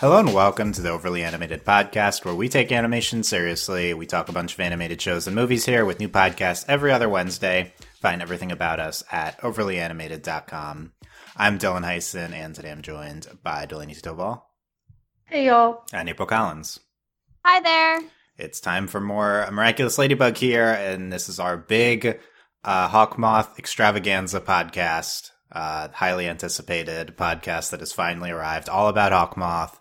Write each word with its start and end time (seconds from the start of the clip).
Hello 0.00 0.20
and 0.20 0.32
welcome 0.32 0.70
to 0.72 0.80
the 0.80 0.90
Overly 0.90 1.24
Animated 1.24 1.64
Podcast, 1.64 2.24
where 2.24 2.34
we 2.34 2.48
take 2.48 2.70
animation 2.70 3.24
seriously. 3.24 3.92
We 3.94 4.06
talk 4.06 4.28
a 4.28 4.32
bunch 4.32 4.54
of 4.54 4.60
animated 4.60 5.00
shows 5.00 5.26
and 5.26 5.34
movies 5.34 5.66
here 5.66 5.84
with 5.84 5.98
new 5.98 6.08
podcasts 6.08 6.64
every 6.68 6.92
other 6.92 7.08
Wednesday. 7.08 7.72
Find 8.00 8.22
everything 8.22 8.52
about 8.52 8.78
us 8.78 9.02
at 9.10 9.40
overlyanimated.com. 9.40 10.92
I'm 11.36 11.58
Dylan 11.58 11.84
Heisen, 11.84 12.32
and 12.32 12.54
today 12.54 12.70
I'm 12.70 12.82
joined 12.82 13.26
by 13.42 13.66
Delaney 13.66 13.94
Stovall 13.94 14.42
Hey 15.24 15.46
y'all. 15.46 15.82
and 15.92 16.08
April 16.08 16.28
Collins. 16.28 16.78
Hi 17.44 17.60
there. 17.60 18.00
It's 18.36 18.60
time 18.60 18.86
for 18.86 19.00
more 19.00 19.48
Miraculous 19.50 19.98
Ladybug 19.98 20.36
here, 20.36 20.68
and 20.68 21.12
this 21.12 21.28
is 21.28 21.40
our 21.40 21.56
big 21.56 22.20
uh, 22.62 22.88
Hawkmoth 22.88 23.58
extravaganza 23.58 24.40
podcast. 24.40 25.32
Uh, 25.50 25.88
highly 25.92 26.28
anticipated 26.28 27.16
podcast 27.16 27.70
that 27.70 27.80
has 27.80 27.92
finally 27.92 28.30
arrived, 28.30 28.68
all 28.68 28.88
about 28.88 29.12
Hawkmoth. 29.12 29.74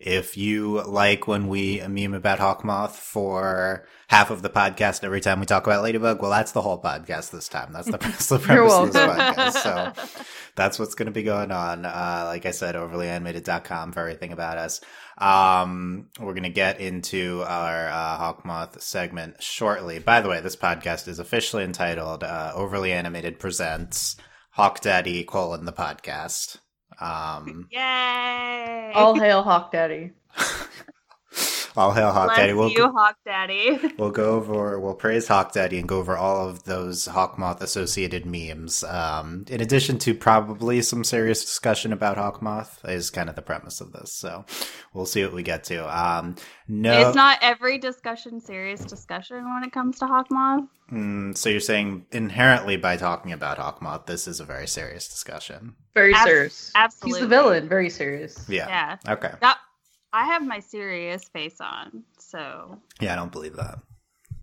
If 0.00 0.38
you 0.38 0.82
like 0.82 1.28
when 1.28 1.48
we 1.48 1.86
meme 1.86 2.14
about 2.14 2.38
Hawkmoth 2.38 2.92
for 2.92 3.86
half 4.08 4.30
of 4.30 4.40
the 4.40 4.48
podcast 4.48 5.04
every 5.04 5.20
time 5.20 5.40
we 5.40 5.46
talk 5.46 5.66
about 5.66 5.82
Ladybug, 5.82 6.22
well, 6.22 6.30
that's 6.30 6.52
the 6.52 6.62
whole 6.62 6.80
podcast 6.80 7.32
this 7.32 7.48
time. 7.48 7.74
That's 7.74 7.90
the, 7.90 7.98
that's 8.00 8.28
the 8.28 8.38
premise 8.38 8.72
of 8.72 8.92
this 8.94 9.02
podcast. 9.02 9.52
So 9.52 10.22
that's 10.56 10.78
what's 10.78 10.94
going 10.94 11.06
to 11.06 11.12
be 11.12 11.22
going 11.22 11.50
on. 11.50 11.84
Uh, 11.84 12.22
like 12.26 12.46
I 12.46 12.52
said, 12.52 12.76
overlyanimated.com 12.76 13.92
for 13.92 14.00
everything 14.00 14.32
about 14.32 14.56
us. 14.56 14.80
Um, 15.18 16.08
we're 16.18 16.32
going 16.32 16.44
to 16.44 16.48
get 16.48 16.80
into 16.80 17.44
our 17.46 17.88
uh, 17.88 18.18
Hawkmoth 18.18 18.80
segment 18.80 19.42
shortly. 19.42 19.98
By 19.98 20.22
the 20.22 20.30
way, 20.30 20.40
this 20.40 20.56
podcast 20.56 21.08
is 21.08 21.18
officially 21.18 21.64
entitled 21.64 22.24
uh, 22.24 22.52
Overly 22.54 22.92
Animated 22.92 23.38
Presents 23.38 24.16
Hawk 24.50 24.80
Daddy 24.80 25.24
colon 25.24 25.64
the 25.64 25.72
podcast. 25.72 26.58
Um, 27.00 27.68
Yay. 27.70 28.92
All 28.94 29.18
hail 29.18 29.42
Hawk 29.42 29.72
Daddy. 29.72 30.12
all 31.76 31.92
hail 31.92 32.12
Hawk 32.12 32.26
Bless 32.26 32.38
Daddy. 32.38 32.52
We'll, 32.52 32.70
you, 32.70 32.90
Hawk 32.90 33.16
Daddy. 33.24 33.78
we'll 33.98 34.10
go 34.10 34.30
over, 34.32 34.78
we'll 34.80 34.94
praise 34.94 35.28
Hawk 35.28 35.52
Daddy 35.52 35.78
and 35.78 35.88
go 35.88 35.98
over 35.98 36.16
all 36.16 36.48
of 36.48 36.64
those 36.64 37.06
Hawkmoth 37.06 37.60
associated 37.60 38.26
memes. 38.26 38.82
Um, 38.84 39.44
in 39.48 39.60
addition 39.60 39.98
to 40.00 40.14
probably 40.14 40.82
some 40.82 41.04
serious 41.04 41.44
discussion 41.44 41.92
about 41.92 42.16
Hawkmoth 42.16 42.88
is 42.88 43.10
kind 43.10 43.28
of 43.28 43.36
the 43.36 43.42
premise 43.42 43.80
of 43.80 43.92
this. 43.92 44.12
So 44.12 44.44
we'll 44.92 45.06
see 45.06 45.22
what 45.22 45.32
we 45.32 45.42
get 45.42 45.64
to. 45.64 45.86
Um, 45.96 46.36
no, 46.68 47.08
It's 47.08 47.16
not 47.16 47.38
every 47.42 47.78
discussion 47.78 48.40
serious 48.40 48.84
discussion 48.84 49.44
when 49.52 49.64
it 49.64 49.72
comes 49.72 49.98
to 50.00 50.06
Hawkmoth. 50.06 50.68
Mm, 50.92 51.36
so 51.36 51.48
you're 51.48 51.60
saying 51.60 52.06
inherently 52.10 52.76
by 52.76 52.96
talking 52.96 53.32
about 53.32 53.58
Hawkmoth, 53.58 54.06
this 54.06 54.26
is 54.26 54.40
a 54.40 54.44
very 54.44 54.66
serious 54.66 55.08
discussion. 55.08 55.74
Very 55.94 56.14
Ab- 56.14 56.26
serious. 56.26 56.72
absolutely. 56.74 57.20
He's 57.20 57.28
the 57.28 57.36
villain. 57.36 57.68
Very 57.68 57.90
serious. 57.90 58.44
Yeah. 58.48 58.66
Yeah. 58.68 59.12
Okay. 59.12 59.32
That, 59.40 59.58
I 60.12 60.26
have 60.26 60.46
my 60.46 60.58
serious 60.60 61.24
face 61.24 61.60
on, 61.60 62.02
so 62.18 62.78
Yeah, 63.00 63.12
I 63.12 63.16
don't 63.16 63.32
believe 63.32 63.56
that. 63.56 63.78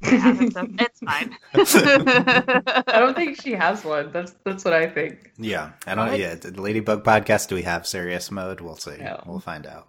yeah, 0.04 0.36
it's, 0.40 0.56
it's 0.80 1.00
fine. 1.00 1.36
I 2.88 3.00
don't 3.00 3.16
think 3.16 3.42
she 3.42 3.54
has 3.54 3.84
one. 3.84 4.12
That's 4.12 4.36
that's 4.46 4.64
what 4.64 4.74
I 4.74 4.88
think. 4.88 5.32
Yeah, 5.38 5.72
I 5.88 5.96
don't. 5.96 6.10
What? 6.10 6.20
Yeah, 6.20 6.36
the 6.36 6.62
Ladybug 6.62 7.04
podcast. 7.04 7.50
Do 7.50 7.56
we 7.56 7.64
have 7.64 7.88
serious 7.88 8.30
mode? 8.30 8.62
We'll 8.62 8.76
see. 8.78 8.98
No. 8.98 9.22
We'll 9.26 9.40
find 9.40 9.66
out. 9.66 9.88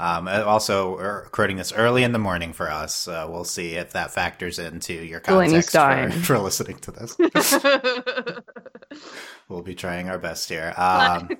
Um, 0.00 0.28
uh, 0.28 0.42
also, 0.44 0.96
recording 0.96 1.56
this 1.56 1.72
early 1.72 2.04
in 2.04 2.12
the 2.12 2.18
morning 2.20 2.52
for 2.52 2.70
us. 2.70 3.08
Uh, 3.08 3.26
we'll 3.28 3.44
see 3.44 3.74
if 3.74 3.92
that 3.94 4.12
factors 4.12 4.58
into 4.60 4.92
your 4.92 5.20
Delaney's 5.20 5.70
context 5.70 5.70
for, 5.70 5.78
dying. 5.78 6.10
for 6.10 6.38
listening 6.38 6.78
to 6.80 6.90
this. 6.92 7.16
We'll 9.48 9.62
be 9.62 9.74
trying 9.74 10.08
our 10.10 10.18
best 10.18 10.48
here. 10.48 10.74
Um, 10.78 11.30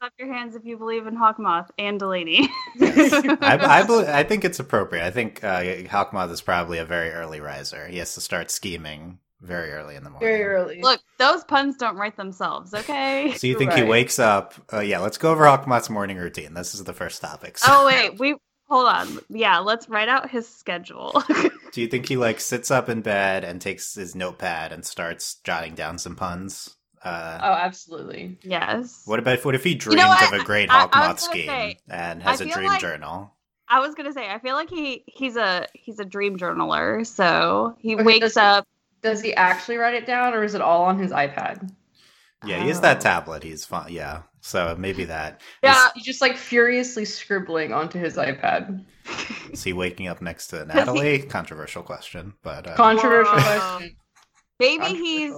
Clap 0.00 0.14
your 0.18 0.32
hands 0.32 0.56
if 0.56 0.64
you 0.64 0.78
believe 0.78 1.06
in 1.06 1.14
Hawkmoth 1.14 1.68
and 1.78 1.98
Delaney. 1.98 2.48
I, 2.80 3.58
I, 3.60 3.82
bel 3.82 4.08
I 4.08 4.22
think 4.22 4.46
it's 4.46 4.58
appropriate. 4.58 5.04
I 5.04 5.10
think 5.10 5.44
uh, 5.44 5.60
Hawkmoth 5.60 6.30
is 6.30 6.40
probably 6.40 6.78
a 6.78 6.86
very 6.86 7.10
early 7.10 7.42
riser. 7.42 7.86
He 7.86 7.98
has 7.98 8.14
to 8.14 8.22
start 8.22 8.50
scheming 8.50 9.18
very 9.42 9.72
early 9.72 9.96
in 9.96 10.04
the 10.04 10.08
morning. 10.08 10.26
Very 10.26 10.42
early. 10.42 10.80
Look, 10.80 11.02
those 11.18 11.44
puns 11.44 11.76
don't 11.76 11.96
write 11.96 12.16
themselves, 12.16 12.72
okay? 12.72 13.32
So 13.36 13.46
you 13.46 13.58
think 13.58 13.74
he 13.74 13.82
wakes 13.82 14.18
up? 14.18 14.54
Uh, 14.72 14.80
yeah, 14.80 15.00
let's 15.00 15.18
go 15.18 15.32
over 15.32 15.44
Hawkmoth's 15.44 15.90
morning 15.90 16.16
routine. 16.16 16.54
This 16.54 16.74
is 16.74 16.82
the 16.84 16.94
first 16.94 17.20
topic. 17.20 17.58
So, 17.58 17.66
Oh 17.68 17.86
wait, 17.86 18.18
we 18.18 18.36
hold 18.70 18.88
on. 18.88 19.18
Yeah, 19.28 19.58
let's 19.58 19.86
write 19.90 20.08
out 20.08 20.30
his 20.30 20.48
schedule. 20.48 21.22
do 21.72 21.82
you 21.82 21.88
think 21.88 22.08
he 22.08 22.16
like 22.16 22.40
sits 22.40 22.70
up 22.70 22.88
in 22.88 23.02
bed 23.02 23.44
and 23.44 23.60
takes 23.60 23.96
his 23.96 24.14
notepad 24.14 24.72
and 24.72 24.82
starts 24.82 25.34
jotting 25.44 25.74
down 25.74 25.98
some 25.98 26.16
puns? 26.16 26.76
Uh, 27.02 27.38
oh, 27.42 27.52
absolutely. 27.54 28.38
yes. 28.42 29.02
what 29.06 29.18
about 29.18 29.42
what 29.44 29.54
if 29.54 29.64
he 29.64 29.74
dreamed 29.74 29.98
know 30.00 30.08
what? 30.08 30.34
of 30.34 30.40
a 30.40 30.44
great 30.44 30.68
I- 30.70 30.82
I 30.82 30.86
Hawkmoth 30.86 31.12
was 31.14 31.22
scheme 31.22 31.46
say, 31.46 31.78
and 31.88 32.22
has 32.22 32.40
I 32.40 32.44
a 32.44 32.46
feel 32.48 32.56
dream 32.56 32.68
like- 32.68 32.80
journal? 32.80 33.34
I 33.72 33.78
was 33.80 33.94
gonna 33.94 34.12
say, 34.12 34.28
I 34.28 34.38
feel 34.40 34.54
like 34.56 34.68
he 34.68 35.04
he's 35.06 35.36
a 35.36 35.66
he's 35.74 35.98
a 36.00 36.04
dream 36.04 36.36
journaler. 36.36 37.06
So 37.06 37.76
he 37.78 37.94
Okay, 37.94 38.02
wakes 38.04 38.20
does- 38.20 38.36
up. 38.36 38.66
Does 39.02 39.22
he 39.22 39.32
actually 39.34 39.76
write 39.78 39.94
it 39.94 40.04
down, 40.06 40.34
or 40.34 40.44
is 40.44 40.54
it 40.54 40.60
all 40.60 40.82
on 40.84 40.98
his 40.98 41.10
iPad? 41.12 41.70
Yeah, 42.44 42.62
he 42.62 42.68
has 42.68 42.80
that 42.82 42.98
Oh. 42.98 43.00
tablet. 43.00 43.42
He's 43.44 43.64
fun. 43.64 43.90
Yeah, 43.92 44.22
so 44.42 44.74
maybe 44.78 45.04
that. 45.06 45.40
Yeah. 45.62 45.88
He's 45.94 46.04
just 46.04 46.20
like 46.20 46.36
furiously 46.36 47.04
scribbling 47.06 47.72
onto 47.72 47.98
his 47.98 48.16
iPad. 48.16 48.84
Is 49.52 49.62
he 49.64 49.72
waking 49.72 50.06
up 50.08 50.20
next 50.20 50.48
to 50.48 50.64
Natalie? 50.66 51.20
Controversial 51.22 51.82
question, 51.82 52.34
but 52.42 52.66
uh, 52.66 52.74
Controversial 52.76 53.32
question. 53.34 53.96
Maybe 54.58 54.78
Controversial. 54.82 55.04
he's 55.06 55.34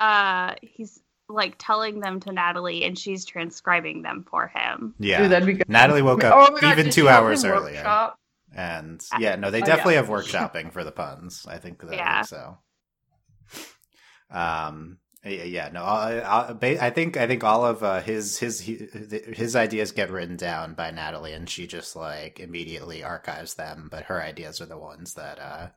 uh 0.00 0.54
he's 0.62 1.00
like 1.28 1.54
telling 1.58 2.00
them 2.00 2.20
to 2.20 2.32
Natalie, 2.32 2.84
and 2.84 2.98
she's 2.98 3.24
transcribing 3.24 4.02
them 4.02 4.24
for 4.30 4.48
him. 4.48 4.94
yeah, 4.98 5.22
Ooh, 5.22 5.28
that'd 5.28 5.46
be 5.46 5.54
good. 5.54 5.66
Natalie 5.68 6.02
woke 6.02 6.24
Oh 6.30 6.40
up 6.40 6.52
my 6.52 6.60
God, 6.60 6.74
even 6.74 6.84
did 6.84 6.92
two 6.92 7.08
hours 7.08 7.44
him 7.44 7.50
earlier. 7.50 7.82
workshop? 7.84 8.18
And 8.54 9.02
yeah, 9.12 9.36
no, 9.36 9.50
they 9.50 9.60
Oh, 9.62 9.66
definitely 9.66 9.94
yeah. 9.94 10.02
have 10.02 10.08
workshopping 10.08 10.72
for 10.72 10.84
the 10.84 10.92
puns. 10.92 11.46
I 11.48 11.58
think 11.58 11.80
that 11.82 11.96
Yeah. 11.96 12.22
so. 12.24 12.58
Um. 14.30 14.98
Yeah, 15.24 15.44
yeah, 15.44 15.68
no. 15.72 15.84
I, 15.84 16.18
I, 16.18 16.86
I 16.86 16.90
think 16.90 17.16
I 17.16 17.28
think 17.28 17.44
all 17.44 17.64
of 17.64 17.84
uh, 17.84 18.00
his 18.02 18.38
his 18.38 18.60
his 18.60 19.54
ideas 19.54 19.92
get 19.92 20.10
written 20.10 20.36
down 20.36 20.74
by 20.74 20.90
Natalie, 20.90 21.32
and 21.32 21.48
she 21.48 21.68
just 21.68 21.94
like 21.94 22.40
immediately 22.40 23.04
archives 23.04 23.54
them. 23.54 23.88
But 23.90 24.04
her 24.04 24.20
ideas 24.20 24.60
are 24.60 24.66
the 24.66 24.78
ones 24.78 25.14
that 25.14 25.38
uh 25.38 25.68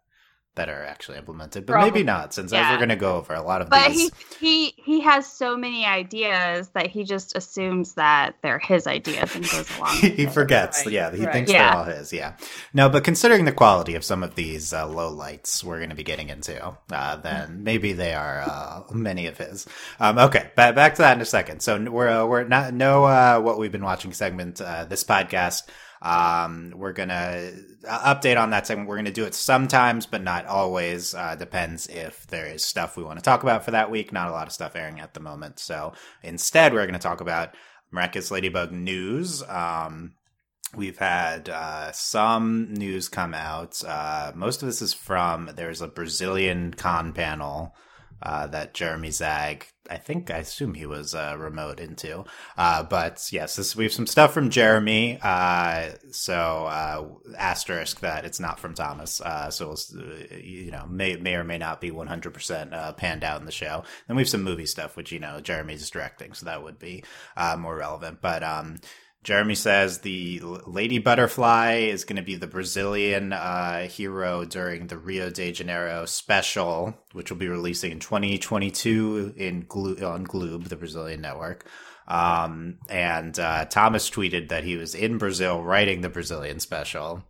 that 0.55 0.69
are 0.69 0.83
actually 0.83 1.17
implemented. 1.17 1.65
But 1.65 1.79
maybe 1.81 2.03
not, 2.03 2.33
since 2.33 2.51
as 2.51 2.57
Yeah. 2.59 2.71
we're 2.71 2.77
going 2.77 2.89
to 2.89 2.95
go 2.95 3.15
over 3.17 3.33
a 3.33 3.41
lot 3.41 3.61
of 3.61 3.69
But 3.69 3.89
these. 3.89 4.11
he 4.39 4.73
he 4.73 4.73
he 4.83 5.01
has 5.01 5.25
so 5.31 5.55
many 5.57 5.85
ideas 5.85 6.69
that 6.69 6.87
he 6.87 7.03
just 7.03 7.35
assumes 7.35 7.93
that 7.95 8.35
they're 8.41 8.59
his 8.59 8.87
ideas 8.87 9.35
and 9.35 9.43
goes 9.49 9.69
along. 9.77 9.95
he 9.97 10.25
with 10.25 10.33
forgets. 10.33 10.85
Right, 10.85 10.93
Yeah, 10.93 11.11
he 11.15 11.23
right. 11.25 11.33
thinks 11.33 11.51
Yeah. 11.51 11.69
they're 11.71 11.77
all 11.77 11.83
his. 11.85 12.13
Yeah. 12.13 12.33
No, 12.73 12.89
but 12.89 13.03
considering 13.03 13.45
the 13.45 13.51
quality 13.51 13.95
of 13.95 14.03
some 14.03 14.23
of 14.23 14.35
these 14.35 14.73
uh, 14.73 14.87
low 14.87 15.09
lights 15.11 15.63
we're 15.63 15.77
going 15.77 15.89
to 15.89 15.95
be 15.95 16.03
getting 16.03 16.29
into, 16.29 16.61
uh, 16.91 17.15
then 17.17 17.63
maybe 17.63 17.93
they 17.93 18.13
are 18.13 18.41
uh, 18.45 18.83
many 18.93 19.27
of 19.27 19.37
his. 19.37 19.67
Um, 19.99 20.17
okay, 20.17 20.51
ba- 20.55 20.73
back 20.73 20.95
to 20.95 21.01
that 21.01 21.15
in 21.17 21.21
a 21.21 21.25
second. 21.25 21.61
So 21.61 21.79
we're 21.91 22.07
uh, 22.09 22.25
we're 22.25 22.43
not 22.45 22.73
no 22.73 23.03
uh, 23.05 23.39
what 23.41 23.59
we've 23.59 23.71
been 23.71 23.83
watching 23.83 24.13
segment 24.13 24.61
uh, 24.61 24.85
this 24.85 25.03
podcast. 25.03 25.63
Um, 26.01 26.73
we're 26.75 26.93
gonna 26.93 27.51
uh, 27.87 28.15
update 28.15 28.39
on 28.41 28.51
that 28.51 28.67
segment. 28.67 28.89
We're 28.89 28.97
gonna 28.97 29.11
do 29.11 29.25
it 29.25 29.33
sometimes, 29.33 30.05
but 30.05 30.23
not 30.23 30.45
always. 30.45 31.13
Uh, 31.13 31.35
depends 31.35 31.87
if 31.87 32.27
there 32.27 32.45
is 32.45 32.65
stuff 32.65 32.97
we 32.97 33.03
want 33.03 33.19
to 33.19 33.23
talk 33.23 33.43
about 33.43 33.65
for 33.65 33.71
that 33.71 33.91
week. 33.91 34.11
Not 34.11 34.29
a 34.29 34.31
lot 34.31 34.47
of 34.47 34.53
stuff 34.53 34.75
airing 34.75 34.99
at 34.99 35.13
the 35.13 35.19
moment. 35.19 35.59
So 35.59 35.93
instead, 36.23 36.73
we're 36.73 36.85
gonna 36.85 36.99
talk 36.99 37.21
about 37.21 37.55
Miraculous 37.91 38.31
Ladybug 38.31 38.71
news. 38.71 39.43
Um, 39.47 40.13
we've 40.75 40.97
had 40.97 41.49
uh, 41.49 41.91
some 41.91 42.73
news 42.73 43.09
come 43.09 43.33
out. 43.33 43.81
Uh, 43.85 44.31
most 44.35 44.61
of 44.61 44.67
this 44.67 44.81
is 44.81 44.93
from 44.93 45.51
there's 45.55 45.81
a 45.81 45.87
Brazilian 45.87 46.73
con 46.73 47.13
panel 47.13 47.73
uh, 48.25 48.47
that 48.47 48.73
Jeremy 48.73 49.11
Zag, 49.11 49.67
I 49.89 49.97
think, 49.97 50.31
I 50.31 50.37
assume 50.37 50.73
he 50.73 50.87
was 50.87 51.13
uh, 51.13 51.35
remote 51.37 51.79
into. 51.79 52.25
Uh, 52.57 52.83
but 52.83 53.23
yes, 53.31 53.55
this, 53.55 53.75
we 53.75 53.83
have 53.83 53.93
some 53.93 54.07
stuff 54.07 54.33
from 54.33 54.49
Jeremy. 54.49 55.19
Uh, 55.21 55.91
so 56.11 56.33
uh, 56.33 57.07
asterisk 57.37 57.99
that 57.99 58.25
it's 58.25 58.39
not 58.39 58.59
from 58.59 58.73
Thomas. 58.73 59.21
So 59.51 59.75
you 60.31 60.71
know, 60.71 60.85
may 60.89 61.15
may 61.17 61.35
or 61.35 61.43
may 61.43 61.59
not 61.59 61.81
be 61.81 61.91
100% 61.91 62.73
uh, 62.73 62.93
panned 62.93 63.23
out 63.23 63.39
in 63.39 63.45
the 63.45 63.51
show. 63.51 63.83
Then 64.07 64.17
we 64.17 64.23
have 64.23 64.29
some 64.29 64.43
movie 64.43 64.65
stuff, 64.65 64.97
which 64.97 65.11
you 65.11 65.19
know 65.19 65.39
Jeremy's 65.39 65.89
directing, 65.89 66.33
so 66.33 66.47
that 66.47 66.63
would 66.63 66.79
be 66.79 67.03
more 67.57 67.75
relevant. 67.75 68.21
But 68.21 68.41
um, 68.43 68.77
Jeremy 69.25 69.55
says 69.55 69.99
the 69.99 70.39
Lady 70.67 70.99
Butterfly 70.99 71.77
is 71.77 72.03
going 72.03 72.17
to 72.17 72.21
be 72.21 72.35
the 72.35 72.45
Brazilian 72.45 73.33
uh, 73.33 73.87
hero 73.87 74.45
during 74.45 74.85
the 74.85 74.99
Rio 74.99 75.31
de 75.31 75.51
Janeiro 75.51 76.05
special, 76.05 76.93
which 77.11 77.31
will 77.31 77.37
be 77.39 77.47
releasing 77.47 77.91
in 77.91 77.99
2022 77.99 79.33
in 79.35 79.65
Glo- 79.67 80.13
on 80.13 80.27
Gloob, 80.27 80.69
the 80.69 80.75
Brazilian 80.75 81.21
network. 81.21 81.65
Um, 82.07 82.77
and 82.87 83.37
uh, 83.39 83.65
Thomas 83.65 84.11
tweeted 84.11 84.49
that 84.49 84.63
he 84.63 84.77
was 84.77 84.93
in 84.93 85.17
Brazil 85.17 85.63
writing 85.63 86.01
the 86.01 86.09
Brazilian 86.09 86.59
special. 86.59 87.23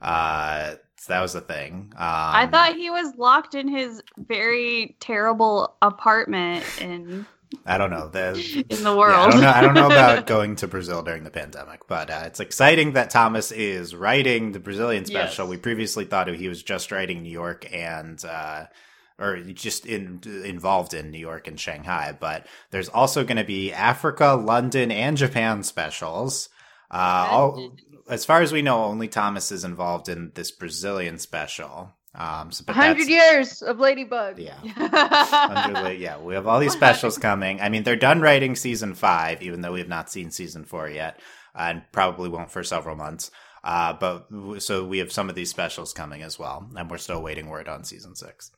Uh, 0.00 0.76
so 0.96 1.12
that 1.12 1.22
was 1.22 1.32
the 1.32 1.40
thing. 1.40 1.92
Um, 1.96 1.98
I 1.98 2.46
thought 2.46 2.76
he 2.76 2.88
was 2.88 3.16
locked 3.16 3.56
in 3.56 3.66
his 3.66 4.00
very 4.16 4.96
terrible 5.00 5.76
apartment 5.82 6.64
in 6.80 7.26
I 7.66 7.78
don't 7.78 7.90
know. 7.90 8.08
The, 8.08 8.64
in 8.68 8.82
the 8.82 8.90
yeah, 8.90 8.96
world. 8.96 9.14
I 9.14 9.30
don't 9.30 9.40
know. 9.40 9.50
I 9.50 9.60
don't 9.60 9.74
know 9.74 9.86
about 9.86 10.26
going 10.26 10.56
to 10.56 10.68
Brazil 10.68 11.02
during 11.02 11.24
the 11.24 11.30
pandemic, 11.30 11.86
but 11.86 12.10
uh, 12.10 12.22
it's 12.26 12.40
exciting 12.40 12.92
that 12.92 13.10
Thomas 13.10 13.52
is 13.52 13.94
writing 13.94 14.52
the 14.52 14.60
Brazilian 14.60 15.04
special. 15.04 15.46
Yes. 15.46 15.50
We 15.50 15.56
previously 15.56 16.04
thought 16.04 16.28
he 16.28 16.48
was 16.48 16.62
just 16.62 16.92
writing 16.92 17.22
New 17.22 17.32
York 17.32 17.66
and. 17.72 18.22
Uh, 18.24 18.66
or 19.18 19.36
just 19.40 19.86
in 19.86 20.20
involved 20.44 20.94
in 20.94 21.10
New 21.10 21.18
York 21.18 21.46
and 21.46 21.60
Shanghai, 21.60 22.16
but 22.18 22.46
there's 22.70 22.88
also 22.88 23.22
going 23.24 23.36
to 23.36 23.44
be 23.44 23.72
Africa, 23.72 24.32
London, 24.32 24.90
and 24.90 25.16
Japan 25.16 25.62
specials. 25.62 26.48
Uh, 26.90 27.28
all, 27.30 27.76
as 28.08 28.24
far 28.24 28.42
as 28.42 28.52
we 28.52 28.62
know, 28.62 28.84
only 28.84 29.08
Thomas 29.08 29.52
is 29.52 29.64
involved 29.64 30.08
in 30.08 30.32
this 30.34 30.50
Brazilian 30.50 31.18
special. 31.18 31.92
Um, 32.14 32.52
so, 32.52 32.64
but 32.66 32.76
hundred 32.76 33.08
years 33.08 33.62
of 33.62 33.78
Ladybug. 33.78 34.38
Yeah. 34.38 34.58
Yeah, 35.92 36.18
we 36.18 36.34
have 36.34 36.46
all 36.46 36.58
these 36.60 36.72
specials 36.72 37.18
coming. 37.18 37.60
I 37.60 37.68
mean, 37.68 37.82
they're 37.82 37.96
done 37.96 38.20
writing 38.20 38.56
season 38.56 38.94
five, 38.94 39.42
even 39.42 39.60
though 39.60 39.72
we 39.72 39.78
have 39.78 39.88
not 39.88 40.10
seen 40.10 40.30
season 40.30 40.64
four 40.64 40.88
yet, 40.88 41.20
and 41.54 41.82
probably 41.92 42.28
won't 42.28 42.50
for 42.50 42.62
several 42.64 42.96
months. 42.96 43.30
Uh, 43.64 43.92
but 43.92 44.26
so 44.60 44.84
we 44.84 44.98
have 44.98 45.12
some 45.12 45.28
of 45.28 45.34
these 45.34 45.50
specials 45.50 45.92
coming 45.92 46.22
as 46.22 46.38
well, 46.38 46.68
and 46.76 46.90
we're 46.90 46.98
still 46.98 47.22
waiting 47.22 47.48
word 47.48 47.68
on 47.68 47.84
season 47.84 48.16
six. 48.16 48.50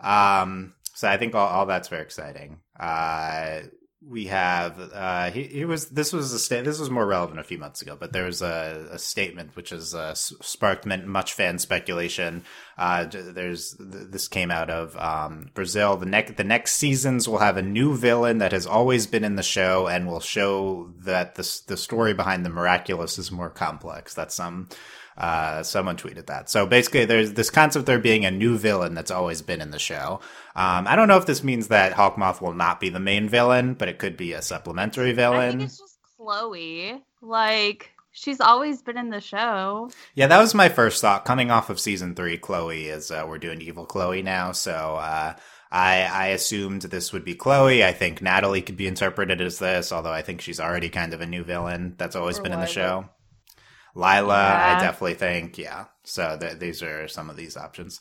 Um, 0.00 0.74
so 0.94 1.08
I 1.08 1.16
think 1.16 1.34
all, 1.34 1.48
all 1.48 1.66
that's 1.66 1.88
very 1.88 2.02
exciting. 2.02 2.60
Uh, 2.78 3.60
we 4.08 4.26
have 4.26 4.78
uh, 4.92 5.30
he, 5.30 5.44
he 5.44 5.64
was 5.64 5.88
this 5.88 6.12
was 6.12 6.32
a 6.32 6.62
this 6.62 6.78
was 6.78 6.90
more 6.90 7.06
relevant 7.06 7.40
a 7.40 7.44
few 7.44 7.58
months 7.58 7.80
ago, 7.80 7.96
but 7.98 8.12
there 8.12 8.24
was 8.24 8.42
a, 8.42 8.88
a 8.92 8.98
statement 8.98 9.56
which 9.56 9.70
has 9.70 9.94
uh, 9.94 10.14
sparked 10.14 10.86
much 10.86 11.32
fan 11.32 11.58
speculation. 11.58 12.44
Uh, 12.76 13.04
there's 13.04 13.74
th- 13.74 14.08
this 14.10 14.28
came 14.28 14.50
out 14.50 14.70
of 14.70 14.96
um, 14.96 15.50
Brazil. 15.54 15.96
The 15.96 16.06
next 16.06 16.36
the 16.36 16.44
next 16.44 16.74
seasons 16.76 17.28
will 17.28 17.38
have 17.38 17.56
a 17.56 17.62
new 17.62 17.96
villain 17.96 18.38
that 18.38 18.52
has 18.52 18.66
always 18.66 19.06
been 19.06 19.24
in 19.24 19.36
the 19.36 19.42
show, 19.42 19.86
and 19.86 20.06
will 20.06 20.20
show 20.20 20.92
that 20.98 21.36
the 21.36 21.60
the 21.66 21.76
story 21.76 22.14
behind 22.14 22.44
the 22.44 22.50
miraculous 22.50 23.18
is 23.18 23.32
more 23.32 23.50
complex. 23.50 24.14
That's 24.14 24.34
some. 24.34 24.68
Uh, 25.16 25.62
someone 25.62 25.96
tweeted 25.96 26.26
that. 26.26 26.50
So 26.50 26.66
basically, 26.66 27.04
there's 27.04 27.34
this 27.34 27.50
concept 27.50 27.86
there 27.86 27.98
being 28.00 28.24
a 28.24 28.30
new 28.30 28.58
villain 28.58 28.94
that's 28.94 29.10
always 29.12 29.42
been 29.42 29.60
in 29.60 29.70
the 29.70 29.78
show. 29.78 30.20
Um, 30.56 30.86
I 30.88 30.96
don't 30.96 31.06
know 31.08 31.18
if 31.18 31.26
this 31.26 31.44
means 31.44 31.68
that 31.68 31.92
Hawkmoth 31.92 32.40
will 32.40 32.54
not 32.54 32.80
be 32.80 32.88
the 32.88 32.98
main 33.00 33.28
villain, 33.28 33.74
but 33.74 33.88
it 33.88 33.98
could 33.98 34.16
be 34.16 34.32
a 34.32 34.42
supplementary 34.42 35.10
I 35.10 35.14
villain. 35.14 35.58
think 35.58 35.62
it's 35.70 35.78
just 35.78 35.98
Chloe. 36.16 37.00
Like 37.22 37.92
she's 38.10 38.40
always 38.40 38.82
been 38.82 38.96
in 38.98 39.10
the 39.10 39.20
show. 39.20 39.90
Yeah, 40.14 40.26
that 40.26 40.40
was 40.40 40.54
my 40.54 40.68
first 40.68 41.00
thought. 41.00 41.24
Coming 41.24 41.50
off 41.50 41.70
of 41.70 41.78
season 41.78 42.14
three, 42.14 42.36
Chloe 42.36 42.86
is 42.86 43.10
uh, 43.10 43.24
we're 43.28 43.38
doing 43.38 43.60
evil 43.60 43.86
Chloe 43.86 44.22
now, 44.22 44.50
so 44.52 44.72
uh, 44.72 45.34
I 45.70 46.02
I 46.02 46.26
assumed 46.28 46.82
this 46.82 47.12
would 47.12 47.24
be 47.24 47.34
Chloe. 47.34 47.84
I 47.84 47.92
think 47.92 48.20
Natalie 48.20 48.62
could 48.62 48.76
be 48.76 48.86
interpreted 48.88 49.40
as 49.40 49.58
this, 49.60 49.92
although 49.92 50.12
I 50.12 50.22
think 50.22 50.40
she's 50.40 50.60
already 50.60 50.88
kind 50.88 51.14
of 51.14 51.20
a 51.20 51.26
new 51.26 51.44
villain 51.44 51.94
that's 51.98 52.16
always 52.16 52.38
Or 52.38 52.42
been 52.42 52.52
in 52.52 52.60
the 52.60 52.66
show. 52.66 53.08
Lila, 53.94 54.34
I 54.76 54.80
definitely 54.80 55.14
think, 55.14 55.56
yeah. 55.58 55.84
So 56.02 56.36
th- 56.40 56.58
these 56.58 56.82
are 56.82 57.06
some 57.08 57.30
of 57.30 57.36
these 57.36 57.56
options. 57.56 58.00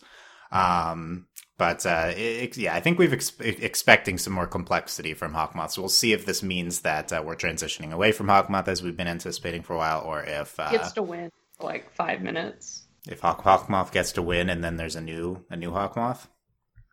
Um, 0.51 1.28
but 1.57 1.86
uh, 1.86 2.12
it, 2.16 2.57
yeah, 2.57 2.75
I 2.75 2.80
think 2.80 2.98
we've 3.00 3.13
ex- 3.13 3.40
expecting 3.40 4.18
some 4.18 4.34
more 4.34 4.48
complexity 4.48 5.13
from 5.13 5.34
Hawkmoth. 5.34 5.72
So 5.72 5.81
we'll 5.81 5.90
see 5.90 6.13
if 6.13 6.25
this 6.25 6.44
means 6.44 6.81
that 6.81 7.13
uh, 7.13 7.22
we're 7.25 7.36
transitioning 7.36 7.92
away 7.92 8.12
from 8.12 8.28
Hawkmoth 8.28 8.68
as 8.68 8.81
we've 8.84 8.98
been 8.98 9.07
anticipating 9.07 9.62
for 9.63 9.74
a 9.74 9.78
while, 9.78 10.01
or 10.01 10.24
if 10.24 10.60
uh, 10.60 10.72
Gets 10.72 10.94
to 10.94 11.04
win 11.04 11.30
for 11.60 11.68
like 11.68 11.94
five 11.94 12.22
minutes. 12.22 12.88
if 13.07 13.19
Hawk, 13.22 13.44
Hawkmoth 13.44 13.92
gets 13.92 14.12
to 14.13 14.22
win 14.22 14.50
and 14.50 14.63
then 14.63 14.78
there's 14.78 14.96
a 14.96 15.01
new 15.01 15.46
a 15.50 15.56
new 15.56 15.72
Hawkmoth. 15.72 16.28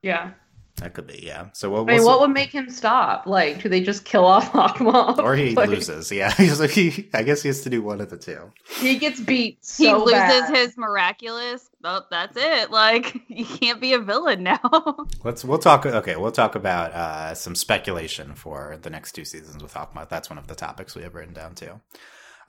Yeah. 0.02 0.32
That 0.80 0.94
could 0.94 1.06
be, 1.06 1.20
yeah. 1.24 1.48
So 1.52 1.70
we'll, 1.70 1.82
I 1.82 1.84
mean, 1.84 1.98
we'll 1.98 2.06
what 2.06 2.20
would 2.20 2.30
make 2.30 2.50
him 2.50 2.70
stop? 2.70 3.26
Like, 3.26 3.62
do 3.62 3.68
they 3.68 3.80
just 3.82 4.04
kill 4.04 4.24
off 4.24 4.50
Hawkmoth? 4.52 5.18
or 5.18 5.36
he 5.36 5.50
Like, 5.54 5.68
loses. 5.68 6.10
Yeah, 6.10 6.32
he's 6.36 6.58
like 6.58 6.70
he. 6.70 7.08
I 7.14 7.22
guess 7.22 7.42
he 7.42 7.48
has 7.48 7.60
to 7.62 7.70
do 7.70 7.82
one 7.82 8.00
of 8.00 8.08
the 8.10 8.16
two. 8.16 8.50
He 8.78 8.96
gets 8.98 9.20
beat 9.20 9.58
he 9.76 9.92
loses 9.92 10.12
bad. 10.12 10.54
his 10.56 10.76
miraculous. 10.78 11.68
Oh, 11.84 12.02
that's 12.10 12.36
it. 12.36 12.70
Like 12.70 13.14
you 13.28 13.44
can't 13.44 13.80
be 13.80 13.92
a 13.92 13.98
villain 13.98 14.42
now. 14.42 14.96
Let's 15.22 15.44
we'll 15.44 15.58
talk. 15.58 15.84
Okay, 15.86 16.16
we'll 16.16 16.32
talk 16.32 16.54
about 16.54 16.92
uh, 16.92 17.34
some 17.34 17.54
speculation 17.54 18.34
for 18.34 18.78
the 18.82 18.90
next 18.90 19.12
two 19.12 19.24
seasons 19.24 19.62
with 19.62 19.74
Hawkmoth. 19.74 20.08
That's 20.08 20.30
one 20.30 20.38
of 20.38 20.46
the 20.46 20.54
topics 20.54 20.94
we 20.94 21.02
have 21.02 21.14
written 21.14 21.34
down 21.34 21.54
too. 21.54 21.80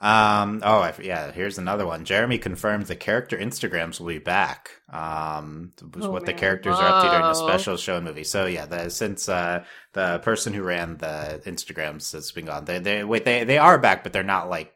Um, 0.02 0.62
oh, 0.64 0.80
I, 0.80 0.92
yeah. 1.00 1.30
Here's 1.30 1.58
another 1.58 1.86
one. 1.86 2.04
Jeremy 2.04 2.36
confirmed 2.38 2.86
the 2.86 2.96
character 2.96 3.38
Instagrams 3.38 4.00
will 4.00 4.08
be 4.08 4.18
back. 4.18 4.72
Um, 4.92 5.72
was 5.94 6.06
Oh, 6.06 6.10
what 6.10 6.26
the 6.26 6.32
man. 6.32 6.40
characters 6.40 6.74
are 6.76 6.84
up 6.88 7.04
to 7.04 7.08
during 7.10 7.22
the 7.24 7.34
special 7.34 7.76
show 7.76 7.96
and 7.96 8.04
movie. 8.04 8.24
So 8.24 8.46
yeah, 8.46 8.66
the, 8.66 8.90
since 8.90 9.28
uh, 9.28 9.64
the 9.92 10.18
person 10.18 10.52
who 10.54 10.62
ran 10.62 10.96
the 10.96 11.40
Instagrams 11.46 12.12
has 12.14 12.32
been 12.32 12.46
gone, 12.46 12.64
they 12.64 12.80
they 12.80 13.04
wait 13.04 13.24
they 13.24 13.44
they 13.44 13.58
are 13.58 13.78
back, 13.78 14.02
but 14.02 14.12
they're 14.12 14.24
not 14.24 14.50
like 14.50 14.74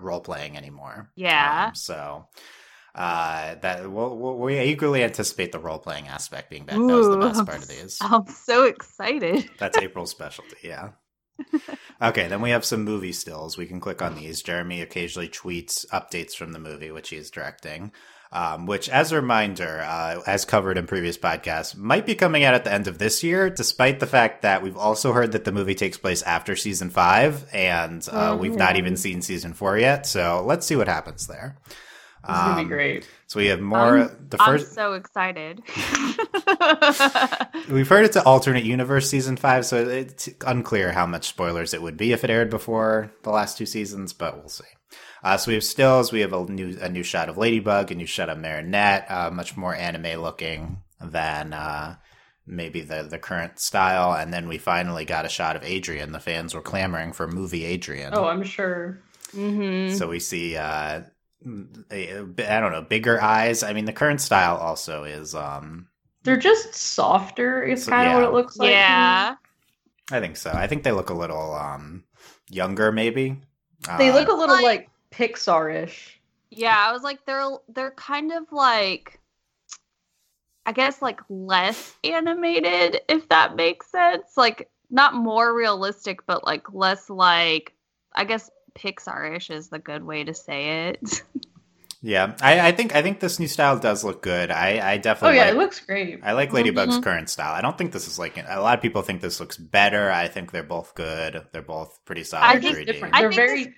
role 0.00 0.20
playing 0.20 0.56
anymore. 0.56 1.08
Yeah. 1.14 1.66
Um, 1.68 1.74
so 1.76 2.26
uh, 2.96 3.54
that 3.56 3.88
we'll, 3.90 4.16
we'll, 4.18 4.36
we 4.38 4.58
eagerly 4.60 5.04
anticipate 5.04 5.52
the 5.52 5.58
role 5.60 5.78
playing 5.78 6.08
aspect 6.08 6.50
being 6.50 6.64
back. 6.64 6.76
that 6.76 6.82
was 6.82 7.08
the 7.08 7.16
best 7.16 7.46
part 7.46 7.58
of 7.58 7.68
these. 7.68 7.98
I'm 8.00 8.26
so 8.26 8.64
excited. 8.64 9.48
That's 9.58 9.78
April's 9.78 10.10
specialty. 10.10 10.56
Yeah. 10.64 10.90
Okay, 12.02 12.28
then 12.28 12.42
we 12.42 12.50
have 12.50 12.64
some 12.64 12.84
movie 12.84 13.12
stills. 13.12 13.56
We 13.56 13.66
can 13.66 13.80
click 13.80 14.02
on 14.02 14.14
these. 14.14 14.42
Jeremy 14.42 14.82
occasionally 14.82 15.28
tweets 15.28 15.86
updates 15.88 16.34
from 16.34 16.52
the 16.52 16.58
movie, 16.58 16.90
which 16.90 17.10
he 17.10 17.16
is 17.16 17.30
directing. 17.30 17.92
Um, 18.32 18.66
which, 18.66 18.88
as 18.88 19.12
a 19.12 19.16
reminder, 19.16 19.80
uh, 19.86 20.20
as 20.26 20.44
covered 20.44 20.76
in 20.76 20.88
previous 20.88 21.16
podcasts, 21.16 21.76
might 21.76 22.04
be 22.04 22.16
coming 22.16 22.42
out 22.42 22.54
at 22.54 22.64
the 22.64 22.72
end 22.72 22.88
of 22.88 22.98
this 22.98 23.22
year, 23.22 23.48
despite 23.48 24.00
the 24.00 24.08
fact 24.08 24.42
that 24.42 24.60
we've 24.60 24.76
also 24.76 25.12
heard 25.12 25.30
that 25.32 25.44
the 25.44 25.52
movie 25.52 25.76
takes 25.76 25.98
place 25.98 26.20
after 26.22 26.56
season 26.56 26.90
five, 26.90 27.46
and 27.52 28.06
uh, 28.10 28.32
Oh, 28.32 28.36
we've 28.36 28.56
not 28.56 28.74
even 28.76 28.96
seen 28.96 29.22
season 29.22 29.54
four 29.54 29.78
yet. 29.78 30.04
So 30.04 30.42
let's 30.44 30.66
see 30.66 30.74
what 30.74 30.88
happens 30.88 31.28
there. 31.28 31.56
This 32.26 32.36
is 32.36 32.42
gonna 32.42 32.60
Um, 32.60 32.64
be 32.64 32.68
great. 32.68 33.08
So 33.26 33.40
we 33.40 33.46
have 33.46 33.60
more. 33.60 33.98
I'm- 33.98 34.26
the 34.30 34.40
I'm 34.40 34.58
first 34.58 34.74
so 34.74 34.92
excited. 34.94 35.62
We've 37.70 37.88
heard 37.88 38.04
it's 38.04 38.16
an 38.16 38.22
alternate 38.26 38.64
universe 38.64 39.08
season 39.08 39.36
five, 39.36 39.64
so 39.66 39.76
it's 39.88 40.28
unclear 40.46 40.92
how 40.92 41.06
much 41.06 41.28
spoilers 41.28 41.74
it 41.74 41.82
would 41.82 41.96
be 41.96 42.12
if 42.12 42.24
it 42.24 42.30
aired 42.30 42.50
before 42.50 43.10
the 43.22 43.30
last 43.30 43.58
two 43.58 43.66
seasons, 43.66 44.12
but 44.12 44.36
we'll 44.36 44.48
see. 44.48 44.64
Uh, 45.22 45.36
so 45.36 45.50
we 45.50 45.54
have 45.54 45.64
stills, 45.64 46.12
we 46.12 46.20
have 46.20 46.32
a 46.32 46.44
new 46.44 46.76
a 46.80 46.88
new 46.88 47.02
shot 47.02 47.28
of 47.28 47.36
Ladybug, 47.38 47.90
a 47.90 47.94
new 47.94 48.06
shot 48.06 48.28
of 48.28 48.38
Marinette, 48.38 49.10
uh, 49.10 49.30
much 49.30 49.56
more 49.56 49.74
anime 49.74 50.20
looking 50.20 50.78
than 51.00 51.52
uh, 51.52 51.96
maybe 52.46 52.80
the 52.82 53.02
the 53.02 53.18
current 53.18 53.58
style, 53.58 54.12
and 54.14 54.32
then 54.32 54.48
we 54.48 54.58
finally 54.58 55.04
got 55.04 55.24
a 55.24 55.28
shot 55.30 55.56
of 55.56 55.64
Adrien. 55.64 56.12
The 56.12 56.20
fans 56.20 56.54
were 56.54 56.60
clamoring 56.62 57.12
for 57.12 57.26
movie 57.26 57.64
Adrien. 57.72 58.12
Oh, 58.14 58.26
I'm 58.26 58.44
sure. 58.44 58.98
hmm 59.32 59.88
So 59.90 60.08
we 60.08 60.20
see, 60.20 60.56
uh, 60.56 60.62
a- 60.66 61.02
a- 61.02 61.04
I 61.46 62.60
don't 62.60 62.72
know, 62.72 62.82
bigger 62.82 63.20
eyes. 63.20 63.62
I 63.62 63.72
mean, 63.72 63.84
the 63.84 63.92
current 63.92 64.20
style 64.20 64.56
also 64.56 65.04
is, 65.04 65.34
um, 65.34 65.88
They're 66.22 66.36
just 66.38 66.74
softer. 66.74 67.62
Is 67.62 67.84
So- 67.84 67.90
kind 67.90 68.08
of 68.08 68.12
yeah. 68.12 68.16
what 68.20 68.28
it 68.28 68.32
looks 68.32 68.56
like. 68.56 68.70
yeah. 68.70 69.36
I 70.10 70.20
think 70.20 70.36
so. 70.36 70.50
I 70.50 70.66
think 70.66 70.82
they 70.82 70.92
look 70.92 71.10
a 71.10 71.14
little 71.14 71.54
um, 71.54 72.04
younger, 72.50 72.92
maybe. 72.92 73.40
They 73.98 74.10
Uh, 74.10 74.14
look 74.14 74.28
a 74.28 74.32
little 74.32 74.54
Like- 74.56 74.64
like 74.64 74.90
Pixar-ish. 75.10 76.20
Yeah, 76.50 76.76
I 76.76 76.92
was 76.92 77.02
like 77.02 77.24
they're 77.26 77.48
they're 77.68 77.90
kind 77.92 78.32
of 78.32 78.50
like 78.52 79.20
I 80.66 80.72
guess 80.72 81.02
like 81.02 81.20
less 81.28 81.94
animated 82.04 83.00
if 83.08 83.28
that 83.28 83.54
makes 83.56 83.90
sense. 83.90 84.36
Like 84.36 84.70
not 84.90 85.14
more 85.14 85.52
realistic 85.54 86.24
but 86.26 86.44
like 86.44 86.72
less 86.72 87.10
like 87.10 87.72
I 88.14 88.24
guess 88.24 88.50
Pixar-ish 88.74 89.50
is 89.50 89.68
the 89.68 89.78
good 89.78 90.04
way 90.04 90.24
to 90.24 90.34
say 90.34 90.88
it. 90.88 91.22
Yeah, 92.06 92.36
I, 92.42 92.60
I 92.68 92.72
think 92.72 92.94
I 92.94 93.00
think 93.00 93.20
this 93.20 93.38
new 93.40 93.48
style 93.48 93.78
does 93.78 94.04
look 94.04 94.20
good. 94.20 94.50
I, 94.50 94.92
I 94.92 94.96
Oh 94.96 95.00
definitely 95.00 95.38
yeah, 95.38 95.44
like, 95.46 95.54
it 95.54 95.56
looks 95.56 95.80
great. 95.80 96.20
I 96.22 96.32
like 96.32 96.52
Ladybug's 96.52 96.98
Mhm. 96.98 97.02
current 97.02 97.30
style. 97.30 97.54
I 97.54 97.62
don't 97.62 97.78
think 97.78 97.92
this 97.92 98.06
is 98.06 98.18
like 98.18 98.36
a 98.36 98.60
lot 98.60 98.76
of 98.76 98.82
people 98.82 99.00
think 99.00 99.22
this 99.22 99.40
looks 99.40 99.56
better. 99.56 100.10
I 100.10 100.28
think 100.28 100.52
they're 100.52 100.62
both 100.62 100.94
good. 100.94 101.46
They're 101.52 101.62
both 101.62 101.98
pretty 102.04 102.24
solid 102.24 102.56
They're 102.56 102.60
think- 102.60 102.74
just 102.76 102.80
3D. 102.80 102.92
different. 102.92 103.14
They're 103.14 103.30
think 103.32 103.34
very 103.48 103.64
this- 103.64 103.72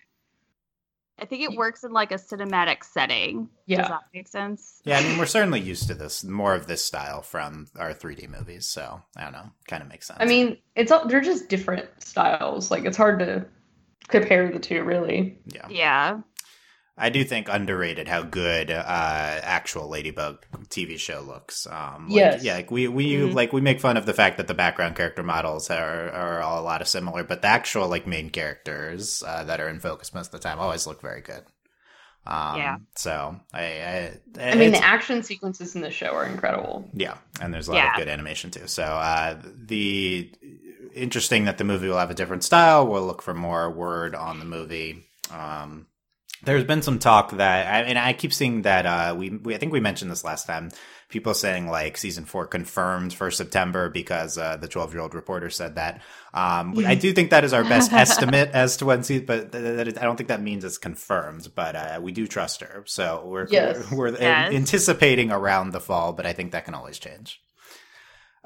I 1.20 1.24
think 1.26 1.42
it 1.44 1.56
works 1.56 1.84
in 1.84 1.92
like 1.92 2.10
a 2.10 2.16
cinematic 2.16 2.82
setting. 2.82 3.48
Yeah. 3.66 3.82
Does 3.82 3.88
that 3.90 4.02
make 4.12 4.26
sense? 4.26 4.80
Yeah, 4.84 4.98
I 4.98 5.04
mean 5.04 5.18
we're 5.18 5.26
certainly 5.26 5.60
used 5.60 5.86
to 5.86 5.94
this 5.94 6.24
more 6.24 6.56
of 6.56 6.66
this 6.66 6.84
style 6.84 7.22
from 7.22 7.68
our 7.78 7.94
3D 7.94 8.28
movies. 8.28 8.66
So 8.66 9.02
I 9.16 9.22
don't 9.22 9.34
know, 9.34 9.50
kind 9.68 9.84
of 9.84 9.88
makes 9.88 10.08
sense. 10.08 10.18
I 10.20 10.24
mean, 10.24 10.58
it's 10.74 10.90
all, 10.90 11.06
they're 11.06 11.20
just 11.20 11.48
different 11.48 11.86
styles. 12.02 12.72
Like 12.72 12.86
it's 12.86 12.96
hard 12.96 13.20
to 13.20 13.46
compare 14.08 14.50
the 14.50 14.58
two, 14.58 14.82
really. 14.84 15.38
yeah. 15.46 15.66
Yeah. 15.68 16.20
I 16.98 17.10
do 17.10 17.24
think 17.24 17.48
underrated 17.50 18.08
how 18.08 18.22
good 18.22 18.70
uh, 18.70 18.80
actual 18.82 19.86
Ladybug 19.88 20.46
TV 20.70 20.98
show 20.98 21.20
looks. 21.20 21.66
Um, 21.66 22.06
like, 22.08 22.16
Yes. 22.16 22.42
yeah, 22.42 22.54
like 22.54 22.70
we 22.70 22.88
we 22.88 23.12
Mhm. 23.16 23.34
like 23.34 23.52
we 23.52 23.60
make 23.60 23.80
fun 23.82 23.98
of 23.98 24.06
the 24.06 24.14
fact 24.14 24.38
that 24.38 24.46
the 24.48 24.54
background 24.54 24.96
character 24.96 25.22
models 25.22 25.68
are 25.68 26.10
are 26.10 26.40
all 26.40 26.58
a 26.58 26.64
lot 26.64 26.80
of 26.80 26.88
similar, 26.88 27.22
but 27.22 27.42
the 27.42 27.48
actual 27.48 27.86
like 27.88 28.06
main 28.06 28.30
characters 28.30 29.22
uh, 29.26 29.44
that 29.44 29.60
are 29.60 29.68
in 29.68 29.78
focus 29.78 30.14
most 30.14 30.28
of 30.32 30.32
the 30.40 30.48
time 30.48 30.58
always 30.58 30.86
look 30.86 31.02
very 31.02 31.20
good. 31.20 31.44
Um, 32.26 32.56
Yeah. 32.56 32.76
So 32.94 33.36
I 33.52 33.60
I, 33.62 34.20
I 34.40 34.54
mean, 34.54 34.72
the 34.72 34.82
action 34.82 35.22
sequences 35.22 35.74
in 35.76 35.82
the 35.82 35.90
show 35.90 36.12
are 36.14 36.24
incredible. 36.24 36.88
yeah, 36.94 37.18
and 37.42 37.52
there's 37.52 37.68
a 37.68 37.72
lot 37.72 37.76
Yeah. 37.78 37.90
of 37.90 37.96
good 37.98 38.08
animation 38.08 38.50
too. 38.50 38.68
So 38.68 38.82
uh, 38.84 39.36
the 39.54 40.32
interesting 40.96 41.44
that 41.44 41.58
the 41.58 41.64
movie 41.64 41.88
will 41.88 41.98
have 41.98 42.10
a 42.10 42.14
different 42.14 42.44
style. 42.44 42.86
We'll 42.86 43.06
look 43.06 43.22
for 43.22 43.34
more 43.34 43.70
word 43.70 44.14
on 44.14 44.38
the 44.38 44.44
movie. 44.44 45.04
Um, 45.30 45.86
there's 46.42 46.64
been 46.64 46.82
some 46.82 46.98
talk 46.98 47.32
that, 47.32 47.66
I, 47.66 47.80
and 47.82 47.98
I 47.98 48.12
keep 48.12 48.32
seeing 48.32 48.62
that 48.62 48.86
uh, 48.86 49.14
we, 49.16 49.30
we, 49.30 49.54
I 49.54 49.58
think 49.58 49.72
we 49.72 49.80
mentioned 49.80 50.10
this 50.10 50.24
last 50.24 50.46
time. 50.46 50.70
People 51.08 51.34
saying 51.34 51.68
like 51.68 51.96
season 51.96 52.24
four 52.24 52.46
confirmed 52.48 53.14
for 53.14 53.30
September 53.30 53.88
because 53.88 54.36
uh, 54.36 54.56
the 54.56 54.66
12 54.66 54.92
year 54.92 55.02
old 55.02 55.14
reporter 55.14 55.50
said 55.50 55.76
that. 55.76 56.02
Um, 56.34 56.76
I 56.84 56.96
do 56.96 57.12
think 57.12 57.30
that 57.30 57.44
is 57.44 57.52
our 57.52 57.62
best 57.62 57.92
estimate 58.04 58.50
as 58.52 58.76
to 58.78 58.86
when 58.86 59.04
season, 59.04 59.24
but 59.24 59.52
th- 59.52 59.62
th- 59.64 59.84
th- 59.84 59.98
I 59.98 60.02
don't 60.02 60.16
think 60.16 60.28
that 60.28 60.42
means 60.42 60.64
it's 60.64 60.78
confirmed. 60.78 61.48
But 61.54 61.76
uh, 61.76 62.00
we 62.02 62.10
do 62.10 62.26
trust 62.26 62.60
her, 62.60 62.82
so 62.86 63.22
we're 63.24 63.46
Yes. 63.48 63.88
we're, 63.92 64.10
we're 64.10 64.18
Yes. 64.18 64.52
anticipating 64.52 65.30
around 65.30 65.70
the 65.70 65.80
fall. 65.80 66.12
But 66.12 66.26
I 66.26 66.32
think 66.32 66.50
that 66.52 66.64
can 66.64 66.74
always 66.74 66.98
change. 66.98 67.40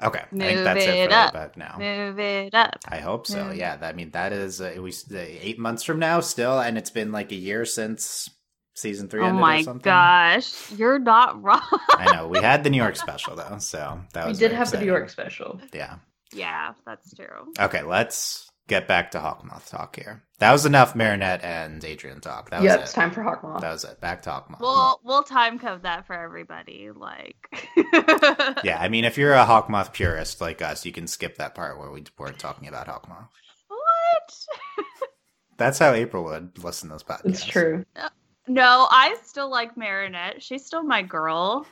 Okay, 0.03 0.19
I 0.19 0.35
think 0.37 0.63
that's 0.63 0.83
it, 0.85 0.89
it 0.89 1.09
for 1.09 1.15
up. 1.15 1.29
about 1.31 1.57
now. 1.57 1.75
Move 1.79 2.19
it 2.19 2.53
up. 2.55 2.77
I 2.87 2.97
hope 2.97 3.27
so. 3.27 3.47
Yeah. 3.47 3.53
Yeah, 3.53 3.75
that- 3.77 3.89
I 3.89 3.93
mean 3.93 4.11
that 4.11 4.33
is 4.33 4.59
uh, 4.61 4.75
we 4.79 4.91
uh, 4.91 5.17
eight 5.17 5.59
months 5.59 5.83
from 5.83 5.99
now 5.99 6.19
still, 6.21 6.59
and 6.59 6.77
it's 6.77 6.89
been 6.89 7.11
like 7.11 7.31
a 7.31 7.35
year 7.35 7.65
since 7.65 8.29
season 8.75 9.09
three. 9.09 9.21
Oh 9.21 9.25
ended 9.25 9.37
or 9.39 9.41
my 9.41 9.61
something. 9.61 9.83
gosh, 9.83 10.71
you're 10.73 10.99
not 10.99 11.41
wrong. 11.43 11.61
I 11.89 12.15
know 12.15 12.27
we 12.27 12.39
had 12.39 12.63
the 12.63 12.69
New 12.69 12.77
York 12.81 12.95
special 12.95 13.35
though, 13.35 13.57
so 13.59 14.01
that 14.13 14.27
was 14.27 14.37
We 14.37 14.41
did 14.41 14.51
very 14.51 14.57
have 14.57 14.71
the 14.71 14.79
New. 14.79 14.85
York 14.85 15.09
special. 15.09 15.59
Yeah. 15.73 15.95
yeah, 16.33 16.73
that's 16.85 17.13
true. 17.13 17.53
Okay, 17.59 17.83
let's 17.83 18.49
get 18.71 18.87
back 18.87 19.11
to 19.11 19.19
Hawkmoth 19.19 19.69
talk 19.69 19.97
here. 19.97 20.23
That 20.39 20.53
was 20.53 20.65
enough 20.65 20.95
Marinette 20.95 21.43
and 21.43 21.83
Adrien 21.83 22.21
talk. 22.21 22.49
That 22.49 22.63
Yep, 22.63 22.79
was 22.79 22.83
it's 22.89 22.91
it. 22.93 22.95
time 22.95 23.11
for 23.11 23.21
Hawkmoth. 23.21 23.59
That 23.61 23.71
was 23.73 23.83
it. 23.83 23.99
Back 23.99 24.21
to 24.23 24.29
Hawkmoth. 24.29 24.61
We'll 24.61 24.99
we'll 25.03 25.23
time 25.23 25.59
code 25.59 25.83
that 25.83 26.07
for 26.07 26.13
everybody. 26.13 26.89
Like, 26.95 27.35
yeah, 28.63 28.77
I 28.79 28.87
mean, 28.89 29.03
if 29.05 29.17
you're 29.17 29.33
a 29.33 29.45
Hawkmoth 29.45 29.91
purist 29.91 30.39
like 30.41 30.61
us, 30.61 30.85
you 30.85 30.91
can 30.93 31.05
skip 31.05 31.35
that 31.37 31.53
part 31.53 31.77
where 31.77 31.91
we 31.91 32.03
weren't 32.17 32.39
talking 32.39 32.67
about 32.69 32.87
Hawkmoth. 32.87 33.27
what? 33.67 34.45
That's 35.57 35.77
how 35.77 35.91
April 35.91 36.23
would 36.23 36.63
listen 36.63 36.89
to 36.89 36.95
this 36.95 37.03
podcast. 37.03 37.25
it's 37.25 37.45
true. 37.45 37.85
Uh, 37.95 38.09
no, 38.47 38.87
I 38.89 39.17
still 39.23 39.49
like 39.51 39.75
Marinette. 39.77 40.41
She's 40.41 40.65
still 40.65 40.81
my 40.83 41.01
girl. 41.03 41.67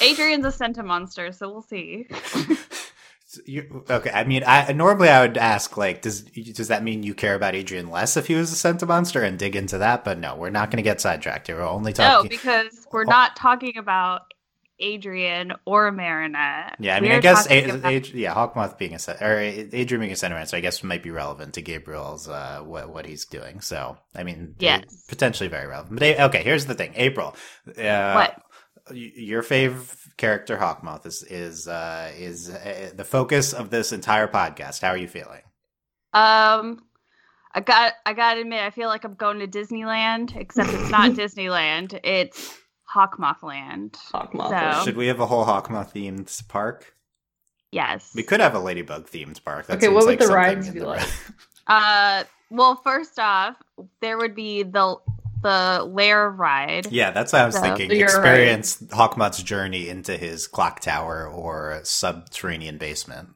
Adrien's 0.00 0.46
a 0.46 0.48
Sentimonster, 0.48 1.34
so 1.34 1.50
we'll 1.50 1.60
see. 1.62 2.06
So 3.34 3.42
You, 3.46 3.84
okay, 3.90 4.10
I 4.10 4.24
mean, 4.24 4.42
I 4.46 4.72
normally 4.72 5.08
I 5.08 5.22
would 5.22 5.36
ask 5.38 5.76
like, 5.76 6.02
does 6.02 6.22
does 6.22 6.68
that 6.68 6.82
mean 6.82 7.02
you 7.02 7.14
care 7.14 7.34
about 7.34 7.54
Adrien 7.54 7.90
less 7.90 8.16
if 8.16 8.26
he 8.26 8.34
was 8.34 8.52
a 8.52 8.56
Sentimonster 8.56 9.22
and 9.26 9.38
dig 9.38 9.56
into 9.56 9.78
that? 9.78 10.04
But 10.04 10.18
no, 10.18 10.36
we're 10.36 10.50
not 10.50 10.70
going 10.70 10.78
to 10.78 10.82
get 10.82 11.00
sidetracked 11.00 11.46
here. 11.48 11.56
We're 11.56 11.68
only 11.68 11.92
talking. 11.92 12.24
No, 12.24 12.28
because 12.28 12.86
we're 12.92 13.02
Oh. 13.06 13.10
not 13.10 13.36
talking 13.36 13.76
about 13.76 14.22
Adrien 14.82 15.52
or 15.66 15.92
Marinette. 15.92 16.76
yeah, 16.80 16.96
I 16.96 17.00
mean, 17.00 17.10
We're 17.12 17.18
I 17.18 17.20
guess 17.20 17.48
a, 17.48 17.70
about- 17.70 17.92
Ad- 17.92 18.08
yeah, 18.08 18.34
Hawkmoth 18.34 18.76
being 18.76 18.94
a 18.94 18.98
or 19.24 19.38
Adrien 19.38 20.00
being 20.00 20.10
a 20.12 20.14
Sentimonster, 20.16 20.54
I 20.54 20.60
guess 20.60 20.82
might 20.82 21.02
be 21.02 21.10
relevant 21.12 21.54
to 21.54 21.62
Gabriel's 21.62 22.28
uh, 22.28 22.60
what 22.64 22.88
what 22.92 23.06
he's 23.06 23.24
doing. 23.24 23.60
So, 23.60 23.96
I 24.16 24.24
mean, 24.24 24.56
Yes. 24.58 25.04
potentially 25.08 25.48
very 25.48 25.68
relevant. 25.68 26.00
But 26.00 26.02
A- 26.02 26.24
okay, 26.24 26.42
here's 26.42 26.66
the 26.66 26.74
thing, 26.74 26.92
April. 26.96 27.36
Uh, 27.68 28.12
What? 28.14 28.40
Your 28.92 29.42
fave 29.42 29.96
character, 30.16 30.56
Hawkmoth, 30.56 31.06
is 31.06 31.22
is 31.24 31.68
uh, 31.68 32.10
is 32.16 32.50
uh, 32.50 32.90
the 32.94 33.04
focus 33.04 33.52
of 33.52 33.70
this 33.70 33.92
entire 33.92 34.28
podcast. 34.28 34.80
How 34.82 34.88
are 34.88 34.96
you 34.96 35.08
feeling? 35.08 35.42
Um, 36.12 36.84
I 37.54 37.60
got 37.64 37.94
I 38.06 38.12
gotta 38.12 38.40
admit, 38.40 38.62
I 38.62 38.70
feel 38.70 38.88
like 38.88 39.04
I'm 39.04 39.14
going 39.14 39.38
to 39.40 39.46
Disneyland, 39.46 40.36
except 40.36 40.70
it's 40.72 40.90
not 40.90 41.10
Disneyland. 41.22 41.98
It's 42.04 42.56
Hawkmothland. 42.94 43.92
Hawkmoth. 44.12 44.78
So- 44.78 44.84
Should 44.84 44.96
we 44.96 45.06
have 45.08 45.20
a 45.20 45.26
whole 45.26 45.44
Hawkmoth 45.44 45.92
themed 45.92 46.48
park? 46.48 46.94
Yes. 47.72 48.12
We 48.14 48.22
could 48.22 48.38
have 48.38 48.54
a 48.54 48.60
Ladybug 48.60 49.08
themed 49.08 49.42
park. 49.44 49.66
That 49.66 49.78
Okay, 49.78 49.86
seems 49.86 49.94
what 49.94 50.04
would 50.04 50.10
like 50.10 50.18
the 50.20 50.26
something 50.26 50.36
rides 50.36 50.70
be 50.70 50.80
the- 50.80 50.86
like? 50.86 51.08
Uh, 51.66 52.24
well, 52.50 52.76
first 52.76 53.18
off, 53.18 53.56
there 54.02 54.18
would 54.18 54.34
be 54.34 54.62
the 54.64 54.96
the 55.44 55.84
lair 55.84 56.28
ride. 56.28 56.90
yeah, 56.90 57.12
that's 57.12 57.32
what 57.32 57.42
I 57.42 57.46
was 57.46 57.54
So- 57.54 57.60
thinking. 57.62 57.90
You're 57.92 58.08
right. 58.08 58.40
Experience 58.40 58.82
Hawkmoth's 58.90 59.42
journey 59.44 59.88
into 59.88 60.16
his 60.16 60.48
clock 60.48 60.80
tower 60.80 61.28
or 61.28 61.80
subterranean 61.84 62.78
basement. 62.78 63.28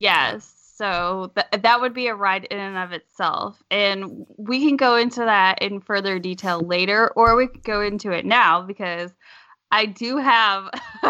Yes. 0.00 0.52
So 0.76 1.30
th- 1.36 1.62
that 1.62 1.80
would 1.82 1.92
be 1.94 2.06
a 2.08 2.14
ride 2.14 2.44
in 2.44 2.58
and 2.58 2.78
of 2.78 2.92
itself. 2.92 3.62
And 3.70 4.24
we 4.38 4.66
can 4.66 4.76
go 4.76 4.96
into 4.96 5.20
that 5.20 5.60
in 5.62 5.80
further 5.82 6.18
detail 6.18 6.60
later, 6.60 7.10
or 7.14 7.36
we 7.36 7.46
could 7.48 7.62
go 7.62 7.82
into 7.82 8.10
it 8.10 8.24
now 8.24 8.62
because 8.62 9.12
I 9.70 9.84
do 9.86 10.16
have, 10.16 10.70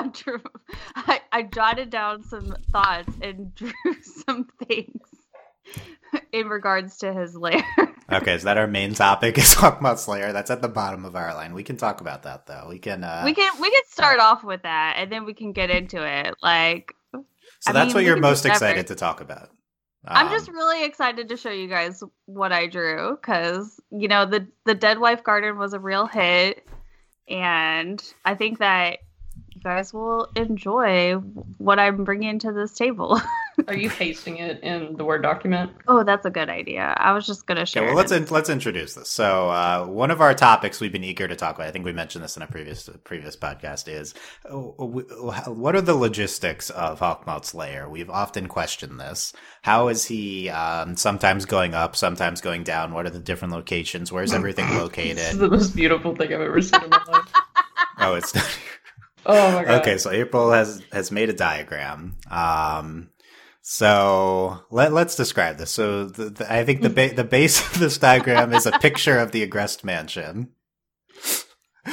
I, 0.96 1.20
I 1.32 1.42
jotted 1.44 1.88
down 1.90 2.24
some 2.24 2.54
thoughts 2.72 3.12
and 3.22 3.54
drew 3.54 3.72
some 4.26 4.48
things 4.66 5.00
in 6.32 6.48
regards 6.48 6.98
to 6.98 7.12
his 7.12 7.34
lair. 7.36 7.62
Okay, 8.12 8.34
is 8.34 8.42
that 8.42 8.58
our 8.58 8.66
main 8.66 8.92
topic? 8.94 9.38
Is 9.38 9.54
talk 9.54 9.78
about 9.78 10.08
lair? 10.08 10.32
That's 10.32 10.50
at 10.50 10.62
the 10.62 10.68
bottom 10.68 11.04
of 11.04 11.14
our 11.14 11.32
line. 11.32 11.54
We 11.54 11.62
can 11.62 11.76
talk 11.76 12.00
about 12.00 12.24
that 12.24 12.44
though. 12.44 12.66
We 12.68 12.80
can. 12.80 13.04
Uh, 13.04 13.22
we 13.24 13.32
can 13.34 13.52
we 13.60 13.70
can 13.70 13.82
start 13.86 14.18
off 14.18 14.42
with 14.42 14.62
that 14.62 14.94
and 14.98 15.12
then 15.12 15.24
we 15.24 15.32
can 15.32 15.52
get 15.52 15.70
into 15.70 16.04
it. 16.04 16.34
Like 16.42 16.92
so 17.12 17.24
I 17.68 17.72
that's 17.72 17.88
mean, 17.88 17.94
what 17.94 18.04
you're 18.04 18.16
most 18.16 18.46
excited 18.46 18.88
to 18.88 18.96
talk 18.96 19.20
about. 19.20 19.50
I'm 20.04 20.26
Um, 20.26 20.32
just 20.32 20.48
really 20.48 20.84
excited 20.84 21.28
to 21.28 21.36
show 21.36 21.50
you 21.50 21.68
guys 21.68 22.02
what 22.26 22.50
I 22.50 22.66
drew 22.66 23.16
because 23.16 23.80
you 23.90 24.08
know 24.08 24.26
the 24.26 24.48
the 24.64 24.74
Dead 24.74 24.98
Wife 24.98 25.22
Garden 25.22 25.56
was 25.56 25.72
a 25.72 25.78
real 25.78 26.06
hit, 26.06 26.66
and 27.28 28.02
I 28.24 28.34
think 28.34 28.58
that 28.58 28.98
you 29.62 29.70
guys 29.70 29.92
will 29.92 30.28
enjoy 30.36 31.14
what 31.58 31.78
I'm 31.78 32.04
bringing 32.04 32.38
to 32.40 32.52
this 32.52 32.72
table. 32.72 33.20
Are 33.68 33.76
you 33.76 33.90
pasting 33.90 34.38
it 34.38 34.62
in 34.62 34.96
the 34.96 35.04
Word 35.04 35.22
document? 35.22 35.72
oh, 35.86 36.02
that's 36.02 36.24
a 36.24 36.30
good 36.30 36.48
idea. 36.48 36.94
I 36.96 37.12
was 37.12 37.26
just 37.26 37.46
gonna 37.46 37.60
Okay, 37.60 37.66
share. 37.66 37.84
well, 37.84 37.94
let's 37.94 38.10
in- 38.10 38.22
in, 38.22 38.28
let's 38.30 38.48
introduce 38.48 38.94
this. 38.94 39.10
So, 39.10 39.50
uh, 39.50 39.84
one 39.84 40.10
of 40.10 40.22
our 40.22 40.32
topics 40.32 40.80
we've 40.80 40.92
been 40.92 41.04
eager 41.04 41.28
to 41.28 41.36
talk 41.36 41.56
about. 41.56 41.66
I 41.66 41.70
think 41.70 41.84
we 41.84 41.92
mentioned 41.92 42.24
this 42.24 42.36
in 42.38 42.42
a 42.42 42.46
previous 42.46 42.88
previous 43.04 43.36
podcast. 43.36 43.86
Is 43.86 44.14
uh, 44.46 44.50
w- 44.50 45.06
what 45.46 45.76
are 45.76 45.82
the 45.82 45.94
logistics 45.94 46.70
of 46.70 47.00
Hawkmoth's 47.00 47.54
lair? 47.54 47.86
We've 47.88 48.08
often 48.10 48.46
questioned 48.48 48.98
this. 48.98 49.34
How 49.62 49.88
is 49.88 50.06
he 50.06 50.48
um, 50.48 50.96
sometimes 50.96 51.44
going 51.44 51.74
up, 51.74 51.96
sometimes 51.96 52.40
going 52.40 52.64
down? 52.64 52.94
What 52.94 53.04
are 53.04 53.10
the 53.10 53.18
different 53.20 53.52
locations? 53.52 54.10
Where's 54.10 54.32
everything 54.32 54.64
This 54.68 54.76
is 54.76 54.80
located? 54.82 55.38
the 55.38 55.50
most 55.50 55.76
beautiful 55.76 56.16
thing 56.16 56.32
I've 56.32 56.40
ever 56.40 56.62
seen 56.62 56.82
in 56.82 56.88
my 56.90 57.04
life. 57.08 57.32
oh, 57.98 58.14
it's 58.14 58.32
Oh 59.26 59.52
my 59.52 59.64
god. 59.64 59.80
okay. 59.82 59.98
So 59.98 60.10
April 60.10 60.50
has 60.52 60.82
has 60.92 61.10
made 61.10 61.28
a 61.28 61.34
diagram. 61.34 62.16
Um, 62.30 63.10
so 63.62 64.60
let 64.70 64.92
let's 64.92 65.16
describe 65.16 65.58
this. 65.58 65.70
So 65.70 66.06
the, 66.06 66.30
the, 66.30 66.52
I 66.52 66.64
think 66.64 66.82
the 66.82 66.90
ba- 66.90 67.14
the 67.14 67.24
base 67.24 67.60
of 67.60 67.78
this 67.78 67.98
diagram 67.98 68.52
is 68.52 68.66
a 68.66 68.72
picture 68.78 69.18
of 69.18 69.32
the 69.32 69.46
Agreste 69.46 69.84
mansion. 69.84 70.48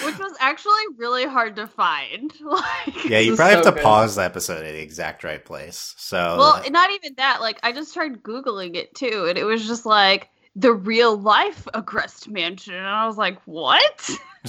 which 0.03 0.17
was 0.19 0.35
actually 0.39 0.83
really 0.97 1.25
hard 1.25 1.55
to 1.57 1.67
find. 1.67 2.33
Like, 2.41 3.05
Yeah, 3.09 3.19
you 3.19 3.31
This 3.31 3.33
is 3.33 3.35
probably 3.37 3.55
have 3.55 3.63
to 3.65 3.71
good. 3.71 3.83
pause 3.83 4.15
the 4.15 4.23
episode 4.23 4.65
at 4.65 4.71
the 4.73 4.81
exact 4.81 5.23
right 5.23 5.43
place. 5.43 5.93
So 5.97 6.17
well, 6.37 6.63
not 6.69 6.91
even 6.91 7.15
that. 7.17 7.41
Like, 7.41 7.59
I 7.63 7.71
just 7.71 7.93
tried 7.93 8.23
googling 8.23 8.75
it 8.75 8.93
too, 8.95 9.25
and 9.29 9.37
it 9.37 9.43
was 9.43 9.65
just 9.67 9.85
like 9.85 10.29
the 10.55 10.73
real 10.73 11.17
life 11.17 11.67
Agreste 11.73 12.27
Mansion, 12.29 12.73
and 12.75 12.85
I 12.87 13.05
was 13.07 13.17
like, 13.17 13.39
what? 13.45 14.09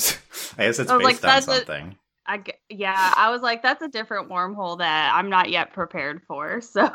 I 0.58 0.64
guess 0.64 0.78
it's 0.78 0.90
I 0.90 0.96
was 0.96 1.04
like, 1.04 1.16
based 1.16 1.24
on 1.24 1.28
that's 1.28 1.48
a- 1.48 1.54
something. 1.56 1.96
I 2.28 2.42
yeah, 2.68 3.14
I 3.16 3.30
was 3.30 3.40
like, 3.42 3.62
that's 3.62 3.82
a 3.82 3.88
different 3.88 4.28
wormhole 4.28 4.78
that 4.78 5.12
I'm 5.14 5.30
not 5.30 5.50
yet 5.50 5.72
prepared 5.72 6.22
for. 6.28 6.60
So 6.70 6.90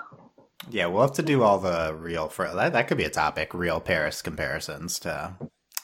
Yeah, 0.70 0.86
we'll 0.86 1.02
have 1.02 1.14
to 1.14 1.24
do 1.24 1.44
all 1.44 1.60
the 1.60 1.94
real 1.94 2.30
for 2.30 2.48
that. 2.54 2.74
That 2.74 2.88
could 2.88 2.98
be 2.98 3.04
a 3.04 3.10
topic. 3.10 3.54
Real 3.54 3.82
Paris 3.82 4.22
comparisons 4.22 5.00
to 5.00 5.36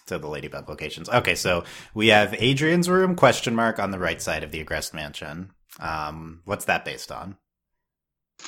to 0.08 0.18
the 0.18 0.27
Ladybug 0.27 0.70
locations. 0.70 1.10
Okay, 1.10 1.36
so 1.36 1.63
we 1.94 2.08
have 2.08 2.34
Adrien's 2.36 2.89
room 2.89 3.15
question 3.15 3.56
mark 3.56 3.79
on 3.79 3.91
the 3.91 4.00
right 4.00 4.22
side 4.22 4.44
of 4.44 4.51
the 4.51 4.63
Agreste 4.63 4.94
mansion. 4.94 5.51
Um, 5.79 6.41
what's 6.46 6.65
that 6.65 6.86
based 6.86 7.12
on? 7.12 7.38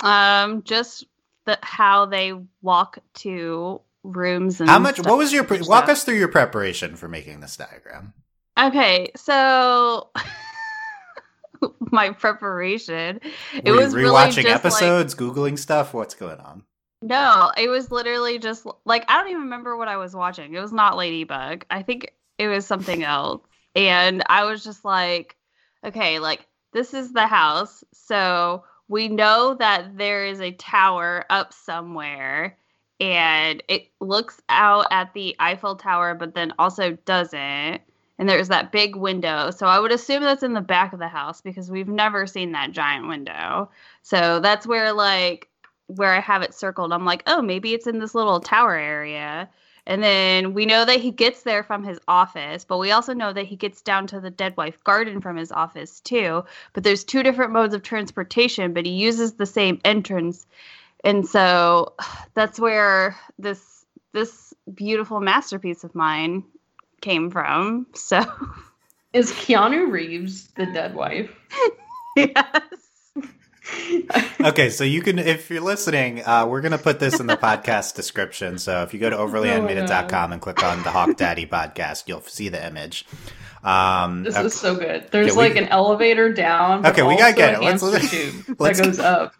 um, 0.01 0.63
just 0.63 1.05
the 1.45 1.57
how 1.61 2.05
they 2.05 2.33
walk 2.61 2.99
to 3.15 3.81
rooms 4.03 4.61
and 4.61 4.69
How 4.69 4.79
much? 4.79 4.99
What 4.99 5.17
was 5.17 5.33
your 5.33 5.43
pre- 5.43 5.61
walk 5.61 5.89
us 5.89 6.03
through 6.03 6.15
your 6.17 6.27
preparation 6.29 6.95
for 6.95 7.07
making 7.07 7.39
this 7.41 7.57
diagram? 7.57 8.13
Okay, 8.59 9.11
so 9.15 10.09
my 11.91 12.09
preparation 12.11 13.19
it 13.63 13.71
Were 13.71 13.77
was 13.77 13.93
really 13.93 14.09
rewatching 14.09 14.43
like 14.43 14.53
episodes, 14.53 15.15
googling 15.15 15.57
stuff. 15.57 15.93
What's 15.93 16.15
going 16.15 16.39
on? 16.39 16.63
No, 17.01 17.51
it 17.57 17.67
was 17.67 17.91
literally 17.91 18.37
just 18.37 18.65
like 18.85 19.03
I 19.09 19.17
don't 19.17 19.29
even 19.29 19.43
remember 19.43 19.75
what 19.75 19.87
I 19.87 19.97
was 19.97 20.15
watching. 20.15 20.53
It 20.53 20.59
was 20.59 20.71
not 20.71 20.97
Ladybug. 20.97 21.65
I 21.69 21.81
think 21.81 22.13
it 22.37 22.47
was 22.47 22.65
something 22.65 23.03
else. 23.03 23.41
And 23.75 24.23
I 24.27 24.45
was 24.45 24.63
just 24.63 24.85
like, 24.85 25.35
okay, 25.83 26.19
like 26.19 26.47
this 26.73 26.93
is 26.93 27.11
the 27.11 27.27
house. 27.27 27.83
So 27.93 28.63
we 28.87 29.07
know 29.07 29.55
that 29.55 29.97
there 29.97 30.25
is 30.25 30.41
a 30.41 30.51
tower 30.51 31.25
up 31.29 31.53
somewhere 31.53 32.57
and 32.99 33.63
it 33.67 33.87
looks 33.99 34.41
out 34.49 34.85
at 34.91 35.13
the 35.13 35.35
Eiffel 35.39 35.75
Tower 35.75 36.13
but 36.13 36.35
then 36.35 36.53
also 36.59 36.91
doesn't. 37.05 37.81
And 38.21 38.29
there's 38.29 38.49
that 38.49 38.71
big 38.71 38.95
window. 38.95 39.49
So 39.49 39.65
I 39.65 39.79
would 39.79 39.91
assume 39.91 40.21
that's 40.21 40.43
in 40.43 40.53
the 40.53 40.61
back 40.61 40.93
of 40.93 40.99
the 40.99 41.07
house 41.07 41.41
because 41.41 41.71
we've 41.71 41.87
never 41.87 42.27
seen 42.27 42.51
that 42.51 42.71
giant 42.71 43.07
window. 43.07 43.71
So 44.03 44.39
that's 44.39 44.67
where 44.67 44.93
like 44.93 45.49
where 45.87 46.13
I 46.13 46.19
have 46.19 46.43
it 46.43 46.53
circled. 46.53 46.93
I'm 46.93 47.03
like, 47.03 47.23
oh, 47.25 47.41
maybe 47.41 47.73
it's 47.73 47.87
in 47.87 47.97
this 47.97 48.13
little 48.13 48.39
tower 48.39 48.75
area. 48.75 49.49
And 49.87 50.03
then 50.03 50.53
we 50.53 50.67
know 50.67 50.85
that 50.85 50.99
he 50.99 51.09
gets 51.09 51.41
there 51.41 51.63
from 51.63 51.83
his 51.83 51.99
office, 52.07 52.63
but 52.63 52.77
we 52.77 52.91
also 52.91 53.15
know 53.15 53.33
that 53.33 53.47
he 53.47 53.55
gets 53.55 53.81
down 53.81 54.05
to 54.07 54.19
the 54.19 54.29
Dead 54.29 54.55
Wife 54.55 54.83
Garden 54.83 55.19
from 55.19 55.35
his 55.35 55.51
office 55.51 55.99
too. 55.99 56.43
But 56.73 56.83
there's 56.83 57.03
two 57.03 57.23
different 57.23 57.53
modes 57.53 57.73
of 57.73 57.81
transportation, 57.81 58.73
but 58.73 58.85
he 58.85 58.91
uses 58.91 59.33
the 59.33 59.47
same 59.47 59.81
entrance. 59.83 60.45
And 61.03 61.27
so 61.27 61.95
that's 62.35 62.59
where 62.59 63.17
this 63.39 63.83
this 64.13 64.53
beautiful 64.75 65.21
masterpiece 65.21 65.83
of 65.83 65.95
mine 65.95 66.43
came 67.01 67.29
from. 67.31 67.87
So 67.93 68.23
Is 69.13 69.31
Keanu 69.31 69.91
Reeves 69.91 70.47
the 70.55 70.65
dead 70.67 70.95
wife? 70.95 71.29
yes. 72.15 72.35
okay, 74.41 74.69
so 74.69 74.83
you 74.83 75.01
can, 75.01 75.19
if 75.19 75.49
you're 75.49 75.61
listening, 75.61 76.23
uh, 76.25 76.45
we're 76.47 76.61
going 76.61 76.71
to 76.71 76.77
put 76.77 76.99
this 76.99 77.19
in 77.19 77.27
the 77.27 77.37
podcast 77.37 77.95
description. 77.95 78.57
So 78.57 78.83
if 78.83 78.93
you 78.93 78.99
go 78.99 79.09
to 79.09 79.15
overlyanimated.com 79.15 80.33
and 80.33 80.41
click 80.41 80.63
on 80.63 80.83
the 80.83 80.91
Hawk 80.91 81.15
Daddy 81.17 81.45
podcast, 81.45 82.07
you'll 82.07 82.21
see 82.21 82.49
the 82.49 82.65
image. 82.65 83.05
Um, 83.63 84.23
This 84.23 84.35
okay. 84.35 84.45
is 84.45 84.53
so 84.55 84.75
good. 84.75 85.07
There's 85.11 85.27
Yeah, 85.27 85.33
we- 85.33 85.37
like 85.49 85.55
an 85.55 85.67
elevator 85.67 86.33
down. 86.33 86.85
Okay, 86.85 87.03
we 87.03 87.15
gotta 87.17 87.35
get 87.35 87.53
it. 87.55 87.61
Let's- 87.61 87.81
hamster 87.81 88.07
tube 88.47 88.55
let's- 88.59 88.79
that 88.79 88.85
goes 88.85 88.99
up. 88.99 89.35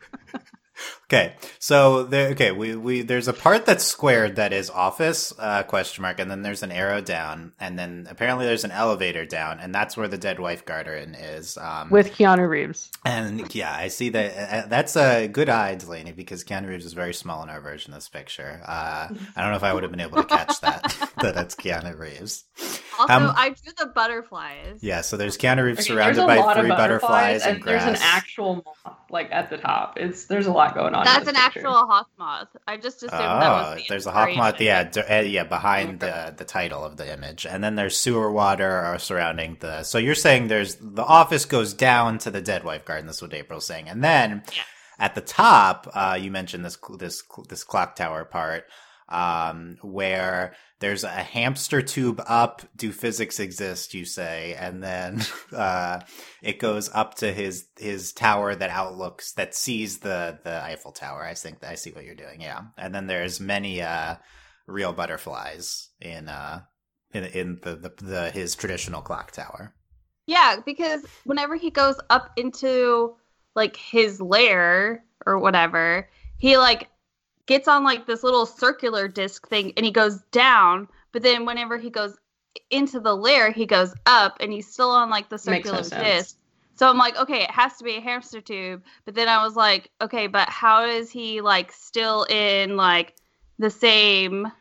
Okay, 1.12 1.34
so 1.60 2.04
there. 2.04 2.30
Okay, 2.30 2.54
we 2.54 2.74
we 2.74 3.02
there's 3.02 3.28
a 3.28 3.34
part 3.34 3.66
that's 3.66 3.84
squared 3.84 4.38
that 4.38 4.54
is 4.54 4.70
office 4.70 5.34
uh, 5.38 5.62
question 5.64 6.04
mark, 6.04 6.22
and 6.22 6.32
then 6.32 6.42
there's 6.42 6.64
an 6.64 6.72
arrow 6.72 7.02
down, 7.02 7.52
and 7.60 7.78
then 7.78 8.08
apparently 8.10 8.46
there's 8.46 8.64
an 8.64 8.72
elevator 8.72 9.26
down, 9.26 9.60
and 9.60 9.76
that's 9.76 9.98
where 9.98 10.08
the 10.08 10.18
dead 10.18 10.40
wife 10.40 10.64
garden 10.64 11.14
is. 11.14 11.58
Um, 11.58 11.90
With 11.90 12.14
Keanu 12.14 12.48
Reeves. 12.48 12.90
and 13.04 13.54
yeah, 13.54 13.76
I 13.76 13.90
see 13.90 14.08
that. 14.08 14.54
Uh, 14.66 14.68
that's 14.70 14.96
a 14.96 15.28
good 15.28 15.50
eye, 15.50 15.76
Delaney, 15.76 16.14
because 16.14 16.46
Keanu 16.46 16.70
Reeves 16.70 16.86
is 16.86 16.94
very 16.94 17.14
small 17.14 17.44
in 17.44 17.50
our 17.50 17.60
version 17.60 17.92
of 17.92 17.98
this 17.98 18.08
picture. 18.08 18.62
Uh, 18.66 19.10
I 19.36 19.42
don't 19.42 19.50
know 19.52 19.58
if 19.58 19.64
I 19.64 19.74
would 19.74 19.84
have 19.84 19.92
been 19.92 20.00
able 20.00 20.24
to 20.24 20.24
catch 20.30 20.62
that 20.62 20.84
that 21.22 21.36
that's 21.36 21.56
Keanu 21.56 22.00
Reeves. 22.00 22.46
Also, 22.98 23.14
Um, 23.14 23.34
I 23.36 23.50
drew 23.50 23.74
the 23.78 23.88
butterflies. 23.88 24.80
Yeah, 24.82 25.02
so 25.02 25.18
there's 25.18 25.38
Keanu 25.38 25.66
Reeves 25.66 25.80
Okay, 25.80 25.88
surrounded 25.90 26.26
by 26.26 26.54
three 26.54 26.70
of 26.72 26.78
butterflies, 26.78 27.44
and, 27.44 27.58
and 27.58 27.66
there's 27.66 27.84
an 27.84 27.98
actual 28.00 28.64
moth 28.86 28.96
like 29.10 29.28
at 29.32 29.50
the 29.50 29.58
top. 29.58 29.98
It's 29.98 30.26
there's 30.26 30.48
a 30.48 30.54
lot 30.54 30.74
going 30.74 30.96
on. 30.96 31.01
That's 31.06 31.28
an 31.28 31.36
picture. 31.36 31.60
actual 31.60 31.74
hawk 31.88 32.10
moth. 32.18 32.48
I 32.68 32.78
just 32.78 32.98
assumed 33.04 33.12
that 33.22 33.42
Oh, 33.44 33.72
was 33.72 33.78
the 33.78 33.86
there's 33.90 34.06
a 34.08 34.12
hawk 34.12 34.36
moth, 34.36 34.62
yeah, 34.62 34.84
d- 34.84 35.02
uh, 35.02 35.22
yeah, 35.22 35.44
behind 35.44 36.00
the 36.00 36.34
the 36.38 36.46
title 36.46 36.84
of 36.84 36.98
the 36.98 37.12
image, 37.12 37.46
and 37.46 37.64
then 37.64 37.76
there's 37.76 37.98
sewer 37.98 38.32
water 38.32 38.86
uh, 38.86 38.98
surrounding 38.98 39.58
the. 39.60 39.84
So 39.84 39.98
you're 39.98 40.16
saying 40.16 40.48
there's 40.48 40.76
the 40.82 41.04
office 41.04 41.46
goes 41.46 41.74
down 41.74 42.18
to 42.20 42.32
the 42.32 42.42
dead 42.42 42.64
wife 42.64 42.86
garden. 42.86 43.06
That's 43.08 43.22
what 43.22 43.34
April's 43.34 43.66
saying, 43.66 43.90
and 43.90 44.04
then 44.04 44.44
Yes. 44.56 44.66
at 45.00 45.16
the 45.16 45.22
top, 45.22 45.90
uh, 45.94 46.18
you 46.20 46.32
mentioned 46.32 46.64
this 46.66 46.78
this 46.98 47.24
this 47.50 47.64
clock 47.64 47.96
tower 47.96 48.26
part, 48.26 48.66
um, 49.10 49.78
where 49.82 50.54
there's 50.82 51.04
a 51.04 51.10
hamster 51.10 51.82
tube 51.82 52.22
up. 52.28 52.64
Do 52.76 52.92
physics 52.92 53.40
exist? 53.40 53.94
You 53.94 54.04
say, 54.04 54.56
and 54.60 54.84
then 54.84 55.22
uh, 55.56 56.02
it 56.42 56.60
goes 56.60 56.90
up 56.94 57.16
to 57.16 57.32
his 57.32 57.68
his 57.80 58.12
tower 58.12 58.54
that 58.54 58.70
outlooks 58.70 59.34
that 59.34 59.56
sees 59.56 60.00
the 60.00 60.40
the 60.44 60.62
Eiffel 60.62 60.92
Tower. 60.92 61.24
I 61.24 61.36
think 61.36 61.64
I 61.64 61.76
see 61.76 61.92
what 61.92 62.04
you're 62.04 62.16
doing. 62.16 62.42
Yeah, 62.42 62.64
and 62.78 62.94
then 62.94 63.08
there's 63.08 63.40
many 63.40 63.82
uh, 63.82 64.16
real 64.68 64.92
butterflies 64.92 65.90
in 66.02 66.28
uh 66.28 66.62
in 67.14 67.24
in 67.26 67.60
the, 67.62 67.76
the 67.76 67.94
the 68.04 68.32
his 68.32 68.56
traditional 68.56 69.02
clock 69.02 69.32
tower. 69.32 69.74
Yeah, 70.26 70.58
because 70.66 71.06
whenever 71.26 71.56
he 71.56 71.70
goes 71.70 72.00
up 72.10 72.32
into 72.38 73.16
like 73.56 73.76
his 73.76 74.20
lair 74.20 75.04
or 75.26 75.38
whatever, 75.38 76.10
he 76.38 76.58
like 76.58 76.90
gets 77.46 77.68
on 77.68 77.84
like 77.84 78.06
this 78.06 78.24
little 78.24 78.46
circular 78.46 79.08
disc 79.08 79.48
thing 79.48 79.74
and 79.78 79.86
he 79.86 79.92
goes 79.92 80.20
down, 80.32 80.88
but 81.12 81.22
then 81.22 81.46
whenever 81.46 81.78
he 81.78 81.90
goes 81.90 82.18
into 82.70 83.00
the 83.00 83.16
lair, 83.16 83.52
he 83.52 83.66
goes 83.66 83.94
up 84.06 84.38
and 84.40 84.52
he's 84.52 84.72
still 84.72 84.92
on 84.92 85.10
like 85.10 85.30
the 85.30 85.36
no 85.36 85.38
circular 85.38 85.84
sense. 85.84 86.04
disc. 86.04 86.38
So 86.76 86.90
I'm 86.90 86.98
like, 86.98 87.18
okay, 87.18 87.44
it 87.44 87.52
has 87.52 87.78
to 87.78 87.84
be 87.84 87.98
a 87.98 88.02
hamster 88.02 88.42
tube. 88.42 88.84
But 89.06 89.16
then 89.16 89.28
I 89.28 89.44
was 89.44 89.56
like, 89.56 89.92
okay, 90.02 90.28
but 90.28 90.50
how 90.50 90.86
is 90.86 91.12
he 91.12 91.42
like 91.42 91.72
still 91.72 92.24
in 92.30 92.76
like 92.78 93.16
the 93.60 93.70
same 93.70 94.52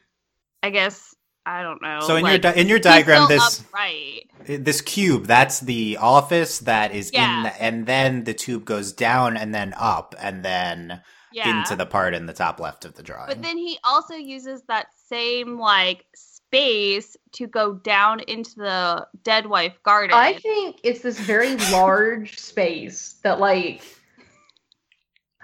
I 0.63 0.71
guess 0.71 1.15
I 1.47 1.63
don't 1.63 1.81
know. 1.81 2.01
So 2.03 2.17
in 2.17 2.27
your 2.27 2.39
di- 2.39 2.53
in 2.55 2.69
your 2.69 2.79
diagram, 2.79 3.27
this 3.29 3.61
upright. 3.61 4.31
this 4.47 4.83
cube 4.83 5.27
that's 5.27 5.61
the 5.61 5.97
office 5.99 6.59
that 6.61 6.95
is 6.95 7.11
Yeah. 7.13 7.39
in 7.39 7.43
the, 7.45 7.63
and 7.63 7.87
then 7.87 8.25
the 8.25 8.35
tube 8.35 8.67
goes 8.67 8.93
down 8.93 9.37
and 9.37 9.55
then 9.55 9.73
up 9.77 10.15
and 10.21 10.45
then 10.45 11.01
Yeah. 11.33 11.61
into 11.61 11.77
the 11.77 11.87
part 11.87 12.15
in 12.15 12.27
the 12.27 12.33
top 12.33 12.59
left 12.61 12.85
of 12.85 12.95
the 12.95 13.03
drawing. 13.03 13.29
But 13.29 13.43
then 13.43 13.57
he 13.57 13.79
also 13.85 14.15
uses 14.15 14.63
that 14.69 14.89
same 15.09 15.59
like 15.59 16.05
space 16.15 17.17
to 17.33 17.47
go 17.47 17.75
down 17.75 18.21
into 18.21 18.57
the 18.57 19.07
dead 19.23 19.47
wife 19.47 19.81
garden. 19.83 20.17
I 20.17 20.35
think 20.35 20.81
it's 20.83 21.01
this 21.01 21.19
very 21.19 21.57
large 21.73 22.39
space 22.39 23.15
that 23.23 23.39
like 23.39 23.83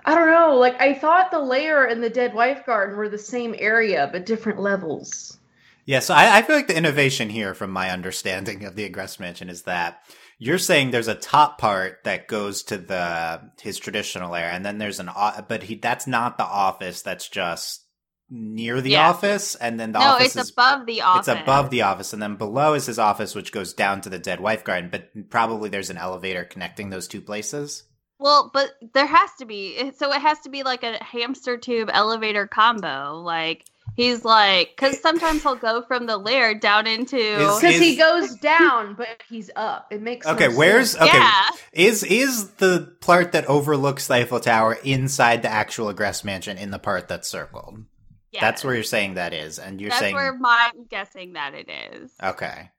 I 0.04 0.14
don't 0.14 0.30
know, 0.30 0.56
like 0.56 0.80
I 0.80 0.94
thought 0.94 1.30
the 1.30 1.40
layer 1.40 1.84
and 1.84 2.02
the 2.02 2.10
dead 2.10 2.32
wife 2.32 2.64
garden 2.64 2.96
were 2.96 3.08
the 3.08 3.18
same 3.18 3.54
area 3.58 4.08
but 4.12 4.24
different 4.24 4.60
levels. 4.60 5.38
Yeah, 5.84 6.00
so 6.00 6.14
I, 6.14 6.38
I 6.38 6.42
feel 6.42 6.56
like 6.56 6.66
the 6.66 6.76
innovation 6.76 7.30
here, 7.30 7.54
from 7.54 7.70
my 7.70 7.90
understanding 7.90 8.64
of 8.64 8.74
the 8.74 8.88
Agreste 8.88 9.20
Mansion, 9.20 9.48
is 9.48 9.62
that 9.62 10.02
you're 10.38 10.58
saying 10.58 10.90
there's 10.90 11.08
a 11.08 11.14
top 11.14 11.58
part 11.58 12.04
that 12.04 12.28
goes 12.28 12.62
to 12.64 12.78
the 12.78 13.50
his 13.60 13.78
traditional 13.78 14.34
area, 14.34 14.52
and 14.52 14.64
then 14.64 14.78
there's 14.78 15.00
an 15.00 15.10
but 15.48 15.62
he 15.62 15.76
that's 15.76 16.06
not 16.06 16.38
the 16.38 16.44
office. 16.44 17.02
That's 17.02 17.28
just 17.28 17.84
near 18.28 18.80
the 18.80 18.90
Yeah. 18.90 19.08
office, 19.08 19.54
and 19.54 19.78
then 19.78 19.92
the 19.92 20.00
no, 20.00 20.06
office 20.06 20.36
it's 20.36 20.46
is 20.46 20.50
above 20.50 20.86
the 20.86 21.02
office. 21.02 21.28
it's 21.28 21.40
above 21.42 21.70
the 21.70 21.82
office, 21.82 22.12
and 22.12 22.20
then 22.20 22.36
below 22.36 22.74
is 22.74 22.86
his 22.86 22.98
office, 22.98 23.34
which 23.34 23.52
goes 23.52 23.72
down 23.72 24.00
to 24.02 24.08
the 24.08 24.18
dead 24.18 24.40
wife 24.40 24.64
garden. 24.64 24.90
But 24.90 25.30
probably 25.30 25.70
there's 25.70 25.90
an 25.90 25.98
elevator 25.98 26.44
connecting 26.44 26.90
those 26.90 27.08
two 27.08 27.20
places. 27.20 27.84
Well, 28.18 28.50
but 28.52 28.72
there 28.94 29.06
has 29.06 29.30
to 29.38 29.44
be. 29.46 29.92
So 29.96 30.12
it 30.12 30.20
has 30.20 30.40
to 30.40 30.48
be 30.50 30.62
like 30.62 30.82
a 30.82 31.02
hamster 31.02 31.56
tube 31.58 31.90
elevator 31.92 32.46
combo. 32.46 33.20
Like 33.22 33.64
he's 33.96 34.24
like, 34.24 34.74
because 34.76 35.00
sometimes 35.00 35.42
he'll 35.42 35.56
go 35.56 35.82
from 35.82 36.06
the 36.06 36.16
lair 36.16 36.54
down 36.54 36.86
into. 36.86 37.16
Because 37.16 37.76
he 37.78 37.96
goes 37.96 38.34
down 38.36 38.94
but 38.94 39.22
he's 39.28 39.50
up. 39.56 39.88
It 39.90 40.02
makes 40.02 40.26
no 40.26 40.32
Okay, 40.34 40.48
where's 40.48 40.92
sense. 40.92 41.08
okay? 41.08 41.18
Yeah. 41.18 41.48
Is 41.72 42.02
is 42.04 42.50
the 42.52 42.94
part 43.00 43.32
that 43.32 43.46
overlooks 43.46 44.06
the 44.06 44.14
Eiffel 44.14 44.40
Tower 44.40 44.78
inside 44.84 45.42
the 45.42 45.50
actual 45.50 45.92
Agreste 45.92 46.24
Mansion 46.24 46.56
in 46.58 46.70
the 46.70 46.78
part 46.78 47.08
that's 47.08 47.28
circled? 47.28 47.84
yeah. 48.32 48.40
That's 48.40 48.62
where 48.64 48.74
you're 48.74 48.82
saying 48.84 49.14
that 49.14 49.32
is, 49.32 49.58
and 49.58 49.80
you're 49.80 49.90
That's 49.90 50.00
saying 50.00 50.14
where 50.14 50.38
I'm 50.44 50.84
guessing 50.90 51.32
that 51.34 51.54
it 51.54 51.68
is. 51.94 52.12
okay. 52.22 52.70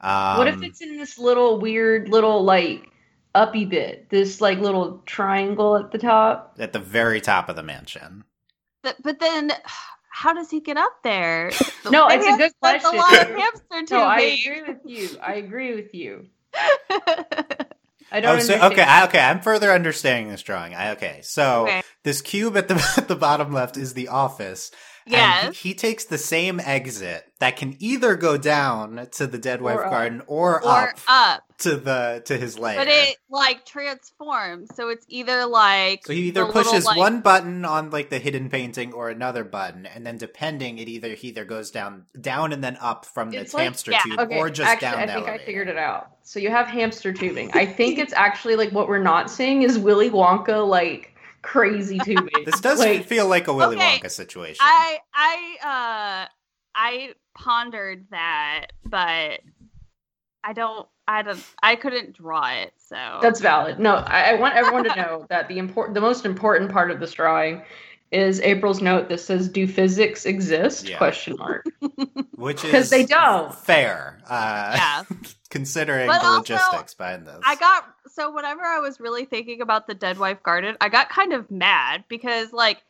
Um, 0.00 0.38
what 0.38 0.48
if 0.48 0.62
it's 0.62 0.80
in 0.80 0.96
this 0.96 1.18
little 1.18 1.60
weird 1.60 2.08
little 2.08 2.42
like 2.42 2.86
uppy 3.34 3.66
bit? 3.66 4.08
This 4.10 4.40
like 4.40 4.58
little 4.58 5.02
triangle 5.06 5.76
at 5.76 5.90
the 5.92 5.98
top? 5.98 6.56
at 6.58 6.72
the 6.72 6.78
very 6.78 7.20
top 7.20 7.48
of 7.48 7.56
the 7.56 7.62
mansion? 7.62 8.24
But, 8.82 8.96
but 9.02 9.20
then, 9.20 9.52
how 10.20 10.34
does 10.34 10.50
he 10.50 10.60
get 10.60 10.76
up 10.76 10.92
there? 11.02 11.50
No, 11.90 12.06
Maybe 12.08 12.24
it's 12.24 12.28
a 12.28 12.32
I 12.32 12.36
good 12.38 12.52
question. 12.60 12.94
A 12.94 12.96
lot 12.98 13.22
of 13.22 13.28
hamster 13.36 13.82
No, 13.94 14.02
I 14.02 14.18
agree 14.20 14.62
with 14.68 14.78
you. 14.84 15.08
I 15.22 15.34
agree 15.36 15.74
with 15.74 15.94
you. 15.94 16.26
I 16.54 18.18
Oh, 18.18 18.20
don't 18.20 18.40
so 18.42 18.54
okay, 18.66 18.82
I, 18.82 19.04
okay. 19.06 19.20
I'm 19.20 19.40
further 19.40 19.70
understanding 19.72 20.30
this 20.30 20.42
drawing. 20.42 20.74
I, 20.74 20.90
okay, 20.92 21.20
so 21.22 21.62
Okay. 21.62 21.82
this 22.02 22.20
cube 22.22 22.56
at 22.56 22.68
the 22.68 22.74
at 22.98 23.08
the 23.08 23.16
bottom 23.16 23.52
left 23.52 23.76
is 23.76 23.94
the 23.94 24.08
office. 24.08 24.70
and 25.06 25.12
Yes. 25.14 25.56
he, 25.58 25.70
he 25.70 25.74
takes 25.74 26.04
the 26.04 26.18
same 26.18 26.60
exit 26.60 27.24
that 27.38 27.56
can 27.56 27.76
either 27.78 28.14
go 28.16 28.36
down 28.36 29.08
to 29.12 29.26
the 29.26 29.38
dead 29.38 29.62
wife 29.62 29.78
up. 29.80 29.90
garden 29.90 30.22
or, 30.26 30.62
or 30.62 30.70
up, 30.90 30.98
up. 31.08 31.49
To 31.60 31.76
the 31.76 32.22
to 32.26 32.36
his 32.36 32.58
lair. 32.58 32.76
But 32.78 32.88
it 32.88 33.16
like 33.30 33.64
transforms. 33.66 34.68
So 34.74 34.88
it's 34.88 35.04
either 35.08 35.46
like 35.46 36.06
So 36.06 36.12
he 36.12 36.28
either 36.28 36.40
the 36.42 36.46
little, 36.46 36.62
pushes 36.62 36.84
like- 36.84 36.96
one 36.96 37.20
button 37.20 37.64
on 37.64 37.90
like 37.90 38.10
the 38.10 38.18
hidden 38.18 38.50
painting 38.50 38.92
or 38.92 39.08
another 39.10 39.44
button, 39.44 39.86
and 39.86 40.06
then 40.06 40.18
depending, 40.18 40.78
it 40.78 40.88
either 40.88 41.14
he 41.14 41.28
either 41.28 41.44
goes 41.44 41.70
down, 41.70 42.06
down 42.20 42.52
and 42.52 42.62
then 42.62 42.76
up 42.80 43.04
from 43.04 43.30
the 43.30 43.38
like- 43.38 43.50
hamster 43.52 43.92
yeah. 43.92 44.02
tube, 44.02 44.18
Okay, 44.20 44.38
or 44.38 44.50
just 44.50 44.68
actually, 44.70 44.90
down. 44.90 44.98
I 45.00 45.06
the 45.06 45.12
think 45.12 45.28
I 45.28 45.38
figured 45.38 45.68
it 45.68 45.78
out. 45.78 46.10
So 46.22 46.38
you 46.40 46.50
have 46.50 46.66
hamster 46.66 47.12
tubing. 47.12 47.50
I 47.54 47.66
think 47.66 47.98
it's 47.98 48.12
actually 48.12 48.56
like 48.56 48.70
what 48.72 48.88
we're 48.88 49.02
not 49.02 49.30
seeing 49.30 49.62
is 49.62 49.78
Willy 49.78 50.10
Wonka 50.10 50.66
like 50.66 51.14
crazy 51.42 51.98
tubing. 52.04 52.44
This 52.44 52.60
does 52.60 52.78
Like, 52.78 53.04
feel 53.04 53.26
like 53.28 53.48
a 53.48 53.54
Willy 53.54 53.76
Okay, 53.76 53.98
Wonka 53.98 54.10
situation. 54.10 54.58
I 54.60 54.98
I 55.14 55.56
uh 56.26 56.28
I 56.74 57.14
pondered 57.34 58.06
that, 58.10 58.66
but 58.84 59.40
I 60.44 60.52
don't 60.54 60.86
I 61.10 61.22
don't 61.22 61.44
I 61.60 61.74
couldn't 61.74 62.12
draw 62.12 62.46
it. 62.52 62.72
So 62.78 63.18
That's 63.20 63.40
valid. 63.40 63.80
No, 63.80 63.96
I, 63.96 64.30
I 64.30 64.34
want 64.34 64.54
everyone 64.54 64.84
to 64.84 64.94
know 64.94 65.26
that 65.28 65.48
the 65.48 65.58
important, 65.58 65.96
the 65.96 66.00
most 66.00 66.24
important 66.24 66.70
part 66.70 66.92
of 66.92 67.00
this 67.00 67.12
drawing 67.12 67.62
is 68.12 68.40
April's 68.40 68.80
note 68.80 69.08
that 69.08 69.18
says, 69.18 69.48
"Do 69.48 69.66
physics 69.66 70.24
exist?" 70.24 70.88
Yeah. 70.88 70.98
Question 70.98 71.36
mark. 71.36 71.66
which 72.36 72.58
is 72.58 72.70
because 72.70 72.90
they 72.90 73.04
don't. 73.04 73.52
fair, 73.52 74.20
uh, 74.28 74.72
yeah. 74.76 75.16
considering 75.50 76.06
But 76.06 76.20
the 76.20 76.26
also, 76.26 76.54
logistics 76.54 76.94
behind 76.94 77.26
this. 77.26 77.40
I 77.44 77.56
got 77.56 77.84
so 78.06 78.32
whenever 78.32 78.62
I 78.62 78.78
was 78.78 79.00
really 79.00 79.24
thinking 79.24 79.62
about 79.62 79.88
the 79.88 79.94
dead 79.94 80.16
wife 80.16 80.44
garden, 80.44 80.76
I 80.80 80.90
got 80.90 81.08
kind 81.08 81.32
of 81.32 81.50
mad 81.50 82.04
because 82.08 82.52
like 82.52 82.82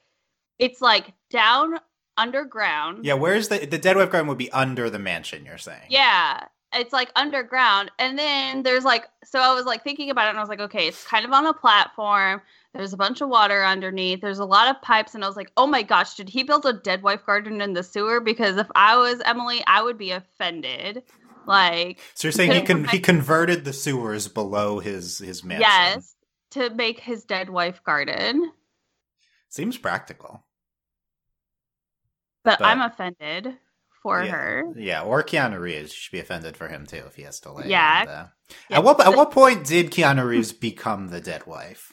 It's 0.59 0.83
like 0.83 1.15
down 1.31 1.81
underground. 2.19 3.07
Yeah, 3.07 3.15
where's 3.15 3.49
the 3.49 3.65
the 3.65 3.79
dead 3.79 3.97
wife 3.97 4.11
garden 4.11 4.29
would 4.29 4.39
be 4.39 4.53
under 4.53 4.91
the 4.91 4.99
mansion? 4.99 5.47
You're 5.47 5.57
saying? 5.57 5.87
Yeah. 5.89 6.45
It's 6.73 6.93
like 6.93 7.11
underground. 7.17 7.91
And 7.99 8.17
then 8.19 8.63
there's 8.63 8.85
like, 8.85 9.09
so 9.25 9.41
I 9.41 9.55
was 9.55 9.65
like 9.65 9.83
thinking 9.83 10.11
about 10.11 10.27
it 10.27 10.31
and 10.31 10.39
I 10.39 10.43
was 10.43 10.49
like, 10.49 10.61
okay, 10.61 10.87
it's 10.87 11.05
kind 11.05 11.25
of 11.25 11.33
on 11.33 11.47
a 11.47 11.53
platform. 11.53 12.41
There's 12.75 12.93
a 12.93 12.97
bunch 12.97 13.21
of 13.21 13.29
water 13.29 13.65
underneath. 13.65 14.21
There's 14.21 14.39
a 14.39 14.45
lot 14.45 14.69
of 14.75 14.81
pipes. 14.81 15.15
And 15.17 15.25
I 15.25 15.27
was 15.27 15.37
like, 15.37 15.51
oh 15.57 15.67
my 15.67 15.83
gosh, 15.83 16.15
did 16.15 16.29
he 16.29 16.45
build 16.45 16.65
a 16.67 16.73
dead 16.73 17.03
wife 17.03 17.27
garden 17.27 17.61
in 17.61 17.73
the 17.73 17.83
sewer? 17.83 18.21
Because 18.21 18.57
if 18.57 18.69
I 18.77 18.97
was 18.97 19.21
Emily, 19.25 19.63
I 19.67 19.83
would 19.83 19.99
be 19.99 20.13
offended. 20.13 21.03
Like, 21.47 21.99
So 22.15 22.29
you're 22.29 22.33
saying 22.33 22.53
he 22.53 22.63
couldn't 22.63 22.91
he 22.91 23.01
converted 23.01 23.65
the 23.65 23.73
sewers 23.73 24.29
below 24.29 24.79
his 24.79 25.19
his 25.19 25.43
mansion? 25.43 25.63
yes, 25.63 26.15
to 26.51 26.71
make 26.71 27.01
his 27.01 27.25
dead 27.25 27.51
wife 27.51 27.83
garden. 27.83 28.53
Seems 29.49 29.77
practical. 29.77 30.45
But, 32.45 32.61
But- 32.61 32.67
I'm 32.69 32.81
offended 32.81 33.57
for 34.03 34.23
Yeah. 34.23 34.31
her. 34.33 34.65
Yeah, 34.77 35.03
or 35.03 35.23
Keanu 35.23 35.59
Reeves 35.61 35.93
should 35.93 36.13
be 36.13 36.21
offended 36.21 36.57
for 36.57 36.69
him 36.69 36.87
too 36.87 37.03
if 37.07 37.15
he 37.17 37.23
has 37.23 37.41
to 37.41 37.53
lay. 37.53 37.69
Yeah. 37.69 38.01
and, 38.01 38.09
uh, 38.11 38.27
Yeah. 38.69 38.79
At 38.79 38.85
what 38.85 39.01
at 39.07 39.15
what 39.17 39.31
point 39.31 39.67
did 39.67 39.91
Keanu 39.93 40.27
Reeves 40.27 40.53
become 40.53 41.09
the 41.09 41.21
dead 41.21 41.47
wife? 41.47 41.93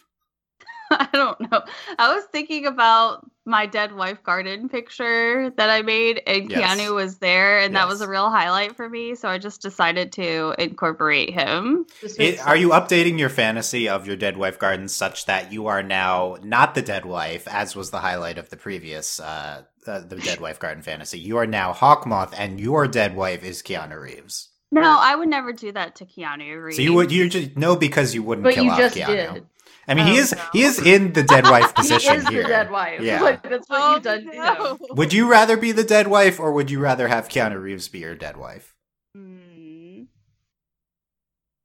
I 0.91 1.08
don't 1.12 1.39
know. 1.52 1.63
I 2.00 2.13
was 2.13 2.23
thinking 2.32 2.65
about 2.65 3.30
my 3.45 3.65
dead 3.65 3.93
wife 3.93 4.21
garden 4.23 4.67
picture 4.67 5.50
that 5.52 5.69
I 5.69 5.82
made, 5.82 6.21
and 6.28 6.50
Yes. 6.50 6.78
Keanu 6.78 6.93
was 6.95 7.17
there, 7.19 7.60
and 7.60 7.76
that 7.76 7.88
was 7.88 8.02
a 8.02 8.08
real 8.08 8.30
highlight 8.30 8.76
for 8.76 8.89
me. 8.89 9.15
So 9.15 9.30
I 9.30 9.38
just 9.38 9.62
decided 9.62 10.12
to 10.13 10.54
incorporate 10.60 11.34
him. 11.34 11.86
It- 12.17 12.45
are 12.45 12.58
you 12.58 12.69
updating 12.69 13.17
your 13.17 13.30
fantasy 13.30 13.88
of 13.88 14.06
your 14.06 14.17
dead 14.17 14.38
wife 14.38 14.60
garden 14.60 14.88
such 14.88 15.26
that 15.28 15.52
you 15.54 15.67
are 15.67 15.82
now 15.84 16.38
not 16.43 16.76
the 16.76 16.82
dead 16.82 17.06
wife, 17.06 17.47
as 17.47 17.76
was 17.76 17.89
the 17.91 18.00
highlight 18.00 18.38
of 18.38 18.50
the 18.50 18.58
previous 18.58 19.19
uh, 19.19 19.63
uh 19.86 20.00
the 20.02 20.17
dead 20.17 20.41
wife 20.41 20.60
garden 20.60 20.84
fantasy? 20.84 21.19
You 21.19 21.38
are 21.38 21.47
now 21.47 21.71
Hawkmoth, 21.73 22.34
and 22.38 22.60
your 22.60 22.88
dead 22.88 23.15
wife 23.15 23.43
is 23.43 23.62
Keanu 23.63 24.02
Reeves. 24.02 24.50
No, 24.69 24.82
I 24.82 25.15
would 25.15 25.30
never 25.30 25.54
do 25.54 25.71
that 25.71 25.95
to 25.97 26.06
Keanu 26.06 26.62
Reeves. 26.62 26.76
So 26.76 26.82
you 26.82 26.93
would 26.93 27.12
you 27.12 27.30
just 27.30 27.56
no 27.56 27.78
because 27.78 28.13
you 28.13 28.23
wouldn't 28.23 28.43
But 28.43 28.56
kill 28.56 28.65
you 28.65 28.71
off 28.71 28.78
just 28.78 28.95
Keanu. 28.95 29.34
did. 29.36 29.45
I 29.88 29.93
mean, 29.93 30.08
he 30.08 30.17
Oh, 30.17 30.21
is 30.21 30.36
no. 30.36 30.41
he 30.54 30.62
is 30.63 30.80
in 30.86 31.13
the 31.13 31.23
dead 31.23 31.43
wife 31.50 31.73
position 31.73 32.00
He 32.00 32.17
position 32.17 32.21
is 32.21 32.28
here. 32.28 32.43
the 32.43 32.50
dead 32.50 32.71
wife. 32.71 33.02
Yeah. 33.02 33.21
Like, 33.21 33.43
that's 33.43 33.69
what 33.69 33.80
Oh, 33.82 33.93
you've 33.93 34.04
done 34.04 34.26
to 34.26 34.36
no. 34.38 34.65
him. 34.76 34.78
Would 34.91 35.13
you 35.13 35.30
rather 35.30 35.56
be 35.58 35.71
the 35.71 35.84
dead 35.84 36.08
wife, 36.08 36.39
or 36.39 36.52
would 36.52 36.69
you 36.69 36.80
rather 36.80 37.08
have 37.08 37.30
Keanu 37.30 37.62
Reeves 37.62 37.88
be 37.88 38.00
your 38.00 38.15
dead 38.15 38.36
wife? 38.38 38.76
Hmm. 39.15 40.04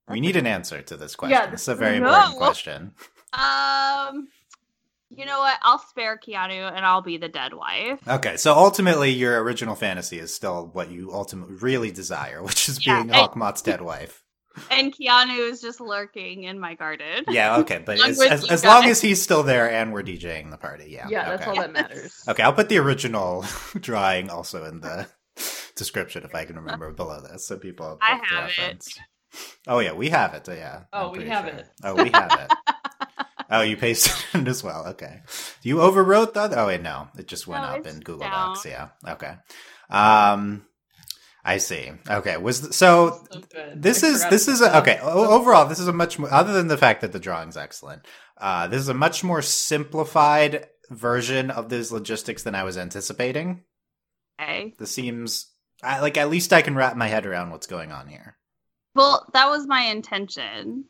We 0.08 0.20
need 0.20 0.36
an 0.36 0.46
answer 0.46 0.82
to 0.82 0.96
this 0.96 1.14
question. 1.16 1.38
Yeah, 1.38 1.52
it's 1.52 1.68
a 1.68 1.74
very 1.74 1.98
no. 2.00 2.06
important 2.08 2.36
question. 2.38 2.92
Um, 3.34 4.28
you 5.08 5.24
know 5.24 5.38
what? 5.38 5.58
I'll 5.62 5.78
spare 5.78 6.18
Keanu, 6.18 6.70
and 6.70 6.84
I'll 6.84 7.00
be 7.00 7.16
the 7.16 7.30
dead 7.30 7.54
wife. 7.54 8.06
Okay, 8.06 8.36
so 8.36 8.52
ultimately, 8.54 9.08
your 9.10 9.42
original 9.42 9.74
fantasy 9.74 10.18
is 10.18 10.34
still 10.34 10.68
what 10.74 10.90
you 10.90 11.10
ultimately 11.14 11.54
really 11.54 11.90
desire, 11.90 12.42
which 12.42 12.68
is 12.68 12.84
Yeah, 12.86 13.04
being 13.04 13.14
I- 13.14 13.26
Hawkmoth's 13.26 13.62
dead 13.62 13.80
wife. 13.80 14.21
And 14.70 14.94
Keanu 14.94 15.50
is 15.50 15.60
just 15.60 15.80
lurking 15.80 16.44
in 16.44 16.58
my 16.58 16.74
garden. 16.74 17.24
Yeah, 17.28 17.56
okay, 17.60 17.82
but 17.84 18.00
as, 18.00 18.20
as, 18.20 18.50
as 18.50 18.64
long 18.64 18.84
as 18.84 19.00
he's 19.00 19.20
still 19.22 19.42
there 19.42 19.70
and 19.70 19.92
we're 19.92 20.02
DJing 20.02 20.50
the 20.50 20.56
party, 20.56 20.90
yeah. 20.90 21.08
Yeah, 21.08 21.30
that's 21.30 21.42
okay. 21.42 21.50
all 21.50 21.56
that 21.56 21.72
matters. 21.72 22.22
Okay, 22.28 22.42
I'll 22.42 22.52
put 22.52 22.68
the 22.68 22.78
original 22.78 23.44
drawing 23.80 24.30
also 24.30 24.64
in 24.64 24.80
the 24.80 25.08
description 25.76 26.24
if 26.24 26.34
I 26.34 26.44
can 26.44 26.56
remember 26.56 26.92
below 26.92 27.20
this, 27.20 27.46
so 27.46 27.58
people 27.58 27.88
have 27.88 27.98
I 28.00 28.18
both 28.18 28.26
have 28.26 28.44
it. 28.44 28.58
reference. 28.58 28.98
Oh 29.66 29.78
yeah, 29.78 29.92
we 29.92 30.10
have 30.10 30.34
it. 30.34 30.46
Yeah. 30.48 30.82
Oh, 30.92 31.10
we 31.10 31.26
have 31.28 31.46
sure. 31.48 31.54
it. 31.54 31.66
Oh, 31.82 31.94
we 32.02 32.10
have 32.10 32.38
it. 32.50 32.76
oh, 33.50 33.62
you 33.62 33.76
pasted 33.78 34.12
it 34.42 34.48
as 34.48 34.62
well. 34.62 34.86
Okay. 34.88 35.22
You 35.62 35.76
overwrote 35.76 36.34
that? 36.34 36.52
Oh 36.56 36.66
wait, 36.66 36.82
no, 36.82 37.08
it 37.18 37.26
just 37.26 37.46
went 37.46 37.62
No, 37.62 37.68
up 37.70 37.86
in 37.86 38.00
Google 38.00 38.28
down. 38.28 38.54
Docs. 38.54 38.66
Yeah. 38.66 38.88
Okay. 39.08 39.34
Um, 39.88 40.66
I 41.44 41.58
see. 41.58 41.90
Okay. 42.08 42.36
Was 42.36 42.60
th- 42.60 42.72
so 42.72 43.20
So 43.30 43.40
this 43.74 44.04
I 44.04 44.08
is 44.08 44.28
this 44.28 44.48
is 44.48 44.60
a, 44.60 44.78
okay. 44.78 44.98
Overall, 45.02 45.66
this 45.66 45.80
is 45.80 45.88
a 45.88 45.92
much 45.92 46.18
more 46.18 46.32
other 46.32 46.52
than 46.52 46.68
the 46.68 46.78
fact 46.78 47.00
that 47.00 47.12
the 47.12 47.18
drawing's 47.18 47.56
excellent. 47.56 48.06
Uh, 48.38 48.68
this 48.68 48.80
is 48.80 48.88
a 48.88 48.94
much 48.94 49.24
more 49.24 49.42
simplified 49.42 50.68
version 50.90 51.50
of 51.50 51.68
these 51.68 51.90
logistics 51.90 52.42
than 52.42 52.54
I 52.54 52.64
was 52.64 52.76
anticipating. 52.78 53.64
Okay. 54.40 54.74
This 54.78 54.92
seems 54.92 55.50
I, 55.82 56.00
like 56.00 56.16
at 56.16 56.30
least 56.30 56.52
I 56.52 56.62
can 56.62 56.76
wrap 56.76 56.96
my 56.96 57.08
head 57.08 57.26
around 57.26 57.50
what's 57.50 57.66
going 57.66 57.90
on 57.92 58.06
here. 58.06 58.36
Well, 58.94 59.26
that 59.32 59.48
was 59.48 59.66
my 59.66 59.82
intention. 59.82 60.84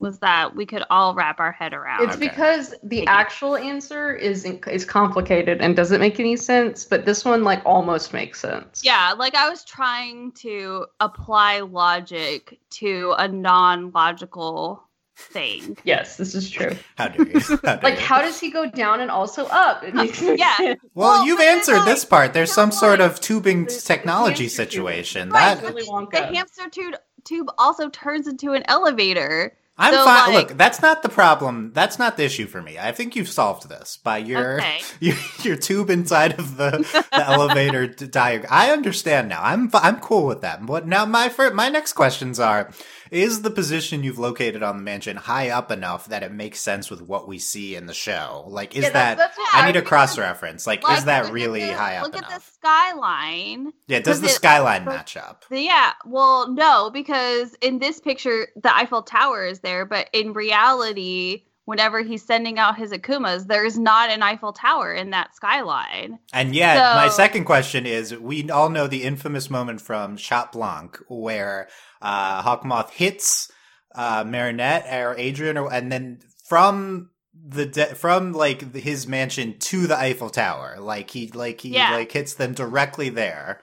Was 0.00 0.20
that 0.20 0.54
we 0.54 0.64
could 0.64 0.84
all 0.90 1.12
wrap 1.14 1.40
our 1.40 1.50
head 1.50 1.74
around? 1.74 2.04
It's 2.04 2.14
Okay. 2.16 2.28
because 2.28 2.70
the 2.84 2.98
Thank 2.98 3.08
you. 3.08 3.14
actual 3.14 3.56
answer 3.56 4.12
is 4.14 4.44
is 4.44 4.84
complicated 4.84 5.60
and 5.60 5.74
doesn't 5.74 6.00
make 6.00 6.20
any 6.20 6.36
sense, 6.36 6.84
but 6.84 7.04
this 7.04 7.24
one 7.24 7.42
like 7.42 7.60
almost 7.66 8.12
makes 8.12 8.38
sense. 8.40 8.82
Yeah, 8.84 9.12
like 9.18 9.34
I 9.34 9.48
was 9.48 9.64
trying 9.64 10.30
to 10.32 10.86
apply 11.00 11.60
logic 11.60 12.60
to 12.70 13.14
a 13.18 13.26
non-logical 13.26 14.84
thing. 15.16 15.76
Yes, 15.82 16.16
this 16.16 16.32
is 16.36 16.48
true. 16.48 16.70
How 16.96 17.08
dare 17.08 17.26
you? 17.28 17.40
How 17.40 17.56
dare 17.56 17.80
Like, 17.82 17.94
you. 17.98 18.00
how 18.00 18.22
does 18.22 18.38
he 18.38 18.50
go 18.52 18.70
down 18.70 19.00
and 19.00 19.10
also 19.10 19.46
up? 19.46 19.82
It 19.82 19.94
makes 19.96 20.22
no 20.22 20.32
Yeah. 20.38 20.56
sense. 20.58 20.80
Well, 20.94 21.10
Well, 21.10 21.26
you've 21.26 21.38
but 21.38 21.46
it's 21.48 21.68
answered 21.68 21.78
like- 21.78 21.86
this 21.86 22.04
part. 22.04 22.34
There's 22.34 22.52
some 22.52 22.68
it's 22.68 22.78
sort 22.78 23.00
of 23.00 23.18
tubing 23.20 23.64
There's- 23.64 23.82
technology 23.82 24.44
it's 24.44 24.56
hamster 24.56 24.64
tube. 24.64 24.70
situation. 24.86 25.30
Right, 25.30 25.60
That 25.60 25.74
the, 25.74 26.08
the 26.12 26.26
hamster 26.36 26.68
tube 26.70 26.94
tube 27.24 27.50
also 27.58 27.88
turns 27.88 28.28
into 28.28 28.52
an 28.52 28.62
elevator. 28.68 29.57
I'm 29.78 29.94
so, 29.94 30.04
fine. 30.04 30.34
like- 30.34 30.48
Look, 30.48 30.58
that's 30.58 30.82
not 30.82 31.02
the 31.02 31.08
problem. 31.08 31.70
That's 31.72 31.98
not 31.98 32.16
the 32.16 32.24
issue 32.24 32.46
for 32.46 32.60
me. 32.60 32.78
I 32.78 32.90
think 32.92 33.14
you've 33.14 33.28
solved 33.28 33.68
this 33.68 33.96
by 34.02 34.18
your 34.18 34.58
Okay. 34.58 34.80
your, 35.00 35.16
your 35.42 35.56
tube 35.56 35.88
inside 35.88 36.38
of 36.38 36.56
the, 36.56 37.04
the 37.12 37.24
elevator 37.30 37.86
diagram. 37.86 38.50
I 38.52 38.70
understand 38.72 39.28
now. 39.28 39.40
I'm 39.42 39.70
I'm 39.74 40.00
cool 40.00 40.26
with 40.26 40.40
that. 40.42 40.66
But 40.66 40.86
now 40.86 41.06
my 41.06 41.32
my 41.54 41.68
next 41.68 41.92
questions 41.92 42.40
are: 42.40 42.70
Is 43.10 43.42
the 43.42 43.50
position 43.50 44.02
you've 44.04 44.18
located 44.18 44.62
on 44.62 44.76
the 44.76 44.82
mansion 44.82 45.16
high 45.16 45.50
up 45.50 45.70
enough 45.70 46.06
that 46.08 46.22
it 46.22 46.32
makes 46.32 46.60
sense 46.60 46.90
with 46.90 47.00
what 47.02 47.26
we 47.28 47.38
see 47.38 47.74
in 47.76 47.86
the 47.86 47.94
show? 47.94 48.44
Like, 48.48 48.76
is 48.76 48.84
Yeah, 48.84 48.90
that? 48.90 49.18
that's, 49.18 49.38
I 49.52 49.62
I 49.62 49.66
need 49.66 49.76
a 49.76 49.82
cross 49.82 50.18
reference. 50.18 50.66
Like, 50.66 50.82
Like, 50.82 50.98
is 50.98 51.04
that 51.04 51.32
really 51.32 51.64
the- 51.66 51.74
high 51.76 51.96
up 51.96 52.04
Look 52.04 52.16
enough? 52.16 52.32
at 52.32 52.40
the 52.40 52.44
skyline. 52.52 53.72
yeah. 53.86 54.00
Does 54.00 54.20
the 54.20 54.28
it- 54.28 54.32
skyline 54.32 54.84
match 54.84 55.16
up? 55.16 55.44
Yeah, 55.50 55.92
well, 56.06 56.50
no, 56.52 56.90
because 56.90 57.54
in 57.60 57.78
this 57.78 58.00
picture, 58.00 58.48
the 58.62 58.74
Eiffel 58.74 59.02
Tower 59.02 59.46
is 59.46 59.60
there, 59.60 59.84
but 59.84 60.08
in 60.12 60.32
reality, 60.32 61.44
whenever 61.64 62.00
he's 62.02 62.22
sending 62.24 62.58
out 62.58 62.78
his 62.78 62.92
Akumas, 62.92 63.46
there's 63.46 63.78
not 63.78 64.08
an 64.10 64.22
Eiffel 64.22 64.52
Tower 64.52 64.92
in 64.94 65.10
that 65.10 65.34
skyline. 65.36 66.18
And 66.32 66.54
yet, 66.54 66.76
my 66.96 67.08
second 67.08 67.44
question 67.44 67.84
is: 67.86 68.16
We 68.16 68.48
all 68.50 68.70
know 68.70 68.86
the 68.86 69.02
infamous 69.04 69.50
moment 69.50 69.80
from 69.80 70.16
Chat 70.16 70.52
Blanc 70.52 70.98
where 71.08 71.68
uh, 72.02 72.42
Hawkmoth 72.42 72.90
hits 72.90 73.50
uh, 73.94 74.24
Marinette 74.26 74.86
or 74.92 75.14
Adrien, 75.18 75.56
or, 75.58 75.72
and 75.72 75.90
then 75.90 76.20
from 76.48 77.10
the 77.34 77.66
de- 77.66 77.94
from 77.94 78.32
like 78.32 78.74
his 78.74 79.06
mansion 79.06 79.58
to 79.58 79.86
the 79.86 79.96
Eiffel 79.98 80.30
Tower, 80.30 80.76
like 80.80 81.10
he 81.10 81.28
like 81.32 81.60
he 81.60 81.70
Yeah. 81.70 81.92
like 81.92 82.12
hits 82.12 82.34
them 82.34 82.52
directly 82.54 83.08
there. 83.08 83.60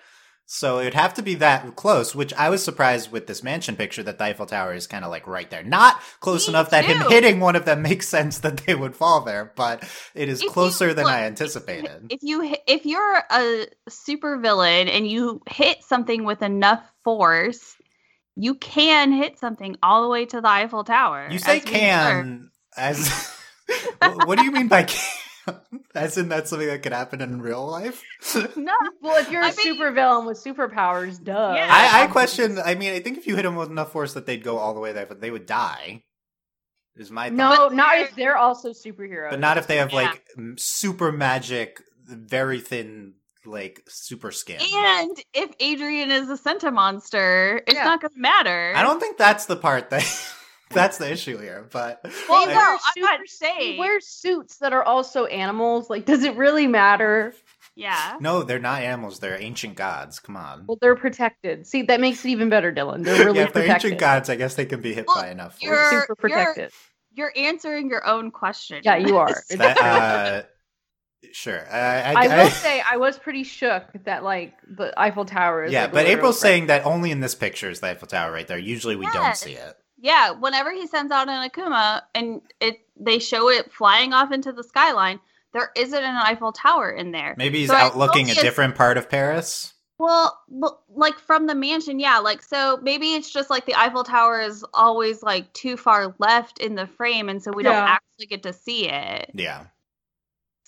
So 0.47 0.79
it'd 0.79 0.93
have 0.93 1.15
to 1.15 1.23
be 1.23 1.33
that 1.35 1.75
close, 1.75 2.13
which 2.13 2.31
I 2.35 2.49
was 2.51 2.63
surprised 2.63 3.11
with 3.11 3.25
this 3.25 3.41
mansion 3.41 3.75
picture 3.75 4.03
that 4.03 4.19
the 4.19 4.25
Eiffel 4.25 4.45
Tower 4.45 4.75
is 4.75 4.85
kind 4.85 5.03
of 5.03 5.09
like 5.09 5.25
right 5.25 5.49
there. 5.49 5.63
Not 5.63 5.99
close 6.19 6.47
Me 6.47 6.51
enough 6.53 6.69
that 6.69 6.85
him 6.85 7.01
hitting 7.09 7.39
one 7.39 7.55
of 7.55 7.65
them 7.65 7.81
makes 7.89 8.07
sense 8.07 8.37
that 8.39 8.57
they 8.57 8.75
would 8.75 8.95
fall 8.95 9.21
there, 9.21 9.51
but 9.55 9.83
it 10.13 10.29
is 10.29 10.39
If 10.39 10.43
you- 10.45 10.49
closer 10.51 10.93
than 10.93 11.05
look, 11.05 11.13
I 11.13 11.25
anticipated. 11.25 12.07
If 12.11 12.19
you 12.21 12.55
if 12.67 12.85
you're 12.85 13.23
a 13.31 13.65
super 13.89 14.37
villain 14.37 14.87
and 14.87 15.07
you 15.07 15.41
hit 15.49 15.83
something 15.83 16.25
with 16.25 16.43
enough 16.43 16.83
force, 17.03 17.75
you 18.35 18.55
can 18.55 19.11
hit 19.11 19.39
something 19.39 19.75
all 19.81 20.03
the 20.03 20.09
way 20.09 20.25
to 20.25 20.41
the 20.41 20.47
Eiffel 20.49 20.83
Tower. 20.83 21.27
You 21.31 21.39
say 21.39 21.57
as 21.57 21.63
can 21.63 22.49
as 22.77 23.37
what 24.25 24.37
do 24.37 24.43
you 24.45 24.51
mean 24.51 24.67
by 24.67 24.83
can? 24.83 25.01
As 25.93 26.17
in 26.17 26.27
that's 26.27 26.49
something 26.49 26.67
that 26.67 26.81
could 26.81 26.91
happen 26.91 27.21
in 27.21 27.39
real 27.39 27.65
life? 27.67 28.01
No. 28.57 28.73
Well, 29.03 29.17
if 29.21 29.29
you're 29.31 29.41
a 29.43 29.45
I 29.45 29.49
mean- 29.49 29.55
super 29.57 29.91
villain 29.91 30.25
with 30.25 30.43
superpowers, 30.43 31.23
duh. 31.23 31.53
Yeah. 31.55 31.67
I, 31.69 32.03
I 32.03 32.07
question. 32.07 32.57
I 32.57 32.73
mean, 32.73 32.93
I 32.93 32.99
think 32.99 33.19
if 33.19 33.27
you 33.27 33.35
hit 33.35 33.43
them 33.43 33.55
with 33.55 33.69
enough 33.69 33.91
force 33.91 34.13
that 34.13 34.25
they'd 34.25 34.43
go 34.43 34.57
all 34.57 34.73
the 34.73 34.79
way 34.79 34.91
there, 34.91 35.05
but 35.05 35.21
they 35.21 35.29
would 35.29 35.45
die. 35.45 36.01
Is 36.95 37.11
my 37.11 37.29
thought. 37.29 37.35
No, 37.35 37.67
not 37.69 37.99
if 37.99 38.15
they're 38.15 38.37
also 38.37 38.69
superheroes. 38.71 39.29
but 39.29 39.39
not 39.39 39.57
if 39.59 39.67
they 39.67 39.77
have 39.77 39.91
Yeah. 39.91 39.97
like 39.97 40.23
super 40.57 41.11
magic, 41.11 41.79
very 42.07 42.59
thin, 42.59 43.13
like 43.45 43.83
super 43.87 44.31
skin. 44.31 44.59
And 44.61 45.17
if 45.33 45.51
Adrien 45.61 46.11
is 46.11 46.29
a 46.29 46.37
Sentimonster, 46.37 47.61
it's 47.67 47.75
Yeah. 47.75 47.83
not 47.85 48.01
going 48.01 48.13
to 48.13 48.19
matter. 48.19 48.73
I 48.75 48.83
don't 48.83 48.99
think 48.99 49.17
that's 49.17 49.45
the 49.45 49.55
part 49.55 49.89
that 49.91 50.03
that's 50.71 50.97
the 50.97 51.11
issue 51.11 51.37
here. 51.37 51.67
But 51.71 52.01
Well, 52.29 52.45
They 52.45 52.53
no, 52.53 52.59
I- 52.59 52.63
wear 52.63 52.77
I'm 52.95 53.01
not 53.01 53.13
super- 53.17 53.25
saying. 53.27 53.73
They 53.73 53.79
wear 53.79 53.99
suits 53.99 54.57
that 54.57 54.73
are 54.73 54.83
also 54.83 55.25
animals. 55.25 55.89
Like, 55.89 56.05
does 56.05 56.23
it 56.23 56.35
really 56.35 56.67
matter? 56.67 57.33
Yeah. 57.77 58.15
no, 58.21 58.43
they're 58.43 58.57
not 58.59 58.83
animals. 58.83 59.19
They're 59.19 59.37
ancient 59.41 59.75
gods. 59.75 60.19
Come 60.19 60.37
on. 60.37 60.63
Well, 60.65 60.77
they're 60.79 60.95
protected. 60.95 61.67
See, 61.67 61.81
that 61.83 61.99
makes 61.99 62.23
it 62.23 62.29
even 62.29 62.47
better, 62.47 62.71
Dylan. 62.71 63.03
They're 63.03 63.17
really 63.25 63.39
yeah, 63.39 63.45
if 63.47 63.53
they're 63.53 63.63
protected. 63.63 63.85
ancient 63.91 63.99
gods, 63.99 64.29
I 64.29 64.35
guess 64.37 64.55
they 64.55 64.65
can 64.65 64.79
be 64.81 64.93
hit 64.93 65.07
Well, 65.07 65.21
by 65.21 65.29
enough 65.29 65.57
you're- 65.61 65.75
force. 65.77 65.89
super 66.07 66.27
you're- 66.29 66.45
protected. 66.45 66.71
You're 67.17 67.33
answering 67.35 67.89
your 67.89 68.05
own 68.05 68.31
question. 68.31 68.81
Yeah, 68.83 68.97
you 68.97 69.17
are. 69.17 69.33
That, 69.51 69.77
uh, 69.77 70.43
Sure. 71.33 71.67
I, 71.71 72.13
I 72.13 72.43
will 72.43 72.49
say 72.51 72.81
I 72.81 72.97
was 72.97 73.17
pretty 73.17 73.43
shook 73.43 73.83
that 74.03 74.23
like 74.23 74.57
the 74.67 74.93
Eiffel 74.99 75.25
Tower 75.25 75.63
is. 75.65 75.71
yeah, 75.71 75.83
like, 75.83 75.93
but 75.93 76.05
April's 76.05 76.39
frame. 76.39 76.51
saying 76.51 76.67
that 76.67 76.85
only 76.85 77.11
in 77.11 77.19
this 77.19 77.35
picture 77.35 77.69
is 77.69 77.79
the 77.79 77.87
Eiffel 77.87 78.07
Tower 78.07 78.31
right 78.31 78.47
there. 78.47 78.57
Usually 78.57 78.95
we 78.95 79.07
don't 79.07 79.35
see 79.35 79.53
it. 79.53 79.77
Yeah, 79.97 80.31
whenever 80.31 80.71
he 80.71 80.87
sends 80.87 81.11
out 81.11 81.29
an 81.29 81.49
Akuma 81.49 82.01
and 82.13 82.41
it 82.59 82.79
they 82.97 83.19
show 83.19 83.49
it 83.49 83.71
flying 83.71 84.13
off 84.13 84.31
into 84.31 84.51
the 84.51 84.63
skyline, 84.63 85.19
there 85.53 85.71
isn't 85.75 86.03
an 86.03 86.17
Eiffel 86.17 86.51
Tower 86.51 86.91
in 86.91 87.11
there. 87.11 87.33
Maybe 87.37 87.59
he's 87.59 87.69
So 87.69 87.75
out 87.75 87.97
looking 87.97 88.29
a 88.29 88.35
different 88.35 88.75
part 88.75 88.97
of 88.97 89.09
Paris. 89.09 89.73
Well, 89.97 90.37
well, 90.49 90.83
like 90.89 91.17
from 91.17 91.47
the 91.47 91.55
mansion, 91.55 91.99
yeah. 91.99 92.19
Like 92.19 92.43
so, 92.43 92.77
maybe 92.81 93.13
it's 93.13 93.31
just 93.31 93.49
like 93.49 93.65
the 93.65 93.75
Eiffel 93.75 94.03
Tower 94.03 94.41
is 94.41 94.65
always 94.73 95.23
like 95.23 95.51
too 95.53 95.77
far 95.77 96.13
left 96.19 96.59
in 96.59 96.75
the 96.75 96.85
frame, 96.85 97.29
and 97.29 97.41
so 97.41 97.51
we 97.53 97.63
don't 97.63 97.75
actually 97.75 98.25
get 98.25 98.43
to 98.43 98.51
see 98.51 98.89
it. 98.89 99.31
Yeah. 99.33 99.67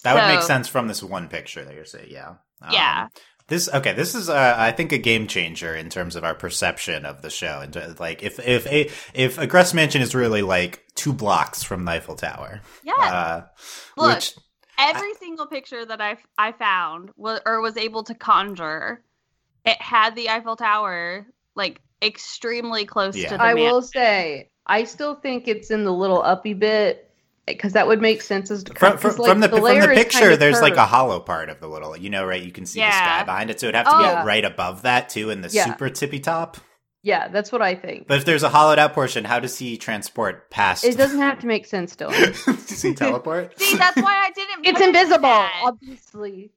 That 0.04 0.16
would 0.16 0.34
make 0.36 0.44
sense 0.44 0.68
from 0.68 0.88
this 0.88 1.02
one 1.04 1.28
picture 1.28 1.64
that 1.66 1.74
you're 1.74 1.86
saying. 1.86 2.08
Yeah. 2.12 2.36
Um, 2.62 2.70
Yeah. 2.72 3.08
This 3.48 3.70
okay. 3.74 3.94
This 3.94 4.14
is, 4.14 4.28
uh, 4.30 4.56
I 4.58 4.74
think, 4.74 4.92
a 4.92 4.98
game 4.98 5.26
changer 5.26 5.74
in 5.74 5.90
terms 5.90 6.18
of 6.18 6.26
our 6.26 6.36
perception 6.36 7.06
of 7.06 7.22
the 7.22 7.30
show. 7.30 7.62
And 7.62 7.98
like, 7.98 8.22
if 8.22 8.40
if 8.46 8.68
a 8.68 8.90
if 9.14 9.38
Agreste 9.38 9.74
Mansion 9.74 10.02
is 10.02 10.14
really 10.14 10.42
like 10.42 10.84
two 10.96 11.14
blocks 11.14 11.64
from 11.64 11.86
the 11.86 11.92
Eiffel 11.94 12.16
Tower, 12.16 12.60
Yeah. 12.84 12.94
uh, 12.96 13.46
Look, 13.96 14.16
which 14.16 14.36
every 14.78 15.14
single 15.14 15.48
picture 15.48 15.86
that 15.86 16.02
I 16.02 16.18
I 16.38 16.52
found 16.52 17.12
was 17.16 17.40
or 17.46 17.62
was 17.62 17.78
able 17.78 18.04
to 18.04 18.16
conjure, 18.16 19.02
it 19.64 19.82
had 19.82 20.16
the 20.16 20.30
Eiffel 20.30 20.58
Tower 20.58 21.26
like 21.56 21.80
extremely 22.02 22.86
close 22.86 23.16
Yeah. 23.16 23.30
to 23.30 23.38
the 23.38 23.44
I 23.44 23.54
man. 23.54 23.64
will 23.64 23.82
say 23.82 24.50
I 24.66 24.84
still 24.84 25.16
think 25.16 25.48
it's 25.48 25.72
in 25.72 25.86
the 25.86 25.94
little 25.94 26.22
uppy 26.22 26.54
bit 26.54 27.07
because 27.48 27.74
that 27.74 27.88
would 27.88 28.02
make 28.02 28.22
sense 28.22 28.52
as 28.52 28.64
from, 28.64 28.76
'cause, 28.76 29.02
from, 29.02 29.16
like, 29.18 29.30
from 29.32 29.40
the, 29.40 29.50
from 29.50 29.62
the 29.64 29.88
picture, 29.96 30.20
kinda 30.20 30.38
there's 30.38 30.62
like 30.62 30.76
a 30.76 30.86
hollow 30.86 31.20
part 31.20 31.50
of 31.50 31.60
the 31.60 31.68
little, 31.68 31.96
you 31.98 32.10
know, 32.10 32.26
right? 32.26 32.42
You 32.44 32.52
can 32.52 32.66
see 32.66 32.80
the 32.82 32.92
sky 32.92 33.24
behind 33.24 33.50
it, 33.50 33.60
so 33.60 33.68
it'd 33.68 33.76
have 33.76 33.86
to 33.86 33.96
Oh. 33.96 33.98
be 33.98 34.04
Yeah. 34.04 34.24
right 34.26 34.46
above 34.46 34.84
that 34.84 35.10
too, 35.10 35.30
in 35.30 35.42
the 35.42 35.50
Yeah. 35.50 35.66
super 35.66 35.90
tippy 35.90 36.20
top. 36.20 36.58
yeah, 37.04 37.30
that's 37.30 37.54
what 37.54 37.62
I 37.62 37.74
think. 37.74 38.06
But 38.08 38.18
if 38.18 38.26
there's 38.26 38.44
a 38.44 38.50
hollowed 38.50 38.80
out 38.80 38.92
portion, 38.94 39.24
how 39.24 39.40
does 39.40 39.58
he 39.58 39.78
transport 39.78 40.50
past? 40.52 40.84
It 40.84 40.98
doesn't 40.98 41.20
have 41.22 41.40
to 41.40 41.48
make 41.48 41.66
sense 41.66 41.94
still. 41.94 42.10
does 42.12 42.82
he 42.82 42.94
teleport? 42.96 43.58
See, 43.58 43.78
that's 43.78 43.96
why 43.96 44.26
I 44.28 44.32
didn't. 44.32 44.66
It's 44.66 44.74
put 44.74 44.82
it 44.82 44.90
in 44.90 44.96
invisible, 44.96 45.22
that. 45.22 45.62
obviously. 45.64 46.52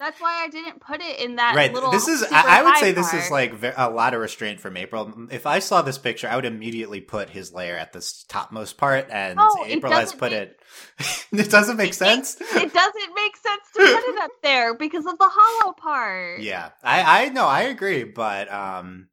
That's 0.00 0.18
why 0.18 0.42
I 0.42 0.48
didn't 0.48 0.80
put 0.80 1.02
it 1.02 1.20
in 1.20 1.36
that 1.36 1.54
right 1.54 1.72
little. 1.72 1.90
this 1.92 2.08
is 2.08 2.22
I, 2.32 2.60
I 2.60 2.62
would 2.64 2.76
say 2.78 2.92
this 2.92 3.12
is 3.12 3.30
like 3.30 3.52
a 3.76 3.90
lot 3.90 4.14
of 4.14 4.20
restraint 4.20 4.58
from 4.58 4.76
april 4.78 5.12
if 5.30 5.46
i 5.46 5.58
saw 5.58 5.82
this 5.82 5.98
picture 5.98 6.26
i 6.26 6.36
would 6.36 6.46
immediately 6.46 7.02
put 7.02 7.28
his 7.28 7.52
layer 7.52 7.76
at 7.76 7.92
this 7.92 8.24
topmost 8.28 8.78
part 8.78 9.08
and 9.10 9.38
it 9.38 9.76
april 9.76 9.92
has 9.92 10.12
put 10.12 10.32
make- 10.32 10.40
it 10.40 10.60
it 11.32 11.50
doesn't 11.50 11.76
make 11.76 11.90
It 11.90 11.94
sense 11.94 12.40
it 12.40 12.72
doesn't 12.72 13.14
make 13.14 13.36
sense 13.36 13.62
to 13.76 13.80
put 13.82 14.04
it 14.14 14.18
up 14.22 14.30
there 14.42 14.74
because 14.74 15.04
of 15.04 15.18
the 15.18 15.28
hollow 15.30 15.74
part. 15.74 16.40
yeah 16.40 16.70
i 16.82 17.24
i 17.24 17.28
know 17.28 17.46
i 17.46 17.62
agree 17.62 18.04
but 18.04 18.50
um 18.50 19.08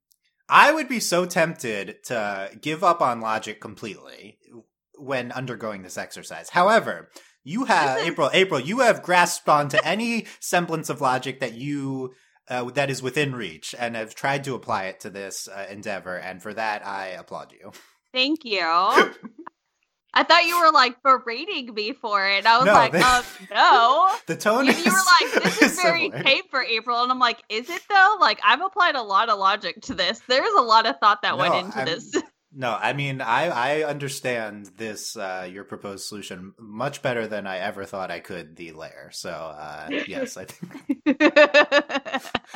i 0.47 0.71
would 0.71 0.87
be 0.87 1.01
so 1.01 1.25
tempted 1.25 2.01
to 2.05 2.49
give 2.61 2.81
up 2.83 3.01
on 3.01 3.19
logic 3.19 3.59
completely 3.59 4.37
when 4.97 5.33
undergoing 5.33 5.83
this 5.83 5.97
exercise 5.97 6.49
however 6.51 7.09
you 7.47 7.65
have 7.65 7.97
april 7.99 8.29
april 8.33 8.59
you 8.59 8.79
have 8.79 9.01
grasped 9.01 9.47
onto 9.49 9.77
any 9.83 10.25
semblance 10.39 10.89
of 10.89 10.99
logic 11.01 11.39
that 11.39 11.53
you 11.53 12.13
uh, 12.49 12.63
that 12.71 12.89
is 12.89 13.01
within 13.01 13.33
reach 13.35 13.73
and 13.79 13.95
have 13.95 14.13
tried 14.15 14.43
to 14.43 14.53
apply 14.55 14.85
it 14.85 14.99
to 14.99 15.09
this 15.09 15.47
uh, 15.47 15.65
endeavor 15.69 16.15
and 16.17 16.41
for 16.43 16.53
that 16.53 16.85
i 16.85 17.07
applaud 17.07 17.51
you 17.51 17.71
Thank 18.13 18.45
you. 18.45 18.61
I 20.13 20.23
thought 20.23 20.45
you 20.45 20.59
were 20.59 20.71
like 20.71 21.03
berating 21.03 21.71
me 21.73 21.93
for 21.93 22.27
it. 22.27 22.45
I 22.45 22.57
was 22.57 22.65
No, 22.65 22.73
like, 22.73 22.91
they- 22.93 23.01
um, 23.01 23.23
no. 23.53 24.09
the 24.25 24.35
tone 24.35 24.65
You, 24.65 24.71
is, 24.71 24.85
you 24.85 24.91
were 24.91 24.97
like, 25.33 25.43
this 25.43 25.61
is 25.61 25.79
very 25.79 26.05
similar. 26.09 26.23
tame 26.23 26.43
for 26.49 26.63
April. 26.63 27.03
And 27.03 27.11
I'm 27.11 27.19
like, 27.19 27.43
is 27.49 27.69
it 27.69 27.81
though? 27.87 28.17
Like, 28.19 28.39
I've 28.43 28.61
applied 28.61 28.95
a 28.95 29.03
lot 29.03 29.29
of 29.29 29.37
logic 29.37 29.81
to 29.83 29.93
this. 29.93 30.19
There's 30.27 30.53
a 30.57 30.61
lot 30.61 30.87
of 30.87 30.97
thought 30.99 31.21
that 31.21 31.37
went 31.37 31.53
into 31.53 31.77
I'm- 31.77 31.85
this. 31.85 32.15
No, 32.59 32.75
I 32.75 32.93
mean 32.93 33.21
I 33.21 33.49
I 33.49 33.83
understand 33.83 34.71
this 34.77 35.15
uh 35.15 35.47
your 35.47 35.63
proposed 35.63 36.07
solution 36.07 36.55
much 36.57 37.03
better 37.03 37.27
than 37.27 37.45
I 37.45 37.59
ever 37.59 37.85
thought 37.85 38.09
I 38.09 38.19
could 38.19 38.55
the 38.55 38.71
layer. 38.71 39.11
So 39.13 39.29
uh 39.29 39.89
yes, 40.07 40.37
I 40.37 40.45
think 40.45 41.21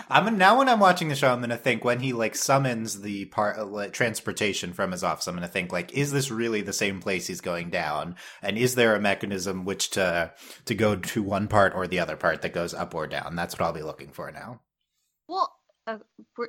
I'm 0.10 0.40
now 0.40 0.58
when 0.58 0.70
I'm 0.70 0.80
watching 0.80 1.10
the 1.10 1.16
show 1.16 1.32
I'm 1.32 1.38
going 1.38 1.52
to 1.52 1.58
think 1.58 1.86
when 1.86 2.00
he 2.00 2.14
like 2.14 2.36
summons 2.36 3.02
the 3.02 3.26
part 3.26 3.60
uh, 3.60 3.66
like, 3.66 3.94
transportation 3.94 4.74
from 4.74 4.92
his 4.92 5.04
office 5.04 5.28
I'm 5.28 5.36
going 5.36 5.48
to 5.48 5.54
think 5.54 5.72
like 5.72 5.94
is 5.94 6.12
this 6.12 6.32
really 6.32 6.62
the 6.62 6.74
same 6.74 7.00
place 7.00 7.28
he's 7.28 7.42
going 7.42 7.70
down 7.70 8.16
and 8.42 8.58
is 8.58 8.74
there 8.74 8.96
a 8.96 9.00
mechanism 9.00 9.66
which 9.66 9.92
to 9.92 10.34
to 10.66 10.74
go 10.74 10.96
to 10.96 11.22
one 11.22 11.48
part 11.48 11.76
or 11.76 11.86
the 11.86 12.00
other 12.00 12.16
part 12.16 12.42
that 12.42 12.54
goes 12.54 12.74
up 12.74 12.96
or 12.96 13.06
down? 13.06 13.36
That's 13.36 13.54
what 13.54 13.68
I'll 13.68 13.72
be 13.72 13.84
looking 13.84 14.10
for 14.10 14.32
now. 14.32 14.62
well, 15.28 15.56
uh, 15.86 15.98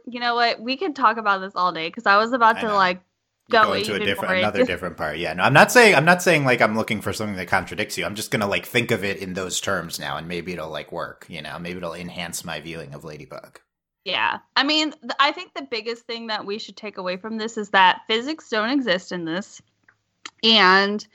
you 0.07 0.21
know 0.21 0.37
what? 0.37 0.59
We 0.61 0.79
could 0.79 0.97
talk 0.97 1.19
about 1.19 1.41
this 1.41 1.53
all 1.55 1.73
day 1.73 1.89
because 1.89 2.07
I 2.07 2.17
was 2.17 2.33
about 2.33 2.57
I 2.57 2.63
to 2.63 2.67
know. 2.69 2.77
like 2.77 3.03
go, 3.51 3.65
go 3.65 3.73
into 3.73 3.95
a 3.95 3.99
different 3.99 4.39
another 4.39 4.65
different 4.65 4.97
part. 4.97 5.19
Yeah, 5.19 5.33
no, 5.35 5.43
I'm 5.43 5.53
not 5.53 5.73
saying 5.73 5.95
I'm 5.95 6.05
not 6.05 6.23
saying 6.23 6.45
like 6.45 6.61
I'm 6.61 6.77
looking 6.77 7.01
for 7.01 7.13
something 7.13 7.37
that 7.37 7.49
contradicts 7.49 7.99
you. 7.99 8.05
I'm 8.05 8.15
just 8.15 8.31
gonna 8.31 8.47
like 8.47 8.67
think 8.67 8.91
of 8.91 9.05
it 9.05 9.19
in 9.19 9.35
those 9.35 9.61
terms 9.61 9.99
now, 9.99 10.17
and 10.17 10.29
maybe 10.29 10.53
it'll 10.53 10.71
like 10.71 10.93
work. 10.93 11.27
You 11.29 11.43
know, 11.43 11.59
maybe 11.59 11.79
it'll 11.79 11.95
enhance 11.95 12.45
my 12.45 12.61
viewing 12.61 12.95
of 12.95 13.05
Ladybug. 13.05 13.61
Yeah. 14.05 14.39
I 14.57 14.65
mean, 14.65 14.95
I 15.21 15.33
think 15.33 15.55
the 15.55 15.63
biggest 15.63 16.07
thing 16.07 16.27
that 16.29 16.45
we 16.45 16.59
should 16.59 16.77
take 16.77 16.99
away 16.99 17.17
from 17.17 17.39
this 17.39 17.57
is 17.57 17.71
that 17.71 18.01
physics 18.09 18.49
don't 18.49 18.71
exist 18.71 19.13
in 19.13 19.25
this. 19.25 19.63
And 20.43 21.07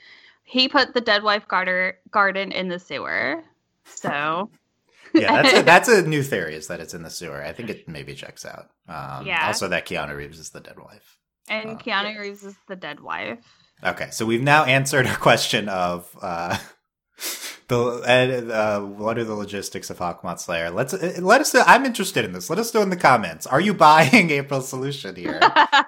he 0.44 0.68
put 0.68 0.94
the 0.94 1.00
dead 1.00 1.22
wife 1.22 1.46
garter- 1.46 1.98
garden 2.10 2.50
in 2.50 2.68
the 2.68 2.78
sewer. 2.78 3.42
So, 3.84 4.50
Yeah, 5.14 5.42
that's 5.42 5.58
a, 5.58 5.62
that's 5.64 5.88
a 5.88 6.02
new 6.02 6.22
theory. 6.22 6.54
Is 6.54 6.68
that 6.68 6.80
it's 6.80 6.94
in 6.94 7.02
the 7.02 7.10
sewer? 7.10 7.42
I 7.42 7.52
think 7.52 7.70
it 7.70 7.88
maybe 7.88 8.14
checks 8.14 8.46
out. 8.46 8.70
Um, 8.88 9.26
Yeah. 9.26 9.46
Also, 9.46 9.68
that 9.68 9.86
Keanu 9.86 10.16
Reeves 10.16 10.38
is 10.38 10.50
the 10.50 10.60
dead 10.60 10.78
wife. 10.78 11.18
And 11.50 11.70
Oh. 11.70 11.74
Keanu 11.76 12.10
Yes. 12.14 12.18
Reeves 12.18 12.44
is 12.44 12.54
the 12.68 12.76
dead 12.76 13.00
wife. 13.00 13.38
Okay, 13.84 14.10
so 14.10 14.26
we've 14.26 14.42
now 14.42 14.64
answered 14.64 15.06
a 15.06 15.14
question 15.16 15.68
of 15.68 16.08
uh, 16.20 16.56
the 17.68 18.54
uh, 18.54 18.80
what 18.80 19.18
are 19.18 19.24
the 19.24 19.34
logistics 19.34 19.90
of 19.90 19.98
Hawkmoth's 19.98 20.48
lair. 20.48 20.70
Let's 20.70 20.94
uh, 20.94 21.18
let 21.20 21.40
us. 21.40 21.52
Know, 21.52 21.62
I'm 21.66 21.84
interested 21.84 22.24
in 22.24 22.32
this. 22.32 22.48
Let 22.48 22.58
us 22.58 22.72
know 22.72 22.80
in 22.80 22.90
the 22.90 22.96
comments. 22.96 23.46
Are 23.46 23.60
you 23.60 23.74
buying 23.74 24.30
April's 24.30 24.68
solution 24.68 25.14
here? 25.14 25.40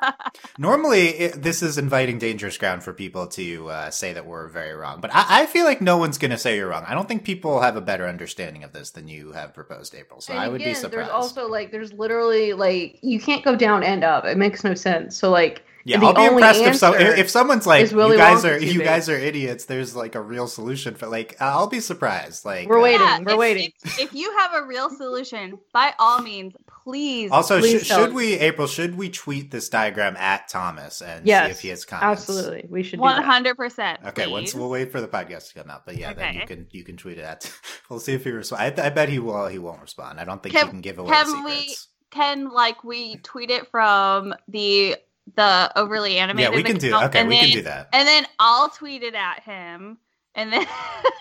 Normally, 0.58 1.08
it, 1.08 1.42
this 1.42 1.62
is 1.62 1.78
inviting 1.78 2.18
dangerous 2.18 2.58
ground 2.58 2.82
for 2.82 2.92
people 2.92 3.26
to 3.28 3.70
uh, 3.70 3.90
say 3.90 4.12
that 4.12 4.26
we're 4.26 4.48
very 4.48 4.74
wrong, 4.74 5.00
but 5.00 5.10
I, 5.12 5.42
I 5.42 5.46
feel 5.46 5.64
like 5.64 5.80
no 5.80 5.96
one's 5.96 6.18
going 6.18 6.30
to 6.30 6.38
say 6.38 6.56
you're 6.56 6.68
wrong. 6.68 6.84
I 6.86 6.94
don't 6.94 7.08
think 7.08 7.24
people 7.24 7.62
have 7.62 7.76
a 7.76 7.80
better 7.80 8.06
understanding 8.06 8.62
of 8.62 8.72
this 8.72 8.90
than 8.90 9.08
you 9.08 9.32
have 9.32 9.54
proposed, 9.54 9.94
April. 9.94 10.20
So 10.20 10.34
And 10.34 10.40
I 10.40 10.48
would 10.48 10.58
be 10.58 10.74
surprised. 10.74 10.92
There's 10.92 11.08
also 11.08 11.48
like 11.48 11.72
there's 11.72 11.94
literally 11.94 12.52
like 12.52 12.98
you 13.00 13.18
can't 13.18 13.42
go 13.42 13.56
down 13.56 13.82
and 13.82 14.04
up. 14.04 14.26
It 14.26 14.36
makes 14.36 14.64
no 14.64 14.74
sense. 14.74 15.16
So 15.16 15.30
like 15.30 15.64
yeah, 15.84 16.00
I'll 16.02 16.14
be 16.14 16.24
impressed 16.24 16.60
if 16.60 16.76
so 16.76 16.94
answer 16.94 17.14
if 17.14 17.30
someone's 17.30 17.66
like, 17.66 17.90
"You 17.90 17.96
guys 18.16 18.44
Wonka 18.44 18.50
are 18.50 18.58
you 18.58 18.78
big." 18.78 18.84
guys 18.86 19.08
are 19.08 19.16
idiots." 19.16 19.64
There's 19.64 19.96
like 19.96 20.14
a 20.14 20.20
real 20.20 20.46
solution 20.46 20.94
for 20.94 21.06
like. 21.06 21.36
I'll 21.40 21.66
be 21.68 21.80
surprised. 21.80 22.44
Like 22.44 22.68
We're 22.68 22.78
uh, 22.78 22.82
waiting. 22.82 23.00
Yeah, 23.00 23.18
we're 23.20 23.32
if- 23.32 23.38
waiting. 23.38 23.72
If, 23.84 23.98
if 24.00 24.14
you 24.14 24.36
have 24.38 24.54
a 24.54 24.66
real 24.66 24.90
solution, 24.90 25.58
by 25.72 25.94
all 25.98 26.20
means, 26.22 26.54
please. 26.84 27.30
Also, 27.30 27.58
Please 27.60 27.84
sh- 27.84 27.88
tell 27.88 28.04
should 28.04 28.14
we, 28.14 28.34
April? 28.38 28.66
Should 28.66 28.96
we 28.96 29.08
tweet 29.10 29.50
this 29.50 29.68
diagram 29.68 30.16
at 30.16 30.48
Thomas 30.48 31.00
and 31.02 31.26
Yes, 31.26 31.46
see 31.46 31.50
if 31.52 31.60
he 31.60 31.68
has 31.68 31.84
comments? 31.84 32.20
Absolutely, 32.22 32.66
we 32.68 32.82
should. 32.82 32.96
do 32.96 33.02
One 33.02 33.16
that. 33.16 33.24
hundred 33.24 33.56
percent. 33.56 34.00
Okay, 34.08 34.26
once 34.26 34.54
we'll 34.54 34.70
wait 34.70 34.92
for 34.92 35.00
the 35.00 35.08
podcast 35.08 35.48
to 35.48 35.54
come 35.60 35.70
out, 35.70 35.86
but 35.86 35.96
yeah, 35.96 36.12
then 36.12 36.34
you 36.34 36.46
can 36.46 36.66
you 36.70 36.84
can 36.84 36.96
tweet 36.96 37.18
it 37.18 37.24
at. 37.24 37.50
We'll 37.88 37.98
see 38.00 38.12
if 38.12 38.22
he 38.22 38.30
responds. 38.30 38.78
I, 38.80 38.86
I 38.86 38.90
bet 38.90 39.08
he 39.08 39.18
will. 39.18 39.48
He 39.48 39.58
won't 39.58 39.80
respond. 39.80 40.20
I 40.20 40.24
don't 40.24 40.40
think 40.42 40.54
Can- 40.54 40.66
he 40.66 40.70
can 40.70 40.80
give 40.80 40.98
away 40.98 41.10
can 41.10 41.44
we- 41.44 41.50
secrets. 41.52 41.88
Can 42.10 42.50
like 42.50 42.82
we 42.84 43.16
tweet 43.18 43.50
it 43.52 43.68
from 43.70 44.34
the 44.48 44.96
the 45.36 45.72
overly 45.76 46.18
animated. 46.18 46.50
Yeah, 46.52 46.56
we 46.56 46.62
can 46.62 46.76
do. 46.78 46.88
account, 46.88 47.04
Okay, 47.14 47.24
we 47.24 47.34
then, 47.36 47.44
can 47.44 47.52
do 47.52 47.62
that. 47.62 47.88
And 47.92 48.06
then 48.06 48.26
I'll 48.38 48.68
tweet 48.70 49.02
it 49.02 49.14
at 49.14 49.42
him, 49.42 49.98
and 50.34 50.52
then 50.52 50.66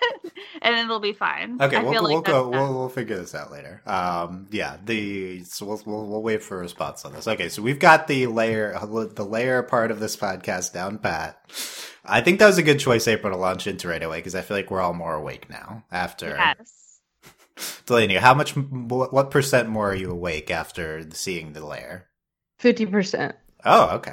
and 0.62 0.76
then 0.76 0.86
it'll 0.86 1.00
be 1.00 1.14
fine. 1.14 1.62
Okay, 1.62 1.76
I 1.78 1.84
we'll, 1.84 1.92
feel 1.94 2.04
we'll 2.04 2.22
go. 2.22 2.50
that's- 2.50 2.62
We'll, 2.70 2.80
we'll 2.80 2.90
figure 2.90 3.18
this 3.18 3.36
out 3.36 3.52
later. 3.52 3.82
Um, 3.86 4.48
yeah, 4.52 4.78
the 4.84 5.44
so 5.44 5.66
we'll, 5.66 5.82
we'll 5.86 6.06
we'll 6.08 6.24
wait 6.24 6.44
for 6.44 6.58
a 6.58 6.62
response 6.62 7.06
on 7.06 7.14
this. 7.14 7.28
Okay, 7.28 7.50
so 7.50 7.62
we've 7.62 7.80
got 7.80 8.08
the 8.08 8.28
layer 8.28 8.78
the 8.80 9.26
layer 9.26 9.62
part 9.64 9.92
of 9.92 10.00
this 10.00 10.16
podcast 10.18 10.74
down 10.74 10.98
pat. 10.98 11.40
I 12.06 12.22
think 12.22 12.40
that 12.40 12.48
was 12.48 12.58
a 12.58 12.64
good 12.64 12.80
choice, 12.80 13.08
April, 13.08 13.32
to 13.32 13.38
launch 13.38 13.68
into 13.68 13.88
right 13.88 14.02
away 14.02 14.18
because 14.20 14.34
I 14.34 14.42
feel 14.42 14.58
like 14.58 14.72
we're 14.72 14.82
all 14.82 14.94
more 14.94 15.14
awake 15.14 15.50
now 15.50 15.84
after. 15.92 16.30
Yes. 16.30 16.76
Delaney, 17.86 18.16
how 18.16 18.34
much? 18.34 18.56
What, 18.56 19.14
what 19.14 19.30
percent 19.32 19.70
more 19.70 19.92
are 19.92 19.96
you 19.96 20.10
awake 20.10 20.50
after 20.50 21.06
seeing 21.12 21.54
the 21.54 21.64
layer? 21.66 22.08
Fifty 22.58 22.86
percent. 22.86 23.36
Oh, 23.66 23.96
okay. 23.98 24.12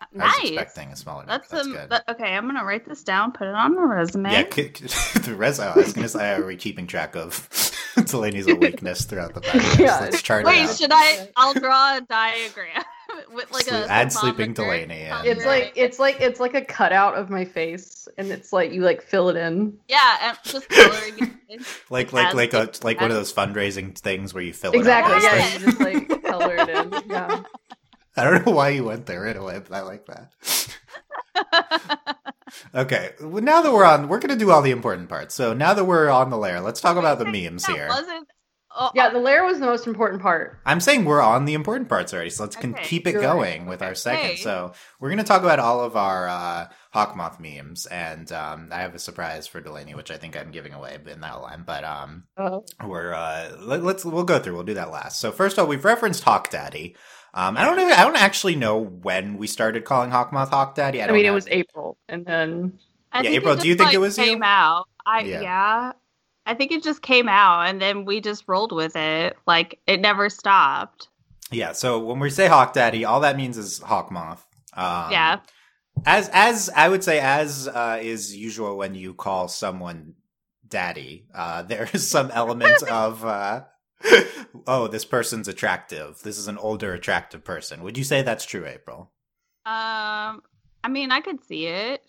I 0.00 0.06
was 0.12 0.18
Nice. 0.42 0.50
expecting 0.52 0.88
a 0.92 0.96
smaller 0.96 1.26
number. 1.26 1.32
That's, 1.32 1.48
That's, 1.50 1.66
um, 1.66 1.72
good. 1.72 1.90
that- 1.90 2.04
okay. 2.08 2.34
I'm 2.34 2.46
gonna 2.46 2.64
write 2.64 2.86
this 2.88 3.02
down. 3.04 3.32
Put 3.32 3.46
it 3.48 3.54
on 3.54 3.76
my 3.76 3.82
resume. 3.82 4.32
Yeah, 4.32 4.44
c- 4.50 4.72
c- 4.74 5.18
the 5.20 5.34
res. 5.34 5.60
oh, 5.60 5.64
I 5.74 5.78
was 5.78 5.92
gonna 5.92 6.08
say, 6.08 6.32
are 6.34 6.44
we 6.46 6.56
keeping 6.56 6.86
track 6.86 7.14
of 7.14 7.48
Delaney's 8.06 8.46
awakeness 8.48 9.04
throughout 9.04 9.34
the 9.34 9.40
podcast? 9.42 9.78
Yeah. 9.78 9.98
Let's 10.00 10.22
chart 10.22 10.42
it 10.44 10.46
Wait, 10.46 10.62
out. 10.62 10.76
should 10.76 10.90
I? 10.92 11.28
I'll 11.36 11.52
draw 11.54 11.98
a 11.98 12.00
diagram 12.00 12.82
with 13.34 13.50
like 13.52 13.64
Sleep- 13.64 13.84
a 13.84 13.90
add 13.90 14.10
sleeping 14.12 14.54
Delaney 14.54 15.02
in. 15.02 15.10
color. 15.10 15.22
It's 15.26 15.44
like 15.44 15.72
it's 15.76 15.98
like 15.98 16.20
it's 16.22 16.40
like 16.40 16.54
a 16.54 16.62
cutout 16.64 17.14
of 17.16 17.28
my 17.28 17.44
face, 17.44 18.08
and 18.16 18.28
it's 18.30 18.50
like 18.50 18.72
you 18.72 18.80
like 18.80 19.02
fill 19.02 19.28
it 19.28 19.36
in. 19.36 19.76
yeah, 19.88 20.16
and 20.22 20.38
just 20.42 20.68
coloring 20.70 21.18
it 21.18 21.30
in. 21.50 21.64
like 21.90 22.14
Like 22.14 22.32
like 22.34 22.52
like 22.52 22.54
a 22.54 22.70
like 22.82 22.98
one 23.00 23.10
of 23.10 23.16
those 23.16 23.32
fundraising 23.32 23.96
things 23.98 24.32
where 24.32 24.42
you 24.42 24.54
fill 24.54 24.72
it 24.72 24.78
Exactly. 24.78 25.16
up. 25.16 25.22
Yeah, 25.22 25.34
Yes. 25.36 25.60
you 25.60 25.66
just 25.66 25.80
like 25.80 26.22
color 26.24 26.54
it 26.56 26.68
in. 26.70 27.10
Yeah. 27.10 27.42
I 28.18 28.24
don't 28.24 28.46
know 28.46 28.52
why 28.52 28.70
you 28.70 28.84
went 28.84 29.06
there 29.06 29.26
anyway, 29.26 29.60
but 29.66 29.72
I 29.74 29.80
like 29.82 30.06
that. 30.06 30.32
Okay, 32.74 33.10
well, 33.20 33.42
now 33.42 33.60
that 33.60 33.72
we're 33.72 33.84
on, 33.84 34.08
we're 34.08 34.18
going 34.20 34.36
to 34.36 34.44
do 34.44 34.50
all 34.50 34.62
the 34.62 34.70
important 34.70 35.08
parts. 35.10 35.34
So 35.34 35.52
now 35.52 35.74
that 35.74 35.84
we're 35.84 36.08
on 36.08 36.30
the 36.30 36.38
lair, 36.38 36.60
let's 36.60 36.80
talk 36.80 36.96
about 36.96 37.18
the 37.18 37.26
memes 37.26 37.64
That 37.64 37.76
here. 37.76 37.88
wasn't. 37.88 38.26
Oh, 38.74 38.90
Yeah, 38.94 39.10
the 39.10 39.18
lair 39.18 39.44
was 39.44 39.58
the 39.60 39.66
most 39.66 39.86
important 39.86 40.22
part. 40.22 40.58
I'm 40.64 40.80
saying 40.80 41.04
we're 41.04 41.20
on 41.20 41.44
the 41.44 41.52
important 41.54 41.88
parts 41.90 42.12
already, 42.14 42.30
so 42.30 42.44
let's 42.44 42.56
can 42.56 42.72
keep 42.74 43.06
it 43.06 43.12
You're 43.12 43.20
going 43.22 43.62
right. 43.62 43.68
with 43.68 43.82
our 43.82 43.88
Okay. 43.90 43.96
second. 43.96 44.38
So 44.38 44.72
we're 44.98 45.08
going 45.10 45.18
to 45.18 45.24
talk 45.24 45.42
about 45.42 45.58
all 45.58 45.82
of 45.82 45.94
our 45.96 46.26
uh, 46.28 46.68
Hawkmoth 46.94 47.38
memes, 47.38 47.84
and 47.86 48.30
um, 48.32 48.68
I 48.72 48.80
have 48.80 48.94
a 48.94 48.98
surprise 48.98 49.46
for 49.46 49.60
Delaney, 49.60 49.94
which 49.94 50.10
I 50.10 50.16
think 50.16 50.36
I'm 50.36 50.50
giving 50.50 50.72
away 50.72 50.96
in 51.06 51.20
that 51.20 51.40
line. 51.42 51.64
But 51.66 51.84
um, 51.84 52.24
Oh. 52.38 52.64
we're 52.84 53.12
uh, 53.12 53.56
let, 53.60 53.82
let's 53.82 54.04
we'll 54.06 54.24
go 54.24 54.38
through. 54.38 54.54
We'll 54.54 54.64
do 54.64 54.74
that 54.74 54.90
last. 54.90 55.20
So 55.20 55.32
first 55.32 55.58
of 55.58 55.62
all, 55.64 55.68
we've 55.68 55.84
referenced 55.84 56.24
Hawk 56.24 56.50
Daddy. 56.50 56.96
Um, 57.34 57.56
I 57.56 57.64
don't 57.64 57.76
know. 57.76 57.86
I 57.88 58.04
don't 58.04 58.16
actually 58.16 58.56
know 58.56 58.78
when 58.78 59.36
we 59.36 59.46
started 59.46 59.84
calling 59.84 60.10
Hawkmoth 60.10 60.48
Hawk 60.48 60.74
Daddy. 60.74 61.00
I, 61.00 61.04
I, 61.04 61.06
don't 61.08 61.16
mean, 61.16 61.26
it 61.26 61.30
was 61.30 61.46
April, 61.48 61.98
and 62.08 62.24
then 62.24 62.78
I 63.12 63.22
Yeah, 63.22 63.30
April, 63.30 63.54
it 63.54 63.60
do 63.60 63.68
you 63.68 63.74
just, 63.74 63.84
think 63.84 63.94
it 63.94 63.98
like, 63.98 64.06
was 64.06 64.18
you? 64.18 64.24
came 64.24 64.42
out? 64.42 64.86
I 65.06 65.20
Yeah. 65.20 65.40
yeah. 65.40 65.92
I 66.46 66.54
think 66.54 66.72
it 66.72 66.82
just 66.82 67.02
came 67.02 67.28
out, 67.28 67.68
and 67.68 67.80
then 67.80 68.06
we 68.06 68.22
just 68.22 68.44
rolled 68.46 68.72
with 68.72 68.96
it. 68.96 69.36
Like 69.46 69.78
it 69.86 70.00
never 70.00 70.30
stopped. 70.30 71.08
Yeah, 71.50 71.72
so 71.72 71.98
when 71.98 72.18
we 72.18 72.30
say 72.30 72.46
Hawk 72.48 72.72
Daddy, 72.72 73.04
all 73.04 73.20
that 73.20 73.36
means 73.36 73.56
is 73.58 73.78
Hawk 73.78 74.10
Moth. 74.10 74.46
Um, 74.74 75.10
yeah, 75.10 75.40
As 76.06 76.30
as 76.32 76.70
I 76.74 76.88
would 76.88 77.04
say, 77.04 77.20
as 77.20 77.68
uh, 77.68 77.98
is 78.00 78.34
usual 78.34 78.76
when 78.78 78.94
you 78.94 79.12
call 79.14 79.48
someone 79.48 80.14
daddy, 80.66 81.26
uh, 81.34 81.62
there 81.70 81.88
is 81.92 82.08
some 82.08 82.30
element 82.30 82.82
of 82.84 83.24
uh, 83.24 83.64
oh, 84.66 84.86
this 84.88 85.04
person's 85.04 85.48
attractive. 85.48 86.20
This 86.22 86.38
is 86.38 86.48
an 86.48 86.58
older, 86.58 86.92
attractive 86.94 87.44
person. 87.44 87.82
Would 87.82 87.98
you 87.98 88.04
say 88.04 88.22
that's 88.22 88.44
true, 88.44 88.66
April? 88.66 89.10
Um, 89.66 90.42
I 90.84 90.88
mean, 90.88 91.10
I 91.10 91.20
could 91.20 91.44
see 91.44 91.66
it. 91.66 92.02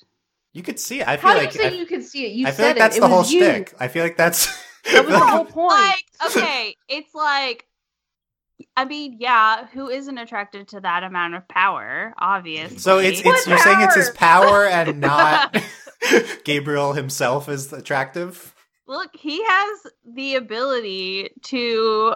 You 0.54 0.64
could 0.64 0.80
see 0.80 1.02
it. 1.02 1.08
I 1.08 1.18
feel 1.18 1.30
how 1.30 1.36
do 1.36 1.40
like 1.46 1.54
you 1.54 1.62
say 1.62 1.68
I, 1.68 1.72
you 1.72 1.86
could 1.86 2.04
see 2.04 2.26
it? 2.26 2.32
You 2.32 2.48
I 2.48 2.52
said 2.52 2.58
feel 2.58 2.66
like 2.68 2.78
that's 2.78 2.98
It 2.98 3.02
the 3.02 3.08
was 3.08 3.30
whole 3.30 3.40
you. 3.40 3.44
shtick. 3.46 3.74
I 3.80 3.88
feel 3.88 4.04
like 4.04 4.18
that's 4.18 4.48
That 4.92 5.06
was 5.06 5.14
the 5.14 5.20
whole 5.20 5.46
point. 5.46 5.72
Like, 5.74 6.06
okay, 6.28 6.76
it's 6.88 7.14
like, 7.14 7.66
I 8.76 8.86
mean, 8.86 9.18
yeah, 9.20 9.68
who 9.68 9.90
isn't 9.90 10.18
attracted 10.18 10.70
to 10.70 10.80
that 10.82 11.04
amount 11.04 11.36
of 11.36 11.48
power? 11.48 12.14
Obviously. 12.18 12.78
so 12.80 12.98
it's 12.98 13.24
What 13.24 13.38
it's 13.38 13.48
you're 13.48 13.58
saying 13.60 13.82
it's 13.82 13.96
his 13.96 14.10
power 14.12 14.66
and 14.66 15.00
not 15.02 15.56
Gabriel 16.46 16.94
himself 16.94 17.48
is 17.50 17.72
attractive. 17.72 18.54
Look, 18.90 19.12
he 19.16 19.42
has 19.46 19.88
the 20.06 20.36
ability 20.36 21.30
to 21.44 22.16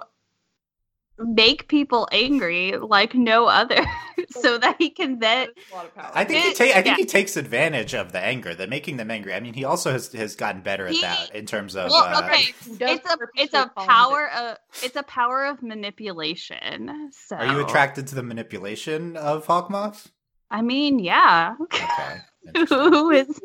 make 1.20 1.68
people 1.68 2.08
angry 2.12 2.76
like 2.76 3.14
no 3.14 3.46
other, 3.46 3.80
so 4.32 4.58
that 4.58 4.76
he 4.80 4.90
can 4.90 5.20
then. 5.20 5.50
That's 5.56 5.72
a 5.72 5.76
lot 5.76 5.86
of 5.86 5.96
power. 5.96 6.12
I 6.16 6.24
think 6.26 6.44
he 6.44 6.50
It- 6.50 6.58
ta- 6.58 6.64
I 6.80 6.82
think 6.82 6.86
yeah. 6.86 6.96
he 6.96 7.06
takes 7.06 7.38
advantage 7.38 7.94
of 7.94 8.12
the 8.12 8.20
anger, 8.20 8.56
the 8.56 8.66
making 8.68 8.98
them 8.98 9.12
angry. 9.12 9.34
I 9.36 9.40
mean, 9.40 9.54
he 9.54 9.64
also 9.64 9.92
has 9.92 10.12
has 10.14 10.36
gotten 10.36 10.62
better 10.62 10.88
at 10.88 10.94
He- 10.94 11.02
that 11.02 11.34
in 11.36 11.46
terms 11.46 11.76
of. 11.76 11.92
Well, 11.92 12.04
uh, 12.04 12.24
okay, 12.26 12.54
He 12.66 12.76
does 12.76 12.98
it's 13.00 13.10
a 13.14 13.18
it's 13.36 13.54
a 13.54 13.70
call 13.70 13.84
him 13.84 13.88
power 13.90 14.30
of 14.32 14.58
it's 14.82 14.96
a 14.96 15.04
power 15.04 15.46
of 15.46 15.62
manipulation. 15.62 17.12
So 17.12 17.36
Are 17.36 17.46
you 17.46 17.64
attracted 17.64 18.08
to 18.08 18.16
the 18.16 18.24
manipulation 18.24 19.16
of 19.16 19.46
Hawkmoth? 19.46 20.08
I 20.50 20.62
mean, 20.64 20.98
yeah. 21.00 21.56
Okay. 21.62 22.18
Who 22.70 23.12
is? 23.12 23.40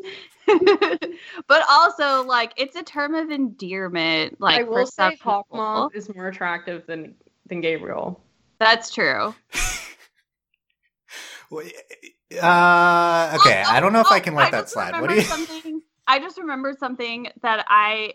but 1.47 1.63
also, 1.69 2.23
like, 2.23 2.53
it's 2.57 2.75
a 2.75 2.83
term 2.83 3.15
of 3.15 3.29
endearment. 3.29 4.39
Like, 4.39 4.61
I 4.61 4.63
will 4.63 4.85
for 4.85 4.91
say 4.91 5.17
Hawkmoth 5.23 5.43
people. 5.45 5.91
is 5.93 6.13
more 6.13 6.27
attractive 6.27 6.85
than 6.87 7.15
than 7.47 7.61
Gabriel. 7.61 8.21
That's 8.59 8.91
true. 8.93 9.33
Well, 11.49 11.65
Uh, 11.65 13.37
okay, 13.39 13.63
Oh, 13.65 13.71
I 13.71 13.79
don't 13.79 13.91
know 13.91 14.01
if 14.01 14.07
oh, 14.11 14.13
I 14.13 14.19
can 14.19 14.35
let 14.35 14.51
that 14.51 14.69
slide. 14.69 14.99
What 15.01 15.09
do 15.09 15.15
you? 15.15 15.81
I 16.07 16.19
just 16.19 16.37
remembered 16.37 16.77
something 16.77 17.27
that 17.41 17.65
I. 17.67 18.13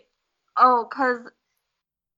Oh, 0.55 0.87
because 0.89 1.19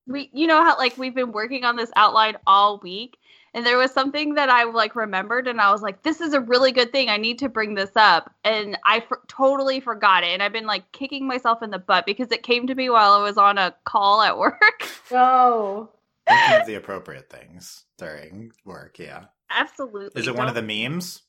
we, 0.06 0.30
you 0.32 0.46
know 0.46 0.62
how 0.62 0.78
like 0.78 0.96
we've 0.96 1.14
been 1.14 1.32
working 1.32 1.64
on 1.64 1.74
this 1.74 1.90
outline 1.96 2.36
all 2.46 2.78
week, 2.82 3.17
and 3.54 3.64
there 3.64 3.78
was 3.78 3.90
something 3.90 4.34
that 4.34 4.48
I 4.48 4.64
like 4.64 4.94
remembered, 4.96 5.48
and 5.48 5.60
I 5.60 5.70
was 5.70 5.82
like, 5.82 6.02
"This 6.02 6.20
is 6.20 6.32
a 6.32 6.40
really 6.40 6.72
good 6.72 6.92
thing. 6.92 7.08
I 7.08 7.16
need 7.16 7.38
to 7.40 7.48
bring 7.48 7.74
this 7.74 7.92
up," 7.96 8.32
and 8.44 8.78
I 8.84 9.00
for- 9.00 9.22
totally 9.28 9.80
forgot 9.80 10.24
it, 10.24 10.28
and 10.28 10.42
I've 10.42 10.52
been 10.52 10.66
like 10.66 10.90
kicking 10.92 11.26
myself 11.26 11.62
in 11.62 11.70
the 11.70 11.78
butt 11.78 12.06
because 12.06 12.30
it 12.32 12.42
came 12.42 12.66
to 12.66 12.74
me 12.74 12.90
while 12.90 13.12
I 13.12 13.22
was 13.22 13.38
on 13.38 13.58
a 13.58 13.74
call 13.84 14.22
at 14.22 14.38
work. 14.38 14.88
No. 15.10 15.90
Thinking 16.28 16.60
of 16.60 16.66
the 16.66 16.74
appropriate 16.74 17.30
things 17.30 17.84
during 17.96 18.52
work. 18.64 18.98
Yeah. 18.98 19.24
Absolutely. 19.50 20.20
Is 20.20 20.28
it 20.28 20.36
one 20.36 20.48
of 20.48 20.54
the 20.54 20.62
memes? 20.62 21.22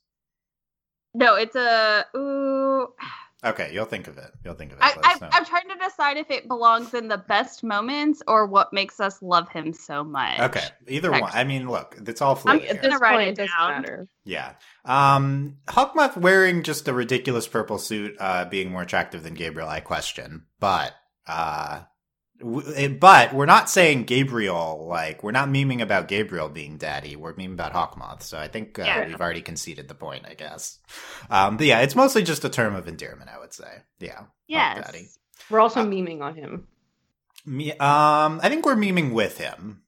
No, 1.13 1.36
it's 1.36 1.55
a. 1.55 2.05
Ooh, 2.15 2.93
Okay, 3.43 3.71
you'll 3.73 3.86
think 3.86 4.08
of 4.10 4.17
it. 4.17 4.32
You'll 4.43 4.54
think 4.56 4.73
of 4.73 4.80
it. 4.80 4.84
I, 4.84 4.95
I, 5.02 5.30
I'm 5.32 5.45
trying 5.45 5.69
to 5.69 5.75
decide 5.82 6.17
if 6.17 6.30
it 6.30 6.49
belongs 6.49 6.93
in 6.93 7.08
the 7.08 7.17
best 7.17 7.63
moments 7.63 8.21
or 8.28 8.45
what 8.45 8.73
makes 8.73 8.99
us 8.99 9.21
love 9.21 9.47
him 9.49 9.71
so 9.71 10.04
much. 10.04 10.39
Okay, 10.41 10.63
either 10.89 11.10
one. 11.10 11.23
I 11.34 11.45
mean, 11.45 11.69
look, 11.69 11.95
it's 12.06 12.21
all 12.21 12.36
I'm 12.36 12.38
fluid 12.38 12.62
At 12.63 12.63
here. 12.63 12.73
this 12.73 12.82
gonna 12.91 12.99
write 12.99 13.28
it 13.30 13.39
it 13.39 13.49
down. 13.58 13.82
matter. 13.82 14.08
Yeah. 14.25 14.54
Um, 14.84 15.58
Hawkmoth 15.69 16.17
wearing 16.17 16.63
just 16.63 16.88
a 16.89 16.93
ridiculous 16.93 17.47
purple 17.47 17.78
suit, 17.78 18.17
uh, 18.19 18.43
being 18.45 18.71
more 18.71 18.82
attractive 18.82 19.23
than 19.23 19.36
Gabriel, 19.36 19.69
I 19.69 19.80
question. 19.80 20.43
But, 20.60 20.93
uh, 21.25 21.75
w- 21.75 21.84
it- 21.84 21.88
but 22.41 23.34
we're 23.34 23.45
not 23.45 23.69
saying 23.69 24.04
Gabriel, 24.04 24.88
like, 24.89 25.23
we're 25.23 25.32
not 25.32 25.49
memeing 25.49 25.82
about 25.82 26.08
Gabriel 26.08 26.49
being 26.49 26.78
daddy. 26.78 27.15
We're 27.15 27.34
memeing 27.34 27.54
about 27.54 27.73
Hawkmoth. 27.73 28.23
So 28.23 28.38
I 28.38 28.47
think, 28.47 28.80
uh, 28.80 28.84
Yeah. 28.84 29.08
we've 29.08 29.19
already 29.19 29.41
conceded 29.41 29.88
the 29.88 29.95
point, 29.95 30.25
I 30.28 30.34
guess. 30.36 30.80
Um, 31.30 31.58
but 31.58 31.65
yeah, 31.67 31.80
it's 31.82 31.95
mostly 31.95 32.23
just 32.23 32.45
a 32.45 32.49
term 32.49 32.75
of 32.75 32.88
endearment, 32.88 33.30
I 33.34 33.39
would 33.39 33.54
say. 33.54 33.84
Yeah. 33.99 34.21
Yes. 34.47 34.86
Daddy. 34.86 35.08
We're 35.49 35.60
also 35.60 35.82
Uh, 35.82 35.86
memeing 35.86 36.21
on 36.21 36.36
him. 36.36 36.67
Me, 37.45 37.71
um, 37.73 38.39
I 38.43 38.49
think 38.49 38.65
we're 38.65 38.75
memeing 38.75 39.12
with 39.13 39.38
him. 39.38 39.82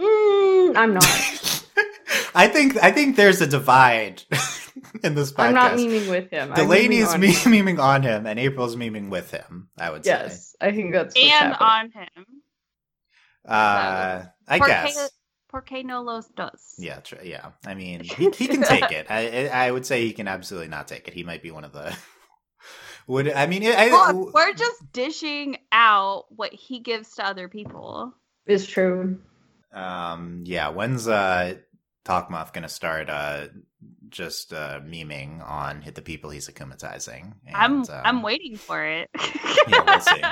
Mm, 0.00 0.76
I'm 0.76 0.94
not. 0.94 1.04
I 2.34 2.48
think, 2.48 2.76
I 2.82 2.92
think 2.92 3.16
there's 3.16 3.40
a 3.40 3.46
divide 3.46 4.22
in 5.04 5.14
this 5.14 5.32
podcast. 5.32 5.44
I'm 5.44 5.54
not 5.54 5.72
memeing 5.72 6.10
with 6.10 6.30
him. 6.30 6.50
I'm 6.50 6.54
Delaney 6.56 6.98
is 6.98 7.08
memeing 7.08 7.14
on 7.14 7.20
me- 7.20 7.32
him. 7.32 7.52
memeing 7.76 7.78
on 7.78 8.02
him, 8.02 8.26
and 8.26 8.38
April's 8.38 8.76
memeing 8.76 9.08
with 9.10 9.30
him. 9.30 9.68
I 9.78 9.90
would 9.90 10.04
say. 10.04 10.10
Yes, 10.12 10.54
I 10.60 10.72
think 10.72 10.92
that's 10.92 11.14
what's 11.14 11.24
And 11.26 11.54
happening. 11.54 11.58
on 11.60 11.90
him. 12.02 12.24
Uh, 13.46 14.24
I 14.46 14.58
Porque- 14.58 14.68
guess. 14.68 15.10
Porque 15.50 15.82
no 15.82 16.02
los 16.02 16.26
dos. 16.28 16.74
Yeah, 16.76 17.00
tr- 17.00 17.22
yeah. 17.24 17.52
I 17.66 17.72
mean, 17.74 18.00
he, 18.04 18.30
he 18.30 18.46
can 18.48 18.62
take 18.64 18.92
it. 18.92 19.06
I 19.08 19.46
I 19.48 19.66
I 19.68 19.70
would 19.70 19.86
say 19.86 20.04
he 20.04 20.12
can 20.12 20.28
absolutely 20.28 20.68
not 20.68 20.88
take 20.88 21.08
it. 21.08 21.14
He 21.14 21.24
might 21.24 21.42
be 21.42 21.50
one 21.50 21.64
of 21.64 21.72
the. 21.72 21.96
Would 23.06 23.32
I 23.32 23.46
mean? 23.46 23.62
I, 23.64 23.88
Look, 24.12 24.34
we're 24.34 24.52
just 24.52 24.92
dishing 24.92 25.56
out 25.72 26.26
what 26.28 26.52
he 26.52 26.80
gives 26.80 27.14
to 27.14 27.24
other 27.24 27.48
people. 27.48 28.12
It's 28.44 28.66
true. 28.66 29.20
um. 29.72 30.42
Yeah. 30.44 30.68
When's 30.68 31.08
uh 31.08 31.54
Talkmoth 32.04 32.52
gonna 32.52 32.68
start 32.68 33.08
uh 33.08 33.46
just 34.10 34.52
uh 34.52 34.80
memeing 34.80 35.46
on 35.48 35.82
hit 35.82 35.94
the 35.94 36.02
people 36.02 36.30
he's 36.30 36.48
akumatizing? 36.48 37.34
I'm 37.52 37.80
um, 37.80 37.86
I'm 37.90 38.22
waiting 38.22 38.56
for 38.56 38.84
it. 38.84 39.10
Yeah, 39.68 39.82
we'll 39.84 40.00
see. 40.00 40.22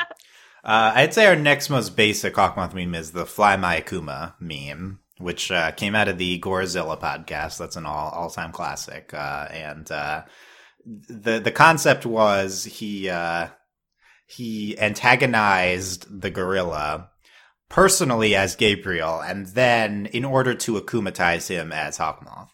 Uh, 0.66 0.92
I'd 0.94 1.14
say 1.14 1.26
our 1.26 1.36
next 1.36 1.68
most 1.70 1.94
basic 1.94 2.34
Hawkmoth 2.34 2.74
meme 2.74 2.94
is 2.94 3.12
the 3.12 3.26
Fly 3.26 3.56
My 3.56 3.80
Akuma 3.80 4.32
meme, 4.40 4.98
which 5.18 5.52
uh, 5.52 5.70
came 5.72 5.94
out 5.94 6.08
of 6.08 6.18
the 6.18 6.40
Gorizilla 6.40 6.98
podcast. 6.98 7.58
That's 7.58 7.76
an 7.76 7.86
all 7.86 8.10
all 8.10 8.30
time 8.30 8.50
classic. 8.50 9.12
Uh, 9.14 9.46
and 9.50 9.90
uh, 9.92 10.22
the 10.87 11.38
the 11.38 11.52
concept 11.52 12.06
was 12.06 12.64
he 12.64 13.08
uh, 13.08 13.48
he 14.27 14.79
antagonized 14.79 16.20
the 16.20 16.31
gorilla 16.31 17.10
personally 17.68 18.35
as 18.35 18.56
Gabriel, 18.56 19.20
and 19.20 19.46
then 19.46 20.06
in 20.06 20.24
order 20.24 20.54
to 20.54 20.81
akumatize 20.81 21.48
him 21.48 21.72
as 21.72 21.98
Hawkmoth. 21.98 22.48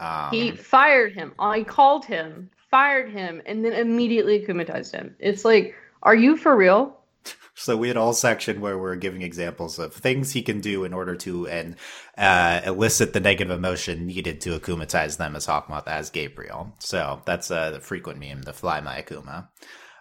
Um, 0.00 0.30
He 0.32 0.50
fired 0.52 1.12
him. 1.12 1.32
I 1.38 1.62
called 1.62 2.04
him, 2.06 2.50
fired 2.70 3.10
him, 3.10 3.42
and 3.46 3.64
then 3.64 3.74
immediately 3.74 4.40
akumatized 4.40 4.92
him. 4.92 5.14
It's 5.20 5.44
like, 5.44 5.74
are 6.02 6.14
you 6.14 6.36
for 6.36 6.56
real? 6.56 6.96
So 7.56 7.76
we 7.76 7.88
had 7.88 7.98
all 7.98 8.14
section 8.14 8.62
where 8.62 8.78
we're 8.78 8.96
giving 8.96 9.20
examples 9.20 9.78
of 9.78 9.92
things 9.92 10.32
he 10.32 10.40
can 10.40 10.60
do 10.62 10.84
in 10.84 10.94
order 10.94 11.14
to 11.16 11.46
and 11.46 11.76
uh, 12.16 12.62
elicit 12.64 13.12
the 13.12 13.20
negative 13.20 13.50
emotion 13.54 14.06
needed 14.06 14.40
to 14.42 14.58
akumatize 14.58 15.18
them 15.18 15.36
as 15.36 15.46
Hawkmoth 15.46 15.86
as 15.86 16.08
Gabriel. 16.08 16.72
So 16.78 17.20
that's 17.26 17.50
uh, 17.50 17.72
the 17.72 17.80
frequent 17.80 18.18
meme, 18.18 18.42
the 18.42 18.54
Fly 18.54 18.80
My 18.80 19.02
Akuma. 19.02 19.48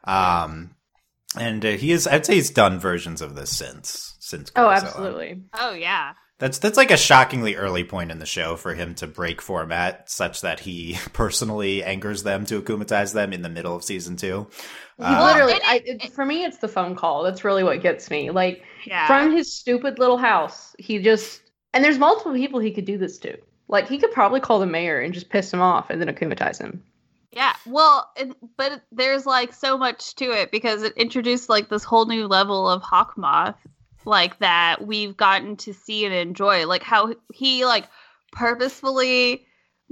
Um, 0.06 0.76
and 1.38 1.66
uh, 1.66 1.72
he 1.72 1.92
is, 1.92 2.08
I'd 2.08 2.26
say 2.26 2.36
he's 2.36 2.50
done 2.50 2.80
versions 2.80 3.22
of 3.22 3.36
this 3.36 3.50
since 3.50 4.16
since. 4.20 4.54
Oh, 4.56 4.68
Gorizilla. 4.68 4.76
absolutely. 4.82 5.42
oh 5.56 5.74
yeah. 5.74 6.14
That's 6.40 6.58
that's 6.58 6.78
like 6.78 6.90
a 6.90 6.98
shockingly 6.98 7.56
early 7.56 7.84
point 7.84 8.12
in 8.12 8.20
the 8.20 8.26
show 8.26 8.56
for 8.56 8.74
him 8.74 8.96
to 8.96 9.08
break 9.08 9.42
format 9.42 10.10
such 10.10 10.42
that 10.42 10.62
he 10.62 10.98
personally 11.14 11.84
angers 11.84 12.24
them 12.24 12.46
to 12.46 12.62
akumatize 12.62 13.14
them 13.14 13.34
in 13.34 13.42
the 13.42 13.50
middle 13.50 13.76
of 13.76 13.84
season 13.84 14.16
two. 14.16 14.48
He 14.98 15.04
Uh, 15.04 15.26
literally, 15.26 15.54
I, 15.66 15.82
it, 15.86 16.14
for 16.14 16.26
me, 16.26 16.44
it's 16.46 16.58
the 16.58 16.68
phone 16.68 16.96
call. 16.96 17.24
That's 17.24 17.44
really 17.44 17.64
what 17.64 17.82
gets 17.82 18.10
me. 18.10 18.32
Like 18.32 18.64
Yeah. 18.86 19.06
from 19.06 19.36
his 19.36 19.56
stupid 19.56 20.00
little 20.00 20.18
house, 20.18 20.76
he 20.80 21.00
just 21.00 21.42
and 21.74 21.84
there's 21.84 22.00
multiple 22.00 22.34
people 22.34 22.60
he 22.60 22.72
could 22.72 22.86
do 22.86 22.98
this 22.98 23.18
to. 23.20 23.38
Like 23.68 23.88
he 23.88 23.98
could 24.00 24.12
probably 24.12 24.40
call 24.40 24.60
the 24.60 24.66
mayor 24.66 25.00
and 25.00 25.14
just 25.14 25.30
piss 25.30 25.54
him 25.54 25.62
off 25.62 25.90
and 25.90 26.02
then 26.02 26.08
akumatize 26.14 26.58
him. 26.60 26.82
Yeah, 27.32 27.54
well, 27.68 28.10
it, 28.16 28.36
but 28.58 28.82
there's 28.92 29.26
like 29.26 29.54
so 29.54 29.78
much 29.78 30.16
to 30.16 30.26
it 30.32 30.52
because 30.52 30.82
it 30.84 30.94
introduced 30.98 31.48
like 31.50 31.70
this 31.70 31.84
whole 31.84 32.06
new 32.08 32.26
level 32.28 32.68
of 32.68 32.82
Hawkmoth, 32.82 33.56
like 34.06 34.40
that 34.40 34.86
we've 34.86 35.16
gotten 35.18 35.56
to 35.58 35.74
see 35.74 36.06
and 36.06 36.14
enjoy. 36.14 36.66
Like 36.68 36.84
how 36.84 37.14
he 37.34 37.66
like 37.66 37.86
purposefully 38.32 39.46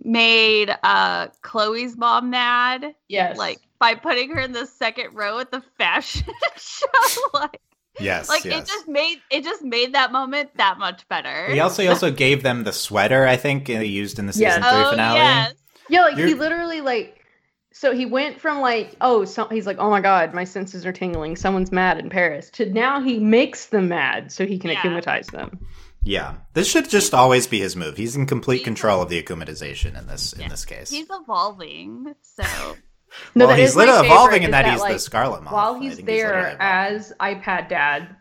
made 0.04 0.76
uh 0.84 1.28
Chloe's 1.42 1.98
mom 1.98 2.30
mad, 2.30 2.94
Yes, 3.08 3.38
like 3.38 3.60
by 3.80 3.94
putting 3.96 4.32
her 4.32 4.40
in 4.40 4.52
the 4.54 4.66
second 4.66 5.14
row 5.16 5.40
at 5.40 5.52
the 5.52 5.62
fashion 5.78 6.26
show. 6.58 6.88
like, 7.34 7.60
Yes, 8.00 8.30
like 8.30 8.46
yes. 8.46 8.62
it 8.64 8.68
just 8.72 8.88
made 8.88 9.18
it 9.32 9.44
just 9.44 9.64
made 9.64 9.94
that 9.96 10.12
moment 10.12 10.52
that 10.58 10.78
much 10.78 11.08
better. 11.10 11.52
He 11.52 11.60
also 11.60 11.82
he 11.82 11.88
also 11.88 12.12
gave 12.12 12.44
them 12.44 12.64
the 12.64 12.74
sweater. 12.74 13.26
I 13.26 13.38
think 13.38 13.68
he 13.68 13.86
used 13.86 14.20
in 14.20 14.28
the 14.28 14.34
season 14.34 14.48
Yes. 14.62 14.72
three 14.72 14.84
oh 14.84 14.90
finale. 14.92 15.16
yes, 15.18 15.54
yeah, 15.90 16.02
like 16.02 16.16
he 16.16 16.22
You're- 16.22 16.34
literally 16.36 16.82
like. 16.82 17.17
So 17.80 17.94
he 17.94 18.08
went 18.08 18.42
from 18.42 18.60
like, 18.60 18.96
oh, 19.02 19.24
so, 19.26 19.48
he's 19.50 19.68
like, 19.68 19.78
oh 19.78 19.90
my 19.92 20.02
god, 20.02 20.34
my 20.34 20.46
senses 20.46 20.84
are 20.86 20.92
tingling. 20.92 21.36
Someone's 21.36 21.72
mad 21.72 22.00
in 22.00 22.10
Paris. 22.10 22.50
To 22.52 22.66
now 22.72 23.00
he 23.02 23.20
makes 23.20 23.68
them 23.68 23.88
mad 23.90 24.32
so 24.32 24.48
he 24.48 24.58
can 24.58 24.72
Yeah. 24.72 24.78
akumatize 24.82 25.30
them. 25.32 25.60
Yeah, 26.04 26.36
this 26.54 26.68
should 26.68 26.90
just 26.90 27.14
always 27.14 27.46
be 27.46 27.60
his 27.60 27.76
move. 27.76 27.98
He's 27.98 28.16
in 28.16 28.26
complete 28.26 28.58
He's- 28.58 28.66
control 28.66 29.02
of 29.04 29.10
the 29.10 29.22
akumatization 29.22 29.96
in 30.00 30.08
this 30.08 30.34
in 30.34 30.50
this 30.50 30.66
case. 30.66 30.90
he's 30.90 31.06
evolving. 31.12 32.16
So 32.24 32.44
No, 33.36 33.46
well, 33.48 33.56
he's 33.56 33.70
is 33.70 33.76
literally 33.76 34.08
evolving 34.08 34.44
in 34.44 34.50
is 34.50 34.52
that, 34.54 34.66
he's 34.72 34.80
like, 34.82 34.94
the 34.94 35.00
Scarlet 35.00 35.44
Moth. 35.44 35.54
while 35.54 35.80
he's 35.80 35.98
there 36.00 36.40
evolving. 36.40 36.58
as 36.60 37.14
iPad 37.20 37.70
Dad, 37.70 38.16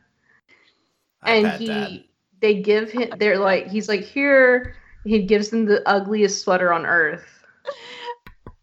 and 1.22 1.46
iPad 1.46 1.58
he 1.58 1.66
Dad. 1.66 2.04
they 2.40 2.54
give 2.60 2.90
him 2.90 3.10
they're 3.18 3.38
like 3.38 3.68
he's 3.68 3.88
like 3.88 4.02
here 4.02 4.74
he 5.04 5.22
gives 5.22 5.48
them 5.48 5.64
the 5.64 5.82
ugliest 5.88 6.42
sweater 6.42 6.72
on 6.72 6.84
earth 6.86 7.24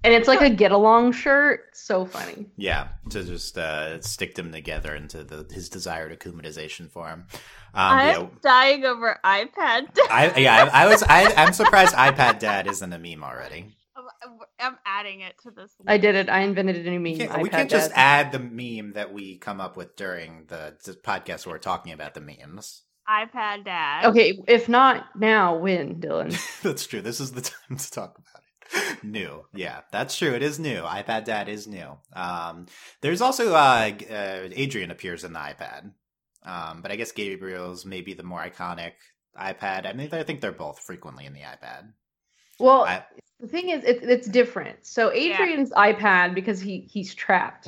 and 0.04 0.14
it's 0.14 0.28
like 0.28 0.42
a 0.42 0.50
get 0.50 0.72
along 0.72 1.12
shirt 1.14 1.62
so 1.74 2.06
funny 2.06 2.48
Yeah, 2.58 2.90
to 3.10 3.24
just 3.24 3.58
uh, 3.58 4.02
stick 4.02 4.36
them 4.36 4.52
together 4.52 4.96
into 4.96 5.24
the, 5.24 5.48
his 5.54 5.70
desired 5.70 6.18
akumatization 6.18 6.90
form. 6.92 7.28
Um, 7.32 7.40
I'm 7.74 8.08
yeah, 8.22 8.28
dying 8.42 8.86
over 8.86 9.20
iPad. 9.26 9.88
I, 10.10 10.34
yeah, 10.38 10.70
I, 10.72 10.84
I 10.84 10.88
was. 10.88 11.04
I, 11.04 11.34
I'm 11.36 11.54
surprised 11.54 11.96
iPad 11.96 12.40
Dad 12.40 12.68
isn't 12.68 12.94
a 12.94 13.00
meme 13.00 13.24
already. 13.24 13.76
I'm- 13.96 14.40
I'm 14.60 14.78
adding 14.86 15.20
it 15.22 15.34
to 15.44 15.52
this. 15.52 15.72
i 15.86 15.98
did 15.98 16.16
it 16.16 16.30
i 16.30 16.40
invented 16.40 16.78
a 16.78 16.90
new 16.90 17.00
meme 17.00 17.14
We 17.14 17.18
can't, 17.28 17.42
we 17.42 17.50
can't 17.50 17.70
just 17.70 17.90
Dad. 17.90 18.28
add 18.28 18.32
the 18.32 18.40
meme 18.40 18.94
that 18.94 19.12
we 19.12 19.38
come 19.38 19.60
up 19.60 19.76
with 19.76 19.98
during 19.98 20.46
the, 20.48 20.76
the 20.86 20.94
podcast 20.94 21.46
where 21.46 21.56
we're 21.56 21.60
talking 21.60 21.92
about 21.92 22.14
the 22.14 22.22
memes. 22.22 22.84
iPad 23.10 23.66
Dad. 23.66 24.06
okay 24.06 24.40
if 24.48 24.70
not 24.70 25.06
now 25.20 25.58
when 25.58 25.96
dylan 26.00 26.32
That's 26.62 26.86
true. 26.86 27.02
This 27.02 27.20
is 27.20 27.32
the 27.34 27.42
time 27.68 27.78
to 27.78 27.92
talk 27.92 28.18
about 28.18 28.42
it. 28.43 28.43
New, 29.04 29.46
yeah, 29.54 29.82
that's 29.92 30.18
true. 30.18 30.34
It 30.34 30.42
is 30.44 30.60
new. 30.60 30.82
iPad 30.82 31.26
Dad 31.26 31.50
is 31.50 31.68
new. 31.68 31.98
Um, 32.14 32.68
there's 33.02 33.22
also 33.22 33.54
uh, 33.54 33.92
uh, 34.10 34.50
Adrien 34.58 34.92
appears 34.92 35.24
in 35.24 35.34
the 35.34 35.40
iPad, 35.40 35.92
um, 36.44 36.82
but 36.82 36.92
I 36.92 36.96
guess 36.96 37.12
Gabriel's 37.12 37.86
maybe 37.86 38.14
the 38.14 38.24
more 38.24 38.40
iconic 38.40 38.94
iPad. 39.40 39.86
I 39.86 39.94
mean, 39.94 40.10
I 40.14 40.24
think 40.24 40.42
they're 40.42 40.52
both 40.52 40.80
frequently 40.80 41.26
in 41.26 41.34
the 41.34 41.42
iPad. 41.42 41.92
well 42.60 42.84
I- 42.86 43.06
the 43.40 43.48
thing 43.50 43.70
is 43.70 43.84
it, 43.84 44.00
it's 44.04 44.28
different 44.28 44.86
so 44.86 45.12
adrien's 45.12 45.72
ipad 45.72 46.34
because 46.34 46.62
he 46.62 46.88
he's 46.90 47.14
trapped 47.14 47.68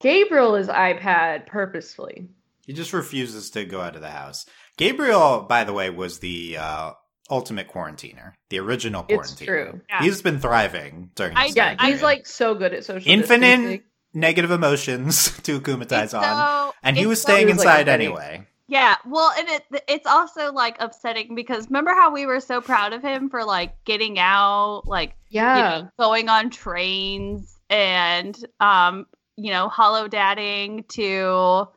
gabriel 0.00 0.54
is 0.54 0.68
ipad 0.68 1.46
purposefully 1.46 2.28
He 2.66 2.72
just 2.72 2.92
refuses 2.92 3.50
to 3.50 3.64
go 3.64 3.80
out 3.80 3.96
of 3.96 4.02
the 4.02 4.10
house. 4.10 4.46
Gabriel, 4.76 5.46
by 5.48 5.64
the 5.64 5.72
way, 5.72 5.88
was 5.90 6.18
the 6.18 6.58
uh, 6.58 6.92
ultimate 7.30 7.68
quarantiner, 7.68 8.34
the 8.50 8.58
original 8.60 9.02
quarantiner. 9.02 9.20
it's 9.20 9.36
true 9.40 9.80
Yeah. 9.88 10.02
He's 10.02 10.22
been 10.22 10.38
thriving 10.40 11.10
during 11.14 11.36
I- 11.36 11.46
this 11.48 11.56
yeah 11.56 11.76
he's 11.86 12.02
like 12.02 12.26
so 12.26 12.54
good 12.54 12.72
at 12.74 12.84
social 12.84 13.10
Infinite 13.10 13.56
distancing. 13.56 13.82
negative 14.14 14.50
emotions 14.50 15.30
to 15.42 15.60
akumatize 15.60 16.04
It's 16.04 16.14
on. 16.14 16.72
and 16.82 16.96
he 16.96 17.02
it's 17.02 17.08
was 17.08 17.22
so- 17.22 17.28
staying 17.32 17.46
was, 17.48 17.58
like, 17.58 17.66
inside 17.80 17.86
ready. 17.88 18.04
anyway. 18.06 18.46
Yeah, 18.68 18.96
well, 19.06 19.32
and 19.38 19.48
it 19.48 19.84
it's 19.86 20.06
also 20.08 20.52
like 20.52 20.76
upsetting 20.80 21.36
because 21.36 21.66
remember 21.68 21.92
how 21.92 22.12
we 22.12 22.26
were 22.26 22.40
so 22.40 22.60
proud 22.60 22.92
of 22.92 23.00
him 23.00 23.30
for 23.30 23.44
like 23.44 23.72
getting 23.84 24.18
out, 24.18 24.82
like 24.86 25.10
you 25.28 25.40
yeah 25.40 25.82
know, 25.82 25.90
going 26.04 26.28
on 26.28 26.50
trains 26.50 27.56
and 27.70 28.36
um, 28.58 29.06
you 29.36 29.52
know, 29.52 29.68
hollow 29.68 30.08
dadding 30.08 30.84
to 30.88 31.68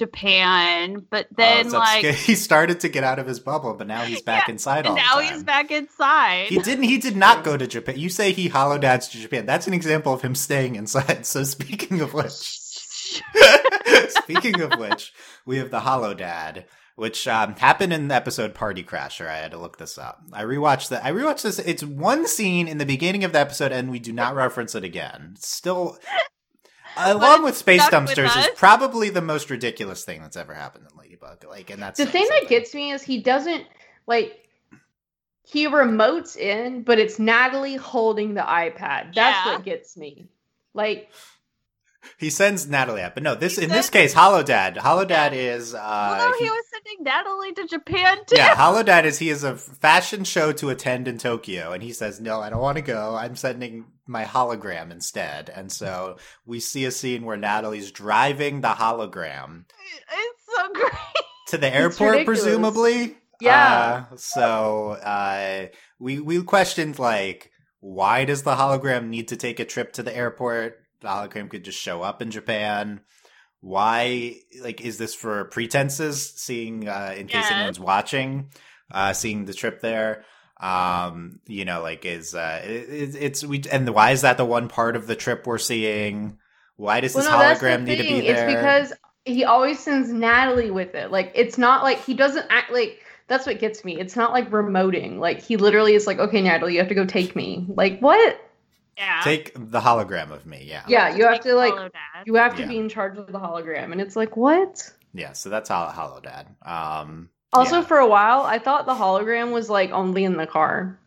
Japan, 0.00 1.06
but 1.10 1.26
Oh, 1.30 1.34
then 1.36 1.66
it's 1.66 1.74
like 1.74 2.04
he 2.26 2.34
started 2.34 2.80
to 2.80 2.88
get 2.88 3.04
out 3.04 3.18
of 3.18 3.26
his 3.26 3.38
bubble, 3.38 3.74
but 3.74 3.86
now 3.86 4.02
he's 4.02 4.22
back 4.22 4.48
Yeah, 4.48 4.52
inside 4.52 4.86
all 4.86 4.96
now 4.96 5.16
the 5.16 5.22
time. 5.24 5.34
he's 5.34 5.44
back 5.44 5.70
inside. 5.70 6.46
He 6.48 6.58
didn't. 6.58 6.84
He 6.84 6.98
did 6.98 7.16
not 7.16 7.44
go 7.44 7.56
to 7.56 7.66
Japan. 7.66 7.98
You 7.98 8.08
say 8.08 8.32
he 8.32 8.48
hollow 8.48 8.78
dads 8.78 9.08
to 9.08 9.18
Japan. 9.18 9.46
That's 9.46 9.66
an 9.66 9.74
example 9.74 10.12
of 10.12 10.22
him 10.22 10.34
staying 10.34 10.74
inside. 10.76 11.24
So 11.26 11.44
speaking 11.44 12.00
of 12.00 12.12
which, 12.14 12.32
speaking 14.08 14.60
of 14.60 14.78
which, 14.78 15.12
we 15.46 15.58
have 15.58 15.70
the 15.70 15.80
hollow 15.80 16.14
dad, 16.14 16.66
which 16.96 17.26
um, 17.28 17.54
happened 17.56 17.92
in 17.92 18.08
the 18.08 18.14
episode 18.14 18.54
Party 18.54 18.82
Crasher. 18.82 19.28
I 19.28 19.36
had 19.38 19.50
to 19.52 19.58
look 19.58 19.78
this 19.78 19.98
up. 19.98 20.20
I 20.32 20.44
rewatched 20.44 20.88
that. 20.88 21.04
I 21.04 21.12
rewatched 21.12 21.42
this. 21.42 21.58
It's 21.60 21.82
one 21.84 22.26
scene 22.26 22.68
in 22.68 22.78
the 22.78 22.86
beginning 22.86 23.24
of 23.24 23.32
the 23.32 23.40
episode, 23.40 23.72
and 23.72 23.90
we 23.90 23.98
do 23.98 24.12
not 24.12 24.34
reference 24.34 24.74
it 24.74 24.84
again. 24.84 25.32
It's 25.36 25.48
still. 25.48 25.98
Uh, 26.96 27.12
along 27.16 27.44
with 27.44 27.56
Space 27.56 27.84
stuck 27.84 28.06
with 28.06 28.16
Dumpsters 28.16 28.36
is 28.38 28.48
probably 28.56 29.10
the 29.10 29.22
most 29.22 29.50
ridiculous 29.50 30.04
thing 30.04 30.20
that's 30.20 30.36
ever 30.36 30.54
happened 30.54 30.86
in 30.90 30.98
Ladybug. 30.98 31.44
Like, 31.48 31.70
and 31.70 31.80
that's 31.82 31.98
the 31.98 32.06
saying 32.06 32.26
thing 32.26 32.40
that 32.40 32.48
gets 32.48 32.74
me 32.74 32.92
is 32.92 33.02
he 33.02 33.20
doesn't 33.22 33.64
like 34.06 34.48
he 35.42 35.66
remotes 35.66 36.36
in 36.36 36.82
but 36.82 36.98
it's 36.98 37.18
natalie 37.18 37.74
holding 37.76 38.34
the 38.34 38.40
ipad 38.40 39.14
that's 39.14 39.16
Yeah. 39.46 39.52
what 39.54 39.64
gets 39.64 39.96
me 39.96 40.28
like 40.74 41.10
He 42.18 42.30
sends 42.30 42.68
Natalie 42.68 43.02
out, 43.02 43.14
but 43.14 43.22
no. 43.22 43.34
This 43.34 43.56
He 43.56 43.64
in 43.64 43.70
this 43.70 43.90
case, 43.90 44.12
Hollow 44.12 44.42
Dad. 44.42 44.76
Hollow 44.76 45.04
Dad 45.04 45.32
is. 45.34 45.74
Uh, 45.74 45.78
well, 46.18 46.30
no, 46.30 46.38
he, 46.38 46.44
he- 46.44 46.50
was 46.50 46.64
sending 46.72 47.04
Natalie 47.04 47.52
to 47.52 47.66
Japan 47.66 48.18
too. 48.26 48.36
yeah, 48.36 48.54
Hollow 48.56 48.82
Dad 48.82 49.04
is. 49.06 49.18
He 49.18 49.28
is 49.30 49.44
a 49.44 49.56
fashion 49.56 50.24
show 50.24 50.52
to 50.52 50.70
attend 50.70 51.08
in 51.08 51.18
Tokyo, 51.18 51.72
and 51.72 51.82
he 51.82 51.92
says, 51.92 52.20
"No, 52.20 52.40
I 52.40 52.50
don't 52.50 52.60
want 52.60 52.76
to 52.76 52.82
go. 52.82 53.14
I'm 53.16 53.36
sending 53.36 53.86
my 54.06 54.24
hologram 54.24 54.90
instead." 54.90 55.50
And 55.54 55.70
so 55.70 56.16
we 56.46 56.60
see 56.60 56.84
a 56.84 56.90
scene 56.90 57.24
where 57.24 57.36
Natalie's 57.36 57.90
driving 57.90 58.60
the 58.62 58.68
hologram 58.68 59.64
It's 60.12 60.56
so 60.56 60.68
great. 60.72 60.92
to 61.48 61.58
the 61.58 61.74
airport, 61.74 62.24
presumably. 62.24 63.16
Yeah. 63.40 64.06
Uh, 64.12 64.16
so 64.16 64.90
uh, 65.02 65.66
we 65.98 66.20
we 66.20 66.42
questioned 66.42 66.98
like, 66.98 67.50
why 67.80 68.24
does 68.24 68.42
the 68.42 68.54
hologram 68.56 69.08
need 69.08 69.28
to 69.28 69.36
take 69.36 69.60
a 69.60 69.64
trip 69.64 69.92
to 69.94 70.02
the 70.02 70.14
airport? 70.14 70.76
The 71.00 71.08
hologram 71.08 71.48
could 71.50 71.64
just 71.64 71.78
show 71.78 72.02
up 72.02 72.20
in 72.22 72.30
Japan. 72.30 73.00
Why, 73.60 74.36
like, 74.62 74.80
is 74.80 74.96
this 74.98 75.14
for 75.14 75.44
pretenses? 75.46 76.32
Seeing, 76.36 76.88
uh, 76.88 77.14
in 77.16 77.26
case 77.26 77.44
anyone's 77.50 77.80
watching, 77.80 78.50
uh, 78.90 79.12
seeing 79.12 79.44
the 79.44 79.52
trip 79.54 79.80
there. 79.80 80.24
Um, 80.58 81.40
you 81.46 81.64
know, 81.64 81.82
like, 81.82 82.04
is 82.04 82.34
uh, 82.34 82.60
it, 82.64 82.70
it- 82.88 83.16
it's 83.22 83.44
we, 83.44 83.62
and 83.70 83.88
why 83.90 84.10
is 84.12 84.22
that 84.22 84.36
the 84.36 84.44
one 84.44 84.68
part 84.68 84.96
of 84.96 85.06
the 85.06 85.16
trip 85.16 85.46
we're 85.46 85.58
seeing? 85.58 86.38
Why 86.76 87.00
does 87.00 87.12
this 87.14 87.26
well 87.26 87.38
no 87.38 87.54
the 87.54 87.60
hologram 87.66 87.84
need 87.84 87.96
to 87.96 88.02
be 88.02 88.20
there? 88.22 88.46
it's 88.48 88.54
because 88.54 88.92
he 89.26 89.44
always 89.44 89.78
sends 89.78 90.08
natalie 90.10 90.70
with 90.70 90.94
it 90.94 91.10
like 91.10 91.30
it's 91.34 91.58
not 91.58 91.82
like 91.82 92.02
he 92.04 92.14
doesn't 92.14 92.46
act 92.48 92.72
like 92.72 93.02
that's 93.28 93.44
what 93.46 93.58
gets 93.58 93.84
me 93.84 94.00
it's 94.00 94.16
not 94.16 94.32
like 94.32 94.50
remoting 94.50 95.18
like 95.18 95.42
he 95.42 95.58
literally 95.58 95.92
is 95.92 96.06
like 96.06 96.18
okay 96.18 96.40
natalie 96.40 96.72
you 96.72 96.78
have 96.78 96.88
to 96.88 96.94
go 96.94 97.04
take 97.04 97.36
me 97.36 97.66
like 97.68 98.00
what 98.00 98.40
Yeah. 98.96 99.20
Take 99.24 99.52
the 99.54 99.80
hologram 99.80 100.30
of 100.30 100.44
me, 100.46 100.62
yeah. 100.66 100.82
yeah 100.86 101.14
you 101.16 101.24
have 101.26 101.40
to 101.40 101.54
like 101.54 101.74
you 102.26 102.34
have 102.34 102.54
to 102.56 102.62
Yeah. 102.62 102.68
be 102.68 102.78
in 102.78 102.88
charge 102.88 103.16
of 103.16 103.26
the 103.26 103.38
hologram 103.38 103.92
and 103.92 104.00
it's 104.00 104.14
like 104.16 104.36
what 104.36 104.92
Yeah, 105.14 105.32
so 105.32 105.48
that's 105.48 105.68
Hol- 105.70 105.88
Hollow 105.90 106.20
Dad. 106.20 106.46
Um, 106.62 107.30
Also, 107.52 107.76
Yeah. 107.76 107.82
for 107.84 107.98
a 107.98 108.06
while, 108.06 108.42
I 108.42 108.58
thought 108.58 108.86
the 108.86 108.94
hologram 108.94 109.52
was 109.52 109.68
like 109.70 109.90
only 109.90 110.22
in 110.24 110.36
the 110.36 110.46
car. 110.46 110.98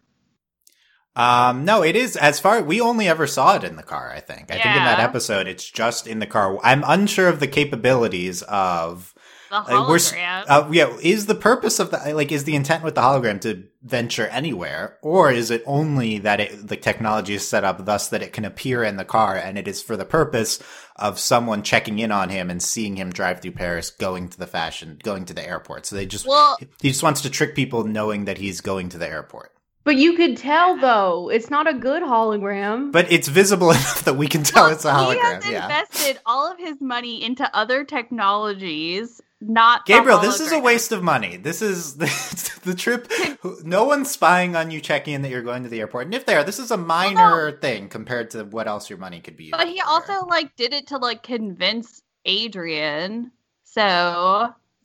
um, 1.15 1.63
no, 1.63 1.83
it 1.83 1.95
is 1.95 2.15
as 2.15 2.39
far 2.39 2.63
we 2.63 2.81
only 2.81 3.07
ever 3.07 3.27
saw 3.27 3.55
it 3.55 3.63
in 3.63 3.75
the 3.75 3.83
car. 3.83 4.11
I 4.11 4.19
think. 4.19 4.49
I 4.49 4.55
think 4.55 4.65
in 4.75 4.83
that 4.83 4.99
episode, 4.99 5.47
it's 5.47 5.69
just 5.69 6.07
in 6.07 6.17
the 6.19 6.25
car. 6.25 6.57
I'm 6.63 6.83
unsure 6.87 7.27
of 7.27 7.39
the 7.39 7.47
capabilities 7.47 8.41
of 8.43 9.13
the 9.53 9.73
Uh, 9.75 9.87
we're 9.89 9.97
hologram. 9.97 10.45
Uh, 10.47 10.67
yeah, 10.71 10.95
is 11.01 11.25
the 11.27 11.35
purpose 11.35 11.79
of 11.79 11.91
the 11.91 12.13
like 12.13 12.31
is 12.31 12.43
the 12.43 12.55
intent 12.55 12.83
with 12.83 12.95
the 12.95 13.01
hologram 13.01 13.39
to 13.41 13.63
venture 13.83 14.27
anywhere, 14.27 14.97
or 15.01 15.31
is 15.31 15.51
it 15.51 15.63
only 15.65 16.17
that 16.19 16.39
it 16.39 16.67
the 16.67 16.75
technology 16.77 17.33
is 17.35 17.47
set 17.47 17.63
up 17.63 17.85
thus 17.85 18.07
that 18.09 18.21
it 18.21 18.33
can 18.33 18.45
appear 18.45 18.83
in 18.83 18.97
the 18.97 19.05
car, 19.05 19.35
and 19.35 19.57
it 19.57 19.67
is 19.67 19.81
for 19.81 19.95
the 19.97 20.05
purpose 20.05 20.61
of 20.97 21.19
someone 21.19 21.63
checking 21.63 21.99
in 21.99 22.11
on 22.11 22.29
him 22.29 22.49
and 22.49 22.61
seeing 22.61 22.95
him 22.97 23.11
drive 23.11 23.41
through 23.41 23.51
Paris, 23.51 23.89
going 23.91 24.29
to 24.29 24.37
the 24.37 24.47
fashion, 24.47 24.99
going 25.03 25.25
to 25.25 25.33
the 25.33 25.47
airport. 25.47 25.85
So 25.85 25.95
they 25.95 26.05
just 26.05 26.27
well, 26.27 26.57
he 26.81 26.89
just 26.89 27.03
wants 27.03 27.21
to 27.21 27.29
trick 27.29 27.55
people 27.55 27.83
knowing 27.83 28.25
that 28.25 28.37
he's 28.37 28.61
going 28.61 28.89
to 28.89 28.97
the 28.97 29.07
airport. 29.09 29.51
But 29.85 29.97
you 29.97 30.15
could 30.15 30.37
tell 30.37 30.77
though, 30.77 31.29
it's 31.29 31.49
not 31.49 31.67
a 31.67 31.73
good 31.73 32.03
hologram. 32.03 32.93
But 32.93 33.11
it's 33.11 33.27
visible 33.27 33.71
enough 33.75 34.05
that 34.05 34.13
we 34.15 34.27
can 34.27 34.43
tell 34.43 34.67
it's 34.67 34.85
a 34.85 34.91
hologram. 34.93 35.11
He 35.11 35.19
hologram. 35.19 35.43
has 35.43 35.51
Yeah. 35.51 35.63
invested 35.65 36.19
all 36.25 36.49
of 36.49 36.57
his 36.57 36.79
money 36.79 37.21
into 37.21 37.43
other 37.53 37.83
technologies, 37.83 39.21
not 39.49 39.85
Gabriel, 39.85 40.19
this 40.19 40.39
is 40.39 40.51
a 40.51 40.55
hologram. 40.55 40.63
waste 40.63 40.91
of 40.91 41.03
money. 41.03 41.37
This 41.37 41.61
is 41.61 41.95
the 41.97 42.73
trip. 42.77 43.11
No 43.63 43.83
one's 43.85 44.09
spying 44.11 44.55
on 44.55 44.71
you 44.71 44.79
checking 44.81 45.13
in 45.15 45.21
that 45.23 45.29
you're 45.29 45.41
going 45.41 45.63
to 45.63 45.69
the 45.69 45.79
airport. 45.79 46.05
And 46.05 46.15
if 46.15 46.25
they 46.25 46.35
are, 46.35 46.43
this 46.43 46.59
is 46.59 46.71
a 46.71 46.77
minor 46.77 47.51
thing 47.59 47.89
compared 47.89 48.29
to 48.31 48.43
what 48.45 48.67
else 48.67 48.89
your 48.89 48.99
money 48.99 49.19
could 49.19 49.35
be 49.37 49.51
But 49.51 49.67
he 49.67 49.79
for. 49.79 49.87
also 49.87 50.25
like 50.27 50.55
did 50.55 50.73
it 50.73 50.87
to 50.87 50.97
like 50.97 51.23
convince 51.23 52.01
Adrien. 52.27 53.31
So 53.63 53.81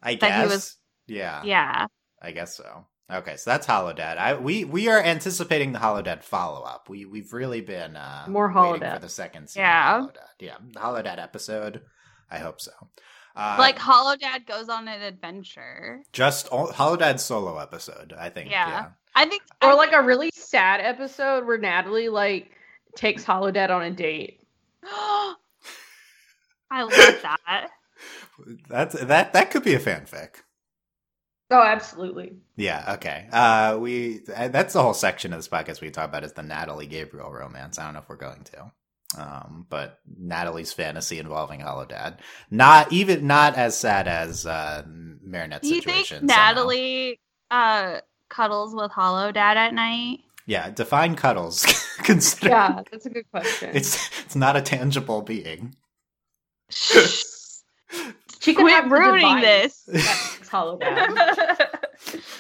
I 0.03 0.15
that 0.17 0.23
he 0.23 0.43
guess. 0.43 0.49
was- 0.51 0.77
yeah, 1.07 1.43
yeah. 1.45 1.87
I 2.21 2.33
guess 2.33 2.57
so. 2.57 2.87
Okay, 3.11 3.37
so 3.37 3.51
that's 3.51 3.67
Holodad. 3.67 4.19
I 4.19 4.35
we 4.35 4.65
we 4.67 4.89
are 4.89 5.01
anticipating 5.01 5.73
the 5.73 5.79
Holodad 5.79 6.23
follow 6.23 6.63
up. 6.63 6.91
We 6.91 7.07
we've 7.07 7.33
really 7.33 7.63
been 7.63 7.97
uh 7.97 8.27
More 8.29 8.49
waiting 8.49 8.83
Holodad. 8.83 8.95
for 8.97 9.01
the 9.01 9.09
second 9.09 9.49
season. 9.49 9.63
Yeah. 9.63 9.99
of 9.99 10.05
Holodad. 10.11 10.41
yeah, 10.41 10.57
the 10.75 10.81
Holodad 10.81 11.19
episode. 11.19 11.81
I 12.31 12.39
hope 12.39 12.61
so. 12.61 12.73
Uh, 13.39 13.55
like 13.57 13.79
Dad 14.21 14.47
goes 14.47 14.69
on 14.69 14.89
an 14.89 15.01
adventure. 15.01 16.03
just 16.13 16.49
all, 16.49 16.69
Holodad 16.69 17.21
solo 17.21 17.59
episode. 17.59 18.13
I 18.19 18.31
think. 18.31 18.51
Yeah. 18.51 18.69
yeah. 18.69 18.87
I 19.15 19.27
think 19.27 19.43
or 19.63 19.77
like 19.77 19.93
a 19.93 20.03
really 20.03 20.31
sad 20.35 20.81
episode 20.81 21.47
where 21.47 21.57
Natalie 21.57 22.09
like 22.09 22.51
takes 22.97 23.23
Hollow 23.23 23.53
Dad 23.53 23.71
on 23.71 23.83
a 23.83 23.91
date. 23.93 24.41
I 24.85 25.35
love 26.71 26.91
that. 26.91 27.71
That's 28.69 29.01
that 29.01 29.33
that 29.33 29.51
could 29.53 29.63
be 29.63 29.75
a 29.75 29.81
fanfic. 29.81 30.43
Oh, 31.51 31.63
absolutely. 31.63 32.33
Yeah, 32.57 32.95
okay. 32.97 33.29
Uh 33.33 33.79
we 33.81 34.21
uh, 34.35 34.49
that's 34.49 34.75
the 34.75 34.83
whole 34.83 34.95
section 34.95 35.33
of 35.33 35.39
this 35.39 35.49
podcast 35.49 35.81
we 35.81 35.91
talk 35.91 36.09
about 36.09 36.25
is 36.25 36.33
the 36.35 36.43
Natalie 36.43 36.87
Gabriel 36.87 37.33
romance. 37.33 37.79
I 37.79 37.85
don't 37.85 37.95
know 37.95 38.01
if 38.01 38.09
we're 38.09 38.17
going 38.17 38.45
to. 38.45 38.73
Um 39.17 39.67
but 39.71 40.01
Natalie's 40.19 40.73
fantasy 40.73 41.19
involving 41.19 41.61
Holodad. 41.61 42.19
Not 42.51 42.93
even 42.93 43.27
not 43.27 43.57
as 43.57 43.77
sad 43.79 44.07
as 44.07 44.45
uh 44.47 44.83
Marinette's 44.87 45.69
Do 45.69 45.75
you 45.75 45.81
situation. 45.83 46.29
somehow. 46.29 46.45
Natalie 46.53 47.21
uh 47.51 48.01
cuddles 48.29 48.75
with 48.75 48.91
Hollow 48.91 49.33
Dad 49.33 49.57
at 49.57 49.73
night? 49.73 50.19
Yeah, 50.47 50.71
define 50.71 51.15
cuddles. 51.17 51.65
Consider 51.99 52.49
Yeah, 52.51 52.83
that's 52.91 53.07
a 53.07 53.11
good 53.11 53.31
question. 53.31 53.71
it's 53.75 53.97
it's 54.25 54.37
not 54.37 54.57
a 54.57 54.63
tangible 54.63 55.23
being. 55.23 55.75
Shh. 56.71 57.23
she 58.41 58.55
could 58.55 58.63
Quit 58.65 58.73
have 58.75 58.91
ruining 58.91 59.41
this. 59.41 59.89
Hollow 60.51 60.79
Dad. 60.79 61.69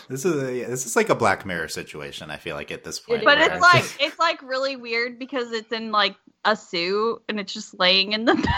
This 0.08 0.24
is 0.24 0.42
a, 0.42 0.54
yeah, 0.56 0.68
this 0.68 0.86
is 0.86 0.94
like 0.96 1.10
a 1.10 1.14
Black 1.14 1.44
Mirror 1.44 1.68
situation. 1.68 2.30
I 2.30 2.36
feel 2.36 2.54
like 2.56 2.70
at 2.70 2.84
this 2.84 3.00
point, 3.00 3.22
It 3.22 3.24
But 3.24 3.38
it's 3.38 3.60
like 3.60 3.84
it's 4.00 4.18
like 4.18 4.40
really 4.42 4.76
weird 4.76 5.18
because 5.18 5.52
it's 5.52 5.72
in 5.72 5.90
like 5.92 6.14
a 6.52 6.56
suit 6.56 7.22
and 7.28 7.40
it's 7.40 7.52
just 7.52 7.78
laying 7.78 8.12
in 8.12 8.24
the 8.24 8.34
bed. 8.34 8.44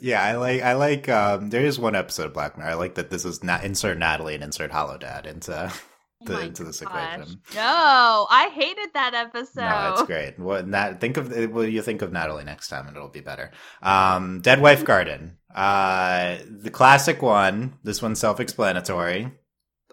yeah, 0.00 0.22
I 0.22 0.36
like 0.36 0.62
I 0.62 0.74
like 0.74 1.08
um 1.08 1.50
there 1.50 1.64
is 1.64 1.78
one 1.78 1.94
episode 1.94 2.26
of 2.26 2.32
Black 2.32 2.56
Mirror. 2.56 2.70
I 2.70 2.74
like 2.74 2.94
that 2.96 3.10
this 3.10 3.24
is 3.24 3.42
not 3.42 3.64
insert 3.64 3.98
Natalie 3.98 4.34
and 4.34 4.44
insert 4.44 4.70
Holodad 4.70 5.26
into 5.26 5.72
Oh 6.22 6.26
the, 6.26 6.32
my 6.34 6.42
into 6.44 6.64
this 6.64 6.80
gosh. 6.80 7.14
equation. 7.18 7.40
No, 7.54 8.26
I 8.30 8.48
hated 8.54 8.90
that 8.94 9.12
episode. 9.12 9.60
No, 9.60 9.92
it's 9.92 10.02
great. 10.04 10.38
What 10.38 10.66
Nat 10.66 11.00
think 11.00 11.18
of 11.18 11.30
what 11.52 11.70
you 11.70 11.82
think 11.82 12.00
of 12.00 12.12
Natalie 12.12 12.44
next 12.44 12.68
time 12.68 12.86
and 12.86 12.96
it'll 12.96 13.10
be 13.10 13.20
better. 13.20 13.50
Um 13.82 14.40
Dead 14.40 14.60
Wife 14.60 14.84
Garden. 14.84 15.36
Uh 15.54 16.36
the 16.48 16.70
classic 16.70 17.20
one. 17.20 17.74
This 17.82 18.00
one's 18.00 18.20
self-explanatory. 18.20 19.32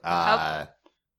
Uh 0.04 0.68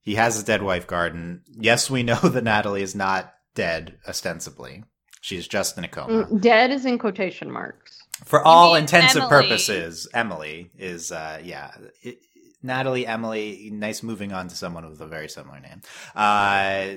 he 0.01 0.15
has 0.17 0.41
a 0.41 0.45
dead 0.45 0.63
wife 0.63 0.87
garden. 0.87 1.43
Yes, 1.49 1.91
we 1.91 2.03
know 2.03 2.17
that 2.21 2.45
Natalie 2.45 2.83
is 2.83 2.95
not 2.95 3.33
dead 3.55 3.99
ostensibly. 4.09 4.85
She's 5.21 5.47
just 5.47 5.79
in 5.79 5.85
a 5.85 5.89
coma. 5.89 6.25
Mm, 6.25 6.41
Dead 6.41 6.71
is 6.73 6.85
in 6.85 6.99
quotation 6.99 7.51
marks. 7.51 7.99
For 8.25 8.43
all 8.43 8.75
mean 8.75 8.83
intents 8.83 9.15
and 9.15 9.25
Emily. 9.25 9.43
purposes, 9.43 10.09
Emily 10.13 10.71
is, 10.77 11.13
uh, 11.13 11.41
yeah, 11.43 11.71
it, 12.03 12.19
Natalie, 12.63 13.07
Emily. 13.07 13.71
Nice 13.73 14.03
moving 14.03 14.33
on 14.33 14.49
to 14.49 14.57
someone 14.57 14.89
with 14.89 15.01
a 15.01 15.07
very 15.07 15.29
similar 15.29 15.61
name. 15.61 15.81
Uh, 16.15 16.95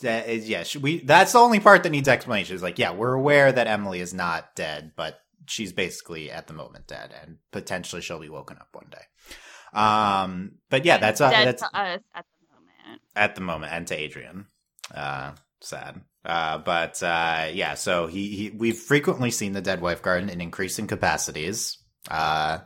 that 0.00 0.28
is, 0.28 0.48
yeah, 0.48 0.64
we. 0.80 1.00
That's 1.00 1.32
the 1.32 1.38
only 1.38 1.60
part 1.60 1.84
that 1.84 1.90
needs 1.90 2.08
explanation. 2.08 2.56
Is 2.56 2.62
like, 2.62 2.78
yeah, 2.78 2.92
we're 2.92 3.14
aware 3.14 3.52
that 3.52 3.66
Emily 3.66 4.00
is 4.00 4.12
not 4.12 4.54
dead, 4.56 4.92
but 4.96 5.20
she's 5.46 5.72
basically 5.72 6.30
at 6.30 6.46
the 6.46 6.54
moment 6.54 6.86
dead, 6.86 7.14
and 7.22 7.38
potentially 7.52 8.02
she'll 8.02 8.20
be 8.20 8.28
woken 8.28 8.58
up 8.58 8.68
one 8.72 8.90
day. 8.90 9.78
Um, 9.78 10.52
but 10.68 10.84
yeah, 10.84 10.98
that's 10.98 11.20
uh, 11.20 11.30
dead 11.30 11.46
that's 11.46 11.62
to 11.62 11.68
us 11.68 12.00
at 12.14 12.24
the 12.24 12.54
moment. 12.54 13.02
at 13.14 13.34
the 13.34 13.40
moment 13.40 13.72
and 13.72 13.86
to 13.86 13.94
Adrien. 13.94 14.46
Uh, 14.92 15.32
sad. 15.60 16.00
Uh, 16.24 16.58
but 16.58 17.02
uh, 17.02 17.48
yeah, 17.52 17.74
so 17.74 18.06
he, 18.06 18.28
he 18.36 18.50
we've 18.50 18.76
frequently 18.78 19.30
seen 19.30 19.52
the 19.52 19.60
dead 19.60 19.80
wife 19.80 20.02
garden 20.02 20.28
in 20.28 20.40
increasing 20.40 20.86
capacities. 20.86 21.78
Uh, 22.10 22.58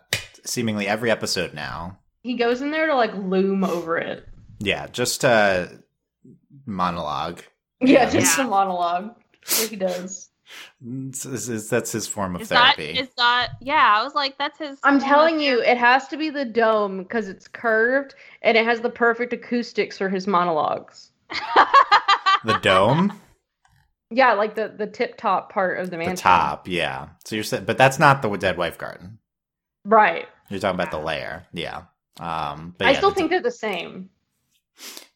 seemingly 0.45 0.86
every 0.88 1.11
episode 1.11 1.55
now. 1.55 1.99
He 2.22 2.36
goes 2.36 2.62
in 2.62 2.70
there 2.70 2.86
to 2.86 2.95
like 2.95 3.14
loom 3.14 3.64
over 3.64 3.99
it. 3.99 4.26
Yeah, 4.59 4.86
just 4.88 5.24
a 5.24 5.70
monologue. 6.66 7.42
Yeah, 7.80 8.09
just 8.09 8.38
Yeah. 8.38 8.47
a 8.47 8.49
monologue. 8.49 9.14
What 9.59 9.68
he 9.68 9.76
does. 9.76 10.30
It's- 10.80 11.24
it's- 11.26 11.49
it's- 11.49 11.68
that's 11.68 11.90
his 11.92 12.07
form 12.07 12.34
of 12.36 12.42
It's 12.42 12.51
not. 12.51 12.76
therapy. 12.76 12.99
It's 12.99 13.16
not. 13.16 13.51
Yeah, 13.61 13.95
I 13.99 14.03
was 14.05 14.14
like, 14.14 14.38
that's 14.38 14.59
his. 14.59 14.78
I'm 14.84 15.01
telling 15.01 15.40
you, 15.40 15.61
it 15.62 15.76
has 15.78 16.07
to 16.09 16.16
be 16.16 16.30
the 16.30 16.45
dome 16.45 16.99
because 17.03 17.28
it's 17.28 17.49
curved 17.49 18.14
and 18.42 18.57
it 18.57 18.64
has 18.64 18.80
the 18.80 18.90
perfect 18.90 19.32
acoustics 19.32 19.99
for 19.99 20.09
his 20.09 20.26
monologues. 20.26 21.11
the 22.45 22.59
dome, 22.59 23.12
Yeah, 24.11 24.34
like 24.34 24.55
the 24.55 24.68
the 24.76 24.86
tip 24.86 25.16
top 25.16 25.53
part 25.53 25.78
of 25.78 25.90
the 25.90 25.97
mansion. 25.99 26.16
the 26.16 26.20
top. 26.22 26.68
Yeah. 26.68 27.09
So 27.24 27.34
you're 27.36 27.45
saying, 27.45 27.64
but 27.64 27.78
that's 27.78 27.99
not 27.99 28.22
the 28.22 28.34
dead 28.36 28.57
wife 28.57 28.78
garden. 28.78 29.18
Right. 29.84 30.26
You're 30.51 30.61
talking 30.61 30.78
about 30.80 30.90
the 30.90 30.99
lair. 30.99 31.47
Yeah. 31.53 31.82
Um, 32.20 32.74
but 32.78 32.86
I 32.86 32.92
yeah, 32.92 32.97
still 32.99 33.11
the- 33.11 33.16
think 33.16 33.30
they're 33.30 33.40
the 33.42 33.51
same. 33.51 34.11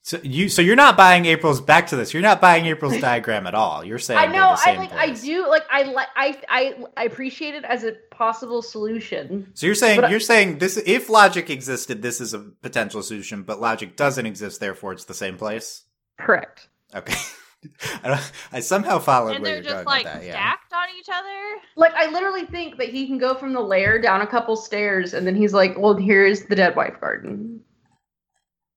So 0.02 0.18
you 0.22 0.48
so 0.48 0.62
you're 0.62 0.74
not 0.76 0.96
buying 0.96 1.26
April's 1.26 1.60
back 1.60 1.88
to 1.88 1.96
this. 1.96 2.14
You're 2.14 2.22
not 2.22 2.40
buying 2.40 2.64
April's 2.64 2.98
diagram 3.00 3.46
at 3.46 3.54
all. 3.54 3.84
You're 3.84 3.98
saying 3.98 4.18
I 4.18 4.24
know. 4.26 4.56
the 4.56 4.70
I 4.70 4.76
like. 4.76 4.92
I 4.94 5.10
do 5.10 5.46
like. 5.46 5.64
I 5.70 5.82
like. 5.82 6.08
I 6.16 6.40
I 6.48 6.84
I 6.96 7.04
appreciate 7.04 7.54
it 7.54 7.64
as 7.64 7.84
a 7.84 7.92
possible 8.10 8.62
solution. 8.62 9.50
So 9.52 9.66
you're 9.66 9.74
saying 9.74 10.00
you're 10.10 10.18
saying 10.20 10.58
this 10.60 10.78
if 10.86 11.10
logic 11.10 11.50
existed, 11.50 12.00
this 12.00 12.22
is 12.22 12.32
a 12.32 12.38
potential 12.38 13.02
solution, 13.02 13.42
but 13.42 13.60
logic 13.60 13.96
doesn't 13.96 14.24
exist, 14.24 14.60
therefore 14.60 14.94
it's 14.94 15.04
the 15.04 15.12
same 15.12 15.36
place. 15.36 15.82
Correct. 16.18 16.67
Okay. 16.94 17.14
I, 18.04 18.08
don't, 18.08 18.32
I 18.52 18.60
somehow 18.60 18.98
followed 19.00 19.34
and 19.34 19.42
where 19.42 19.54
they're 19.54 19.62
you're 19.62 19.72
just 19.72 19.84
going 19.84 19.86
like 19.86 20.04
with 20.04 20.12
that. 20.14 20.24
Yeah. 20.24 20.32
stacked 20.32 20.72
on 20.72 20.86
each 20.98 21.08
other. 21.12 21.60
Like 21.76 21.92
I 21.94 22.10
literally 22.10 22.44
think 22.46 22.78
that 22.78 22.88
he 22.88 23.06
can 23.06 23.18
go 23.18 23.34
from 23.34 23.52
the 23.52 23.60
lair 23.60 24.00
down 24.00 24.20
a 24.20 24.26
couple 24.26 24.54
stairs, 24.56 25.12
and 25.12 25.26
then 25.26 25.34
he's 25.34 25.52
like, 25.52 25.76
"Well, 25.76 25.94
here's 25.96 26.44
the 26.44 26.54
dead 26.54 26.76
wife 26.76 27.00
garden." 27.00 27.60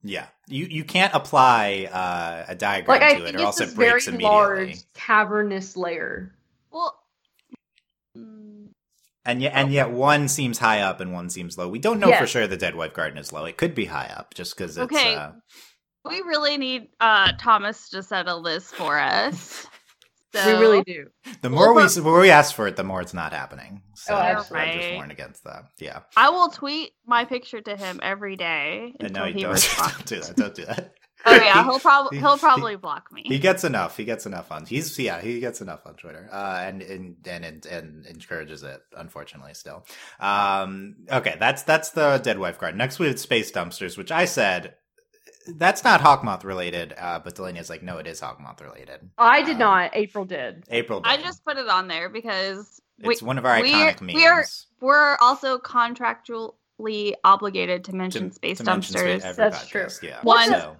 Yeah. 0.03 0.26
You 0.47 0.66
you 0.66 0.84
can't 0.84 1.14
apply 1.14 1.88
uh, 1.91 2.45
a 2.51 2.55
diagram 2.55 2.99
Like 2.99 3.03
I 3.03 3.12
it, 3.18 3.24
think 3.24 3.36
or 3.36 3.38
it's 3.38 3.43
else 3.43 3.57
this 3.59 3.72
it 3.72 3.76
breaks 3.76 4.05
very 4.05 4.16
immediately. 4.16 4.26
large 4.36 4.76
cavernous 4.95 5.78
lair. 5.78 6.34
Well, 6.72 6.97
And 9.24 9.41
yet, 9.43 9.53
and 9.53 9.72
yet, 9.72 9.91
one 9.91 10.28
seems 10.28 10.57
high 10.57 10.82
up 10.82 10.99
and 10.99 11.14
one 11.14 11.30
seems 11.30 11.55
low. 11.57 11.68
We 11.68 11.78
don't 11.78 11.99
know 11.99 12.12
for 12.14 12.26
sure 12.26 12.47
the 12.47 12.57
dead 12.57 12.76
wife 12.76 12.93
garden 12.93 13.20
is 13.20 13.32
low. 13.32 13.45
It 13.45 13.55
could 13.57 13.76
be 13.76 13.86
high 13.86 14.07
up, 14.07 14.34
just 14.34 14.57
because 14.57 14.76
it's. 14.78 14.91
Okay. 14.91 15.14
Uh, 15.16 15.34
we 16.06 16.22
really 16.22 16.58
need 16.58 16.89
uh 16.99 17.34
Thomas 17.39 17.89
to 17.89 18.04
settle 18.04 18.41
this 18.41 18.72
for 18.72 18.97
us. 18.99 19.68
So, 20.34 20.45
We 20.45 20.62
really 20.62 20.82
do. 20.84 21.08
the 21.41 21.49
more 21.49 21.74
we 21.74 21.84
but- 21.84 21.91
the 21.93 22.02
more 22.02 22.20
we 22.22 22.30
ask 22.32 22.56
for 22.56 22.66
it, 22.68 22.78
the 22.78 22.86
more 22.86 23.02
it's 23.02 23.14
not 23.14 23.34
happening. 23.34 23.82
So 23.95 24.14
Oh, 24.16 24.18
I 24.18 24.34
just 24.34 24.52
absolutely. 24.52 24.95
warn 24.95 25.12
against 25.12 25.43
that. 25.43 25.66
Yeah. 25.78 25.99
I 26.16 26.30
will 26.30 26.47
tweet 26.47 26.91
my 27.06 27.26
picture 27.26 27.60
to 27.60 27.76
him 27.76 27.99
every 28.02 28.38
day 28.38 28.93
And 29.02 29.10
until 29.10 29.26
no, 29.26 29.32
he 29.34 29.41
don't, 29.43 29.52
responds. 29.52 29.97
don't 29.97 30.06
do 30.08 30.20
that. 30.22 30.36
Don't 30.38 30.56
do 30.56 30.66
that. 30.66 30.93
Oh 31.24 31.36
yeah, 31.36 31.64
he'll 31.66 31.80
probably 31.80 32.18
he- 32.18 32.22
he'll 32.24 32.39
probably 32.39 32.76
block 32.78 33.12
me. 33.12 33.22
He 33.24 33.38
gets 33.38 33.64
enough. 33.64 33.95
He 33.95 34.06
gets 34.06 34.26
enough 34.26 34.52
on. 34.52 34.66
He's 34.66 34.97
yeah. 34.97 35.22
He 35.22 35.39
gets 35.39 35.62
enough 35.62 35.82
on 35.86 35.93
Twitter. 35.93 36.28
Uh, 36.32 36.64
and 36.66 36.82
and 36.82 37.16
and 37.28 37.45
and, 37.45 37.66
and 37.68 38.06
encourages 38.08 38.64
it. 38.64 38.82
Unfortunately, 38.97 39.54
still. 39.54 39.86
Um. 40.20 40.95
Okay. 41.12 41.36
That's 41.39 41.62
that's 41.62 41.91
the 41.91 42.18
dead 42.24 42.39
wife 42.39 42.58
garden. 42.58 42.80
Next 42.80 42.97
we 42.97 43.06
have 43.06 43.20
space 43.20 43.52
dumpsters, 43.52 43.99
which 43.99 44.12
I 44.12 44.26
said 44.26 44.74
that's 45.48 45.84
not 45.84 46.02
Hawkmoth 46.02 46.44
related. 46.44 46.94
Uh, 46.98 47.20
but 47.20 47.36
Delaney's 47.36 47.70
like, 47.70 47.84
no, 47.84 47.98
it 47.98 48.08
is 48.08 48.22
Hawkmoth 48.22 48.62
related. 48.62 49.10
I 49.18 49.42
did 49.44 49.54
Um, 49.54 49.60
not. 49.60 49.92
April 49.96 50.26
did. 50.26 50.64
April. 50.70 51.02
I 51.04 51.18
just 51.18 51.44
put 51.46 51.58
it 51.58 51.68
on 51.68 51.88
there 51.88 52.10
because 52.10 52.80
We- 53.04 53.14
It's 53.14 53.24
one 53.24 53.39
of 53.39 53.46
our 53.48 53.60
we- 53.62 53.72
iconic 53.74 54.00
memes. 54.02 54.14
we 54.14 54.28
are- 54.28 54.46
We're 54.80 55.18
also 55.20 55.58
contractually 55.58 57.14
obligated 57.24 57.84
to 57.86 57.92
to- 57.92 57.98
mention 57.98 58.32
space 58.32 58.58
to 58.60 58.64
mention 58.64 58.96
dumpsters. 58.96 59.20
space 59.22 59.24
every 59.26 59.36
That's 59.50 59.68
true. 59.68 59.88
Yeah. 60.04 60.20
One- 60.24 60.50
So, 60.50 60.78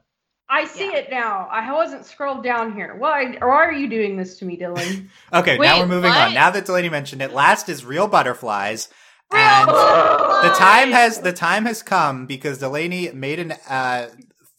I 0.50 0.66
see 0.66 0.92
Yeah. 0.92 0.98
it 0.98 1.10
now. 1.10 1.48
I 1.50 1.72
wasn't 1.74 2.06
scrolled 2.06 2.44
down 2.44 2.74
here. 2.76 2.94
Why? 2.96 3.38
Or 3.42 3.48
why 3.50 3.66
are 3.66 3.72
you 3.72 3.88
doing 3.90 4.18
this 4.18 4.38
to 4.40 4.46
me, 4.46 4.58
Dylan? 4.58 5.08
okay, 5.34 5.58
now 5.58 5.80
we're 5.80 5.86
moving 5.88 6.12
on. 6.12 6.34
Now 6.34 6.50
that 6.52 6.66
Delaney 6.66 6.90
mentioned 6.90 7.22
it, 7.22 7.32
last 7.32 7.70
is 7.70 7.86
real 7.86 8.08
butterflies. 8.08 8.90
Real 9.32 9.42
and 9.42 9.68
butterflies! 9.68 10.44
the 10.52 10.56
time 10.58 10.92
has 10.92 11.22
the 11.22 11.32
time 11.34 11.66
has 11.66 11.82
come 11.82 12.26
because 12.26 12.58
Delaney 12.58 13.10
made 13.14 13.40
an 13.40 13.54
uh, 13.70 14.10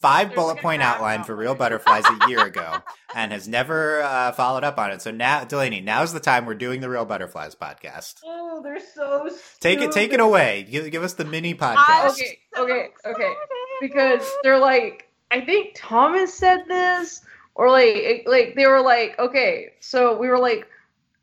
five 0.03 0.35
bullet 0.35 0.57
point 0.57 0.81
outline 0.83 1.23
for 1.23 1.33
real 1.35 1.55
butterflies 1.55 2.03
a 2.05 2.29
year 2.29 2.45
ago 2.45 2.77
and 3.15 3.31
has 3.31 3.47
never 3.47 4.01
uh, 4.03 4.33
followed 4.33 4.63
up 4.65 4.77
on 4.77 4.91
it. 4.91 5.01
So 5.01 5.11
now, 5.11 5.45
Delaney, 5.45 5.79
now's 5.81 6.11
the 6.13 6.19
time 6.19 6.45
we're 6.45 6.55
doing 6.55 6.81
the 6.81 6.89
real 6.89 7.05
butterflies 7.05 7.55
podcast. 7.55 8.15
oh, 8.25 8.61
they're 8.61 8.79
so. 8.79 9.29
Take 9.61 9.79
it, 9.79 9.91
take 9.93 10.11
it 10.11 10.19
away. 10.19 10.67
Give, 10.69 10.91
give 10.91 11.03
us 11.03 11.13
the 11.13 11.25
mini 11.25 11.55
podcast. 11.55 11.75
I- 11.77 12.09
Okay, 12.09 12.37
okay, 12.55 12.89
okay. 13.05 13.33
because 13.81 14.21
they're 14.43 14.59
like 14.59 15.09
I 15.31 15.41
think 15.41 15.73
Thomas 15.75 16.33
said 16.33 16.65
this 16.67 17.21
or 17.55 17.71
like 17.71 18.25
like 18.27 18.53
they 18.55 18.67
were 18.67 18.81
like 18.81 19.17
okay 19.17 19.73
so 19.79 20.15
we 20.19 20.27
were 20.27 20.37
like 20.37 20.67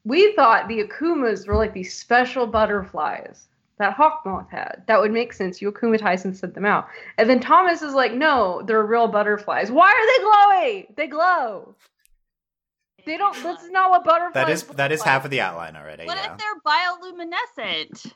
we 0.04 0.34
thought 0.34 0.66
the 0.68 0.82
akumas 0.82 1.46
were 1.46 1.54
like 1.54 1.72
these 1.72 1.94
special 1.96 2.46
butterflies 2.48 3.46
that 3.80 3.96
Hawkmoth 3.96 4.48
had 4.50 4.84
that 4.86 5.00
would 5.00 5.10
make 5.10 5.32
sense 5.32 5.60
you 5.60 5.72
akumatize 5.72 6.24
and 6.24 6.36
sent 6.36 6.54
them 6.54 6.64
out 6.64 6.86
and 7.18 7.28
then 7.28 7.40
Thomas 7.40 7.82
is 7.82 7.94
like 7.94 8.12
no 8.12 8.62
they're 8.64 8.84
real 8.84 9.08
butterflies 9.08 9.72
why 9.72 9.90
are 9.90 10.06
they 10.06 10.22
glowing 10.22 10.86
they 10.96 11.06
glow 11.08 11.74
they 13.06 13.16
don't 13.16 13.34
that's 13.42 13.68
not 13.70 13.90
what 13.90 14.04
butterflies 14.04 14.34
That 14.34 14.50
is 14.50 14.62
that 14.76 14.92
is 14.92 15.00
like. 15.00 15.08
half 15.08 15.24
of 15.24 15.30
the 15.30 15.40
outline 15.40 15.74
already. 15.76 16.04
What 16.06 16.16
yeah. 16.18 16.32
if 16.32 16.38
they're 16.38 16.60
bioluminescent? 16.66 18.12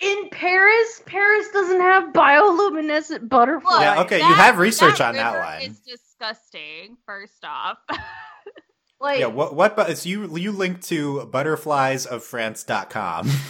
in 0.00 0.28
Paris 0.30 1.02
Paris 1.06 1.48
doesn't 1.52 1.80
have 1.80 2.12
bioluminescent 2.12 3.28
butterflies 3.28 3.80
Yeah, 3.80 3.96
Look, 3.96 4.06
okay, 4.06 4.18
you 4.18 4.34
have 4.34 4.58
research 4.58 5.00
on 5.00 5.14
that 5.14 5.32
river 5.34 5.44
one. 5.44 5.62
Is 5.62 5.80
disgusting. 5.80 6.96
First 7.04 7.44
off, 7.44 7.78
like 9.00 9.20
yeah, 9.20 9.26
what 9.26 9.54
what 9.54 9.76
but 9.76 9.90
it's 9.90 10.06
you 10.06 10.36
you 10.36 10.52
link 10.52 10.82
to 10.82 11.28
butterfliesoffrance.com. 11.32 13.30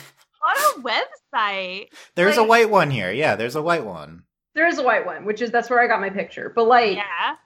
on 0.48 0.56
a 0.56 0.82
website. 0.82 1.88
There's 2.14 2.38
a 2.38 2.44
white 2.44 2.70
one 2.70 2.90
here. 2.90 3.12
Yeah, 3.12 3.36
there's 3.36 3.56
a 3.56 3.62
white 3.62 3.84
one. 3.84 4.22
there 4.54 4.66
is 4.66 4.78
a 4.78 4.82
white 4.82 5.06
one 5.06 5.24
which 5.24 5.40
is 5.42 5.50
that's 5.50 5.70
where 5.70 5.80
I 5.80 5.86
got 5.86 6.00
my 6.00 6.10
picture 6.10 6.52
but 6.54 6.64
like 6.66 6.96
Yeah. 6.96 7.36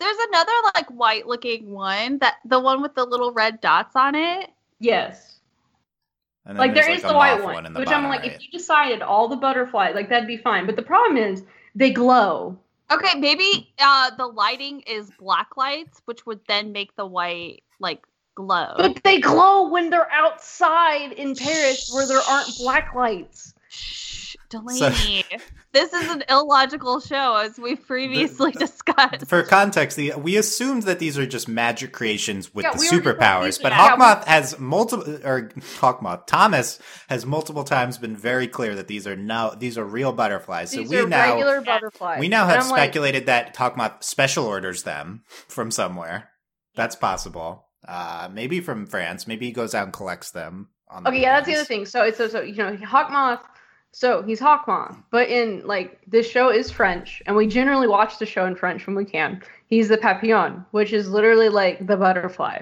There's 0.00 0.16
another 0.28 0.52
like 0.74 0.88
white 0.90 1.26
looking 1.26 1.70
one 1.72 2.18
that 2.18 2.36
the 2.44 2.60
one 2.60 2.82
with 2.82 2.94
the 2.94 3.04
little 3.04 3.32
red 3.32 3.60
dots 3.60 3.96
on 3.96 4.14
it. 4.14 4.48
Yes. 4.78 5.40
Like 6.46 6.72
there's, 6.72 6.86
there 6.86 6.94
is 6.94 7.04
a 7.04 7.08
the 7.08 7.14
white 7.14 7.40
moth 7.42 7.54
one, 7.54 7.66
in 7.66 7.72
the 7.72 7.80
which 7.80 7.88
bottom 7.88 8.04
I'm 8.04 8.10
like, 8.10 8.22
right. 8.22 8.32
if 8.32 8.42
you 8.42 8.50
decided 8.50 9.02
all 9.02 9.28
the 9.28 9.36
butterflies, 9.36 9.94
like 9.94 10.08
that'd 10.08 10.28
be 10.28 10.36
fine. 10.36 10.66
But 10.66 10.76
the 10.76 10.82
problem 10.82 11.16
is 11.16 11.44
they 11.74 11.90
glow. 11.90 12.56
Okay, 12.90 13.18
maybe 13.18 13.74
uh 13.80 14.10
the 14.16 14.26
lighting 14.26 14.80
is 14.82 15.10
black 15.18 15.56
lights, 15.56 16.00
which 16.04 16.24
would 16.26 16.40
then 16.46 16.70
make 16.72 16.94
the 16.96 17.04
white 17.04 17.64
like 17.80 18.06
glow. 18.38 18.74
But 18.76 19.02
they 19.02 19.20
glow 19.20 19.68
when 19.68 19.90
they're 19.90 20.10
outside 20.12 21.10
in 21.12 21.34
Paris 21.34 21.90
where 21.92 22.06
there 22.06 22.20
aren't 22.20 22.56
black 22.58 22.94
lights. 22.94 23.52
Shh, 23.68 24.36
Delaney. 24.48 25.24
this 25.72 25.92
is 25.92 26.08
an 26.08 26.22
illogical 26.28 27.00
show, 27.00 27.34
as 27.36 27.58
we've 27.58 27.84
previously 27.84 28.52
discussed. 28.52 29.26
For 29.26 29.42
context, 29.42 29.96
the, 29.96 30.12
we 30.16 30.36
assumed 30.36 30.84
that 30.84 31.00
these 31.00 31.18
are 31.18 31.26
just 31.26 31.48
magic 31.48 31.92
creations 31.92 32.54
with 32.54 32.64
Yeah, 32.64 32.72
the 32.74 32.78
we 32.78 32.86
were 32.86 33.02
just 33.02 33.04
like, 33.06 33.16
superpowers, 33.18 33.60
but 33.60 33.72
are- 33.72 33.76
yeah, 33.76 33.96
Hawkmoth 33.96 34.24
has 34.24 34.58
multiple, 34.60 35.12
or 35.24 35.48
Hawkmoth 35.80 36.26
Thomas 36.26 36.78
has 37.08 37.26
multiple 37.26 37.64
times 37.64 37.98
been 37.98 38.16
very 38.16 38.46
clear 38.46 38.76
that 38.76 38.86
these 38.86 39.06
are 39.06 39.16
now 39.16 39.50
these 39.50 39.76
are 39.76 39.84
real 39.84 40.12
butterflies. 40.12 40.70
So 40.70 40.82
we 40.84 40.96
are 40.96 41.08
now 41.08 41.34
regular 41.34 41.60
butterflies. 41.60 42.20
we 42.20 42.28
now 42.28 42.46
have 42.46 42.62
I'm 42.64 42.70
like, 42.70 42.78
speculated 42.82 43.26
that 43.26 43.56
Hawkmoth 43.56 44.04
special 44.04 44.46
orders 44.46 44.84
them 44.84 45.24
from 45.48 45.70
somewhere. 45.72 46.30
That's 46.76 46.94
possible. 46.94 47.67
Uh, 47.88 48.28
maybe 48.30 48.60
from 48.60 48.84
France. 48.84 49.26
Maybe 49.26 49.46
he 49.46 49.52
goes 49.52 49.74
out 49.74 49.84
and 49.84 49.92
collects 49.92 50.30
them. 50.30 50.68
On 50.90 51.06
Okay, 51.06 51.22
yeah, 51.22 51.36
that's 51.36 51.46
the 51.46 51.54
other 51.54 51.64
thing. 51.64 51.86
So 51.86 52.02
it's 52.02 52.18
so, 52.18 52.28
so 52.28 52.42
you 52.42 52.56
know, 52.56 52.76
Hawkmoth. 52.76 53.40
So 53.92 54.22
he's 54.22 54.38
Hawkmoth, 54.38 55.02
but 55.10 55.30
in 55.30 55.66
like 55.66 55.98
this 56.06 56.30
show 56.30 56.50
is 56.50 56.70
French, 56.70 57.22
and 57.26 57.34
we 57.34 57.46
generally 57.46 57.88
watch 57.88 58.18
the 58.18 58.26
show 58.26 58.44
in 58.44 58.54
French 58.54 58.86
when 58.86 58.94
we 58.94 59.06
can. 59.06 59.42
He's 59.66 59.88
the 59.88 59.96
papillon, 59.96 60.66
which 60.72 60.92
is 60.92 61.08
literally 61.08 61.48
like 61.48 61.86
the 61.86 61.96
butterfly. 61.96 62.60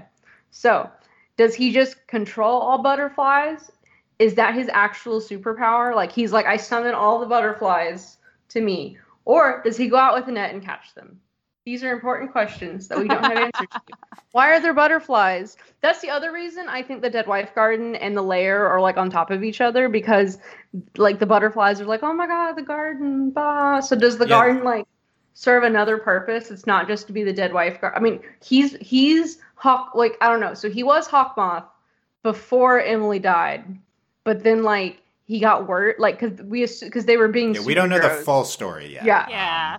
So 0.52 0.88
does 1.36 1.56
he 1.56 1.72
just 1.72 2.06
control 2.06 2.60
all 2.60 2.80
butterflies? 2.80 3.72
Is 4.20 4.34
that 4.36 4.54
his 4.54 4.70
actual 4.72 5.20
superpower? 5.20 5.94
Like 5.94 6.12
he's 6.12 6.32
like, 6.32 6.46
I 6.46 6.56
summon 6.56 6.94
all 6.94 7.18
the 7.18 7.26
butterflies 7.26 8.18
to 8.50 8.60
me, 8.60 8.96
or 9.24 9.60
does 9.64 9.76
he 9.76 9.88
go 9.88 9.96
out 9.96 10.14
with 10.14 10.28
a 10.28 10.32
net 10.32 10.54
and 10.54 10.64
catch 10.64 10.94
them? 10.94 11.20
These 11.66 11.82
are 11.82 11.90
important 11.90 12.30
questions 12.30 12.86
that 12.86 12.98
we 12.98 13.08
don't 13.08 13.24
have 13.24 13.32
answers 13.32 13.68
to. 13.88 13.94
Why 14.32 14.52
are 14.54 14.60
there 14.60 14.72
butterflies? 14.72 15.56
That's 15.80 16.00
the 16.00 16.10
other 16.10 16.30
reason 16.32 16.68
I 16.68 16.80
think 16.80 17.02
the 17.02 17.10
Dead 17.10 17.26
Wife 17.26 17.54
Garden 17.56 17.96
and 17.96 18.16
the 18.16 18.22
lair 18.22 18.68
are 18.68 18.80
like 18.80 18.96
on 18.96 19.10
top 19.10 19.32
of 19.32 19.42
each 19.42 19.60
other 19.60 19.88
because 19.88 20.38
like 20.96 21.18
the 21.18 21.26
butterflies 21.26 21.80
are 21.80 21.86
like, 21.86 22.04
oh 22.04 22.12
my 22.14 22.28
god, 22.28 22.52
the 22.52 22.62
garden, 22.62 23.30
bah. 23.30 23.80
So 23.80 23.96
does 23.96 24.16
the 24.16 24.26
Yeah. 24.28 24.36
garden 24.36 24.62
like 24.62 24.86
serve 25.34 25.64
another 25.64 25.98
purpose? 25.98 26.52
It's 26.52 26.66
not 26.66 26.86
just 26.86 27.08
to 27.08 27.12
be 27.12 27.24
the 27.24 27.32
Dead 27.32 27.52
Wife 27.52 27.80
Garden. 27.80 27.98
I 27.98 28.02
mean, 28.02 28.20
he's 28.44 28.76
he's 28.76 29.38
Hawk 29.56 29.96
like 29.96 30.16
I 30.20 30.28
don't 30.28 30.40
know. 30.40 30.54
So 30.54 30.70
he 30.70 30.84
was 30.84 31.08
hawk 31.08 31.36
moth 31.36 31.64
before 32.22 32.80
Emily 32.80 33.18
died, 33.18 33.64
but 34.22 34.44
then 34.44 34.62
like 34.62 35.02
he 35.24 35.40
got 35.40 35.66
word 35.66 35.96
like 35.98 36.20
because 36.20 36.40
we 36.42 36.64
because 36.80 37.06
they 37.06 37.16
were 37.16 37.26
being 37.26 37.54
Yeah, 37.54 37.62
we 37.62 37.74
don't 37.74 37.88
know 37.88 37.98
the 37.98 38.22
full 38.22 38.44
story 38.44 38.92
yet. 38.92 39.04
Yeah. 39.04 39.26
Yeah. 39.28 39.78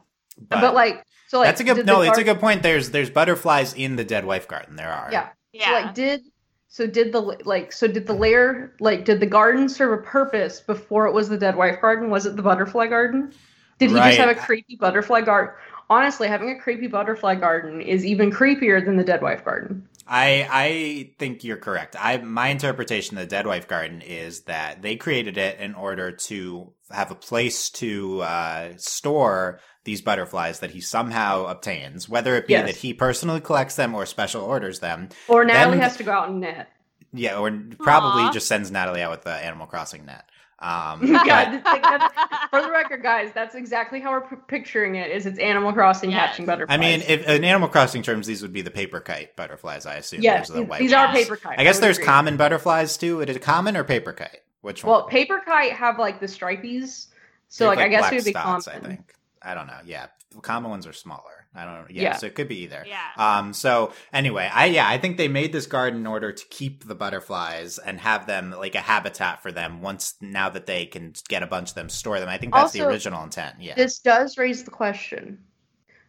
Um, 0.51 0.61
but, 0.61 0.73
like 0.73 1.06
so 1.27 1.39
like 1.39 1.47
that's 1.47 1.61
a 1.61 1.63
good 1.63 1.85
no. 1.85 2.01
the 2.01 2.09
It's 2.09 2.17
a 2.17 2.23
good 2.23 2.39
point. 2.39 2.63
There's 2.63 2.91
there's 2.91 3.09
butterflies 3.09 3.73
in 3.73 3.95
the 3.95 4.03
dead 4.03 4.25
wife 4.25 4.47
garden. 4.47 4.75
There 4.75 4.91
are. 4.91 5.09
Yeah. 5.11 5.29
Yeah. 5.53 5.65
So 5.65 5.71
like 5.73 5.93
did 5.93 6.21
so 6.67 6.87
did 6.87 7.11
the 7.11 7.19
like 7.19 7.71
so 7.71 7.87
did 7.87 8.07
the 8.07 8.13
lair 8.13 8.73
like 8.79 9.05
did 9.05 9.19
the 9.19 9.25
garden 9.25 9.69
serve 9.69 9.99
a 9.99 10.01
purpose 10.03 10.61
before 10.61 11.05
it 11.07 11.13
was 11.13 11.29
the 11.29 11.37
dead 11.37 11.55
wife 11.55 11.81
garden? 11.81 12.09
Was 12.09 12.25
it 12.25 12.35
the 12.35 12.43
butterfly 12.43 12.87
garden? 12.87 13.33
Did 13.79 13.91
he 13.91 13.95
Right. 13.95 14.07
just 14.07 14.19
have 14.19 14.29
a 14.29 14.35
creepy 14.35 14.75
butterfly 14.75 15.21
garden? 15.21 15.53
Honestly, 15.89 16.27
having 16.27 16.49
a 16.49 16.59
creepy 16.59 16.87
butterfly 16.87 17.35
garden 17.35 17.79
is 17.81 18.05
even 18.05 18.31
creepier 18.31 18.83
than 18.83 18.97
the 18.97 19.03
dead 19.03 19.21
wife 19.21 19.45
garden. 19.45 19.87
I 20.07 20.47
I 20.49 21.13
think 21.19 21.43
you're 21.43 21.57
correct. 21.57 21.95
I 21.99 22.17
my 22.17 22.47
interpretation 22.47 23.17
of 23.17 23.23
the 23.23 23.27
Dead 23.29 23.45
Wife 23.45 23.67
Garden 23.67 24.01
is 24.01 24.41
that 24.43 24.81
they 24.81 24.95
created 24.95 25.37
it 25.37 25.59
in 25.59 25.75
order 25.75 26.11
to 26.27 26.73
have 26.91 27.11
a 27.11 27.15
place 27.15 27.69
to 27.71 28.21
uh, 28.21 28.69
store 28.77 29.59
these 29.87 30.01
butterflies 30.01 30.59
that 30.59 30.71
he 30.71 30.81
somehow 30.81 31.45
obtains, 31.45 32.07
whether 32.09 32.35
it 32.35 32.45
be 32.45 32.53
Yes. 32.53 32.65
that 32.67 32.75
he 32.75 32.93
personally 32.93 33.39
collects 33.39 33.75
them 33.77 33.95
or 33.95 34.05
special 34.05 34.43
orders 34.43 34.79
them. 34.81 35.07
Or 35.29 35.45
Natalie 35.45 35.77
Then- 35.77 35.83
has 35.83 35.95
to 35.97 36.03
go 36.03 36.11
out 36.11 36.27
and 36.29 36.41
net. 36.41 36.67
Yeah, 37.13 37.37
or 37.39 37.49
probably 37.79 38.23
Aw. 38.23 38.31
just 38.33 38.47
sends 38.49 38.69
Natalie 38.69 39.01
out 39.01 39.11
with 39.11 39.23
the 39.23 39.31
Animal 39.31 39.65
Crossing 39.65 40.05
net. 40.05 40.25
Um, 40.59 41.13
God, 41.25 41.61
but- 41.63 42.11
For 42.49 42.61
the 42.61 42.69
record, 42.69 43.01
guys, 43.01 43.31
that's 43.33 43.55
exactly 43.55 44.01
how 44.01 44.11
we're 44.11 44.21
p- 44.27 44.35
picturing 44.47 44.95
it. 44.95 45.09
Is 45.09 45.25
it's 45.25 45.39
Animal 45.39 45.71
Crossing 45.71 46.11
Yes. 46.11 46.31
catching 46.31 46.45
butterflies? 46.45 46.75
I 46.75 46.79
mean, 46.79 47.01
if 47.07 47.25
in 47.27 47.45
Animal 47.45 47.69
Crossing 47.69 48.03
terms, 48.03 48.27
these 48.27 48.41
would 48.41 48.51
be 48.53 48.61
the 48.61 48.69
paper 48.71 48.99
kite 48.99 49.35
butterflies. 49.37 49.85
I 49.85 49.95
assume. 49.95 50.21
yes, 50.21 50.49
Those 50.49 50.55
the 50.55 50.61
these, 50.63 50.69
white 50.69 50.79
these 50.79 50.93
are 50.93 51.07
paper 51.13 51.37
kite. 51.37 51.59
I 51.59 51.63
guess 51.63 51.77
would 51.77 51.83
there's 51.83 51.97
agree. 51.97 52.07
common 52.07 52.35
butterflies 52.37 52.97
too. 52.97 53.21
Is 53.21 53.33
it 53.35 53.41
common 53.41 53.77
or 53.77 53.85
paper 53.85 54.11
kite? 54.11 54.41
Which 54.61 54.83
one? 54.83 54.91
Well, 54.91 55.07
paper 55.07 55.41
kite 55.45 55.71
have 55.73 55.97
like 55.97 56.19
the 56.19 56.25
stripies, 56.25 57.07
so 57.47 57.63
They 57.63 57.67
like, 57.77 57.79
I 57.79 57.87
guess 57.87 58.01
black 58.01 58.11
it 58.11 58.15
would 58.17 58.25
be 58.25 58.31
spots, 58.31 58.65
common. 58.67 58.83
I 58.83 58.87
think. 58.89 59.13
I 59.41 59.53
don't 59.53 59.67
know. 59.67 59.79
Yeah, 59.85 60.07
the 60.31 60.41
common 60.41 60.69
ones 60.69 60.87
are 60.87 60.93
smaller. 60.93 61.21
I 61.55 61.65
don't 61.65 61.73
know. 61.73 61.85
Yeah, 61.89 62.01
Yeah. 62.03 62.15
so 62.17 62.27
it 62.27 62.35
could 62.35 62.47
be 62.47 62.59
either. 62.63 62.85
Yeah. 62.87 62.99
Um. 63.17 63.53
So 63.53 63.93
anyway, 64.13 64.49
I 64.53 64.65
yeah, 64.65 64.87
I 64.87 64.97
think 64.97 65.17
they 65.17 65.27
made 65.27 65.51
this 65.53 65.65
garden 65.65 65.99
in 66.01 66.07
order 66.07 66.31
to 66.31 66.45
keep 66.49 66.87
the 66.87 66.95
butterflies 66.95 67.77
and 67.79 67.99
have 67.99 68.27
them 68.27 68.51
like 68.51 68.75
a 68.75 68.79
habitat 68.79 69.41
for 69.41 69.51
them. 69.51 69.81
Once 69.81 70.15
now 70.21 70.49
that 70.49 70.65
they 70.65 70.85
can 70.85 71.13
get 71.29 71.43
a 71.43 71.47
bunch 71.47 71.69
of 71.69 71.75
them, 71.75 71.89
store 71.89 72.19
them. 72.19 72.29
I 72.29 72.37
think 72.37 72.53
that's 72.53 72.73
the 72.73 72.87
original 72.87 73.23
intent. 73.23 73.55
Yeah. 73.59 73.75
This 73.75 73.99
does 73.99 74.37
raise 74.37 74.63
the 74.63 74.71
question. 74.71 75.39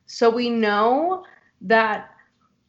So 0.06 0.28
we 0.30 0.50
know 0.50 1.24
that 1.62 2.10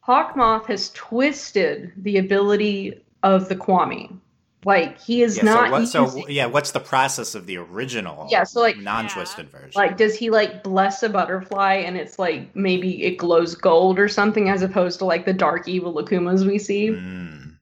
Hawkmoth 0.06 0.66
has 0.66 0.90
twisted 0.90 1.92
the 1.96 2.18
ability 2.18 3.04
of 3.22 3.48
the 3.48 3.56
Kwami. 3.56 4.18
Like 4.64 5.00
he 5.00 5.22
is 5.22 5.38
yeah, 5.38 5.44
not 5.44 5.88
so, 5.88 6.02
what, 6.02 6.12
so 6.12 6.28
yeah, 6.28 6.44
what's 6.46 6.72
the 6.72 6.80
process 6.80 7.34
of 7.34 7.46
the 7.46 7.56
original? 7.56 8.28
Yeah, 8.30 8.44
so, 8.44 8.60
like- 8.60 8.76
non-twisted 8.76 9.48
version. 9.50 9.72
like 9.74 9.96
does 9.96 10.14
he 10.14 10.28
like 10.28 10.62
bless 10.62 11.02
a 11.02 11.08
butterfly 11.08 11.76
and 11.76 11.96
it's 11.96 12.18
like 12.18 12.54
maybe 12.54 13.02
it 13.04 13.16
glows 13.16 13.54
gold 13.54 13.98
or 13.98 14.06
something 14.08 14.50
as 14.50 14.60
opposed 14.60 14.98
to 14.98 15.06
like 15.06 15.24
the 15.24 15.32
dark 15.32 15.66
evil 15.66 15.94
Akumas 15.94 16.46
we 16.46 16.58
see? 16.58 16.88
Mm. 16.88 17.56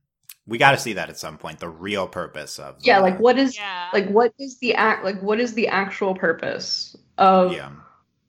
We 0.48 0.58
got 0.58 0.72
to 0.72 0.78
see 0.78 0.94
that 0.94 1.08
at 1.08 1.18
some 1.18 1.38
point. 1.38 1.60
The 1.60 1.68
real 1.68 2.08
purpose 2.08 2.58
of 2.58 2.76
Yeah, 2.80 2.96
the- 2.98 3.02
like 3.04 3.20
what 3.20 3.38
is 3.38 3.56
yeah. 3.56 3.90
like 3.92 4.08
what 4.08 4.32
is 4.40 4.58
the 4.58 4.74
act 4.74 5.04
like 5.04 5.20
what 5.22 5.38
is 5.38 5.54
the 5.54 5.68
actual 5.68 6.16
purpose 6.16 6.96
of 7.16 7.52
yeah. 7.52 7.70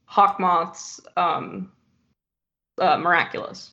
Hawkmoth's 0.08 1.00
um 1.18 1.72
uh, 2.78 2.98
miraculous? 2.98 3.72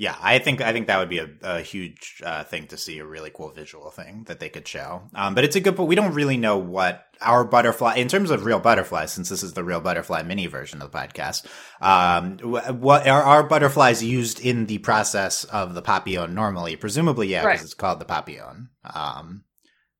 Yeah, 0.00 0.16
I 0.18 0.38
think 0.38 0.62
I 0.62 0.72
think 0.72 0.86
that 0.86 0.98
would 0.98 1.10
be 1.10 1.18
a, 1.18 1.28
a 1.42 1.60
huge 1.60 2.22
uh, 2.24 2.42
thing 2.44 2.68
to 2.68 2.78
see, 2.78 3.00
a 3.00 3.04
really 3.04 3.28
cool 3.28 3.50
visual 3.50 3.90
thing 3.90 4.24
that 4.28 4.40
they 4.40 4.48
could 4.48 4.66
show. 4.66 5.02
Um, 5.14 5.34
but 5.34 5.44
it's 5.44 5.56
a 5.56 5.60
good, 5.60 5.76
point. 5.76 5.90
we 5.90 5.94
don't 5.94 6.14
really 6.14 6.38
know 6.38 6.56
what 6.56 7.04
our 7.20 7.44
butterfly, 7.44 7.96
in 7.96 8.08
terms 8.08 8.30
of 8.30 8.46
real 8.46 8.60
butterflies, 8.60 9.12
since 9.12 9.28
this 9.28 9.42
is 9.42 9.52
the 9.52 9.62
real 9.62 9.82
butterfly 9.82 10.22
mini 10.22 10.46
version 10.46 10.80
of 10.80 10.90
the 10.90 10.96
podcast. 10.98 11.44
Um, 11.82 12.38
what 12.80 13.06
are 13.06 13.22
our 13.22 13.42
butterflies 13.42 14.02
used 14.02 14.40
in 14.40 14.64
the 14.64 14.78
process 14.78 15.44
of 15.44 15.74
the 15.74 15.82
papillon 15.82 16.34
normally? 16.34 16.76
Presumably, 16.76 17.28
yeah, 17.28 17.42
because 17.42 17.58
Right. 17.58 17.64
it's 17.66 17.74
called 17.74 17.98
the 18.00 18.06
papillon. 18.06 18.70
Um, 18.94 19.44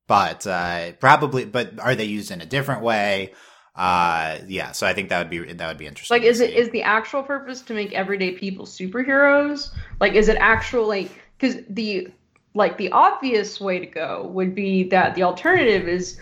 but 0.07 0.47
uh, 0.47 0.93
probably, 0.93 1.45
but 1.45 1.79
are 1.79 1.93
they 1.93 2.05
used 2.05 2.31
in 2.31 2.41
a 2.41 2.45
different 2.47 2.81
way? 2.81 3.33
Uh, 3.75 4.39
yeah, 4.47 4.73
so 4.73 4.85
I 4.85 4.93
think 4.93 5.09
that 5.09 5.19
would 5.19 5.29
be 5.29 5.53
that 5.53 5.67
would 5.67 5.77
be 5.77 5.87
interesting. 5.87 6.15
Like, 6.15 6.23
is 6.23 6.41
it 6.41 6.53
is 6.53 6.69
the 6.71 6.83
actual 6.83 7.23
purpose 7.23 7.61
to 7.63 7.73
make 7.73 7.93
everyday 7.93 8.33
people 8.33 8.65
superheroes? 8.65 9.71
Like, 9.99 10.13
is 10.13 10.27
it 10.27 10.37
actual 10.37 10.87
like 10.87 11.09
because 11.37 11.57
the 11.69 12.09
like 12.53 12.77
the 12.77 12.91
obvious 12.91 13.61
way 13.61 13.79
to 13.79 13.85
go 13.85 14.27
would 14.27 14.53
be 14.53 14.83
that 14.89 15.15
the 15.15 15.23
alternative 15.23 15.87
is 15.87 16.19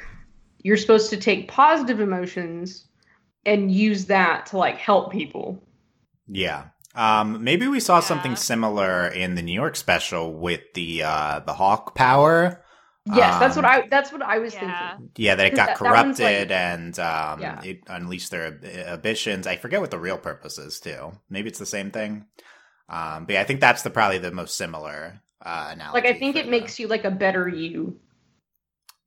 you're 0.62 0.78
supposed 0.78 1.10
to 1.10 1.18
take 1.18 1.48
positive 1.48 2.00
emotions 2.00 2.86
and 3.46 3.72
use 3.72 4.06
that 4.06 4.46
to 4.48 4.58
like 4.58 4.78
help 4.78 5.12
people. 5.12 5.62
Yeah. 6.28 6.66
Um, 6.96 7.44
maybe 7.44 7.68
we 7.68 7.80
saw 7.80 8.00
something 8.00 8.36
similar 8.36 9.08
in 9.08 9.36
the 9.36 9.42
New 9.42 9.54
York 9.54 9.76
special 9.76 10.34
with 10.34 10.62
the 10.74 11.04
uh, 11.04 11.40
the 11.40 11.54
Hawk 11.54 11.96
power. 11.96 12.64
Yes, 13.06 13.40
that's 13.40 13.56
what 13.56 13.66
Um, 13.66 13.72
I 13.72 13.88
that's 13.90 14.12
what 14.12 14.22
I 14.22 14.38
was 14.40 14.54
Yeah. 14.54 14.96
thinking. 14.98 15.10
Yeah, 15.18 15.36
that 15.36 15.46
it 15.48 15.50
got 15.56 15.56
that- 15.56 15.68
that 15.68 15.78
corrupted 15.78 16.20
like- 16.50 16.52
and 16.52 17.00
um, 17.00 17.42
Yeah. 17.42 17.62
it 17.64 17.82
unleashed 17.88 18.30
their 18.30 18.60
ambitions. 18.88 19.48
I 19.48 19.56
forget 19.56 19.82
what 19.82 19.90
the 19.92 19.98
real 20.00 20.18
purpose 20.18 20.58
is 20.58 20.80
too. 20.80 21.14
Maybe 21.30 21.50
it's 21.50 21.60
the 21.60 21.66
same 21.66 21.92
thing. 21.92 22.26
Um, 22.90 23.26
but 23.26 23.34
yeah, 23.34 23.42
I 23.42 23.46
think 23.46 23.62
that's 23.62 23.82
the 23.84 23.90
probably 23.90 24.18
the 24.20 24.32
most 24.32 24.56
similar 24.58 25.22
uh, 25.44 25.70
analogy. 25.72 25.94
Like, 25.94 26.06
I 26.16 26.20
think 26.20 26.36
it 26.36 26.46
the- 26.46 26.52
makes 26.52 26.80
you 26.80 26.88
like 26.88 27.06
a 27.06 27.12
better 27.12 27.48
you, 27.48 28.00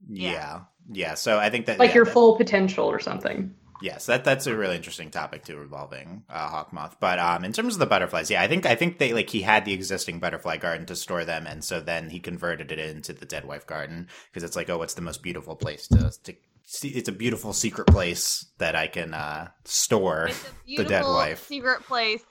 yeah. 0.09 0.61
yeah, 0.91 1.15
So 1.15 1.39
I 1.39 1.51
think 1.51 1.67
that 1.67 1.79
like 1.79 1.91
yeah, 1.91 1.97
your 1.97 2.05
that- 2.07 2.13
full 2.15 2.37
potential 2.37 2.87
or 2.87 2.99
something. 2.99 3.55
Yes, 3.81 4.07
that 4.07 4.25
that's 4.25 4.47
a 4.47 4.57
really 4.57 4.77
interesting 4.77 5.11
topic 5.11 5.45
too, 5.45 5.57
revolving 5.57 6.25
uh, 6.29 6.49
Hawkmoth. 6.49 6.97
But 7.01 7.19
um, 7.19 7.45
in 7.45 7.53
terms 7.53 7.75
of 7.75 7.81
the 7.81 7.87
butterflies, 7.87 8.31
yeah, 8.31 8.43
I 8.43 8.49
think 8.49 8.67
I 8.67 8.75
think 8.75 8.99
they 8.99 9.13
like 9.13 9.31
he 9.31 9.43
had 9.43 9.65
the 9.65 9.73
existing 9.73 10.19
butterfly 10.19 10.59
garden 10.59 10.87
to 10.87 10.97
store 10.97 11.25
them, 11.25 11.47
and 11.47 11.65
so 11.65 11.81
then 11.81 12.11
he 12.11 12.21
converted 12.21 12.71
it 12.71 12.79
into 12.79 13.13
the 13.13 13.27
Dead 13.27 13.45
Wife 13.45 13.67
Garden 13.67 14.09
because 14.31 14.45
it's 14.45 14.57
like, 14.57 14.71
oh, 14.71 14.79
what's 14.79 14.95
the 14.95 15.03
most 15.03 15.23
beautiful 15.23 15.57
place 15.57 15.89
to, 15.89 16.13
to 16.25 16.35
see? 16.65 16.89
It's 16.89 17.09
a 17.09 17.13
beautiful 17.13 17.53
secret 17.53 17.87
place 17.87 18.47
that 18.59 18.77
I 18.77 18.87
can 18.87 19.15
uh, 19.15 19.49
store 19.65 20.31
the 20.67 20.85
dead 20.85 21.05
wife. 21.05 21.47
secret 21.47 21.83
place 21.83 22.23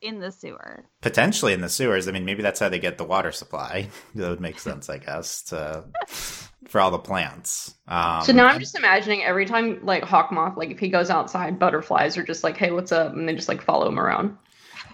in 0.00 0.18
the 0.18 0.32
sewer. 0.32 0.84
potentially 1.00 1.52
in 1.52 1.60
the 1.60 1.68
sewers. 1.68 2.08
I 2.08 2.10
mean, 2.10 2.24
maybe 2.24 2.42
that's 2.42 2.58
how 2.58 2.68
they 2.68 2.80
get 2.80 2.98
the 2.98 3.04
water 3.04 3.32
supply. 3.32 3.88
that 4.16 4.28
would 4.28 4.40
make 4.40 4.58
sense, 4.58 4.90
I 4.90 4.98
guess, 4.98 5.42
to 5.44 5.84
for 6.68 6.80
all 6.80 6.90
the 6.90 6.98
plants. 6.98 7.74
Um, 7.88 8.22
So 8.22 8.32
now 8.32 8.46
I'm 8.46 8.60
just 8.60 8.76
imagining 8.78 9.22
every 9.24 9.46
time 9.46 9.80
like 9.82 10.02
hawk 10.04 10.30
moth, 10.32 10.56
like 10.56 10.70
if 10.70 10.78
he 10.78 10.88
goes 10.88 11.10
outside, 11.10 11.58
butterflies 11.58 12.16
are 12.18 12.24
just 12.24 12.44
like, 12.44 12.56
"Hey, 12.56 12.70
what's 12.70 12.92
up?" 12.92 13.12
and 13.12 13.28
they 13.28 13.34
just 13.34 13.48
like 13.48 13.62
follow 13.62 13.88
him 13.88 13.98
around. 13.98 14.36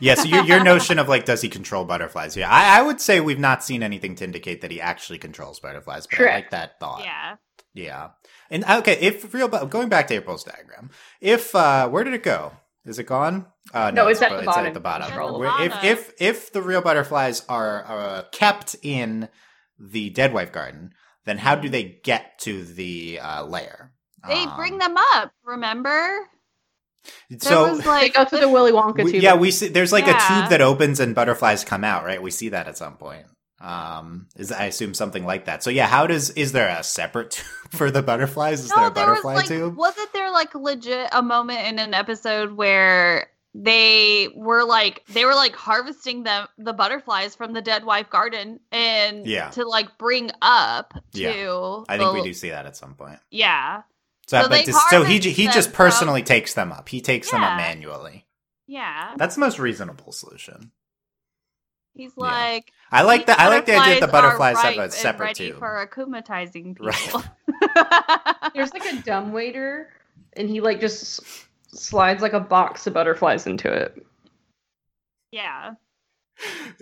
Yeah, 0.00 0.14
so 0.14 0.24
your, 0.28 0.44
your 0.44 0.62
notion 0.72 0.98
of 1.00 1.08
like, 1.08 1.24
does 1.24 1.40
he 1.42 1.48
control 1.48 1.84
butterflies? 1.84 2.36
Yeah, 2.36 2.48
I, 2.50 2.78
I 2.78 2.82
would 2.82 3.00
say 3.00 3.20
we've 3.20 3.38
not 3.38 3.64
seen 3.64 3.82
anything 3.82 4.14
to 4.16 4.24
indicate 4.24 4.60
that 4.60 4.70
he 4.70 4.80
actually 4.80 5.18
controls 5.18 5.58
butterflies, 5.60 6.06
but 6.06 6.20
I 6.20 6.24
like 6.34 6.50
that 6.50 6.78
thought. 6.78 7.02
Yeah. 7.04 7.36
Yeah. 7.74 8.08
And 8.50 8.64
okay, 8.64 8.96
if 9.00 9.32
real, 9.34 9.48
bu- 9.48 9.66
going 9.66 9.88
back 9.88 10.06
to 10.08 10.14
April's 10.14 10.44
diagram, 10.44 10.90
if, 11.20 11.54
uh, 11.54 11.88
where 11.88 12.02
did 12.04 12.14
it 12.14 12.22
go? 12.22 12.52
Is 12.84 12.98
it 12.98 13.04
gone? 13.04 13.46
Uh, 13.74 13.90
No, 13.92 14.06
it's 14.08 14.22
at 14.22 14.30
the 14.30 14.36
it's 14.38 14.46
bottom. 14.46 14.66
at 14.66 14.74
the 14.74 14.80
bottom. 14.80 15.08
It's 15.08 15.16
at 15.16 15.26
the 15.26 15.32
Where- 15.38 15.62
If, 15.66 15.84
if, 15.84 16.12
if 16.20 16.52
the 16.52 16.62
real 16.62 16.80
butterflies 16.80 17.44
are, 17.48 17.84
uh, 17.86 18.22
kept 18.32 18.76
in 18.82 19.28
the 19.78 20.10
Dead 20.10 20.32
Wife 20.32 20.52
Garden, 20.52 20.92
then 21.28 21.38
how 21.38 21.54
do 21.54 21.68
they 21.68 21.84
get 22.02 22.38
to 22.40 22.64
the, 22.64 23.20
uh, 23.20 23.44
lair? 23.44 23.92
They 24.26 24.42
Um, 24.44 24.56
bring 24.56 24.78
them 24.78 24.96
up, 25.14 25.30
remember? 25.44 26.26
So, 27.38 27.70
was 27.76 27.84
They 27.84 28.10
go 28.10 28.24
through 28.24 28.40
the 28.40 28.48
Willy 28.48 28.72
Wonka 28.72 29.04
We- 29.04 29.12
tube. 29.12 29.22
yeah, 29.22 29.34
we 29.34 29.50
see 29.50 29.68
there's 29.68 29.92
like 29.92 30.06
a 30.08 30.12
tube 30.12 30.50
that 30.50 30.60
opens 30.60 31.00
and 31.00 31.14
butterflies 31.14 31.64
come 31.64 31.84
out, 31.84 32.04
right? 32.04 32.20
We 32.20 32.30
see 32.30 32.48
that 32.50 32.68
at 32.68 32.76
some 32.76 32.96
point. 32.96 33.26
Um, 33.60 34.28
is 34.36 34.52
I 34.52 34.64
assume 34.66 34.94
something 34.94 35.24
like 35.24 35.46
that. 35.46 35.62
So 35.64 35.70
yeah, 35.70 35.86
how 35.86 36.06
does 36.06 36.30
is 36.30 36.52
there 36.52 36.68
a 36.68 36.82
separate 36.84 37.30
tube 37.32 37.46
for 37.72 37.90
the 37.90 38.02
butterflies? 38.02 38.60
Is 38.60 38.70
there 38.70 38.86
a 38.86 38.90
there 38.92 39.06
was 39.10 39.22
butterfly 39.22 39.34
like 39.34 39.46
tube? 39.46 39.76
wasn't 39.76 40.12
there 40.12 40.30
like 40.30 40.54
legit 40.54 41.08
a 41.12 41.22
moment 41.22 41.66
in 41.66 41.78
an 41.80 41.92
episode 41.94 42.52
where 42.52 43.28
they 43.60 44.28
were 44.36 44.62
like 44.64 45.02
they 45.08 45.24
were 45.24 45.34
like 45.34 45.56
harvesting 45.56 46.22
them 46.22 46.46
the 46.58 46.72
butterflies 46.72 47.34
from 47.34 47.52
the 47.52 47.60
dead 47.60 47.84
wife 47.84 48.08
garden 48.08 48.60
and 48.70 49.26
Yeah. 49.26 49.50
to 49.50 49.66
like 49.66 49.98
bring 49.98 50.30
up 50.40 50.94
to 51.14 51.20
Yeah. 51.20 51.82
I 51.88 51.98
think 51.98 52.12
we 52.12 52.22
do 52.22 52.32
see 52.34 52.50
that 52.50 52.66
at 52.66 52.76
some 52.76 52.94
point. 52.94 53.18
yeah 53.30 53.82
So, 54.28 54.36
So 54.42 54.48
but 54.48 54.50
they 54.50 54.64
just- 54.64 54.90
so 54.90 55.02
he 55.02 55.14
harvest 55.14 55.28
he 55.36 55.44
them 55.46 55.54
just 55.54 55.68
from- 55.70 55.76
personally 55.76 56.22
takes 56.22 56.54
them 56.54 56.70
up. 56.70 56.88
He 56.88 57.00
takes 57.00 57.30
them 57.32 57.42
up 57.42 57.56
manually. 57.56 58.26
yeah 58.68 59.14
That's 59.16 59.34
the 59.34 59.40
most 59.40 59.58
reasonable 59.58 60.12
solution. 60.12 60.70
he's 61.94 62.12
Yeah. 62.16 62.24
like 62.24 62.72
I 62.92 63.02
like 63.02 63.20
"These 63.22 63.26
that. 63.26 63.40
I 63.40 63.48
like 63.48 63.66
the 63.66 63.76
idea 63.76 63.94
that 64.00 64.06
the 64.06 64.12
butterflies 64.12 64.56
are 64.56 64.62
have 64.62 64.76
ripe 64.76 64.78
a 64.78 64.82
and 64.84 64.92
separate 64.92 65.26
ready 65.40 65.48
tube. 65.50 65.58
for 65.58 65.84
akumatizing 65.84 66.76
Right. 66.78 66.94
people 66.94 67.24
There's 68.54 68.72
like 68.72 68.86
a 68.86 69.02
dumb 69.02 69.32
waiter, 69.32 69.88
and 70.34 70.48
he 70.48 70.60
like 70.60 70.80
just 70.80 71.02
s- 71.20 71.44
slides 71.78 72.22
like 72.22 72.32
a 72.32 72.40
box 72.40 72.86
of 72.86 72.94
butterflies 72.94 73.46
into 73.46 73.72
it. 73.72 74.04
yeah 75.30 75.72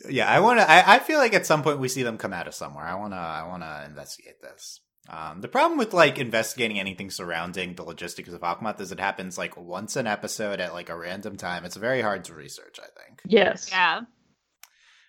yeah, 0.09 0.29
I 0.29 0.41
want 0.41 0.61
to. 0.61 0.71
I, 0.71 0.97
I 0.97 0.99
feel 0.99 1.19
like 1.19 1.35
at 1.35 1.47
some 1.47 1.63
point 1.63 1.79
we 1.79 1.89
see 1.89 2.03
them 2.03 2.19
come 2.19 2.33
out 2.33 2.47
of 2.47 2.55
somewhere. 2.55 2.85
I 2.85 2.95
want 2.95 3.13
to. 3.13 3.19
I 3.19 3.47
want 3.47 3.63
to 3.63 3.85
investigate 3.87 4.41
this. 4.43 4.81
Um, 5.09 5.41
the 5.41 5.49
problem 5.49 5.79
with 5.79 5.95
like 5.95 6.19
investigating 6.19 6.81
anything 6.81 7.11
surrounding 7.11 7.75
the 7.75 7.85
logistics 7.85 8.31
of 8.31 8.41
Akmat 8.41 8.81
is 8.81 8.91
it 8.91 8.99
happens 8.99 9.39
like 9.39 9.57
once 9.57 9.95
an 9.95 10.07
episode 10.07 10.61
at 10.61 10.73
like 10.73 10.89
a 10.89 10.97
random 10.97 11.37
time. 11.37 11.65
It's 11.65 11.77
very 11.77 12.03
hard 12.03 12.25
to 12.25 12.35
research. 12.35 12.79
I 12.83 12.89
think. 13.01 13.23
Yes. 13.25 13.71
yeah 13.71 14.03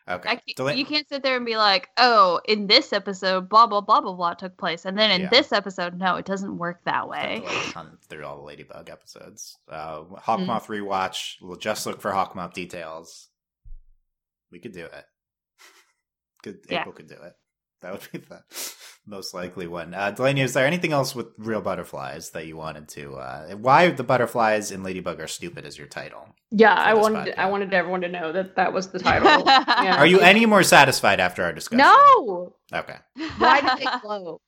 Okay. 0.09 0.29
I 0.29 0.35
can't, 0.35 0.57
Delan- 0.57 0.77
you 0.77 0.85
can't 0.85 1.07
sit 1.09 1.21
there 1.21 1.35
and 1.35 1.45
be 1.45 1.57
like, 1.57 1.89
oh, 1.97 2.39
in 2.47 2.67
this 2.67 2.93
episode, 2.93 3.49
blah 3.49 3.67
blah 3.67 3.81
blah 3.81 3.99
blah 3.99 4.13
blah 4.13 4.33
took 4.35 4.55
place, 4.57 4.85
and 4.85 4.97
then 4.97 5.11
in 5.11 5.21
Yeah. 5.23 5.29
this 5.29 5.51
episode, 5.51 5.97
no, 5.97 6.15
it 6.15 6.25
doesn't 6.25 6.57
work 6.57 6.81
that 6.85 7.09
way. 7.09 7.41
to, 7.41 7.45
like, 7.45 7.73
hunt 7.73 8.01
through 8.07 8.25
all 8.25 8.37
the 8.37 8.43
Ladybug 8.43 8.89
episodes. 8.89 9.57
Uh, 9.69 9.99
Mm. 10.03 10.21
Hawkmoth 10.23 10.67
rewatch. 10.67 11.35
We'll 11.41 11.57
just 11.57 11.85
look 11.85 11.99
for 12.01 12.11
Hawkmoth 12.11 12.53
details. 12.53 13.27
We 14.51 14.59
could 14.59 14.71
do 14.73 14.85
it. 14.85 15.05
Could 16.43 16.59
Yeah. 16.69 16.79
April 16.81 16.93
could 16.93 17.07
do 17.09 17.15
it. 17.21 17.33
That 17.81 17.91
would 17.91 18.07
be 18.11 18.19
the 18.19 18.43
most 19.07 19.33
likely 19.33 19.67
one. 19.67 19.93
Uh, 19.93 20.11
Delaney, 20.11 20.41
is 20.41 20.53
there 20.53 20.67
anything 20.67 20.91
else 20.91 21.15
with 21.15 21.27
real 21.37 21.61
butterflies 21.61 22.31
that 22.31 22.45
you 22.45 22.57
wanted 22.57 22.87
to? 22.89 23.15
Uh, 23.15 23.55
why 23.55 23.89
the 23.89 24.03
butterflies 24.03 24.71
in 24.71 24.83
Ladybug 24.83 25.19
are 25.21 25.27
stupid 25.27 25.65
is 25.65 25.77
your 25.77 25.87
title. 25.87 26.27
Yeah, 26.51 26.75
I 26.77 26.93
this 26.93 27.01
wanted 27.01 27.35
I 27.37 27.49
wanted 27.49 27.73
everyone 27.73 28.01
to 28.01 28.09
know 28.09 28.31
that 28.33 28.55
that 28.57 28.73
was 28.73 28.89
the 28.89 28.99
title. 28.99 29.43
Yeah. 29.47 29.97
Are 29.97 30.05
you 30.05 30.19
any 30.19 30.45
more 30.45 30.63
satisfied 30.63 31.19
after 31.19 31.43
our 31.43 31.53
discussion? 31.53 31.79
No. 31.79 32.55
Okay. 32.73 32.97
Why 33.37 33.61
did 33.61 33.85
they 33.85 33.99
glow? 34.01 34.41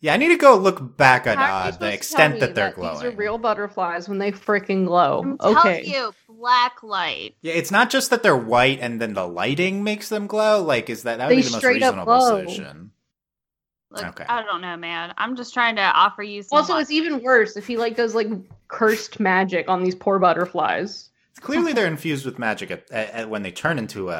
Yeah, 0.00 0.12
I 0.12 0.16
need 0.18 0.28
to 0.28 0.36
go 0.36 0.56
look 0.56 0.98
back 0.98 1.26
at 1.26 1.38
How 1.38 1.44
are 1.44 1.66
you 1.68 1.72
uh, 1.72 1.76
the 1.78 1.92
extent 1.94 2.40
that 2.40 2.54
they're 2.54 2.72
glowing. 2.72 2.96
These 2.96 3.04
are 3.04 3.16
real 3.16 3.38
butterflies 3.38 4.06
when 4.06 4.18
they 4.18 4.32
freaking 4.32 4.86
glow. 4.86 5.22
I'm 5.22 5.38
Okay. 5.40 5.82
telling 5.82 5.84
you, 5.86 6.14
black 6.44 6.82
light. 6.82 7.36
Yeah, 7.40 7.54
it's 7.54 7.70
not 7.70 7.88
just 7.88 8.10
that 8.10 8.22
they're 8.22 8.36
white 8.36 8.78
and 8.80 9.00
then 9.00 9.14
the 9.14 9.26
lighting 9.26 9.82
makes 9.82 10.10
them 10.10 10.26
glow. 10.26 10.62
Like, 10.62 10.90
is 10.90 11.04
that 11.04 11.16
that 11.18 11.28
would 11.28 11.32
They 11.32 11.36
be 11.40 11.42
the 11.42 11.50
most 11.52 11.58
straight 11.60 11.82
up 11.82 11.94
reasonable 11.94 12.04
glow. 12.18 12.44
solution? 12.44 12.90
Look, 13.90 14.04
Okay. 14.04 14.24
I 14.28 14.42
don't 14.42 14.60
know, 14.60 14.76
man. 14.76 15.14
I'm 15.16 15.36
just 15.36 15.54
trying 15.54 15.76
to 15.76 15.82
offer 15.82 16.22
you 16.22 16.42
some. 16.42 16.58
Also, 16.58 16.76
it's 16.76 16.90
even 16.90 17.22
worse 17.22 17.56
if 17.56 17.66
he 17.66 17.76
like 17.78 17.96
does 17.96 18.14
like 18.14 18.28
cursed 18.68 19.20
magic 19.20 19.68
on 19.68 19.82
these 19.82 19.94
poor 19.94 20.18
butterflies. 20.18 21.08
Clearly, 21.40 21.72
they're 21.76 21.86
infused 21.86 22.26
with 22.26 22.38
magic 22.38 22.70
at, 22.70 22.90
at, 22.90 23.10
at- 23.10 23.30
when 23.30 23.42
they 23.42 23.50
turn 23.52 23.78
into 23.78 24.10
a, 24.10 24.14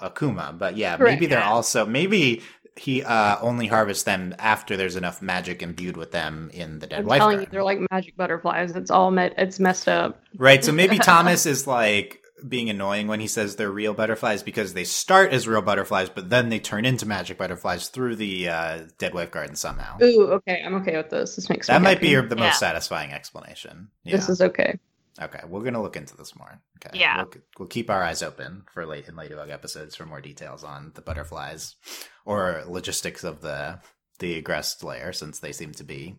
a, 0.00 0.06
a 0.06 0.10
Kuma. 0.10 0.52
But 0.58 0.76
yeah, 0.76 0.96
Correct. 0.96 1.14
maybe 1.14 1.26
they're 1.26 1.44
also 1.44 1.86
maybe 1.86 2.42
he 2.76 3.02
uh, 3.02 3.38
only 3.40 3.66
harvests 3.66 4.04
them 4.04 4.34
after 4.38 4.76
there's 4.76 4.96
enough 4.96 5.22
magic 5.22 5.62
imbued 5.62 5.96
with 5.96 6.12
them 6.12 6.50
in 6.52 6.78
the 6.78 6.86
dead 6.86 7.00
I'm 7.00 7.06
wife. 7.06 7.18
telling 7.18 7.40
you, 7.40 7.46
they're 7.50 7.64
like 7.64 7.78
magic 7.90 8.16
butterflies. 8.16 8.76
It's 8.76 8.90
all 8.90 9.10
met. 9.10 9.34
It's 9.38 9.58
messed 9.58 9.88
up. 9.88 10.22
Right. 10.36 10.64
So 10.64 10.72
maybe 10.72 10.98
Thomas 11.12 11.46
is 11.46 11.66
like 11.66 12.22
being 12.46 12.68
annoying 12.68 13.08
when 13.08 13.18
he 13.18 13.26
says 13.26 13.56
they're 13.56 13.70
real 13.70 13.94
butterflies 13.94 14.42
because 14.42 14.74
they 14.74 14.84
start 14.84 15.32
as 15.32 15.48
real 15.48 15.62
butterflies, 15.62 16.10
but 16.10 16.28
then 16.28 16.50
they 16.50 16.58
turn 16.58 16.84
into 16.84 17.06
magic 17.06 17.38
butterflies 17.38 17.88
through 17.88 18.14
the 18.16 18.48
uh, 18.50 18.80
dead 18.98 19.14
wife 19.14 19.30
garden 19.30 19.56
somehow. 19.56 19.96
Ooh, 20.02 20.26
okay, 20.32 20.62
I'm 20.64 20.74
okay 20.76 20.98
with 20.98 21.08
this. 21.08 21.34
This 21.36 21.48
makes 21.48 21.68
me 21.68 21.72
That 21.72 21.80
might 21.80 21.98
be 22.00 22.08
happy. 22.08 22.12
your, 22.12 22.22
the 22.28 22.36
Yeah. 22.36 22.44
most 22.44 22.58
satisfying 22.58 23.10
explanation. 23.10 23.88
Yeah. 24.04 24.16
This 24.16 24.28
is 24.28 24.42
okay. 24.42 24.78
Okay, 25.20 25.40
we're 25.48 25.62
gonna 25.62 25.82
look 25.82 25.96
into 25.96 26.16
this 26.16 26.36
more. 26.36 26.60
Okay, 26.78 26.98
Yeah. 26.98 27.16
we'll, 27.18 27.32
we'll 27.58 27.68
keep 27.68 27.90
our 27.90 28.02
eyes 28.02 28.22
open 28.22 28.64
for 28.72 28.84
late 28.86 29.08
in 29.08 29.16
Ladybug 29.16 29.50
episodes 29.50 29.96
for 29.96 30.04
more 30.06 30.20
details 30.20 30.62
on 30.62 30.92
the 30.94 31.02
butterflies 31.02 31.76
or 32.24 32.64
logistics 32.66 33.24
of 33.24 33.40
the 33.40 33.80
the 34.18 34.40
Agreste 34.42 34.82
lair, 34.82 35.12
since 35.12 35.38
they 35.40 35.52
seem 35.52 35.72
to 35.72 35.84
be 35.84 36.16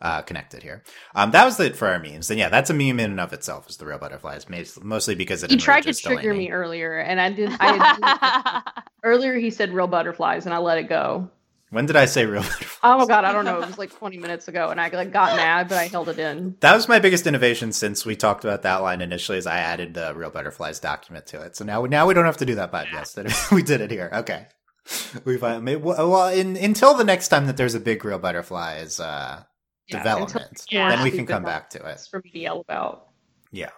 uh, 0.00 0.22
connected 0.22 0.62
here. 0.62 0.82
Um, 1.14 1.30
that 1.32 1.44
was 1.44 1.60
it 1.60 1.76
for 1.76 1.88
our 1.88 1.98
memes. 1.98 2.30
And 2.30 2.38
yeah, 2.38 2.48
that's 2.48 2.70
a 2.70 2.74
meme 2.74 2.98
in 3.00 3.10
and 3.10 3.20
of 3.20 3.32
itself. 3.32 3.68
Is 3.68 3.76
the 3.76 3.86
real 3.86 3.98
butterflies, 3.98 4.46
mostly 4.82 5.14
because 5.14 5.42
it 5.42 5.50
He 5.50 5.56
tried 5.56 5.82
to 5.82 5.88
enrages 5.88 6.00
trigger 6.00 6.34
me 6.34 6.50
earlier, 6.50 6.98
and 6.98 7.20
I 7.20 7.30
did. 7.30 7.50
I 7.60 8.62
earlier 9.04 9.36
he 9.36 9.50
said 9.50 9.72
real 9.72 9.86
butterflies, 9.86 10.46
and 10.46 10.54
I 10.54 10.58
let 10.58 10.78
it 10.78 10.88
go. 10.88 11.30
When 11.70 11.86
did 11.86 11.94
I 11.96 12.06
say 12.06 12.26
real 12.26 12.42
butterflies? 12.42 12.78
Oh 12.82 12.98
my 12.98 13.06
god, 13.06 13.24
I 13.24 13.32
don't 13.32 13.44
know. 13.44 13.60
It 13.62 13.66
was 13.68 13.78
like 13.78 13.96
20 13.96 14.18
minutes 14.18 14.48
ago, 14.48 14.70
and 14.70 14.80
I 14.80 14.88
like 14.88 15.12
got 15.12 15.36
mad, 15.36 15.68
but 15.68 15.78
I 15.78 15.86
held 15.86 16.08
it 16.08 16.18
in. 16.18 16.56
That 16.60 16.74
was 16.74 16.88
my 16.88 16.98
biggest 16.98 17.26
innovation 17.26 17.72
since 17.72 18.04
we 18.04 18.16
talked 18.16 18.44
about 18.44 18.62
that 18.62 18.76
line 18.82 19.00
initially. 19.00 19.38
Is 19.38 19.46
I 19.46 19.58
added 19.58 19.94
the 19.94 20.12
real 20.14 20.30
butterflies 20.30 20.80
document 20.80 21.26
to 21.28 21.40
it. 21.42 21.56
So 21.56 21.64
now 21.64 21.84
now 21.84 22.06
we 22.06 22.14
don't 22.14 22.24
have 22.24 22.38
to 22.38 22.46
do 22.46 22.56
that 22.56 22.72
podcast. 22.72 23.50
we 23.52 23.62
did 23.62 23.80
it 23.80 23.90
here. 23.90 24.10
Okay. 24.12 24.46
We 25.24 25.36
find 25.36 25.64
well 25.84 26.28
in, 26.28 26.56
until 26.56 26.94
the 26.94 27.04
next 27.04 27.28
time 27.28 27.46
that 27.46 27.56
there's 27.56 27.74
a 27.76 27.80
big 27.80 28.04
real 28.04 28.18
butterflies 28.18 28.98
uh, 28.98 29.44
Yeah, 29.86 29.98
development, 29.98 30.48
until- 30.50 30.66
Yeah. 30.70 30.88
then 30.88 31.04
we 31.04 31.12
can 31.12 31.26
come 31.26 31.44
back 31.44 31.70
to 31.70 31.86
it. 31.86 32.00
For 32.10 32.20
me 32.24 32.30
to 32.30 32.38
yell 32.38 32.60
about. 32.60 33.06
Yeah. 33.52 33.70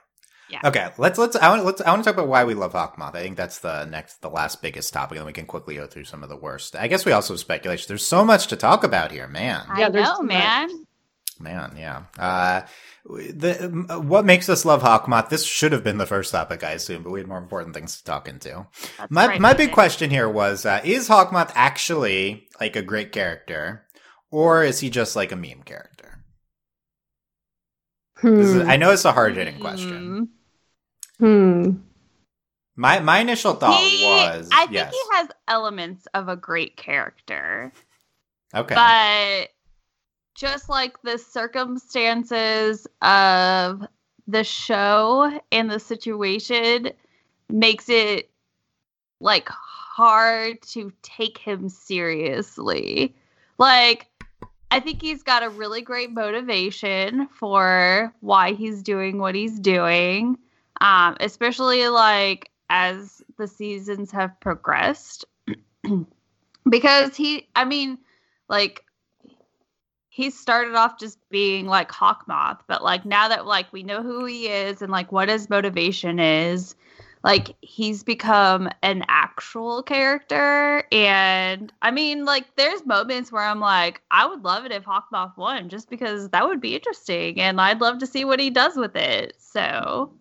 Yeah. 0.53 0.61
Okay. 0.65 0.91
Let's 0.99 1.19
let's 1.19 1.35
I 1.35 1.49
want 1.49 1.65
let's 1.65 1.81
I 1.81 1.91
want 1.91 2.05
to 2.05 2.09
talk 2.11 2.15
about 2.17 2.29
why 2.29 2.45
we 2.45 2.53
love 2.55 2.75
Hawkmoth. 2.75 3.15
I 3.15 3.23
think 3.23 3.37
that's 3.39 3.61
the 3.61 3.87
next 3.87 4.21
the 4.21 4.29
last 4.29 4.61
biggest 4.61 4.93
topic, 4.93 5.13
and 5.17 5.21
then 5.21 5.27
we 5.27 5.33
can 5.33 5.47
quickly 5.47 5.77
go 5.77 5.87
through 5.87 6.05
some 6.05 6.23
of 6.23 6.29
the 6.29 6.37
worst. 6.37 6.77
I 6.77 6.89
guess 6.89 7.05
we 7.07 7.13
also 7.13 7.33
have 7.33 7.41
speculation. 7.41 7.87
There's 7.89 8.05
so 8.07 8.23
much 8.25 8.49
to 8.49 8.57
talk 8.57 8.85
about 8.85 9.11
here, 9.13 9.27
man. 9.27 9.63
I 9.69 9.81
Yeah, 9.81 9.89
there's 9.89 10.07
know, 10.09 10.17
too 10.19 10.23
much. 10.25 10.29
man. 10.35 10.87
Man, 11.41 11.75
yeah. 11.77 12.03
Uh, 12.19 12.61
the 13.07 14.01
what 14.05 14.27
makes 14.27 14.49
us 14.51 14.65
love 14.67 14.83
Hawkmoth? 14.83 15.31
This 15.31 15.45
should 15.45 15.73
have 15.73 15.83
been 15.83 15.97
the 15.99 16.07
first 16.07 16.31
topic, 16.31 16.63
I 16.63 16.73
assume, 16.73 17.03
but 17.03 17.11
we 17.11 17.21
had 17.21 17.27
more 17.29 17.39
important 17.39 17.75
things 17.75 17.97
to 17.97 18.05
talk 18.05 18.29
into. 18.29 18.67
That's 18.99 19.11
My 19.11 19.27
right, 19.29 19.41
my 19.41 19.53
big 19.55 19.69
baby. 19.69 19.73
question 19.73 20.11
here 20.11 20.29
was: 20.29 20.67
uh, 20.67 20.83
Is 20.85 21.09
Hawkmoth 21.09 21.51
actually 21.55 22.47
like 22.61 22.77
a 22.77 22.83
great 22.83 23.11
character, 23.11 23.87
or 24.31 24.63
is 24.63 24.81
he 24.81 24.91
just 24.91 25.17
like 25.17 25.33
a 25.33 25.37
meme 25.37 25.63
character? 25.65 26.23
This 28.23 28.51
is, 28.51 28.63
Hmm. 28.63 28.71
I 28.71 28.77
know 28.77 28.93
it's 28.93 29.05
a 29.05 29.11
hard 29.13 29.35
hitting 29.37 29.59
question. 29.59 30.29
Hmm. 31.23 31.75
My 32.75 32.99
my 32.99 33.21
initial 33.21 33.53
thought 33.53 33.81
He- 33.81 34.05
was 34.05 34.49
I 34.51 34.63
think 34.63 34.73
yes. 34.73 34.93
he 34.93 35.17
has 35.17 35.29
elements 35.47 36.09
of 36.15 36.29
a 36.29 36.35
great 36.35 36.77
character, 36.77 37.73
okay. 38.53 38.75
but 38.75 39.51
just 40.35 40.69
like 40.69 41.01
the 41.03 41.19
circumstances 41.19 42.89
of 43.03 43.87
the 44.27 44.43
show 44.43 45.39
and 45.53 45.71
the 45.71 45.79
situation 45.79 46.91
makes 47.49 47.89
it 47.89 48.29
like 49.21 49.49
hard 49.49 50.61
to 50.63 50.93
take 51.03 51.39
him 51.39 51.69
seriously. 51.69 53.15
Like 53.59 54.09
I 54.73 54.81
think 54.81 55.01
he's 55.01 55.23
got 55.23 55.45
a 55.45 55.51
really 55.51 55.83
great 55.83 56.11
motivation 56.11 57.29
for 57.29 58.13
why 58.19 58.55
he's 58.55 58.83
doing 58.83 59.19
what 59.19 59.37
he's 59.37 59.61
doing. 59.61 60.37
Um, 60.83 61.17
especially 61.21 61.89
like 61.89 62.51
as 62.69 63.23
the 63.39 63.47
seasons 63.47 64.11
have 64.11 64.39
progressed. 64.41 65.25
because 66.69 67.17
he 67.17 67.49
I 67.55 67.65
mean, 67.65 67.99
like 68.49 68.85
he 70.09 70.31
started 70.31 70.75
off 70.75 70.99
just 70.99 71.19
being 71.31 71.67
like 71.67 71.91
Hawkmoth, 71.91 72.59
but 72.67 72.83
like 72.83 73.05
now 73.07 73.29
that 73.29 73.47
like 73.47 73.73
we 73.73 73.85
know 73.85 74.03
who 74.03 74.25
he 74.25 74.49
is 74.49 74.83
and 74.83 74.91
like 74.91 75.13
what 75.13 75.29
his 75.29 75.49
motivation 75.49 76.19
is, 76.19 76.75
like 77.23 77.55
he's 77.61 78.03
become 78.03 78.69
an 78.83 79.05
actual 79.07 79.85
character. 79.85 80.83
And 80.91 81.73
I 81.81 81.93
mean, 81.93 82.25
like 82.25 82.57
there's 82.57 82.85
moments 82.85 83.31
where 83.31 83.45
I'm 83.45 83.61
like, 83.61 84.03
I 84.11 84.27
would 84.27 84.43
love 84.43 84.65
it 84.65 84.73
if 84.73 84.85
Hawkmoth 84.85 85.37
won, 85.37 85.69
just 85.69 85.89
because 85.89 86.29
that 86.31 86.45
would 86.45 86.61
be 86.61 86.75
interesting, 86.75 87.41
and 87.41 87.61
I'd 87.61 87.81
love 87.81 87.99
to 87.99 88.07
see 88.07 88.25
what 88.25 88.41
he 88.41 88.51
does 88.51 88.77
with 88.77 88.97
it. 88.97 89.35
So 89.39 90.13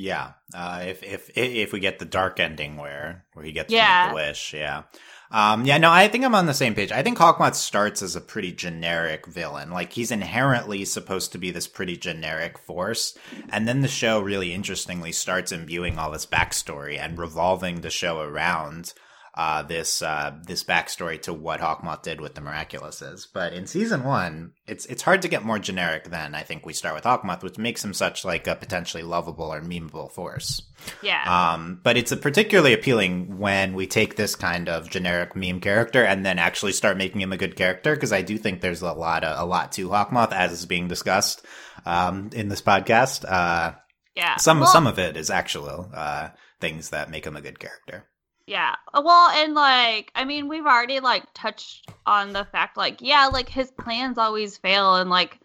Yeah, 0.00 0.34
uh, 0.54 0.84
if 0.86 1.02
if 1.02 1.28
if 1.36 1.72
we 1.72 1.80
get 1.80 1.98
the 1.98 2.04
dark 2.04 2.38
ending 2.38 2.76
where 2.76 3.24
where 3.32 3.44
he 3.44 3.50
gets 3.50 3.72
Yeah. 3.72 4.10
the 4.10 4.14
wish, 4.14 4.54
yeah, 4.54 4.84
um, 5.32 5.64
yeah. 5.64 5.76
No, 5.78 5.90
I 5.90 6.06
think 6.06 6.24
I'm 6.24 6.36
on 6.36 6.46
the 6.46 6.54
same 6.54 6.76
page. 6.76 6.92
I 6.92 7.02
think 7.02 7.18
Hawkmoth 7.18 7.56
starts 7.56 8.00
as 8.00 8.14
a 8.14 8.20
pretty 8.20 8.52
generic 8.52 9.26
villain. 9.26 9.72
Like 9.72 9.92
he's 9.94 10.12
inherently 10.12 10.84
supposed 10.84 11.32
to 11.32 11.38
be 11.38 11.50
this 11.50 11.66
pretty 11.66 11.96
generic 11.96 12.58
force, 12.58 13.18
and 13.50 13.66
then 13.66 13.80
the 13.80 13.88
show 13.88 14.20
really 14.20 14.54
interestingly 14.54 15.10
starts 15.10 15.50
imbuing 15.50 15.98
all 15.98 16.12
this 16.12 16.26
backstory 16.26 16.96
and 16.96 17.18
revolving 17.18 17.80
the 17.80 17.90
show 17.90 18.20
around 18.20 18.94
uh, 19.38 19.62
this 19.62 20.02
uh, 20.02 20.32
this 20.48 20.64
backstory 20.64 21.22
to 21.22 21.32
what 21.32 21.60
Hawkmoth 21.60 22.02
did 22.02 22.20
with 22.20 22.34
the 22.34 22.40
Miraculouses. 22.40 23.28
But 23.32 23.52
in 23.52 23.68
season 23.68 24.02
one, 24.02 24.50
it's 24.66 24.84
it's 24.86 25.02
hard 25.02 25.22
to 25.22 25.28
get 25.28 25.44
more 25.44 25.60
generic 25.60 26.10
than 26.10 26.34
I 26.34 26.42
think 26.42 26.66
we 26.66 26.72
start 26.72 26.96
with 26.96 27.04
Hawkmoth, 27.04 27.44
which 27.44 27.56
makes 27.56 27.84
him 27.84 27.94
such 27.94 28.24
like 28.24 28.48
a 28.48 28.56
potentially 28.56 29.04
lovable 29.04 29.44
or 29.54 29.60
memeable 29.60 30.10
force. 30.10 30.60
yeah. 31.02 31.52
Um, 31.52 31.80
but 31.84 31.96
it's 31.96 32.10
a 32.10 32.16
particularly 32.16 32.72
appealing 32.72 33.38
when 33.38 33.74
we 33.74 33.86
take 33.86 34.16
this 34.16 34.34
kind 34.34 34.68
of 34.68 34.90
generic 34.90 35.36
meme 35.36 35.60
character 35.60 36.02
and 36.04 36.26
then 36.26 36.40
actually 36.40 36.72
start 36.72 36.96
making 36.96 37.20
him 37.20 37.32
a 37.32 37.36
good 37.36 37.54
character. 37.54 37.94
Because 37.94 38.12
I 38.12 38.22
do 38.22 38.38
think 38.38 38.60
there's 38.60 38.82
a 38.82 38.92
lot 38.92 39.22
of, 39.22 39.38
a 39.38 39.48
lot 39.48 39.70
to 39.72 39.88
Hawkmoth 39.90 40.32
as 40.32 40.50
is 40.50 40.66
being 40.66 40.88
discussed 40.88 41.46
um, 41.86 42.30
in 42.32 42.48
this 42.48 42.60
podcast. 42.60 43.24
Uh, 43.24 43.74
yeah. 44.16 44.34
some 44.34 44.58
Well- 44.58 44.68
some 44.68 44.88
of 44.88 44.98
it 44.98 45.16
is 45.16 45.30
actual 45.30 45.88
uh, 45.94 46.30
things 46.60 46.90
that 46.90 47.08
make 47.08 47.24
him 47.24 47.36
a 47.36 47.40
good 47.40 47.60
character. 47.60 48.08
Yeah. 48.48 48.76
Uh, 48.94 49.02
Well, 49.04 49.28
and 49.28 49.52
like, 49.52 50.10
I 50.14 50.24
mean, 50.24 50.48
we've 50.48 50.64
already 50.64 51.00
like 51.00 51.24
touched 51.34 51.90
on 52.06 52.32
the 52.32 52.46
fact, 52.46 52.78
like, 52.78 53.02
yeah, 53.02 53.26
like 53.26 53.48
his 53.48 53.70
plans 53.70 54.16
always 54.16 54.56
fail, 54.56 54.96
and 54.96 55.10
like 55.10 55.38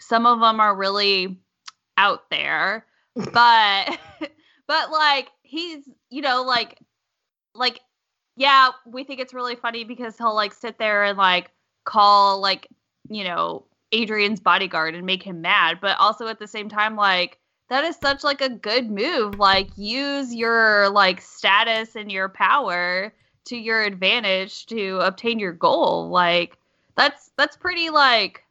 some 0.00 0.24
of 0.24 0.40
them 0.40 0.58
are 0.58 0.74
really 0.74 1.38
out 1.98 2.30
there, 2.30 2.86
but, 3.14 3.98
but 4.66 4.90
like 4.90 5.28
he's, 5.42 5.86
you 6.08 6.22
know, 6.22 6.44
like, 6.44 6.78
like, 7.54 7.80
yeah, 8.36 8.70
we 8.86 9.04
think 9.04 9.20
it's 9.20 9.34
really 9.34 9.56
funny 9.56 9.84
because 9.84 10.16
he'll 10.16 10.34
like 10.34 10.54
sit 10.54 10.78
there 10.78 11.04
and 11.04 11.18
like 11.18 11.50
call 11.84 12.40
like, 12.40 12.68
you 13.10 13.24
know, 13.24 13.66
Adrien's 13.92 14.40
bodyguard 14.40 14.94
and 14.94 15.04
make 15.04 15.22
him 15.22 15.42
mad, 15.42 15.78
but 15.82 15.98
also 15.98 16.26
at 16.26 16.38
the 16.38 16.46
same 16.48 16.70
time, 16.70 16.96
like 16.96 17.38
that 17.68 17.84
is 17.84 17.96
such 17.96 18.22
like 18.24 18.40
a 18.40 18.48
good 18.48 18.90
move 18.90 19.38
like 19.38 19.68
use 19.76 20.34
your 20.34 20.88
like 20.90 21.20
status 21.20 21.96
and 21.96 22.10
your 22.10 22.28
power 22.28 23.12
to 23.44 23.56
your 23.56 23.82
advantage 23.82 24.66
to 24.66 24.98
obtain 25.02 25.38
your 25.38 25.52
goal 25.52 26.08
like 26.08 26.58
that's 26.96 27.30
that's 27.36 27.56
pretty 27.56 27.90
like 27.90 28.44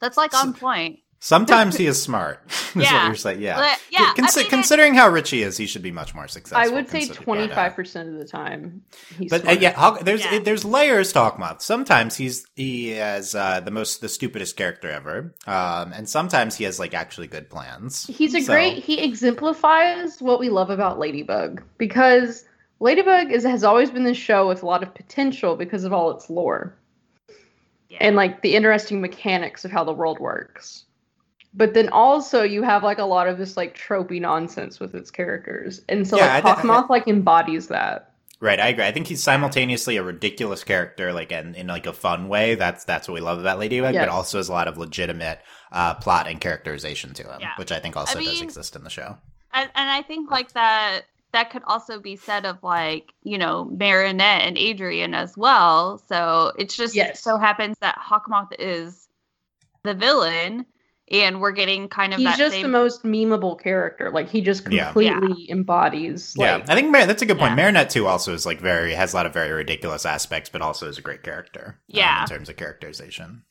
that's 0.00 0.16
like 0.16 0.34
on 0.34 0.52
point 0.52 0.98
Sometimes 1.24 1.74
he 1.78 1.86
is 1.86 2.00
smart. 2.08 2.42
is 2.48 2.74
what 2.74 2.84
Yeah. 2.84 3.06
you're 3.06 3.14
saying. 3.14 3.40
Yeah. 3.40 3.56
But, 3.56 3.80
yeah 3.90 4.12
I 4.14 4.20
mean, 4.20 4.28
it- 4.44 4.48
considering 4.50 4.92
how 4.92 5.08
rich 5.08 5.30
he 5.30 5.42
is, 5.42 5.56
he 5.56 5.66
should 5.66 5.80
be 5.80 5.90
much 5.90 6.14
more 6.14 6.28
successful. 6.28 6.58
I 6.62 6.68
would 6.74 6.86
say 6.90 6.98
consider- 7.06 7.14
but, 7.14 7.20
uh, 7.22 7.24
twenty 7.24 7.48
five 7.48 7.74
percent 7.74 8.10
of 8.10 8.18
the 8.18 8.26
time. 8.26 8.82
He's 9.18 9.30
But 9.30 9.48
uh, 9.48 9.52
yeah, 9.52 9.70
Hawk, 9.72 10.00
there's 10.00 10.22
Yeah. 10.22 10.40
there's 10.40 10.66
layers 10.66 11.14
to 11.14 11.20
Hawkmoth. 11.20 11.62
Sometimes 11.62 12.16
he's 12.16 12.46
he 12.56 12.90
has 12.90 13.34
uh, 13.34 13.60
the 13.60 13.70
most 13.70 14.02
the 14.02 14.08
stupidest 14.10 14.56
character 14.58 14.90
ever, 14.90 15.34
um, 15.46 15.92
and 15.94 16.06
sometimes 16.06 16.56
he 16.56 16.64
has 16.64 16.78
like 16.78 16.92
actually 16.92 17.26
good 17.28 17.48
plans. 17.48 18.04
He's 18.06 18.34
a 18.34 18.42
So- 18.42 18.52
great. 18.52 18.82
He 18.84 19.00
exemplifies 19.00 20.20
what 20.20 20.38
we 20.38 20.50
love 20.50 20.68
about 20.68 20.98
Ladybug 20.98 21.62
because 21.78 22.44
Ladybug 22.80 23.32
is 23.32 23.44
has 23.44 23.64
always 23.64 23.90
been 23.90 24.04
this 24.04 24.18
show 24.18 24.46
with 24.46 24.62
a 24.62 24.66
lot 24.66 24.82
of 24.82 24.94
potential 24.94 25.56
because 25.56 25.84
of 25.84 25.92
all 25.94 26.10
its 26.10 26.28
lore 26.28 26.74
yeah. 27.88 27.98
and 28.02 28.14
like 28.14 28.42
the 28.42 28.54
interesting 28.56 29.00
mechanics 29.00 29.64
of 29.64 29.70
how 29.70 29.84
the 29.84 29.92
world 29.92 30.18
works. 30.18 30.83
But 31.56 31.72
then 31.74 31.88
also 31.90 32.42
you 32.42 32.62
have 32.62 32.82
like 32.82 32.98
a 32.98 33.04
lot 33.04 33.28
of 33.28 33.38
this 33.38 33.56
like 33.56 33.76
tropey 33.78 34.20
nonsense 34.20 34.80
with 34.80 34.94
its 34.94 35.10
characters, 35.10 35.80
and 35.88 36.06
so 36.06 36.16
Yeah, 36.16 36.26
like 36.34 36.44
I 36.44 36.54
thi- 36.54 36.60
Hawkmoth 36.68 36.88
like 36.90 37.06
embodies 37.08 37.68
that. 37.68 38.10
Right, 38.40 38.58
I 38.60 38.68
agree. 38.68 38.84
I 38.84 38.90
think 38.92 39.06
he's 39.06 39.22
simultaneously 39.22 39.96
a 39.96 40.02
ridiculous 40.02 40.64
character, 40.64 41.12
like 41.12 41.30
in, 41.32 41.54
in 41.54 41.68
like 41.68 41.86
a 41.86 41.92
fun 41.92 42.28
way. 42.28 42.56
That's 42.56 42.84
that's 42.84 43.06
what 43.08 43.14
we 43.14 43.20
love 43.20 43.38
about 43.38 43.58
Ladybug, 43.60 43.94
Yes. 43.94 44.02
but 44.02 44.08
also 44.12 44.38
has 44.38 44.48
a 44.48 44.52
lot 44.52 44.66
of 44.68 44.76
legitimate 44.76 45.38
uh, 45.72 45.94
plot 45.94 46.26
and 46.26 46.40
characterization 46.40 47.14
to 47.14 47.22
him, 47.22 47.40
Yeah. 47.40 47.52
which 47.56 47.70
I 47.72 47.78
think 47.78 47.96
also 47.96 48.18
I 48.18 48.24
does 48.24 48.34
mean- 48.34 48.42
exist 48.44 48.74
in 48.76 48.82
the 48.84 48.90
show. 48.90 49.16
and, 49.52 49.70
and 49.76 49.88
I 49.90 50.02
think 50.02 50.30
like 50.32 50.52
that 50.52 51.02
that 51.32 51.50
could 51.50 51.62
also 51.66 52.00
be 52.00 52.16
said 52.16 52.44
of 52.44 52.62
like 52.64 53.12
you 53.22 53.38
know 53.38 53.64
Marinette 53.72 54.42
and 54.42 54.58
Adrien 54.58 55.14
as 55.14 55.36
well. 55.36 55.98
So 56.08 56.52
it's 56.58 56.76
just 56.76 56.94
Yes. 56.96 57.22
so 57.22 57.38
happens 57.38 57.76
that 57.80 57.96
Hawkmoth 57.98 58.52
is 58.58 59.08
the 59.84 59.94
villain, 59.94 60.66
and 61.10 61.40
we're 61.40 61.52
getting 61.52 61.88
kind 61.88 62.12
of 62.14 62.18
He's 62.18 62.28
that 62.28 62.38
just 62.38 62.54
same. 62.54 62.62
the 62.62 62.68
most 62.68 63.02
memeable 63.04 63.60
character. 63.60 64.10
Like 64.10 64.28
he 64.30 64.40
just 64.40 64.70
Yeah. 64.70 64.84
completely 64.92 65.50
embodies. 65.50 66.34
yeah, 66.36 66.56
Like, 66.56 66.70
I 66.70 66.74
think 66.74 66.90
Mar- 66.90 67.06
that's 67.06 67.22
a 67.22 67.26
good 67.26 67.38
point. 67.38 67.50
Yeah. 67.52 67.56
Marinette 67.56 67.90
too 67.90 68.06
also 68.06 68.32
is 68.32 68.46
like 68.46 68.60
very 68.60 68.94
has 68.94 69.12
a 69.12 69.16
lot 69.16 69.26
of 69.26 69.32
very 69.34 69.50
ridiculous 69.52 70.06
aspects, 70.06 70.48
but 70.50 70.62
also 70.62 70.88
is 70.88 70.96
a 70.98 71.02
great 71.02 71.22
character. 71.22 71.64
um, 71.66 71.74
Yeah. 71.88 72.22
in 72.22 72.28
terms 72.28 72.48
of 72.48 72.56
characterization. 72.56 73.42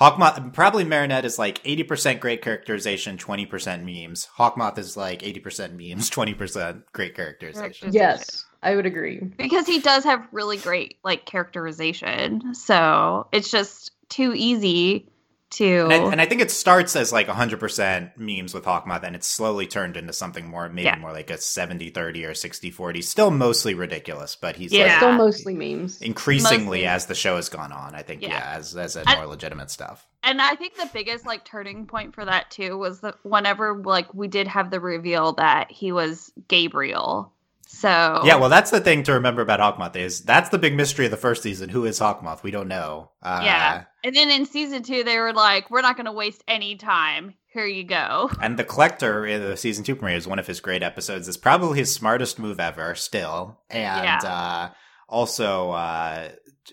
Hawkmoth 0.00 0.52
probably 0.52 0.84
Marinette 0.84 1.24
is 1.24 1.38
like 1.38 1.60
eighty 1.64 1.82
percent 1.82 2.20
great 2.20 2.42
characterization, 2.42 3.16
twenty 3.16 3.46
percent 3.46 3.82
memes. 3.84 4.28
Hawkmoth 4.38 4.76
is 4.78 4.94
like 4.96 5.22
eighty 5.22 5.40
percent 5.40 5.74
memes, 5.74 6.10
twenty 6.10 6.34
percent 6.34 6.84
great 6.92 7.14
characterization. 7.14 7.92
yes, 7.92 8.44
I 8.62 8.76
would 8.76 8.84
agree. 8.84 9.20
because 9.38 9.66
he 9.66 9.80
does 9.80 10.04
have 10.04 10.26
really 10.32 10.58
great 10.58 10.98
like 11.02 11.24
characterization. 11.24 12.54
So 12.54 13.26
it's 13.32 13.50
just 13.50 13.92
too 14.10 14.32
easy 14.34 15.08
to. 15.50 15.84
And 15.84 15.92
I, 15.92 15.96
and 16.12 16.20
I 16.20 16.26
think 16.26 16.40
it 16.40 16.50
starts 16.50 16.96
as 16.96 17.12
like 17.12 17.28
100% 17.28 18.16
memes 18.16 18.52
with 18.54 18.64
Hawkmoth, 18.64 19.02
and 19.04 19.14
it's 19.16 19.28
slowly 19.28 19.66
turned 19.66 19.96
into 19.96 20.12
something 20.12 20.46
more, 20.48 20.68
maybe 20.68 20.84
Yeah. 20.84 20.98
more 20.98 21.12
like 21.12 21.30
a 21.30 21.38
70 21.38 21.90
30 21.90 22.24
or 22.24 22.34
60 22.34 22.70
40. 22.70 23.02
Still 23.02 23.30
mostly 23.30 23.74
ridiculous, 23.74 24.36
but 24.36 24.56
he's 24.56 24.72
Yeah. 24.72 24.84
like 24.86 24.96
Still 24.98 25.12
mostly 25.12 25.54
memes. 25.54 26.00
increasingly 26.02 26.58
Mostly. 26.80 26.86
as 26.86 27.06
the 27.06 27.14
show 27.14 27.36
has 27.36 27.48
gone 27.48 27.72
on. 27.72 27.94
I 27.94 28.02
think, 28.02 28.22
yeah, 28.22 28.28
Yeah. 28.28 28.56
as, 28.58 28.76
as 28.76 28.96
a 28.96 29.02
I- 29.08 29.16
more 29.16 29.26
legitimate 29.26 29.70
stuff. 29.70 30.06
and 30.22 30.42
I 30.42 30.56
think 30.56 30.74
the 30.76 30.90
biggest 30.92 31.24
like 31.24 31.44
turning 31.44 31.86
point 31.86 32.12
for 32.14 32.24
that 32.24 32.50
too 32.50 32.76
was 32.76 33.00
that 33.02 33.14
whenever 33.22 33.76
like 33.76 34.12
we 34.12 34.26
did 34.26 34.48
have 34.48 34.70
the 34.72 34.80
reveal 34.80 35.34
that 35.34 35.70
he 35.70 35.92
was 35.92 36.32
Gabriel. 36.48 37.32
So 37.76 38.22
Yeah, 38.24 38.36
well, 38.36 38.48
that's 38.48 38.70
the 38.70 38.80
thing 38.80 39.02
to 39.04 39.12
remember 39.12 39.42
about 39.42 39.60
Hawkmoth 39.60 39.96
is 39.96 40.22
that's 40.22 40.48
the 40.48 40.58
big 40.58 40.74
mystery 40.74 41.04
of 41.04 41.10
the 41.10 41.16
first 41.18 41.42
season. 41.42 41.68
Who 41.68 41.84
is 41.84 41.98
Hawkmoth? 41.98 42.42
We 42.42 42.50
don't 42.50 42.68
know. 42.68 43.10
Uh, 43.22 43.40
Yeah. 43.44 43.84
And 44.02 44.14
then 44.16 44.30
in 44.30 44.46
season 44.46 44.82
two, 44.82 45.04
they 45.04 45.18
were 45.18 45.32
like, 45.34 45.70
"We're 45.70 45.82
not 45.82 45.96
going 45.96 46.06
to 46.06 46.12
waste 46.12 46.42
any 46.48 46.76
time. 46.76 47.34
Here 47.52 47.66
you 47.66 47.84
go." 47.84 48.30
And 48.40 48.56
the 48.58 48.64
collector 48.64 49.26
in 49.26 49.42
the 49.42 49.56
season 49.56 49.84
two 49.84 49.96
premiere 49.96 50.16
is 50.16 50.26
one 50.26 50.38
of 50.38 50.46
his 50.46 50.60
great 50.60 50.82
episodes. 50.82 51.28
It's 51.28 51.36
probably 51.36 51.78
his 51.78 51.92
smartest 51.92 52.38
move 52.38 52.58
ever, 52.60 52.94
still, 52.94 53.60
and 53.68 53.82
Yeah. 54.04 54.18
uh, 54.24 54.74
also 55.08 55.72
uh, 55.72 56.28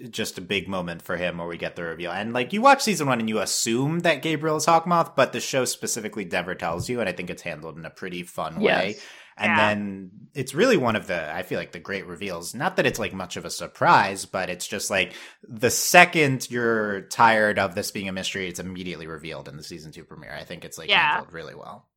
just 0.09 0.37
a 0.37 0.41
big 0.41 0.67
moment 0.67 1.01
for 1.01 1.17
him 1.17 1.37
where 1.37 1.47
we 1.47 1.57
get 1.57 1.75
the 1.75 1.83
reveal. 1.83 2.11
And 2.11 2.33
like 2.33 2.53
you 2.53 2.61
watch 2.61 2.81
season 2.81 3.07
one 3.07 3.19
and 3.19 3.29
you 3.29 3.39
assume 3.39 3.99
that 4.01 4.21
Gabriel 4.21 4.57
is 4.57 4.65
Hawkmoth, 4.65 5.15
but 5.15 5.33
the 5.33 5.39
show 5.39 5.65
specifically 5.65 6.25
never 6.25 6.55
tells 6.55 6.87
you, 6.89 6.99
and 6.99 7.09
I 7.09 7.11
think 7.11 7.29
it's 7.29 7.41
handled 7.43 7.77
in 7.77 7.85
a 7.85 7.89
pretty 7.91 8.23
fun 8.23 8.59
way. 8.59 8.95
Yes. 9.37 9.45
And 9.47 9.57
Yeah. 9.57 9.67
then 9.69 10.11
it's 10.33 10.53
really 10.53 10.77
one 10.77 10.95
of 10.95 11.07
the, 11.07 11.33
I 11.33 11.43
feel 11.43 11.59
like 11.59 11.71
the 11.71 11.79
great 11.79 12.05
reveals. 12.07 12.53
Not 12.55 12.75
that 12.77 12.85
it's 12.85 12.99
like 12.99 13.13
much 13.13 13.37
of 13.37 13.45
a 13.45 13.49
surprise, 13.49 14.25
but 14.25 14.49
it's 14.49 14.67
just 14.67 14.89
like 14.89 15.13
the 15.47 15.69
second 15.69 16.49
you're 16.49 17.01
tired 17.01 17.59
of 17.59 17.75
this 17.75 17.91
being 17.91 18.09
a 18.09 18.13
mystery, 18.13 18.47
it's 18.47 18.59
immediately 18.59 19.07
revealed 19.07 19.47
in 19.47 19.57
the 19.57 19.63
season 19.63 19.91
two 19.91 20.03
premiere. 20.03 20.33
I 20.39 20.43
think 20.43 20.65
it's 20.65 20.77
like 20.77 20.89
Yeah. 20.89 21.13
handled 21.13 21.33
really 21.33 21.55
well. 21.55 21.87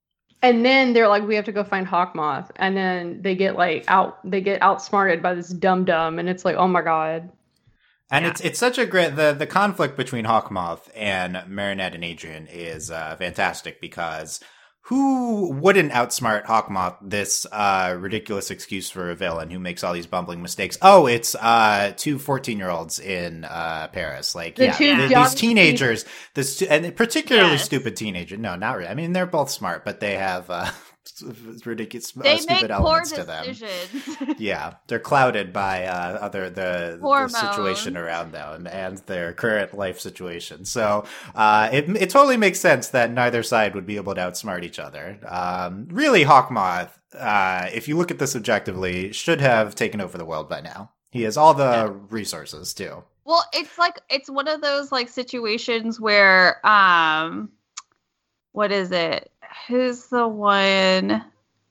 And 0.42 0.64
then 0.64 0.92
they're 0.92 1.08
like, 1.08 1.26
we 1.26 1.34
have 1.36 1.46
to 1.46 1.52
go 1.52 1.64
find 1.64 1.86
Hawkmoth, 1.86 2.50
and 2.56 2.76
then 2.76 3.22
they 3.22 3.34
get 3.34 3.56
like 3.56 3.84
out, 3.88 4.18
they 4.22 4.42
get 4.42 4.60
outsmarted 4.60 5.22
by 5.22 5.34
this 5.34 5.48
dum 5.48 5.86
dum, 5.86 6.18
and 6.18 6.28
it's 6.28 6.44
like, 6.44 6.56
oh 6.56 6.68
my 6.68 6.82
god. 6.82 7.30
And 8.10 8.24
Yeah. 8.24 8.30
it's 8.32 8.40
it's 8.42 8.58
such 8.58 8.76
a 8.78 8.84
great 8.86 9.16
the 9.16 9.32
the 9.36 9.46
conflict 9.46 9.96
between 9.96 10.26
Hawkmoth 10.26 10.88
and 10.94 11.42
Marinette 11.48 11.94
and 11.94 12.04
Adrien 12.04 12.46
is 12.48 12.90
uh, 12.90 13.16
fantastic 13.18 13.80
because 13.80 14.38
who 14.88 15.50
wouldn't 15.52 15.90
outsmart 15.90 16.44
Hawkmoth 16.46 16.96
this 17.02 17.44
uh, 17.50 17.96
ridiculous 17.98 18.52
excuse 18.52 18.88
for 18.88 19.10
a 19.10 19.16
villain 19.16 19.50
who 19.50 19.58
makes 19.58 19.82
all 19.82 19.92
these 19.92 20.06
bumbling 20.06 20.42
mistakes? 20.42 20.78
Oh, 20.80 21.06
it's 21.06 21.34
uh, 21.34 21.92
two 21.96 22.18
14 22.20 22.56
year 22.56 22.70
olds 22.70 23.00
in 23.00 23.44
uh, 23.44 23.88
Paris. 23.92 24.34
Like, 24.36 24.54
The 24.56 24.66
yeah, 24.66 24.76
th- 24.76 25.08
these 25.10 25.34
teenagers, 25.34 26.04
this 26.34 26.62
and 26.62 26.94
particularly 26.94 27.50
Yes. 27.52 27.64
stupid 27.64 27.96
teenager. 27.96 28.36
No, 28.36 28.54
not 28.54 28.76
really. 28.76 28.88
I 28.88 28.94
mean, 28.94 29.12
they're 29.12 29.26
both 29.26 29.50
smart, 29.50 29.84
but 29.84 29.98
they 29.98 30.14
have 30.14 30.48
uh, 31.26 31.32
ridiculous 31.64 32.16
uh, 32.16 32.22
They 32.22 32.38
stupid 32.38 32.68
make 32.68 32.78
poor 32.78 33.00
elements 33.02 33.12
to 33.12 33.24
them. 33.24 34.36
Yeah, 34.38 34.74
they're 34.86 34.98
clouded 34.98 35.52
by 35.52 35.84
uh, 35.84 36.18
other 36.20 36.50
the, 36.50 36.98
the 37.00 37.28
situation 37.28 37.96
around 37.96 38.32
them 38.32 38.66
and 38.66 38.98
their 39.06 39.32
current 39.32 39.74
life 39.76 40.00
situation. 40.00 40.64
So 40.64 41.04
uh, 41.34 41.68
it 41.72 41.88
it 41.96 42.10
totally 42.10 42.36
makes 42.36 42.60
sense 42.60 42.88
that 42.88 43.10
neither 43.10 43.42
side 43.42 43.74
would 43.74 43.86
be 43.86 43.96
able 43.96 44.14
to 44.14 44.20
outsmart 44.20 44.62
each 44.64 44.78
other. 44.78 45.18
Um, 45.26 45.88
really, 45.90 46.24
Hawkmoth, 46.24 46.90
uh, 47.18 47.68
if 47.72 47.88
you 47.88 47.96
look 47.96 48.10
at 48.10 48.18
this 48.18 48.36
objectively, 48.36 49.12
should 49.12 49.40
have 49.40 49.74
taken 49.74 50.00
over 50.00 50.18
the 50.18 50.24
world 50.24 50.48
by 50.48 50.60
now. 50.60 50.92
He 51.10 51.22
has 51.22 51.36
all 51.36 51.54
the 51.54 51.64
Yeah. 51.64 51.92
resources 52.10 52.74
too. 52.74 53.04
Well, 53.24 53.44
it's 53.52 53.78
like 53.78 54.00
it's 54.10 54.28
one 54.30 54.48
of 54.48 54.60
those 54.60 54.92
like 54.92 55.08
situations 55.08 55.98
where 56.00 56.64
um 56.66 57.50
what 58.52 58.72
is 58.72 58.90
it? 58.92 59.30
Who's 59.68 60.06
the 60.06 60.26
one 60.28 61.24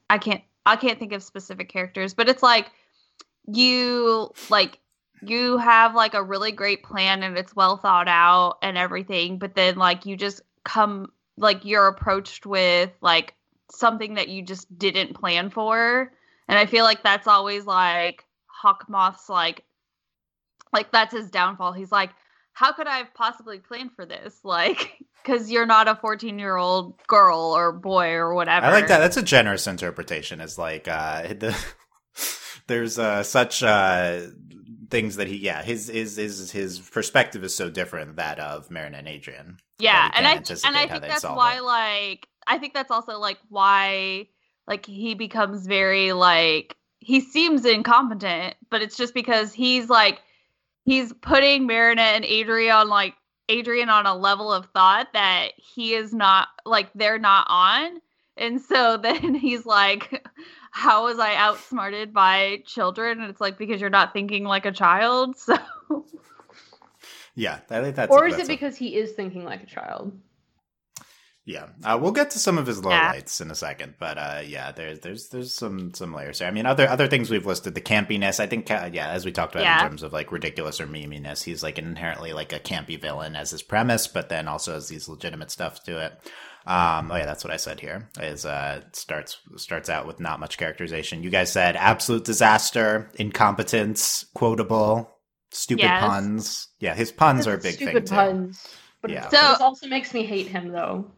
I 0.09 0.17
can't 0.17 0.43
I 0.65 0.75
can't 0.75 0.99
think 0.99 1.13
of 1.13 1.23
specific 1.23 1.69
characters, 1.69 2.13
but 2.13 2.27
it's 2.27 2.43
like 2.43 2.71
you 3.47 4.31
like 4.49 4.79
you 5.21 5.57
have 5.57 5.95
like 5.95 6.13
a 6.13 6.23
really 6.23 6.51
great 6.51 6.83
plan 6.83 7.23
and 7.23 7.37
it's 7.37 7.55
well 7.55 7.77
thought 7.77 8.07
out 8.07 8.57
and 8.61 8.77
everything, 8.77 9.37
but 9.37 9.55
then 9.55 9.75
like 9.75 10.05
you 10.05 10.17
just 10.17 10.41
come 10.63 11.11
like 11.37 11.65
you're 11.65 11.87
approached 11.87 12.45
with 12.45 12.91
like 13.01 13.33
something 13.71 14.15
that 14.15 14.29
you 14.29 14.41
just 14.41 14.77
didn't 14.77 15.13
plan 15.13 15.49
for. 15.49 16.11
And 16.47 16.59
I 16.59 16.65
feel 16.65 16.83
like 16.83 17.03
that's 17.03 17.27
always 17.27 17.65
like 17.65 18.25
Hawkmoth's 18.63 19.29
like 19.29 19.63
like 20.73 20.91
that's 20.91 21.13
his 21.13 21.29
downfall. 21.29 21.71
He's 21.73 21.91
like, 21.91 22.11
how 22.55 22.71
could 22.71 22.87
I 22.87 22.97
have 22.97 23.13
possibly 23.13 23.59
planned 23.59 23.91
for 23.91 24.05
this? 24.05 24.39
Like, 24.43 24.93
because 25.23 25.51
you're 25.51 25.65
not 25.65 25.87
a 25.87 25.95
14 25.95 26.39
year 26.39 26.55
old 26.55 26.97
girl 27.05 27.53
or 27.55 27.71
boy 27.71 28.11
or 28.13 28.33
whatever. 28.33 28.65
I 28.65 28.71
like 28.71 28.87
that. 28.87 28.99
That's 28.99 29.17
a 29.17 29.21
generous 29.21 29.67
interpretation. 29.67 30.41
Is 30.41 30.57
like 30.57 30.87
uh, 30.87 31.21
the 31.33 31.55
there's 32.67 32.97
uh, 32.97 33.23
such 33.23 33.61
uh, 33.61 34.21
things 34.89 35.17
that 35.17 35.27
he 35.27 35.35
yeah 35.35 35.63
his 35.63 35.89
his 35.89 36.15
his 36.15 36.49
his 36.51 36.79
perspective 36.79 37.43
is 37.43 37.53
so 37.53 37.69
different 37.69 38.07
than 38.07 38.15
that 38.15 38.39
of 38.39 38.71
Marin 38.71 38.95
and 38.95 39.07
Adrien. 39.07 39.57
Yeah, 39.77 40.09
and 40.15 40.25
I 40.25 40.35
and 40.35 40.77
I 40.77 40.87
think 40.87 41.03
that's 41.03 41.23
why 41.23 41.57
it. 41.57 41.63
like 41.63 42.27
I 42.47 42.57
think 42.57 42.73
that's 42.73 42.91
also 42.91 43.19
like 43.19 43.37
why 43.49 44.29
like 44.65 44.85
he 44.85 45.13
becomes 45.13 45.67
very 45.67 46.13
like 46.13 46.77
he 46.99 47.19
seems 47.19 47.65
incompetent, 47.65 48.55
but 48.69 48.81
it's 48.81 48.95
just 48.95 49.13
because 49.13 49.51
he's 49.53 49.89
like 49.89 50.21
he's 50.85 51.11
putting 51.13 51.67
Marinette 51.67 52.15
and 52.15 52.25
Adrien 52.25 52.73
on 52.73 52.89
like 52.89 53.15
Adrien 53.51 53.89
on 53.89 54.05
a 54.05 54.15
level 54.15 54.51
of 54.51 54.67
thought 54.67 55.07
that 55.13 55.49
he 55.57 55.93
is 55.93 56.13
not 56.13 56.47
like 56.65 56.89
they're 56.95 57.19
not 57.19 57.45
on. 57.49 57.99
And 58.37 58.61
so 58.61 58.97
then 59.01 59.35
he's 59.35 59.65
like, 59.65 60.25
How 60.71 61.05
was 61.05 61.19
I 61.19 61.35
outsmarted 61.35 62.13
by 62.13 62.63
children? 62.65 63.21
And 63.21 63.29
it's 63.29 63.41
like 63.41 63.57
because 63.57 63.81
you're 63.81 63.89
not 63.89 64.13
thinking 64.13 64.43
like 64.45 64.65
a 64.65 64.71
child. 64.71 65.35
So 65.45 65.57
Yeah, 67.35 67.59
I 67.69 67.81
think 67.81 67.95
that's. 67.95 68.15
or 68.15 68.27
is 68.27 68.35
that's 68.35 68.43
it 68.49 68.51
a- 68.51 68.55
because 68.55 68.77
he 68.77 68.95
is 68.95 69.11
thinking 69.11 69.43
like 69.43 69.61
a 69.63 69.67
child? 69.67 70.17
Yeah, 71.47 71.67
uh, 71.83 71.99
we'll 72.01 72.11
get 72.11 72.31
to 72.31 72.39
some 72.39 72.57
of 72.57 72.65
his 72.65 72.81
Yeah. 72.83 73.13
lowlights 73.13 73.39
in 73.39 73.51
a 73.51 73.55
second, 73.55 73.93
but 73.99 74.17
uh, 74.17 74.41
yeah, 74.43 74.71
there's 74.71 74.99
there's 75.01 75.27
there's 75.29 75.53
some 75.53 75.93
some 75.93 76.11
layers 76.11 76.39
there. 76.39 76.47
I 76.47 76.51
mean, 76.51 76.65
other 76.65 76.87
other 76.89 77.07
things 77.07 77.29
we've 77.29 77.45
listed, 77.45 77.75
the 77.75 77.81
campiness. 77.81 78.39
I 78.39 78.47
think, 78.47 78.71
uh, 78.71 78.89
yeah, 78.91 79.09
as 79.09 79.25
we 79.25 79.31
talked 79.31 79.53
about 79.53 79.63
Yeah. 79.63 79.83
in 79.83 79.87
terms 79.89 80.01
of 80.01 80.11
like 80.11 80.31
ridiculous 80.31 80.81
or 80.81 80.87
meminess, 80.87 81.43
he's 81.43 81.61
like 81.61 81.77
inherently 81.77 82.33
like 82.33 82.51
a 82.51 82.59
campy 82.59 82.99
villain 82.99 83.35
as 83.35 83.51
his 83.51 83.61
premise, 83.61 84.07
but 84.07 84.27
then 84.29 84.47
also 84.47 84.73
has 84.73 84.87
these 84.87 85.07
legitimate 85.07 85.51
stuff 85.51 85.83
to 85.83 86.03
it. 86.03 86.13
Um, 86.65 87.11
oh 87.11 87.15
yeah, 87.15 87.27
that's 87.27 87.43
what 87.43 87.53
I 87.53 87.57
said 87.57 87.79
here. 87.79 88.09
Is 88.19 88.43
uh, 88.43 88.81
starts 88.93 89.37
starts 89.57 89.87
out 89.87 90.07
with 90.07 90.19
not 90.19 90.39
much 90.39 90.57
characterization. 90.57 91.21
You 91.21 91.29
guys 91.29 91.51
said 91.51 91.75
absolute 91.75 92.25
disaster, 92.25 93.11
incompetence, 93.19 94.25
quotable, 94.33 95.11
stupid 95.51 95.83
Yes. 95.83 96.01
puns. 96.03 96.67
Yeah, 96.79 96.95
his 96.95 97.11
puns 97.11 97.45
are 97.45 97.53
a 97.53 97.59
big 97.59 97.75
Stupid 97.75 98.09
thing 98.09 98.17
puns. 98.17 98.67
But 99.03 99.11
Yeah. 99.11 99.29
So- 99.29 99.37
this 99.51 99.61
also 99.61 99.87
makes 99.87 100.11
me 100.11 100.25
hate 100.25 100.47
him 100.47 100.71
though. 100.71 101.11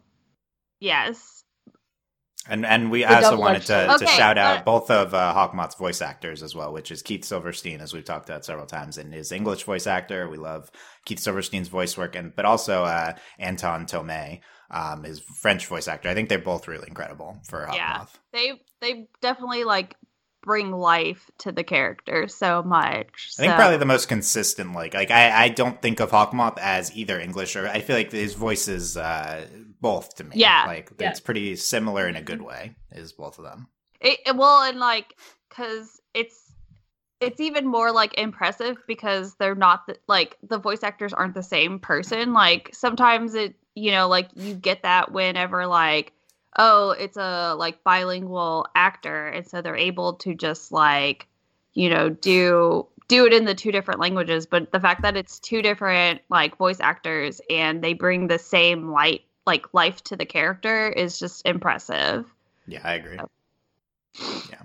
Yes. 0.80 1.44
And 2.50 2.66
and 2.66 2.90
we 2.92 3.04
The 3.04 3.14
also 3.14 3.38
wanted 3.38 3.64
to, 3.64 3.76
edged 3.76 4.00
to 4.00 4.08
shout 4.08 4.38
out 4.38 4.64
but- 4.64 4.72
both 4.72 4.90
of 4.92 5.14
uh, 5.14 5.34
Hawkmoth's 5.34 5.76
voice 5.76 6.02
actors 6.02 6.42
as 6.42 6.56
well, 6.56 6.72
which 6.72 6.92
is 6.92 7.02
Keith 7.02 7.26
Silverstein, 7.26 7.82
as 7.82 7.94
we've 7.94 8.06
talked 8.06 8.30
about 8.30 8.46
several 8.46 8.66
times, 8.66 8.98
and 8.98 9.14
his 9.14 9.32
English 9.34 9.64
voice 9.64 9.86
actor. 9.86 10.30
We 10.30 10.38
love 10.38 10.72
Keith 11.06 11.20
Silverstein's 11.20 11.68
voice 11.68 11.98
work, 11.98 12.16
and 12.16 12.34
but 12.36 12.46
also 12.46 12.86
uh, 12.86 13.14
Antoine 13.42 13.86
Tomé, 13.86 14.40
um, 14.72 15.04
his 15.04 15.20
French 15.42 15.66
voice 15.68 15.90
actor. 15.90 16.08
I 16.08 16.14
think 16.14 16.30
they're 16.30 16.40
both 16.40 16.70
really 16.70 16.88
incredible 16.88 17.38
for 17.50 17.66
Hawkmoth. 17.66 17.76
Yeah. 17.76 18.06
they 18.32 18.54
they 18.80 19.08
definitely 19.22 19.66
like 19.66 19.96
bring 20.44 20.72
life 20.72 21.30
to 21.40 21.52
the 21.52 21.66
character 21.66 22.30
so 22.30 22.64
much. 22.64 23.32
I 23.38 23.42
think 23.42 23.56
probably 23.56 23.78
the 23.78 23.86
most 23.86 24.08
consistent, 24.08 24.74
like 24.74 24.94
like 24.94 25.12
I, 25.12 25.46
I 25.46 25.50
don't 25.50 25.82
think 25.82 26.00
of 26.00 26.12
Hawkmoth 26.12 26.58
as 26.60 26.96
either 26.96 27.20
English 27.20 27.58
or 27.58 27.68
I 27.68 27.82
feel 27.82 27.98
like 27.98 28.14
his 28.14 28.36
voice 28.36 28.70
is 28.70 28.96
uh, 28.96 29.46
both 29.82 30.16
to 30.16 30.24
me. 30.24 30.32
Yeah. 30.36 30.64
like 30.68 30.92
Yeah. 31.00 31.10
it's 31.12 31.20
pretty 31.20 31.56
similar 31.56 32.08
in 32.08 32.16
a 32.16 32.22
good 32.22 32.42
way. 32.42 32.76
Is 32.92 33.14
both 33.14 33.38
of 33.38 33.46
them. 33.46 33.68
It, 34.00 34.20
it- 34.26 34.36
well, 34.36 34.64
and 34.64 34.80
like, 34.80 35.16
cause 35.50 36.00
it's 36.14 36.52
it's 37.20 37.40
even 37.40 37.66
more 37.66 37.92
like 37.92 38.14
impressive 38.20 38.78
because 38.88 39.34
they're 39.36 39.56
not 39.56 39.88
the, 39.88 39.98
like 40.08 40.38
the 40.44 40.60
voice 40.60 40.84
actors 40.84 41.14
aren't 41.14 41.34
the 41.34 41.42
same 41.44 41.80
person. 41.80 42.32
Like 42.32 42.70
sometimes 42.74 43.34
it, 43.34 43.56
you 43.74 43.90
know, 43.92 44.08
like 44.08 44.30
you 44.36 44.54
get 44.54 44.84
that 44.84 45.12
whenever 45.12 45.66
like, 45.66 46.14
oh, 46.60 46.92
it's 46.92 47.18
a 47.18 47.56
like 47.56 47.84
bilingual 47.84 48.68
actor, 48.76 49.28
and 49.28 49.48
so 49.48 49.62
they're 49.62 49.76
able 49.76 50.14
to 50.14 50.36
just 50.36 50.72
like, 50.72 51.28
you 51.74 51.90
know, 51.90 52.10
do 52.10 52.88
do 53.08 53.26
it 53.26 53.34
in 53.34 53.46
the 53.46 53.56
two 53.56 53.72
different 53.72 54.00
languages. 54.00 54.46
But 54.46 54.72
the 54.72 54.80
fact 54.80 55.02
that 55.02 55.16
it's 55.18 55.40
two 55.40 55.62
different 55.62 56.22
like 56.30 56.58
voice 56.58 56.80
actors 56.80 57.42
and 57.50 57.84
they 57.84 57.94
bring 57.94 58.28
the 58.28 58.38
same 58.40 58.92
light 58.92 59.22
like 59.48 59.74
life 59.74 60.04
to 60.06 60.16
the 60.16 60.26
character 60.26 60.88
is 60.90 61.18
just 61.18 61.46
impressive. 61.46 62.26
Yeah, 62.68 62.82
I 62.84 62.94
agree. 62.96 63.18
Yeah. 64.50 64.62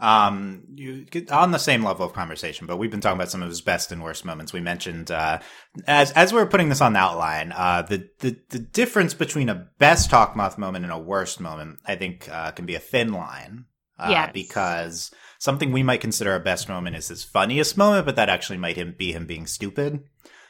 Um, 0.00 0.62
you 0.74 1.06
on 1.30 1.50
the 1.50 1.58
same 1.58 1.82
level 1.82 2.06
of 2.06 2.12
conversation, 2.12 2.66
but 2.66 2.76
we've 2.76 2.90
been 2.90 3.00
talking 3.00 3.16
about 3.18 3.30
some 3.30 3.42
of 3.42 3.48
his 3.48 3.60
best 3.60 3.90
and 3.90 4.02
worst 4.02 4.24
moments. 4.24 4.52
We 4.52 4.60
mentioned 4.60 5.10
uh, 5.10 5.40
as 5.86 6.12
as 6.12 6.32
we 6.32 6.38
are 6.40 6.46
putting 6.46 6.68
this 6.68 6.80
on 6.80 6.92
the 6.92 7.00
outline, 7.00 7.52
uh, 7.52 7.82
the 7.82 8.08
the 8.20 8.36
the 8.50 8.60
difference 8.60 9.14
between 9.14 9.48
a 9.48 9.68
best 9.78 10.10
Hawkmoth 10.10 10.56
moment 10.56 10.84
and 10.84 10.92
a 10.92 10.98
worst 10.98 11.40
moment, 11.40 11.80
I 11.84 11.96
think, 11.96 12.28
uh, 12.30 12.52
can 12.52 12.66
be 12.66 12.76
a 12.76 12.80
thin 12.80 13.12
line. 13.12 13.64
Uh, 13.98 14.10
Yes. 14.10 14.30
because 14.32 15.10
something 15.40 15.72
we 15.72 15.82
might 15.82 16.00
consider 16.00 16.36
a 16.36 16.40
best 16.40 16.68
moment 16.68 16.94
is 16.94 17.08
his 17.08 17.24
funniest 17.24 17.76
moment, 17.76 18.06
but 18.06 18.14
that 18.14 18.28
actually 18.28 18.58
might 18.58 18.76
him 18.76 18.94
be 18.96 19.10
him 19.10 19.26
being 19.26 19.44
stupid. 19.44 20.04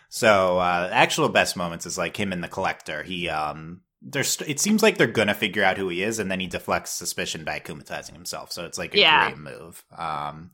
So 0.08 0.58
uh, 0.58 0.88
actual 0.92 1.28
best 1.28 1.56
moments 1.56 1.86
is 1.86 1.98
like 1.98 2.16
him 2.16 2.32
and 2.32 2.42
the 2.42 2.48
collector. 2.48 3.02
He 3.02 3.28
um 3.28 3.82
there's 4.00 4.40
it 4.46 4.60
seems 4.60 4.82
like 4.82 4.96
they're 4.96 5.06
gonna 5.06 5.34
figure 5.34 5.64
out 5.64 5.76
who 5.76 5.88
he 5.88 6.02
is, 6.02 6.18
and 6.18 6.30
then 6.30 6.40
he 6.40 6.46
deflects 6.46 6.92
suspicion 6.92 7.44
by 7.44 7.58
akumatizing 7.60 8.12
himself. 8.14 8.52
So 8.52 8.64
it's 8.64 8.78
like 8.78 8.94
a 8.94 8.98
Yeah. 8.98 9.26
great 9.30 9.38
move. 9.38 9.84
Um, 9.96 10.50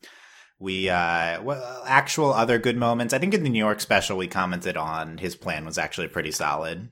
we 0.59 0.89
uh 0.89 1.41
well, 1.43 1.83
actual 1.85 2.33
other 2.33 2.57
good 2.59 2.77
moments. 2.77 3.13
I 3.13 3.17
think 3.19 3.33
in 3.33 3.43
the 3.43 3.49
New 3.49 3.59
York 3.59 3.79
special 3.81 4.17
we 4.17 4.27
commented 4.27 4.77
on 4.77 5.17
his 5.17 5.35
plan 5.35 5.65
was 5.65 5.77
actually 5.77 6.07
pretty 6.07 6.31
solid. 6.31 6.89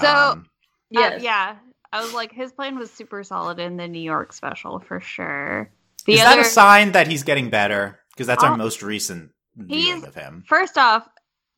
So- 0.00 0.08
Um, 0.32 0.46
Yes. 0.90 1.20
Uh, 1.20 1.24
yeah. 1.24 1.56
I 1.92 2.02
was 2.02 2.12
like, 2.12 2.32
his 2.32 2.52
plan 2.52 2.78
was 2.78 2.90
super 2.90 3.24
solid 3.24 3.58
in 3.58 3.76
the 3.78 3.88
New 3.88 4.00
York 4.02 4.32
special 4.32 4.78
for 4.80 5.00
sure. 5.00 5.70
The 6.06 6.12
is 6.14 6.20
other, 6.20 6.36
that 6.36 6.46
a 6.46 6.48
sign 6.48 6.92
that 6.92 7.08
he's 7.08 7.22
getting 7.24 7.50
better? 7.50 7.98
Because 8.12 8.26
that's 8.28 8.44
our 8.44 8.52
Oh, 8.52 8.56
most 8.56 8.82
recent 8.82 9.30
viewing 9.56 10.04
of 10.04 10.14
him. 10.14 10.44
first 10.46 10.76
off, 10.78 11.08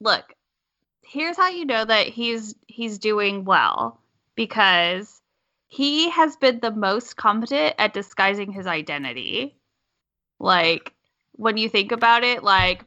look, 0.01 0.25
here's 1.07 1.37
how 1.37 1.49
you 1.49 1.65
know 1.65 1.85
that 1.85 2.09
he's 2.09 2.55
he's 2.67 2.99
doing 2.99 3.45
well 3.45 4.01
because 4.35 5.21
he 5.69 6.11
has 6.11 6.37
been 6.37 6.61
the 6.61 6.71
most 6.71 7.17
competent 7.17 7.75
at 7.79 7.95
disguising 7.95 8.53
his 8.53 8.67
identity. 8.67 9.57
Like 10.39 10.93
when 11.33 11.57
you 11.57 11.69
think 11.69 11.93
about 11.93 12.25
it, 12.25 12.43
like 12.43 12.85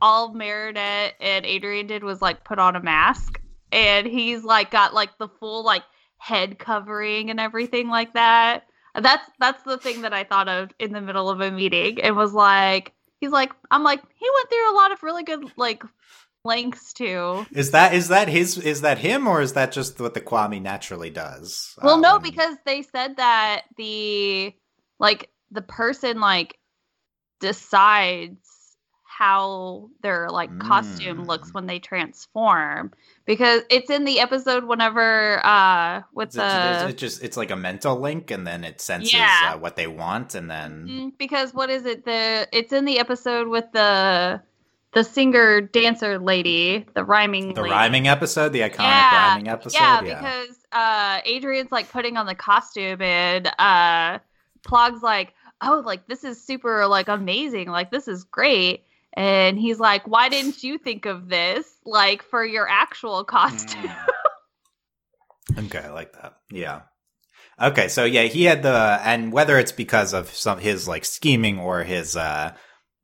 all 0.00 0.32
Marinette 0.32 1.14
and 1.20 1.46
Adrien 1.46 1.86
did 1.86 2.02
was 2.02 2.22
like 2.22 2.44
put 2.44 2.58
on 2.58 2.76
a 2.76 2.82
mask 2.82 3.40
and 3.70 4.06
he's 4.06 4.44
like 4.44 4.70
got 4.70 4.94
like 4.94 5.16
the 5.18 5.28
full 5.28 5.64
like 5.64 5.84
head 6.18 6.58
covering 6.58 7.30
and 7.30 7.40
everything 7.40 7.88
like 7.88 8.12
that. 8.14 8.64
That's 8.94 9.28
that's 9.38 9.62
the 9.62 9.78
thing 9.78 10.02
that 10.02 10.12
I 10.12 10.24
thought 10.24 10.48
of 10.48 10.70
in 10.78 10.92
the 10.92 11.00
middle 11.00 11.30
of 11.30 11.40
a 11.40 11.50
meeting 11.50 12.00
and 12.02 12.16
was 12.16 12.34
like 12.34 12.92
he's 13.20 13.30
like 13.30 13.52
I'm 13.70 13.82
like 13.82 14.02
he 14.14 14.26
went 14.34 14.48
through 14.48 14.72
a 14.72 14.76
lot 14.76 14.92
of 14.92 15.02
really 15.02 15.22
good 15.22 15.44
like 15.56 15.82
lengths 16.44 16.92
to 16.94 17.46
Is 17.52 17.70
that 17.70 17.94
is 17.94 18.08
that 18.08 18.28
his 18.28 18.58
is 18.58 18.80
that 18.80 18.98
him 18.98 19.26
or 19.28 19.40
is 19.40 19.52
that 19.52 19.72
just 19.72 20.00
what 20.00 20.14
the 20.14 20.20
Kwami 20.20 20.60
naturally 20.60 21.10
does? 21.10 21.74
Well, 21.82 21.96
Uh, 21.96 22.00
no, 22.00 22.18
because 22.18 22.56
they 22.66 22.82
said 22.82 23.16
that 23.18 23.62
the 23.76 24.52
like 24.98 25.30
the 25.50 25.62
person 25.62 26.20
like 26.20 26.58
decides 27.40 28.38
how 29.04 29.90
their 30.02 30.30
like 30.30 30.58
costume 30.58 31.24
looks 31.26 31.50
Mm. 31.50 31.54
when 31.54 31.66
they 31.66 31.78
transform 31.78 32.92
because 33.26 33.62
it's 33.70 33.90
in 33.90 34.04
the 34.04 34.18
episode 34.20 34.64
whenever 34.64 35.44
uh 35.44 36.02
with 36.12 36.28
It's, 36.28 36.36
it's- 36.36 36.82
the 36.82 36.88
it 36.88 36.98
just 36.98 37.22
it's 37.22 37.36
like 37.36 37.50
a 37.50 37.56
mental 37.56 38.00
link 38.00 38.30
and 38.30 38.44
then 38.46 38.64
it 38.64 38.80
senses 38.80 39.12
Yeah. 39.12 39.52
uh, 39.54 39.58
what 39.58 39.76
they 39.76 39.86
want 39.86 40.34
and 40.34 40.50
then 40.50 40.86
Mm, 40.88 41.18
because 41.18 41.52
what 41.54 41.70
is 41.70 41.84
it 41.84 42.04
the 42.04 42.48
it's 42.52 42.72
in 42.72 42.84
the 42.84 42.98
episode 42.98 43.46
with 43.48 43.66
the 43.72 44.40
the 44.92 45.02
singer 45.04 45.60
dancer 45.60 46.18
lady 46.18 46.84
the 46.94 47.04
rhyming 47.04 47.54
the 47.54 47.62
lady. 47.62 47.70
rhyming 47.72 48.08
episode, 48.08 48.50
the 48.52 48.60
iconic 48.60 48.78
Yeah, 48.78 49.28
rhyming 49.30 49.48
episode. 49.48 49.78
yeah, 49.78 50.02
Yeah, 50.02 50.18
because 50.20 50.56
uh 50.72 51.20
Adrien's 51.26 51.72
like 51.72 51.90
putting 51.90 52.16
on 52.16 52.26
the 52.26 52.34
costume 52.34 53.00
and 53.02 53.46
uh 53.58 54.18
Plagg's 54.64 55.02
like, 55.02 55.34
"Oh, 55.60 55.82
like 55.84 56.06
this 56.06 56.24
is 56.24 56.42
super 56.44 56.86
like 56.86 57.08
amazing. 57.08 57.68
Like 57.68 57.90
this 57.90 58.06
is 58.06 58.24
great." 58.24 58.84
And 59.14 59.58
he's 59.58 59.78
like, 59.80 60.06
"Why 60.06 60.28
didn't 60.28 60.62
you 60.62 60.78
think 60.78 61.06
of 61.06 61.28
this 61.28 61.66
like 61.84 62.22
for 62.22 62.44
your 62.44 62.68
actual 62.68 63.24
costume?" 63.24 63.90
Mm. 65.56 65.66
okay, 65.66 65.78
I 65.80 65.90
like 65.90 66.12
that. 66.14 66.36
Yeah. 66.50 66.82
Okay, 67.60 67.88
so 67.88 68.04
yeah, 68.04 68.22
he 68.24 68.44
had 68.44 68.62
the 68.62 69.00
and 69.04 69.32
whether 69.32 69.58
it's 69.58 69.72
because 69.72 70.14
of 70.14 70.28
some 70.30 70.58
his 70.58 70.88
like 70.88 71.04
scheming 71.04 71.58
or 71.58 71.82
his 71.82 72.16
uh 72.16 72.54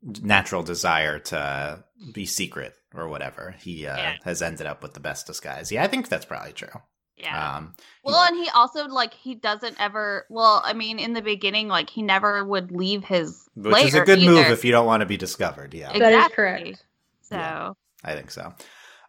natural 0.01 0.63
desire 0.63 1.19
to 1.19 1.83
be 2.13 2.25
secret 2.25 2.73
or 2.95 3.07
whatever, 3.07 3.55
he 3.59 3.85
uh 3.85 3.97
Yeah. 3.97 4.15
has 4.23 4.41
ended 4.41 4.65
up 4.67 4.81
with 4.83 4.93
the 4.93 4.99
best 4.99 5.27
disguise. 5.27 5.71
Yeah, 5.71 5.83
I 5.83 5.87
think 5.87 6.09
that's 6.09 6.25
probably 6.25 6.53
true. 6.53 6.69
yeah. 7.17 7.57
Um 7.57 7.75
well, 8.03 8.23
and 8.25 8.35
he 8.37 8.49
also 8.49 8.87
like 8.87 9.13
he 9.13 9.35
doesn't 9.35 9.75
ever 9.79 10.25
well, 10.29 10.61
I 10.63 10.73
mean, 10.73 10.99
in 10.99 11.13
the 11.13 11.21
beginning 11.21 11.67
like 11.67 11.89
he 11.89 12.01
never 12.01 12.43
would 12.45 12.71
leave 12.71 13.03
his 13.03 13.47
which 13.55 13.83
is 13.85 13.93
a 13.93 13.97
lair 13.97 14.05
good 14.05 14.21
move 14.21 14.47
if 14.47 14.63
you 14.63 14.71
don't 14.71 14.85
want 14.85 15.01
to 15.01 15.05
be 15.05 15.17
discovered. 15.17 15.73
Yeah. 15.73 15.97
That 15.97 16.13
is 16.13 16.27
correct. 16.35 16.83
So, 17.21 17.35
Yeah. 17.35 17.71
I 18.03 18.15
think 18.15 18.31
so. 18.31 18.53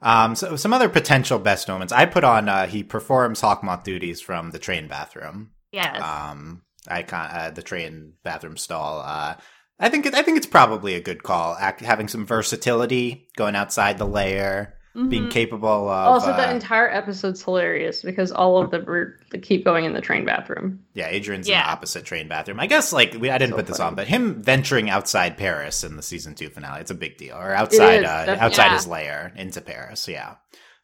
Um, 0.03 0.34
so 0.34 0.57
some 0.57 0.72
other 0.72 0.88
potential 0.88 1.38
best 1.38 1.68
moments. 1.68 1.93
I 1.93 2.07
put 2.07 2.24
on 2.24 2.49
uh, 2.49 2.66
he 2.66 2.82
performs 2.82 3.41
Hawkmoth 3.43 3.84
duties 3.84 4.20
from 4.20 4.51
the 4.51 4.59
train 4.59 4.88
bathroom. 4.88 5.51
yes. 5.72 6.01
Um, 6.03 6.62
icon 6.88 7.30
uh, 7.30 7.51
the 7.51 7.62
train 7.62 8.14
bathroom 8.24 8.57
stall. 8.57 9.01
Uh, 9.05 9.34
I 9.81 9.89
think 9.89 10.05
it, 10.07 10.14
I 10.14 10.22
think 10.22 10.37
it's 10.37 10.47
probably 10.47 10.95
a 10.95 11.01
good 11.01 11.22
call. 11.22 11.57
Act, 11.59 11.81
having 11.81 12.07
some 12.07 12.26
versatility, 12.26 13.28
going 13.37 13.57
outside 13.57 13.97
the 13.99 14.05
lair, 14.07 14.74
being 15.09 15.26
Mhm. 15.26 15.31
capable 15.31 15.89
of. 15.89 16.09
Also, 16.09 16.33
uh, 16.33 16.37
the 16.37 16.51
entire 16.51 16.91
episode's 16.91 17.43
hilarious 17.43 18.03
because 18.03 18.31
all 18.33 18.61
of 18.61 18.70
them 18.72 18.89
are, 18.89 19.16
they 19.31 19.39
keep 19.39 19.64
going 19.64 19.85
in 19.85 19.95
the 19.95 20.01
train 20.01 20.24
bathroom. 20.24 20.81
yeah, 20.95 21.07
Adrien's 21.09 21.49
in 21.49 21.55
the 21.55 21.61
opposite 21.61 22.05
train 22.05 22.28
bathroom. 22.28 22.61
I 22.61 22.66
guess 22.66 22.93
like 22.93 23.14
we, 23.18 23.31
I 23.31 23.39
didn't 23.39 23.53
So 23.53 23.57
put 23.57 23.66
this 23.68 23.76
funny. 23.78 23.87
on, 23.89 23.95
but 23.95 24.09
him 24.09 24.43
venturing 24.43 24.91
outside 24.91 25.39
Paris 25.39 25.85
in 25.85 25.97
the 25.97 26.03
season 26.03 26.35
two 26.35 26.51
finale, 26.51 26.81
it's 26.81 26.91
a 26.91 26.95
big 26.95 27.16
deal. 27.16 27.37
Or 27.37 27.55
outside 27.55 28.03
is, 28.03 28.07
uh, 28.09 28.37
outside 28.41 28.66
Yeah. 28.66 28.74
his 28.74 28.87
lair 28.87 29.33
into 29.37 29.61
Paris. 29.61 30.07
Yeah. 30.09 30.35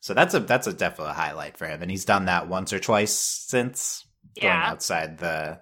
So 0.01 0.14
that's 0.14 0.34
a 0.34 0.40
that's 0.40 0.68
a 0.68 0.72
definite 0.72 1.14
highlight 1.14 1.59
for 1.59 1.66
him, 1.66 1.82
and 1.82 1.90
he's 1.90 2.05
done 2.05 2.26
that 2.26 2.47
once 2.49 2.72
or 2.72 2.78
twice 2.78 3.12
since 3.12 4.07
going 4.40 4.53
outside 4.55 5.18
the. 5.18 5.59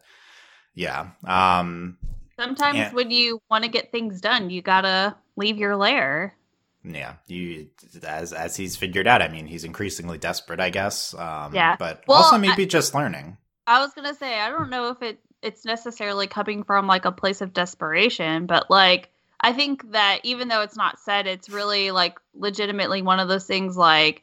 Yeah. 0.75 1.07
Um. 1.27 1.97
Sometimes 2.39 2.77
Yeah. 2.77 2.93
when 2.93 3.11
you 3.11 3.41
want 3.51 3.65
to 3.65 3.71
get 3.71 3.93
things 3.93 4.21
done, 4.21 4.51
you 4.51 4.63
gotta 4.63 5.17
leave 5.37 5.59
your 5.59 5.77
lair. 5.77 6.35
Yeah. 6.83 7.15
You 7.27 7.69
as 8.03 8.33
as 8.33 8.57
he's 8.57 8.77
figured 8.77 9.07
out. 9.07 9.23
I 9.23 9.29
mean, 9.29 9.47
he's 9.47 9.65
increasingly 9.65 10.19
desperate. 10.19 10.61
I 10.61 10.71
guess. 10.71 11.15
Um, 11.15 11.55
Yeah. 11.55 11.77
But 11.79 12.05
Well, 12.07 12.19
also 12.19 12.37
I- 12.37 12.39
maybe 12.39 12.67
just 12.67 12.95
learning. 12.95 13.37
I 13.67 13.81
was 13.81 13.95
gonna 13.95 14.15
say 14.15 14.39
I 14.39 14.51
don't 14.51 14.69
know 14.71 14.89
if 14.91 15.01
it 15.03 15.21
it's 15.43 15.65
necessarily 15.65 16.27
coming 16.27 16.65
from 16.65 16.87
like 16.87 17.05
a 17.05 17.13
place 17.13 17.41
of 17.41 17.53
desperation, 17.53 18.47
but 18.47 18.71
like 18.71 19.11
I 19.41 19.53
think 19.53 19.93
that 19.93 20.21
even 20.23 20.49
though 20.49 20.63
it's 20.63 20.77
not 20.77 20.99
said, 20.99 21.27
it's 21.27 21.49
really 21.51 21.91
like 21.91 22.19
legitimately 22.35 23.03
one 23.03 23.21
of 23.21 23.29
those 23.29 23.47
things 23.47 23.77
like 23.77 24.23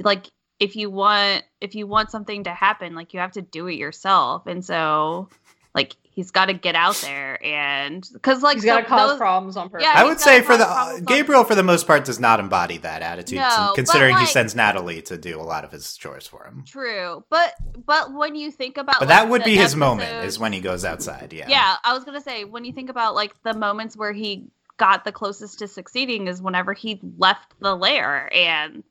like 0.00 0.26
if 0.60 0.76
you 0.76 0.90
want 0.90 1.44
if 1.60 1.74
you 1.74 1.86
want 1.86 2.10
something 2.10 2.44
to 2.44 2.50
happen, 2.54 2.94
like 2.94 3.14
you 3.14 3.20
have 3.20 3.32
to 3.32 3.42
do 3.42 3.66
it 3.66 3.74
yourself, 3.74 4.46
and 4.46 4.64
so 4.64 5.28
like 5.74 5.96
he's 6.14 6.30
got 6.30 6.46
to 6.46 6.52
get 6.52 6.74
out 6.74 6.94
there 6.96 7.42
and 7.44 8.06
because 8.12 8.42
like 8.42 8.56
He's 8.56 8.64
got 8.64 8.80
to 8.80 8.86
cause 8.86 9.10
those- 9.10 9.18
problems 9.18 9.56
on 9.56 9.70
purpose. 9.70 9.84
Yeah, 9.84 9.94
I 9.96 10.04
would 10.04 10.20
say 10.20 10.42
for 10.42 10.56
the 10.56 10.64
problems 10.64 11.06
Gabriel, 11.06 11.44
for 11.44 11.54
the 11.54 11.62
most 11.62 11.86
part, 11.86 12.04
does 12.04 12.20
not 12.20 12.38
embody 12.38 12.78
that 12.78 13.02
attitude. 13.02 13.38
No, 13.38 13.48
but, 13.48 13.74
considering 13.74 14.16
he 14.18 14.26
sends 14.26 14.54
Natalie 14.54 15.02
to 15.02 15.16
do 15.16 15.40
a 15.40 15.42
lot 15.42 15.64
of 15.64 15.72
his 15.72 15.96
chores 15.96 16.26
for 16.26 16.44
him. 16.44 16.64
True, 16.66 17.24
but 17.30 17.54
but 17.86 18.12
when 18.12 18.34
you 18.34 18.50
think 18.50 18.76
about 18.76 19.00
But 19.00 19.08
like, 19.08 19.18
that 19.18 19.28
would 19.28 19.40
the 19.42 19.46
be 19.46 19.56
his 19.56 19.74
moment, 19.74 20.24
is 20.24 20.38
when 20.38 20.52
he 20.52 20.60
goes 20.60 20.84
outside. 20.84 21.32
Yeah. 21.32 21.48
Yeah, 21.48 21.76
I 21.82 21.94
was 21.94 22.04
gonna 22.04 22.20
say 22.20 22.44
when 22.44 22.64
you 22.64 22.72
think 22.72 22.90
about 22.90 23.14
like 23.14 23.32
the 23.42 23.54
moments 23.54 23.96
where 23.96 24.12
he 24.12 24.48
got 24.76 25.04
the 25.04 25.12
closest 25.12 25.60
to 25.60 25.68
succeeding 25.68 26.26
is 26.26 26.42
whenever 26.42 26.72
he 26.72 27.00
left 27.16 27.54
the 27.60 27.74
lair 27.74 28.30
and 28.34 28.82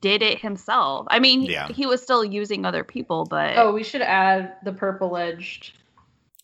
did 0.00 0.22
it 0.22 0.38
himself. 0.40 1.06
I 1.10 1.18
mean, 1.18 1.40
he, 1.40 1.56
he 1.72 1.86
was 1.86 2.00
still 2.02 2.24
using 2.24 2.64
other 2.64 2.84
people, 2.84 3.26
but 3.28 3.58
Oh, 3.58 3.72
we 3.72 3.82
should 3.82 4.02
add 4.02 4.54
the 4.64 4.72
purple 4.72 5.16
edged. 5.16 5.78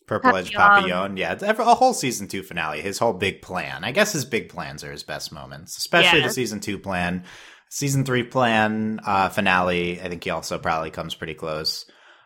Purple 0.09 0.35
Edge 0.35 0.51
Papillon. 0.51 1.17
Yeah, 1.17 1.33
it's 1.33 1.43
a 1.43 1.53
whole 1.75 1.93
season 1.93 2.27
two 2.27 2.41
finale. 2.43 2.81
His 2.81 2.97
whole 2.97 3.13
big 3.13 3.41
plan. 3.43 3.83
I 3.83 3.91
guess 3.91 4.11
his 4.11 4.25
big 4.25 4.49
plans 4.49 4.83
are 4.83 4.91
his 4.91 5.03
best 5.03 5.31
moments, 5.31 5.77
especially 5.77 6.21
the 6.21 6.29
season 6.31 6.59
two 6.59 6.79
plan. 6.79 7.23
Season 7.69 8.03
three 8.03 8.23
plan 8.23 8.99
uh, 9.05 9.29
finale. 9.29 10.01
I 10.01 10.09
think 10.09 10.23
he 10.23 10.31
also 10.31 10.57
probably 10.57 10.89
comes 10.89 11.13
pretty 11.13 11.35
close. 11.35 11.85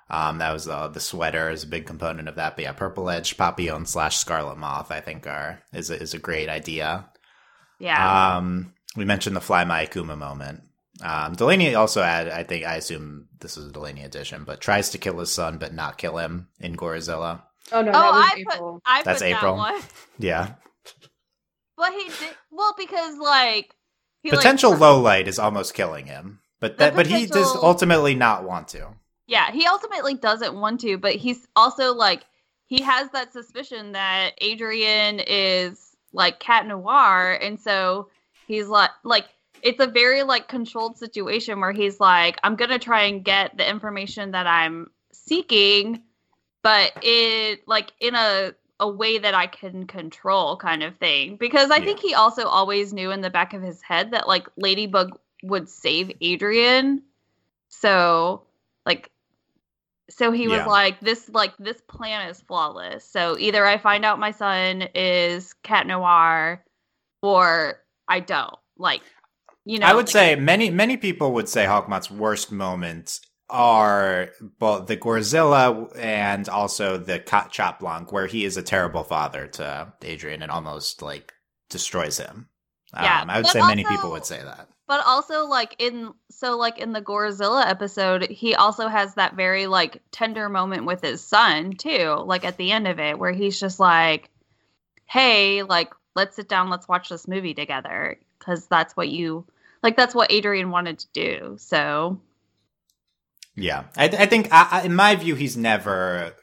Um, 0.09 0.37
that 0.37 0.53
was 0.53 0.67
uh, 0.67 0.87
the 0.87 1.01
sweater 1.01 1.49
is 1.49 1.63
a 1.63 1.67
big 1.67 1.85
component 1.85 2.29
of 2.29 2.35
that. 2.35 2.55
But 2.55 2.63
yeah, 2.63 2.71
Purple 2.71 3.09
Edge 3.09 3.35
Papillon 3.35 3.85
slash 3.85 4.15
Scarlet 4.17 4.57
Moth. 4.57 4.89
I 4.89 5.01
think 5.01 5.27
are 5.27 5.61
is 5.73 5.89
a, 5.89 6.01
is 6.01 6.13
a 6.13 6.19
great 6.19 6.47
idea. 6.47 7.09
yeah, 7.79 8.37
Um, 8.37 8.73
we 8.95 9.03
mentioned 9.03 9.35
the 9.35 9.41
Fly 9.41 9.65
My 9.65 9.85
Akuma 9.85 10.17
moment. 10.17 10.61
Um, 11.01 11.33
Delaney 11.33 11.75
also 11.75 12.03
had, 12.03 12.29
I 12.29 12.43
think, 12.43 12.65
I 12.65 12.75
assume 12.75 13.27
this 13.41 13.57
is 13.57 13.67
a 13.67 13.71
Delaney 13.71 14.03
edition, 14.03 14.43
but 14.45 14.61
tries 14.61 14.91
to 14.91 14.97
kill 14.99 15.17
his 15.19 15.33
son 15.33 15.57
but 15.57 15.73
not 15.73 15.97
kill 15.97 16.17
him 16.17 16.47
in 16.59 16.77
Gorizilla. 16.77 17.41
Oh 17.71 17.81
no, 17.81 17.89
oh, 17.89 17.93
that 17.93 18.11
was 18.11 18.25
I 18.25 18.39
April. 18.39 18.73
put 18.73 18.81
I 18.85 19.03
That's 19.03 19.19
put 19.21 19.27
April. 19.27 19.55
that 19.55 19.73
one, 19.73 19.81
Yeah. 20.19 20.53
but 21.77 21.91
he 21.93 22.03
did 22.05 22.35
well 22.51 22.75
because 22.77 23.17
like 23.17 23.73
he, 24.21 24.31
like, 24.31 24.39
Potential 24.39 24.75
low 24.75 24.99
light 25.01 25.27
is 25.27 25.39
almost 25.39 25.73
killing 25.73 26.05
him, 26.05 26.39
but 26.59 26.77
that, 26.77 26.95
but 26.95 27.07
he 27.07 27.25
does 27.25 27.55
ultimately 27.55 28.15
not 28.15 28.43
want 28.43 28.69
to. 28.69 28.89
Yeah, 29.27 29.51
he 29.51 29.65
ultimately 29.65 30.13
doesn't 30.15 30.53
want 30.53 30.81
to, 30.81 30.97
but 30.97 31.15
he's 31.15 31.45
also 31.55 31.93
like 31.93 32.23
he 32.67 32.81
has 32.81 33.09
that 33.11 33.33
suspicion 33.33 33.93
that 33.93 34.31
Adrien 34.41 35.19
is 35.25 35.79
like 36.13 36.39
cat 36.39 36.65
noir, 36.67 37.33
and 37.41 37.59
so 37.59 38.09
he's 38.47 38.67
like 38.67 38.91
like 39.03 39.25
it's 39.61 39.79
a 39.79 39.87
very 39.87 40.23
like 40.23 40.47
controlled 40.49 40.97
situation 40.97 41.59
where 41.61 41.71
he's 41.71 41.99
like, 41.99 42.37
I'm 42.43 42.55
gonna 42.55 42.79
try 42.79 43.03
and 43.03 43.23
get 43.23 43.57
the 43.57 43.67
information 43.69 44.31
that 44.31 44.45
I'm 44.47 44.87
seeking, 45.13 46.03
but 46.63 46.91
it 47.03 47.67
like 47.67 47.91
in 47.99 48.15
a 48.15 48.53
a 48.79 48.87
way 48.89 49.17
that 49.19 49.33
I 49.35 49.47
can 49.47 49.85
control 49.85 50.57
kind 50.57 50.83
of 50.83 50.97
thing. 50.97 51.37
Because 51.37 51.69
I 51.69 51.77
Yeah. 51.77 51.85
think 51.85 51.99
he 51.99 52.15
also 52.15 52.45
always 52.47 52.91
knew 52.91 53.11
in 53.11 53.21
the 53.21 53.29
back 53.29 53.53
of 53.53 53.61
his 53.61 53.81
head 53.81 54.11
that 54.11 54.27
like 54.27 54.47
Ladybug 54.57 55.17
would 55.43 55.69
save 55.69 56.11
Adrien. 56.21 57.03
So 57.69 58.43
like 58.85 59.09
so 60.09 60.31
he 60.31 60.47
was 60.47 60.57
Yeah. 60.57 60.65
like 60.65 60.99
this 60.99 61.29
like 61.29 61.53
this 61.57 61.79
plan 61.81 62.29
is 62.29 62.41
flawless. 62.41 63.05
So 63.05 63.37
either 63.37 63.65
I 63.65 63.77
find 63.77 64.03
out 64.05 64.19
my 64.19 64.31
son 64.31 64.83
is 64.95 65.53
cat 65.63 65.87
noir 65.87 66.63
or 67.21 67.81
I 68.07 68.19
don't. 68.19 68.55
Like 68.77 69.01
you 69.65 69.79
know 69.79 69.85
I 69.87 69.93
would 69.93 70.07
like- 70.07 70.11
say 70.11 70.35
many 70.35 70.69
many 70.71 70.97
people 70.97 71.31
would 71.33 71.47
say 71.47 71.65
Hawkmoth's 71.65 72.11
worst 72.11 72.51
moments 72.51 73.21
are 73.53 74.31
both 74.57 74.87
the 74.87 74.97
Gorizilla 74.97 75.95
and 75.97 76.49
also 76.49 76.97
the 76.97 77.19
Chat 77.19 77.79
Blanc, 77.79 78.11
where 78.11 78.25
he 78.25 78.43
is 78.45 78.57
a 78.57 78.63
terrible 78.63 79.03
father 79.03 79.47
to 79.47 79.93
Adrien 80.03 80.41
and 80.41 80.51
almost 80.51 81.03
like 81.03 81.33
destroys 81.69 82.17
him. 82.17 82.49
Yeah, 82.93 83.21
um, 83.21 83.29
I 83.29 83.37
would 83.37 83.47
say 83.47 83.61
many 83.61 83.85
people 83.85 84.11
would 84.11 84.25
say 84.25 84.41
that. 84.43 84.69
But 84.87 85.05
also 85.05 85.45
like 85.45 85.75
in 85.79 86.13
so 86.29 86.57
like 86.57 86.79
in 86.79 86.93
the 86.93 87.01
Gorizilla 87.01 87.65
episode, 87.65 88.23
he 88.23 88.55
also 88.55 88.87
has 88.87 89.15
that 89.15 89.35
very 89.35 89.67
like 89.67 90.01
tender 90.11 90.49
moment 90.49 90.85
with 90.85 91.01
his 91.01 91.23
son 91.23 91.73
too, 91.73 92.23
like 92.25 92.45
at 92.45 92.57
the 92.57 92.71
end 92.71 92.87
of 92.87 92.99
it, 92.99 93.17
where 93.17 93.31
he's 93.31 93.59
just 93.59 93.79
like, 93.79 94.29
Hey, 95.05 95.61
like, 95.63 95.93
let's 96.15 96.35
sit 96.35 96.49
down, 96.49 96.69
let's 96.69 96.87
watch 96.87 97.09
this 97.09 97.27
movie 97.27 97.53
together. 97.53 98.17
Cause 98.39 98.67
that's 98.67 98.97
what 98.97 99.09
you 99.09 99.45
like 99.83 99.95
that's 99.95 100.13
what 100.13 100.31
Adrien 100.31 100.69
wanted 100.69 100.99
to 100.99 101.07
do. 101.13 101.55
So 101.59 102.19
Yeah, 103.55 103.83
I, 103.95 104.05
I 104.05 104.25
think 104.25 104.49
I, 104.51 104.67
I, 104.71 104.81
in 104.83 104.95
my 104.95 105.15
view, 105.15 105.35
he's 105.35 105.55
never 105.55 106.33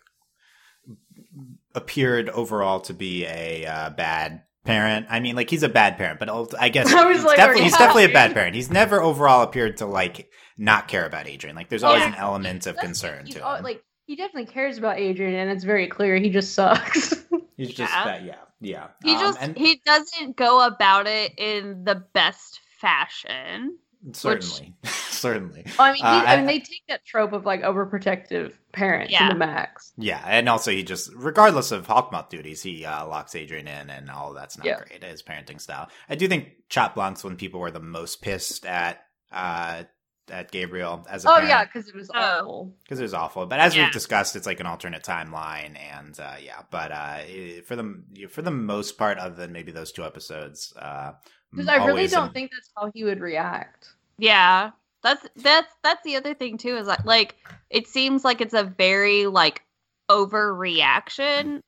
appeared 1.75 2.29
overall 2.29 2.81
to 2.81 2.95
be 2.95 3.27
a 3.27 3.67
uh, 3.67 3.91
bad 3.91 4.43
parent. 4.65 5.07
I 5.09 5.21
mean, 5.21 5.37
like 5.37 5.51
he's 5.51 5.63
a 5.63 5.69
bad 5.69 5.97
parent, 5.97 6.19
but 6.21 6.29
I 6.59 6.69
guess 6.69 6.87
I 6.95 7.13
he's, 7.13 7.25
like, 7.25 7.37
definitely, 7.37 7.65
he's 7.65 7.73
definitely 7.77 8.05
a 8.05 8.13
bad 8.13 8.35
parent. 8.35 8.55
He's 8.55 8.71
never 8.71 9.01
overall 9.01 9.43
appeared 9.43 9.79
to 9.79 9.87
like 9.87 10.29
not 10.59 10.89
care 10.89 11.07
about 11.07 11.27
Adrien. 11.29 11.57
Like 11.57 11.69
there's 11.69 11.83
always 11.85 12.03
Yeah. 12.03 12.09
an 12.09 12.15
element 12.15 12.67
of 12.67 12.75
That's- 12.77 12.85
concern 12.85 13.27
to 13.27 13.41
al- 13.43 13.57
him. 13.57 13.65
Like 13.65 13.83
he 14.07 14.17
definitely 14.17 14.53
cares 14.53 14.79
about 14.79 14.99
Adrien, 14.99 15.35
and 15.35 15.51
it's 15.51 15.65
very 15.65 15.87
clear 15.87 16.17
he 16.17 16.31
just 16.31 16.55
sucks. 16.55 17.15
he's 17.57 17.69
just 17.73 17.93
Yeah. 17.93 18.05
that, 18.05 18.25
yeah, 18.25 18.35
yeah. 18.61 18.87
he 19.05 19.15
Um, 19.15 19.21
just 19.21 19.39
and 19.41 19.57
he 19.57 19.81
doesn't 19.85 20.37
go 20.37 20.67
about 20.67 21.07
it 21.07 21.33
in 21.39 21.85
the 21.85 22.05
best 22.13 22.61
fashion. 22.81 23.79
Certainly, 24.13 24.75
certainly. 24.85 25.67
I 25.79 25.89
mean, 25.93 25.97
he, 25.97 26.03
Uh, 26.03 26.07
I 26.09 26.33
I- 26.33 26.37
mean, 26.39 26.47
they 26.47 26.59
take 26.61 26.83
that 26.89 27.05
trope 27.05 27.33
of 27.33 27.45
like 27.45 27.63
overprotective 27.63 28.55
parents 28.73 29.13
Yeah. 29.13 29.29
to 29.29 29.35
the 29.35 29.39
max. 29.39 29.93
Yeah, 29.99 30.23
and 30.25 30.49
also 30.49 30.71
he 30.71 30.83
just, 30.83 31.11
regardless 31.15 31.71
of 31.71 31.87
Hawkmoth 31.87 32.29
duties, 32.31 32.63
he 32.63 32.85
uh, 32.87 33.07
locks 33.07 33.35
Adrien 33.35 33.69
in, 33.69 33.91
and 33.91 34.11
all 34.11 34.33
that's 34.33 34.57
not 34.57 34.67
Yeah. 34.67 34.79
great. 34.79 35.05
His 35.05 35.23
parenting 35.23 35.61
style. 35.61 35.89
I 36.09 36.15
do 36.15 36.29
think 36.29 36.49
Chat 36.69 36.95
Blanc's 36.95 37.23
when 37.25 37.37
people 37.37 37.61
were 37.61 37.71
the 37.71 37.81
most 37.81 38.23
pissed 38.23 38.65
at 38.67 39.05
uh, 39.33 39.85
at 40.31 40.51
Gabriel 40.53 41.05
as 41.11 41.25
a 41.25 41.29
Oh 41.29 41.33
parent. 41.35 41.49
yeah, 41.49 41.65
because 41.65 41.89
it 41.89 41.95
was 41.95 42.09
Oh. 42.15 42.19
awful. 42.21 42.77
because 42.85 43.01
it 43.01 43.03
was 43.03 43.15
awful. 43.15 43.47
But 43.47 43.59
as 43.61 43.75
Yeah. 43.77 43.85
we've 43.85 43.93
discussed, 43.93 44.37
it's 44.37 44.47
like 44.47 44.61
an 44.61 44.67
alternate 44.67 45.03
timeline, 45.03 45.77
and 45.79 46.19
uh, 46.21 46.37
yeah. 46.41 46.63
But 46.71 46.93
uh, 46.93 47.19
for 47.67 47.75
the 47.77 48.27
for 48.31 48.41
the 48.43 48.51
most 48.53 48.97
part, 48.97 49.19
other 49.19 49.35
than 49.35 49.53
maybe 49.53 49.73
those 49.73 49.91
two 49.93 50.05
episodes, 50.05 50.73
uh, 50.77 51.13
Because 51.51 51.69
I 51.69 51.85
really 51.85 52.07
don't 52.07 52.29
am- 52.29 52.33
think 52.33 52.51
that's 52.53 52.71
how 52.77 52.91
he 52.95 53.05
would 53.05 53.21
react. 53.21 53.89
Yeah. 54.19 54.71
That's 55.03 55.27
that's 55.37 55.73
that's 55.83 56.03
the 56.05 56.17
other 56.17 56.35
thing 56.35 56.59
too 56.59 56.77
is 56.77 56.87
like 56.87 57.05
like 57.07 57.37
it 57.71 57.89
seems 57.89 58.23
like 58.25 58.41
it's 58.43 58.53
a 58.53 58.65
very 58.65 59.27
like 59.27 59.63
overreaction 60.11 61.63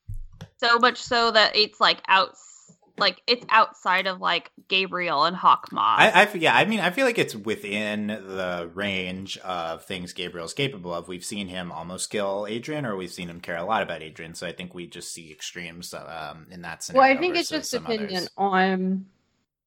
so 0.59 0.79
much 0.79 0.99
so 0.99 1.31
that 1.31 1.57
it's 1.57 1.81
like 1.81 2.03
out 2.09 2.37
like 2.99 3.23
it's 3.27 3.45
outside 3.49 4.07
of 4.07 4.21
like 4.21 4.51
Gabriel 4.69 5.25
and 5.25 5.37
Hawkmoth. 5.37 5.79
I, 5.79 6.11
I 6.11 6.23
f- 6.23 6.37
yeah, 6.37 6.55
I 6.55 6.67
mean, 6.67 6.81
I 6.81 6.91
feel 6.91 7.07
like 7.07 7.19
it's 7.19 7.35
within 7.35 8.09
the 8.09 8.71
range 8.75 9.39
of 9.39 9.85
things 9.85 10.13
Gabriel's 10.13 10.53
capable 10.53 10.93
of. 10.93 11.09
We've 11.09 11.25
seen 11.25 11.49
him 11.49 11.73
almost 11.73 12.11
kill 12.11 12.47
Adrien, 12.49 12.85
or 12.85 12.97
we've 12.97 13.11
seen 13.11 13.29
him 13.29 13.41
care 13.41 13.57
a 13.57 13.65
lot 13.65 13.83
about 13.83 14.03
Adrien. 14.03 14.35
So 14.35 14.47
I 14.47 14.53
think 14.53 14.75
we 14.75 14.87
just 14.87 15.13
see 15.13 15.33
extremes 15.33 15.95
um, 15.95 16.47
in 16.51 16.63
that 16.63 16.83
scenario. 16.83 17.09
Well. 17.09 17.17
I 17.17 17.21
think 17.21 17.37
it's 17.37 17.49
just 17.49 17.71
some 17.71 17.83
dependent 17.85 18.13
others. 18.13 18.31
on 18.37 19.07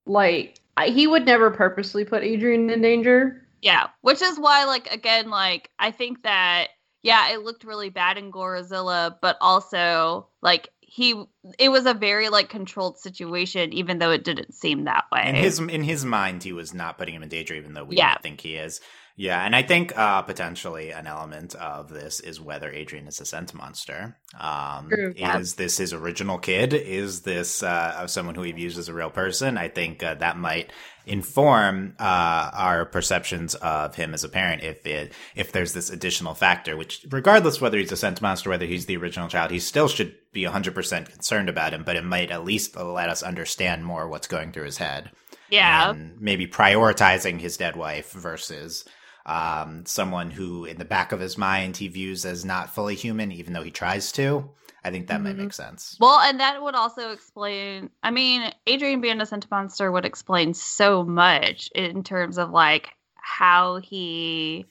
like 0.06 0.60
I, 0.77 0.88
he 0.90 1.07
would 1.07 1.26
never 1.26 1.52
purposely 1.52 2.06
put 2.06 2.23
Adrien 2.23 2.69
in 2.69 2.82
danger. 2.82 3.41
Yeah, 3.61 3.88
which 4.02 4.22
is 4.22 4.40
why, 4.40 4.65
like, 4.65 4.91
again, 4.94 5.30
like, 5.30 5.72
I 5.80 5.90
think 5.91 6.23
that, 6.23 6.68
yeah, 7.02 7.32
it 7.34 7.41
looked 7.41 7.64
really 7.64 7.90
bad 7.90 8.18
in 8.18 8.32
Gorizilla, 8.32 9.15
but 9.22 9.38
also, 9.41 10.27
like, 10.41 10.69
he, 10.82 11.23
it 11.57 11.69
was 11.69 11.86
a 11.86 11.94
very, 11.94 12.30
like, 12.30 12.49
controlled 12.49 12.99
situation, 12.99 13.73
even 13.73 13.98
though 13.98 14.11
it 14.11 14.23
didn't 14.23 14.53
seem 14.53 14.84
that 14.84 15.06
way. 15.11 15.23
In 15.27 15.36
his 15.36 15.60
in 15.60 15.84
his 15.84 16.06
mind, 16.06 16.44
he 16.44 16.53
was 16.53 16.73
not 16.73 16.98
putting 16.98 17.15
him 17.15 17.23
in 17.23 17.30
danger, 17.30 17.56
even 17.56 17.73
though 17.73 17.86
we 17.86 17.95
Yeah. 17.95 18.10
might 18.10 18.22
think 18.22 18.41
he 18.41 18.56
is. 18.56 18.82
Yeah, 19.18 19.46
and 19.46 19.56
I 19.56 19.62
think 19.62 19.98
uh, 19.98 20.24
potentially 20.24 20.92
an 20.92 21.08
element 21.08 21.56
of 21.56 21.88
this 21.88 22.20
is 22.20 22.42
whether 22.42 22.70
Adrien 22.70 23.08
is 23.08 23.22
a 23.22 23.24
Sentimonster. 23.24 24.16
Um, 24.38 24.90
True. 24.90 25.14
Yeah. 25.16 25.40
Is 25.40 25.56
this 25.56 25.78
his 25.78 25.94
original 25.94 26.38
kid? 26.38 26.74
Is 26.74 27.22
this 27.22 27.64
uh, 27.64 28.08
someone 28.08 28.36
who 28.36 28.42
he 28.42 28.52
views 28.52 28.78
as 28.78 28.90
a 28.90 28.94
real 28.94 29.10
person? 29.10 29.58
I 29.58 29.70
think 29.70 30.04
uh, 30.04 30.16
that 30.16 30.38
might 30.38 30.74
inform 31.06 31.96
uh, 31.98 32.50
our 32.54 32.86
perceptions 32.86 33.56
of 33.56 33.96
him 33.96 34.14
as 34.14 34.26
a 34.26 34.30
parent. 34.30 34.64
If 34.64 34.86
it 34.86 35.14
if 35.34 35.54
there's 35.54 35.72
this 35.72 35.90
additional 35.90 36.34
factor, 36.34 36.76
which 36.76 37.06
regardless 37.10 37.62
whether 37.62 37.78
he's 37.78 37.94
a 37.94 37.96
Sentimonster, 37.96 38.48
whether 38.48 38.66
he's 38.66 38.86
the 38.86 38.98
original 38.98 39.30
child, 39.30 39.52
he 39.52 39.60
still 39.60 39.88
should 39.88 40.14
be 40.34 40.44
100% 40.44 41.10
concerned 41.10 41.48
about 41.48 41.74
him. 41.74 41.84
But 41.86 41.96
it 41.96 42.04
might 42.04 42.32
at 42.32 42.44
least 42.44 42.76
let 42.76 43.08
us 43.08 43.24
understand 43.24 43.86
more 43.86 44.10
what's 44.10 44.28
going 44.28 44.52
through 44.52 44.66
his 44.66 44.78
head 44.78 45.12
yeah. 45.50 45.92
and 45.92 46.20
maybe 46.20 46.48
prioritizing 46.48 47.40
his 47.40 47.58
dead 47.58 47.76
wife 47.76 48.12
versus 48.12 48.86
um, 49.26 49.85
someone 49.85 50.31
who, 50.31 50.65
in 50.65 50.77
the 50.77 50.85
back 50.85 51.11
of 51.11 51.19
his 51.19 51.38
mind, 51.38 51.77
he 51.77 51.88
views 51.88 52.26
as 52.26 52.45
not 52.45 52.73
fully 52.73 52.95
human, 52.95 53.31
even 53.31 53.53
though 53.53 53.64
he 53.64 53.72
tries 53.72 54.11
to. 54.14 54.49
I 54.84 54.91
think 54.91 55.07
that 55.07 55.22
might 55.22 55.34
Mhm. 55.35 55.39
make 55.39 55.53
sense. 55.53 55.97
Well, 55.99 56.19
and 56.19 56.39
that 56.39 56.61
would 56.61 56.76
also 56.76 57.10
explain. 57.11 57.89
I 58.03 58.11
mean, 58.11 58.53
Adrien 58.69 59.02
being 59.02 59.19
a 59.19 59.26
Sentimonster 59.26 59.91
would 59.91 60.06
explain 60.06 60.53
so 60.53 61.03
much 61.03 61.69
in 61.73 62.03
terms 62.03 62.38
of 62.38 62.52
like 62.52 62.91
how 63.15 63.77
he, 63.77 64.65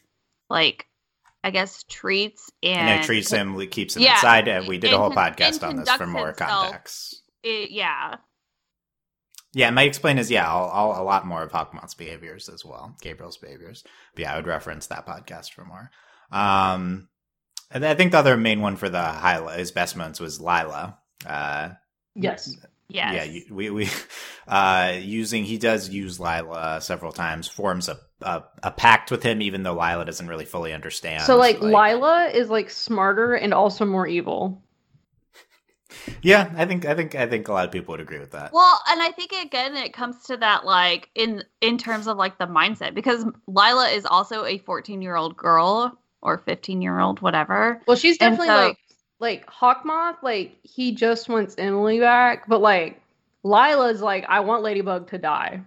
like, 0.48 0.86
I 1.42 1.50
guess 1.50 1.82
treats 1.84 2.50
and 2.62 2.88
And 2.88 3.00
it 3.02 3.06
treats 3.06 3.30
him, 3.30 3.58
keeps 3.68 3.96
him 3.96 4.02
Yeah, 4.02 4.12
inside, 4.12 4.46
and 4.46 4.68
we 4.68 4.78
did 4.78 4.92
a 4.92 4.98
whole 4.98 5.10
podcast 5.10 5.66
on 5.66 5.76
this 5.76 5.90
for 5.90 6.06
more 6.06 6.32
context. 6.32 7.22
It, 7.42 7.70
yeah, 7.70 8.16
Yeah, 9.54 9.70
my 9.70 9.82
might 9.82 9.88
explain 9.88 10.16
his 10.16 10.30
yeah, 10.30 10.50
all, 10.50 10.68
all, 10.68 11.02
a 11.02 11.04
lot 11.04 11.26
more 11.26 11.42
of 11.42 11.52
Hawkmoth's 11.52 11.94
behaviors 11.94 12.48
as 12.48 12.64
well, 12.64 12.96
Gabriel's 13.00 13.36
behaviors. 13.36 13.84
But 14.14 14.22
yeah, 14.22 14.32
I 14.32 14.36
would 14.36 14.46
reference 14.46 14.88
that 14.88 15.06
podcast 15.06 15.52
for 15.52 15.64
more. 15.64 15.90
Um, 16.32 17.08
and 17.70 17.84
I 17.84 17.94
think 17.94 18.12
the 18.12 18.18
other 18.18 18.36
main 18.36 18.60
one 18.60 18.76
for 18.76 18.88
the 18.88 19.02
high 19.02 19.56
his 19.56 19.72
best 19.72 19.96
moments 19.96 20.20
was 20.20 20.40
Lila. 20.40 20.98
Uh, 21.24 21.70
Yes. 22.16 22.56
yes, 22.88 23.14
Yeah, 23.14 23.24
you, 23.24 23.44
we 23.50 23.70
we 23.70 23.88
uh 24.48 24.98
using 25.00 25.44
he 25.44 25.58
does 25.58 25.88
use 25.88 26.20
Lila 26.20 26.80
several 26.80 27.12
times, 27.12 27.48
forms 27.48 27.88
a, 27.88 27.98
a 28.22 28.44
a 28.62 28.70
pact 28.70 29.10
with 29.10 29.22
him, 29.22 29.42
even 29.42 29.62
though 29.62 29.74
Lila 29.74 30.04
doesn't 30.04 30.28
really 30.28 30.44
fully 30.44 30.72
understand. 30.72 31.24
So 31.24 31.36
like, 31.36 31.60
Lila 31.60 32.30
is 32.32 32.48
like 32.48 32.70
smarter 32.70 33.34
and 33.34 33.52
also 33.52 33.84
more 33.84 34.06
evil. 34.06 34.62
Yeah, 36.22 36.52
I 36.56 36.64
think 36.66 36.84
I 36.84 36.94
think 36.94 37.14
I 37.14 37.26
think 37.26 37.48
a 37.48 37.52
lot 37.52 37.64
of 37.64 37.72
people 37.72 37.92
would 37.92 38.00
agree 38.00 38.18
with 38.18 38.32
that. 38.32 38.52
Well, 38.52 38.80
and 38.88 39.02
I 39.02 39.10
think 39.10 39.32
again 39.32 39.76
it 39.76 39.92
comes 39.92 40.22
to 40.24 40.36
that 40.38 40.64
like 40.64 41.10
in 41.14 41.44
in 41.60 41.78
terms 41.78 42.06
of 42.06 42.16
like 42.16 42.38
the 42.38 42.46
mindset 42.46 42.94
because 42.94 43.24
Lila 43.46 43.88
is 43.88 44.06
also 44.06 44.44
a 44.44 44.58
14-year-old 44.58 45.36
girl 45.36 45.98
or 46.22 46.38
15-year-old 46.38 47.20
whatever. 47.20 47.80
Well, 47.86 47.96
she's 47.96 48.18
definitely 48.18 48.48
so- 48.48 48.54
like 48.66 48.78
like 49.20 49.46
Hawkmoth. 49.46 50.22
Like 50.22 50.56
he 50.62 50.92
just 50.94 51.28
wants 51.28 51.54
Emilie 51.58 52.00
back, 52.00 52.48
but 52.48 52.60
like 52.60 53.00
Lila's 53.42 54.00
like, 54.00 54.24
I 54.28 54.40
want 54.40 54.62
Ladybug 54.62 55.08
to 55.10 55.18
die. 55.18 55.60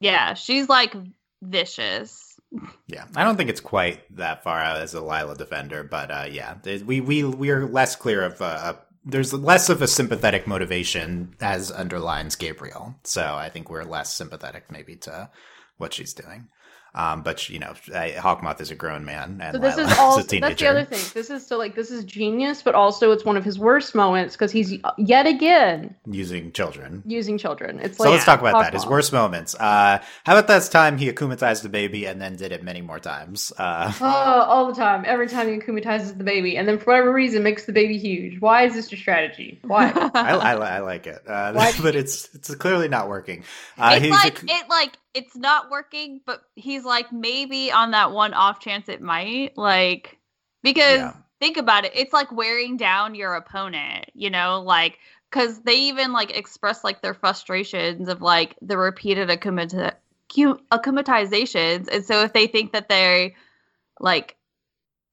Yeah, 0.00 0.34
she's 0.34 0.68
like 0.68 0.94
vicious. 1.42 2.38
Yeah, 2.86 3.06
I 3.16 3.24
don't 3.24 3.36
think 3.36 3.50
it's 3.50 3.60
quite 3.60 4.04
that 4.16 4.44
far 4.44 4.60
out 4.60 4.76
as 4.76 4.94
a 4.94 5.00
Lila 5.00 5.34
defender, 5.34 5.82
but 5.82 6.10
uh, 6.10 6.26
yeah, 6.30 6.54
we 6.84 7.00
we 7.00 7.24
we 7.24 7.50
are 7.50 7.66
less 7.66 7.96
clear 7.96 8.22
of 8.22 8.40
uh, 8.40 8.44
uh, 8.44 8.76
there's 9.04 9.32
less 9.32 9.68
of 9.68 9.82
a 9.82 9.86
sympathetic 9.86 10.46
motivation 10.46 11.34
as 11.40 11.70
underlines 11.70 12.36
Gabriel, 12.36 12.94
so 13.04 13.34
I 13.34 13.50
think 13.50 13.68
we're 13.70 13.84
less 13.84 14.12
sympathetic 14.12 14.70
maybe 14.70 14.96
to 14.96 15.30
what 15.76 15.92
she's 15.92 16.14
doing. 16.14 16.48
Um, 16.94 17.22
but 17.22 17.48
you 17.48 17.58
know, 17.58 17.74
I, 17.92 18.10
Hawkmoth 18.16 18.60
is 18.60 18.70
a 18.70 18.76
grown 18.76 19.04
man, 19.04 19.40
and 19.42 19.54
So 19.54 19.58
this 19.60 19.76
Lila 19.76 19.90
is 19.90 19.98
all. 19.98 20.18
a 20.18 20.22
teenager. 20.22 20.48
That's 20.48 20.60
the 20.60 20.66
other 20.68 20.84
thing. 20.84 21.10
This 21.12 21.28
is 21.30 21.44
so 21.46 21.58
like 21.58 21.74
this 21.74 21.90
is 21.90 22.04
genius, 22.04 22.62
but 22.62 22.74
also 22.76 23.10
it's 23.10 23.24
one 23.24 23.36
of 23.36 23.44
his 23.44 23.58
worst 23.58 23.94
moments 23.96 24.36
because 24.36 24.52
he's 24.52 24.74
yet 24.96 25.26
again 25.26 25.96
using 26.06 26.52
children. 26.52 27.02
using 27.04 27.36
children. 27.36 27.80
It's 27.80 27.98
So 27.98 28.04
like 28.04 28.12
let's 28.12 28.24
talk 28.24 28.40
about 28.40 28.62
that. 28.62 28.72
His 28.72 28.86
worst 28.86 29.12
moments. 29.12 29.56
Uh, 29.56 29.98
how 30.24 30.32
about 30.38 30.46
this 30.46 30.68
time 30.68 30.96
he 30.98 31.10
akumatized 31.10 31.62
the 31.62 31.68
baby 31.68 32.06
and 32.06 32.20
then 32.22 32.36
did 32.36 32.52
it 32.52 32.62
many 32.62 32.80
more 32.80 33.00
times? 33.00 33.52
Uh, 33.58 33.92
Oh, 34.00 34.06
all 34.06 34.66
the 34.68 34.74
time. 34.74 35.04
Every 35.06 35.28
time 35.28 35.48
he 35.48 35.58
akumatizes 35.58 36.16
the 36.16 36.24
baby, 36.24 36.56
and 36.56 36.68
then 36.68 36.78
for 36.78 36.86
whatever 36.92 37.12
reason 37.12 37.42
makes 37.42 37.64
the 37.64 37.72
baby 37.72 37.98
huge. 37.98 38.40
Why 38.40 38.64
is 38.66 38.74
this 38.74 38.92
your 38.92 39.00
strategy? 39.00 39.58
Why? 39.62 39.90
I, 40.14 40.32
I, 40.34 40.52
I 40.54 40.78
like 40.80 41.06
it, 41.08 41.22
uh, 41.26 41.52
but 41.82 41.96
it's 41.96 42.28
it's 42.34 42.54
clearly 42.54 42.86
not 42.88 43.08
working. 43.08 43.42
Uh, 43.76 43.92
it's 43.94 44.04
he's 44.04 44.12
like 44.12 44.44
ac- 44.44 44.46
it 44.48 44.68
like 44.68 44.92
it's 45.14 45.36
not 45.36 45.70
working, 45.70 46.20
but 46.26 46.42
he's 46.56 46.84
like 46.84 47.12
maybe 47.12 47.72
on 47.72 47.92
that 47.92 48.12
one 48.12 48.34
off 48.34 48.60
chance 48.60 48.88
it 48.88 49.00
might 49.00 49.56
like 49.56 50.18
because 50.62 51.00
Yeah. 51.00 51.12
think 51.40 51.56
about 51.56 51.84
it, 51.84 51.92
it's 51.94 52.12
like 52.12 52.32
wearing 52.32 52.76
down 52.76 53.14
your 53.14 53.34
opponent, 53.34 54.06
you 54.14 54.30
know, 54.30 54.62
like 54.62 54.98
because 55.30 55.60
they 55.62 55.74
even 55.74 56.12
like 56.12 56.36
express 56.36 56.84
like 56.84 57.02
their 57.02 57.14
frustrations 57.14 58.08
of 58.08 58.22
like 58.22 58.56
the 58.60 58.76
repeated 58.76 59.28
akumatizations, 59.28 61.88
and 61.88 62.04
so 62.04 62.22
if 62.22 62.32
they 62.32 62.46
think 62.46 62.72
that 62.72 62.88
they 62.88 63.34
like 64.00 64.36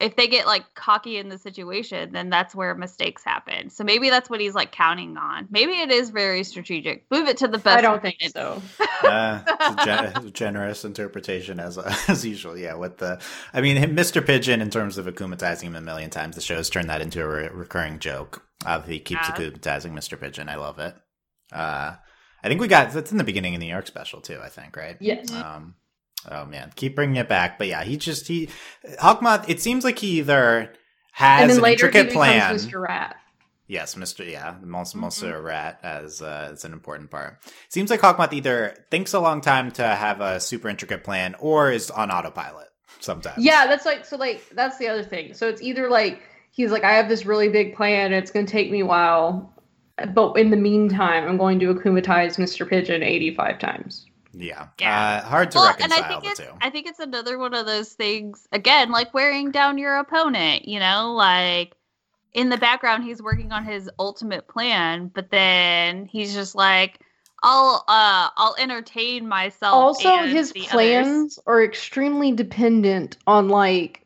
if 0.01 0.15
they 0.15 0.27
get 0.27 0.45
like 0.47 0.73
cocky 0.73 1.17
in 1.17 1.29
the 1.29 1.37
situation, 1.37 2.11
then 2.11 2.29
that's 2.29 2.53
where 2.55 2.73
mistakes 2.75 3.23
happen. 3.23 3.69
So 3.69 3.83
maybe 3.83 4.09
that's 4.09 4.29
what 4.29 4.39
he's 4.39 4.55
like 4.55 4.71
counting 4.71 5.15
on. 5.17 5.47
Maybe 5.51 5.73
it 5.73 5.91
is 5.91 6.09
very 6.09 6.43
strategic. 6.43 7.05
Move 7.11 7.27
it 7.27 7.37
to 7.37 7.47
the 7.47 7.57
best. 7.57 7.77
I 7.77 7.81
don't 7.81 8.01
think 8.01 8.17
minute. 8.19 8.33
so. 8.33 8.61
uh, 9.07 9.41
it's 9.47 9.81
a 9.81 9.85
gen- 9.85 10.31
generous 10.33 10.83
interpretation 10.83 11.59
as 11.59 11.77
as 12.09 12.25
usual. 12.25 12.57
Yeah, 12.57 12.75
with 12.75 12.97
the 12.97 13.21
I 13.53 13.61
mean, 13.61 13.77
Mr. 13.95 14.25
Pigeon, 14.25 14.61
in 14.61 14.69
terms 14.69 14.97
of 14.97 15.05
akumatizing 15.05 15.63
him 15.63 15.75
a 15.75 15.81
million 15.81 16.09
times, 16.09 16.35
the 16.35 16.41
show's 16.41 16.69
turned 16.69 16.89
that 16.89 17.01
into 17.01 17.21
a 17.23 17.27
re- 17.27 17.49
recurring 17.51 17.99
joke. 17.99 18.43
Uh, 18.65 18.81
he 18.81 18.99
keeps 18.99 19.27
Yeah. 19.29 19.35
akumatizing 19.35 19.91
Mr. 19.93 20.19
Pigeon. 20.19 20.49
I 20.49 20.55
love 20.55 20.79
it. 20.79 20.95
Uh, 21.51 21.95
I 22.43 22.47
think 22.47 22.59
we 22.59 22.67
got 22.67 22.91
that's 22.91 23.11
in 23.11 23.17
the 23.17 23.23
beginning 23.23 23.53
of 23.55 23.59
the 23.59 23.67
New 23.67 23.71
York 23.71 23.87
special 23.87 24.21
too. 24.21 24.39
I 24.41 24.49
think 24.49 24.75
right. 24.75 24.97
Yes. 24.99 25.31
Um, 25.31 25.75
oh 26.29 26.45
man, 26.45 26.71
keep 26.75 26.95
bringing 26.95 27.17
it 27.17 27.29
back. 27.29 27.57
But 27.57 27.67
yeah, 27.67 27.83
he 27.83 27.97
just 27.97 28.27
he 28.27 28.49
Hawkmoth. 28.99 29.49
It 29.49 29.61
seems 29.61 29.83
like 29.83 29.99
he 29.99 30.19
either 30.19 30.73
has 31.13 31.41
and 31.41 31.49
then 31.49 31.57
an 31.57 31.63
later 31.63 31.89
he 31.89 31.97
intricate 31.97 32.13
plan. 32.13 32.55
Mr. 32.55 32.81
Rat. 32.81 33.15
Yes, 33.67 33.95
Mr. 33.95 34.29
Yeah, 34.29 34.55
most 34.61 34.95
most 34.95 35.23
a 35.23 35.39
rat 35.39 35.79
as 35.81 36.21
uh, 36.21 36.49
as 36.51 36.65
an 36.65 36.73
important 36.73 37.09
part. 37.09 37.37
Seems 37.69 37.89
like 37.89 38.01
Hawkmoth 38.01 38.33
either 38.33 38.75
thinks 38.91 39.13
a 39.13 39.19
long 39.19 39.39
time 39.39 39.71
to 39.71 39.83
have 39.83 40.19
a 40.19 40.41
super 40.41 40.67
intricate 40.67 41.05
plan 41.05 41.35
or 41.39 41.71
is 41.71 41.89
on 41.89 42.11
autopilot 42.11 42.67
sometimes. 42.99 43.41
Yeah, 43.41 43.67
that's 43.67 43.85
like 43.85 44.05
so. 44.05 44.17
Like 44.17 44.43
that's 44.49 44.77
the 44.77 44.89
other 44.89 45.03
thing. 45.03 45.33
So 45.33 45.47
it's 45.47 45.61
either 45.61 45.89
like 45.89 46.21
he's 46.51 46.71
like, 46.71 46.83
I 46.83 46.93
have 46.93 47.07
this 47.07 47.25
really 47.25 47.47
big 47.47 47.75
plan. 47.75 48.07
and 48.07 48.15
It's 48.15 48.31
going 48.31 48.45
to 48.45 48.51
take 48.51 48.69
me 48.71 48.81
a 48.81 48.85
while, 48.85 49.53
but 50.13 50.33
in 50.33 50.51
the 50.51 50.57
meantime, 50.57 51.27
I'm 51.27 51.37
going 51.37 51.59
to 51.59 51.73
akumatize 51.73 52.37
Mr. 52.37 52.67
Pigeon 52.67 53.03
85 53.03 53.59
times. 53.59 54.05
Yeah, 54.33 54.67
Yeah. 54.79 55.21
Uh, 55.23 55.27
hard 55.27 55.51
to 55.51 55.57
Well, 55.57 55.67
and 55.67 55.91
reconcile 55.91 56.03
I 56.03 56.07
think 56.07 56.23
the 56.23 56.29
it's 56.29 56.39
two. 56.39 56.57
I 56.61 56.69
think 56.69 56.87
it's 56.87 56.99
another 56.99 57.37
one 57.37 57.53
of 57.53 57.65
those 57.65 57.93
things 57.93 58.47
again, 58.51 58.91
like 58.91 59.13
wearing 59.13 59.51
down 59.51 59.77
your 59.77 59.97
opponent, 59.97 60.67
you 60.67 60.79
know, 60.79 61.13
like 61.13 61.75
in 62.33 62.49
the 62.49 62.57
background 62.57 63.03
he's 63.03 63.21
working 63.21 63.51
on 63.51 63.65
his 63.65 63.89
ultimate 63.99 64.47
plan, 64.47 65.11
but 65.13 65.29
then 65.31 66.05
he's 66.05 66.33
just 66.33 66.55
like 66.55 66.99
I'll 67.43 67.83
uh 67.87 68.29
I'll 68.37 68.55
entertain 68.59 69.27
myself. 69.27 69.73
Also, 69.73 70.09
and 70.09 70.31
his 70.31 70.51
the 70.51 70.61
others, 70.61 70.71
plans 70.71 71.39
are 71.47 71.63
extremely 71.63 72.31
dependent 72.31 73.17
on 73.27 73.49
like 73.49 74.05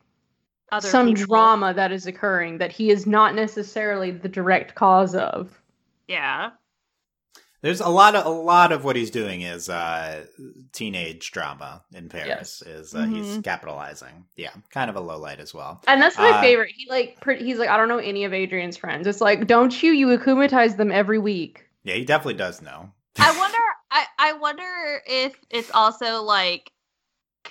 other 0.72 0.88
some 0.88 1.14
people. 1.14 1.26
drama 1.26 1.74
that 1.74 1.92
is 1.92 2.06
occurring 2.06 2.58
that 2.58 2.72
he 2.72 2.90
is 2.90 3.06
not 3.06 3.34
necessarily 3.34 4.10
the 4.10 4.28
direct 4.28 4.74
cause 4.74 5.14
of. 5.14 5.60
Yeah. 6.08 6.50
There's 7.66 7.80
a 7.80 7.88
lot 7.88 8.14
of 8.14 8.24
a 8.26 8.28
lot 8.28 8.70
of 8.70 8.84
what 8.84 8.94
he's 8.94 9.10
doing 9.10 9.42
is 9.42 9.68
uh, 9.68 10.24
teenage 10.72 11.32
drama 11.32 11.82
in 11.92 12.08
Paris. 12.08 12.62
Is 12.62 12.94
uh, 12.94 13.06
he's 13.06 13.38
Mhm. 13.38 13.42
capitalizing? 13.42 14.24
Yeah, 14.36 14.52
kind 14.70 14.88
of 14.88 14.94
a 14.94 15.00
low 15.00 15.18
light 15.18 15.40
as 15.40 15.52
well. 15.52 15.82
And 15.88 16.00
that's 16.00 16.16
my 16.16 16.30
Uh, 16.30 16.40
favorite. 16.40 16.70
He 16.76 16.88
like 16.88 17.20
pretty, 17.20 17.44
he's 17.44 17.58
like 17.58 17.68
I 17.68 17.76
don't 17.76 17.88
know 17.88 17.98
any 17.98 18.22
of 18.24 18.32
Adrien's 18.32 18.76
friends. 18.76 19.08
It's 19.08 19.20
like 19.20 19.48
don't 19.48 19.82
you 19.82 19.90
you 19.90 20.06
akumatize 20.16 20.76
them 20.76 20.92
every 20.92 21.18
week. 21.18 21.66
Yeah, 21.82 21.94
he 21.96 22.04
definitely 22.04 22.34
does 22.34 22.62
know. 22.62 22.92
I 23.18 23.36
wonder 23.36 23.58
I 23.90 24.04
I 24.16 24.32
wonder 24.34 25.02
if 25.04 25.34
it's 25.50 25.72
also 25.72 26.22
like 26.22 26.70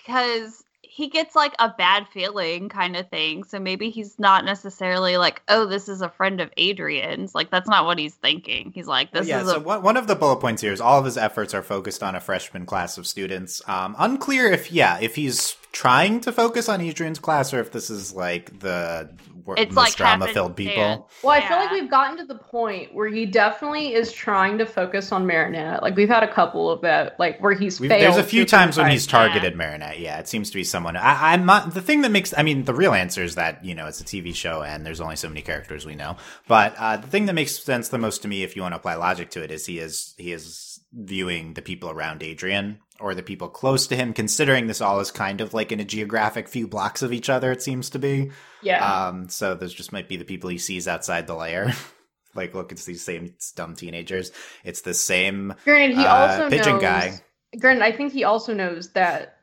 cuz 0.06 0.64
he 0.95 1.09
gets 1.09 1.35
like 1.35 1.53
a 1.59 1.67
bad 1.67 2.07
feeling 2.07 2.69
kind 2.69 2.95
of 2.95 3.09
thing. 3.09 3.43
So 3.43 3.59
maybe 3.59 3.89
he's 3.89 4.17
not 4.17 4.45
necessarily 4.45 5.17
like, 5.17 5.41
"Oh, 5.49 5.65
this 5.65 5.89
is 5.89 6.01
a 6.01 6.07
friend 6.07 6.39
of 6.39 6.49
Adrien's." 6.55 7.35
Like 7.35 7.51
that's 7.51 7.67
not 7.67 7.84
what 7.84 7.99
he's 7.99 8.13
thinking. 8.13 8.72
He's 8.73 8.88
like, 8.88 9.11
"This 9.11 9.27
yeah, 9.27 9.41
is 9.41 9.49
so 9.49 9.57
a 9.57 9.59
one, 9.59 9.81
one 9.81 9.97
of 9.97 10.07
the 10.07 10.15
bullet 10.15 10.38
points 10.38 10.61
here 10.61 10.72
is 10.72 10.80
all 10.80 10.97
of 10.97 11.03
his 11.03 11.17
efforts 11.17 11.53
are 11.53 11.61
focused 11.61 12.01
on 12.01 12.15
a 12.15 12.22
freshman 12.22 12.65
class 12.65 12.97
of 12.97 13.05
students. 13.05 13.61
Um, 13.67 13.97
unclear 13.99 14.47
if, 14.47 14.72
yeah, 14.72 14.97
if 15.01 15.15
he's 15.15 15.57
trying 15.73 16.22
to 16.22 16.31
focus 16.31 16.69
on 16.69 16.80
Adrien's 16.80 17.19
class 17.19 17.53
or 17.53 17.59
if 17.59 17.73
this 17.73 17.89
is 17.89 18.13
like 18.13 18.61
the 18.61 19.09
It's 19.57 19.73
most 19.73 19.84
like 19.84 19.95
drama 19.95 20.26
filled 20.27 20.51
happenstance. 20.51 20.76
people. 20.76 21.09
Well, 21.23 21.31
I 21.31 21.47
feel 21.47 21.57
like 21.57 21.72
we've 21.72 21.89
gotten 21.89 22.17
to 22.17 22.26
the 22.26 22.35
point 22.35 22.93
where 22.93 23.07
he 23.07 23.26
definitely 23.26 23.93
is 23.93 24.11
trying 24.11 24.57
to 24.57 24.65
focus 24.65 25.11
on 25.11 25.27
Marinette. 25.27 25.84
Like 25.84 25.95
we've 25.95 26.09
had 26.09 26.23
a 26.23 26.31
couple 26.31 26.69
of 26.72 26.81
that, 26.81 27.19
like 27.19 27.39
where 27.41 27.53
he's 27.53 27.80
We've, 27.80 27.89
failed. 27.89 28.01
there's 28.01 28.17
a 28.17 28.27
few 28.27 28.45
times 28.45 28.77
when 28.77 28.89
he's 28.89 29.05
targeted 29.05 29.55
Marinette. 29.55 29.99
Yeah, 29.99 30.19
it 30.19 30.27
seems 30.27 30.49
to 30.49 30.55
be 30.55 30.63
someone. 30.63 30.95
I, 30.97 31.34
I'm 31.34 31.45
not 31.45 31.73
the 31.73 31.81
thing 31.81 32.01
that 32.01 32.11
makes. 32.11 32.34
I 32.38 32.43
mean, 32.43 32.65
the 32.65 32.73
real 32.73 32.93
answer 32.93 33.23
is 33.23 33.35
that 33.35 33.63
you 33.63 33.76
know 33.76 33.85
it's 33.88 34.01
a 34.01 34.05
TV 34.05 34.34
show 34.34 34.63
and 34.63 34.85
there's 34.85 35.01
only 35.01 35.15
so 35.15 35.27
many 35.30 35.41
characters 35.41 35.85
we 35.85 35.95
know. 35.95 36.17
But 36.47 36.76
uh, 36.77 36.97
the 36.97 37.07
thing 37.07 37.27
that 37.27 37.34
makes 37.34 37.57
sense 37.57 37.89
the 37.89 37.97
most 37.97 38.22
to 38.23 38.27
me, 38.27 38.43
if 38.43 38.55
you 38.55 38.61
want 38.61 38.73
to 38.73 38.77
apply 38.77 38.95
logic 38.95 39.30
to 39.31 39.43
it, 39.43 39.51
is 39.51 39.65
he 39.65 39.80
is 39.80 40.15
he 40.17 40.31
is 40.31 40.80
viewing 40.93 41.53
the 41.53 41.61
people 41.61 41.89
around 41.89 42.23
Adrien 42.23 42.80
or 42.99 43.13
the 43.13 43.23
people 43.23 43.49
close 43.49 43.88
to 43.88 43.95
him, 43.95 44.13
considering 44.13 44.67
this 44.67 44.81
all 44.81 44.99
is 44.99 45.11
kind 45.11 45.41
of 45.41 45.53
like 45.53 45.72
in 45.72 45.80
a 45.80 45.85
geographic 45.85 46.47
few 46.47 46.67
blocks 46.67 47.01
of 47.01 47.11
each 47.11 47.30
other. 47.30 47.51
It 47.51 47.61
seems 47.61 47.89
to 47.91 47.99
be. 47.99 48.31
Yeah. 48.61 49.07
Um, 49.07 49.30
so 49.30 49.55
those 49.55 49.73
just 49.73 49.91
might 49.91 50.07
be 50.07 50.17
the 50.17 50.26
people 50.26 50.49
he 50.49 50.57
sees 50.57 50.88
outside 50.88 51.27
the 51.27 51.35
lair. 51.35 51.73
like, 52.35 52.53
look, 52.53 52.72
it's 52.72 52.85
these 52.85 53.03
same 53.03 53.35
dumb 53.55 53.76
teenagers. 53.76 54.31
It's 54.63 54.81
the 54.81 54.93
same 54.93 55.53
granted, 55.65 55.97
he 55.97 56.05
uh, 56.05 56.15
also 56.15 56.49
pigeon 56.49 56.73
knows. 56.73 56.81
guy. 56.81 57.22
Granted, 57.59 57.84
I 57.84 57.91
think 57.91 58.13
he 58.13 58.23
also 58.23 58.53
knows 58.53 58.91
that 58.93 59.39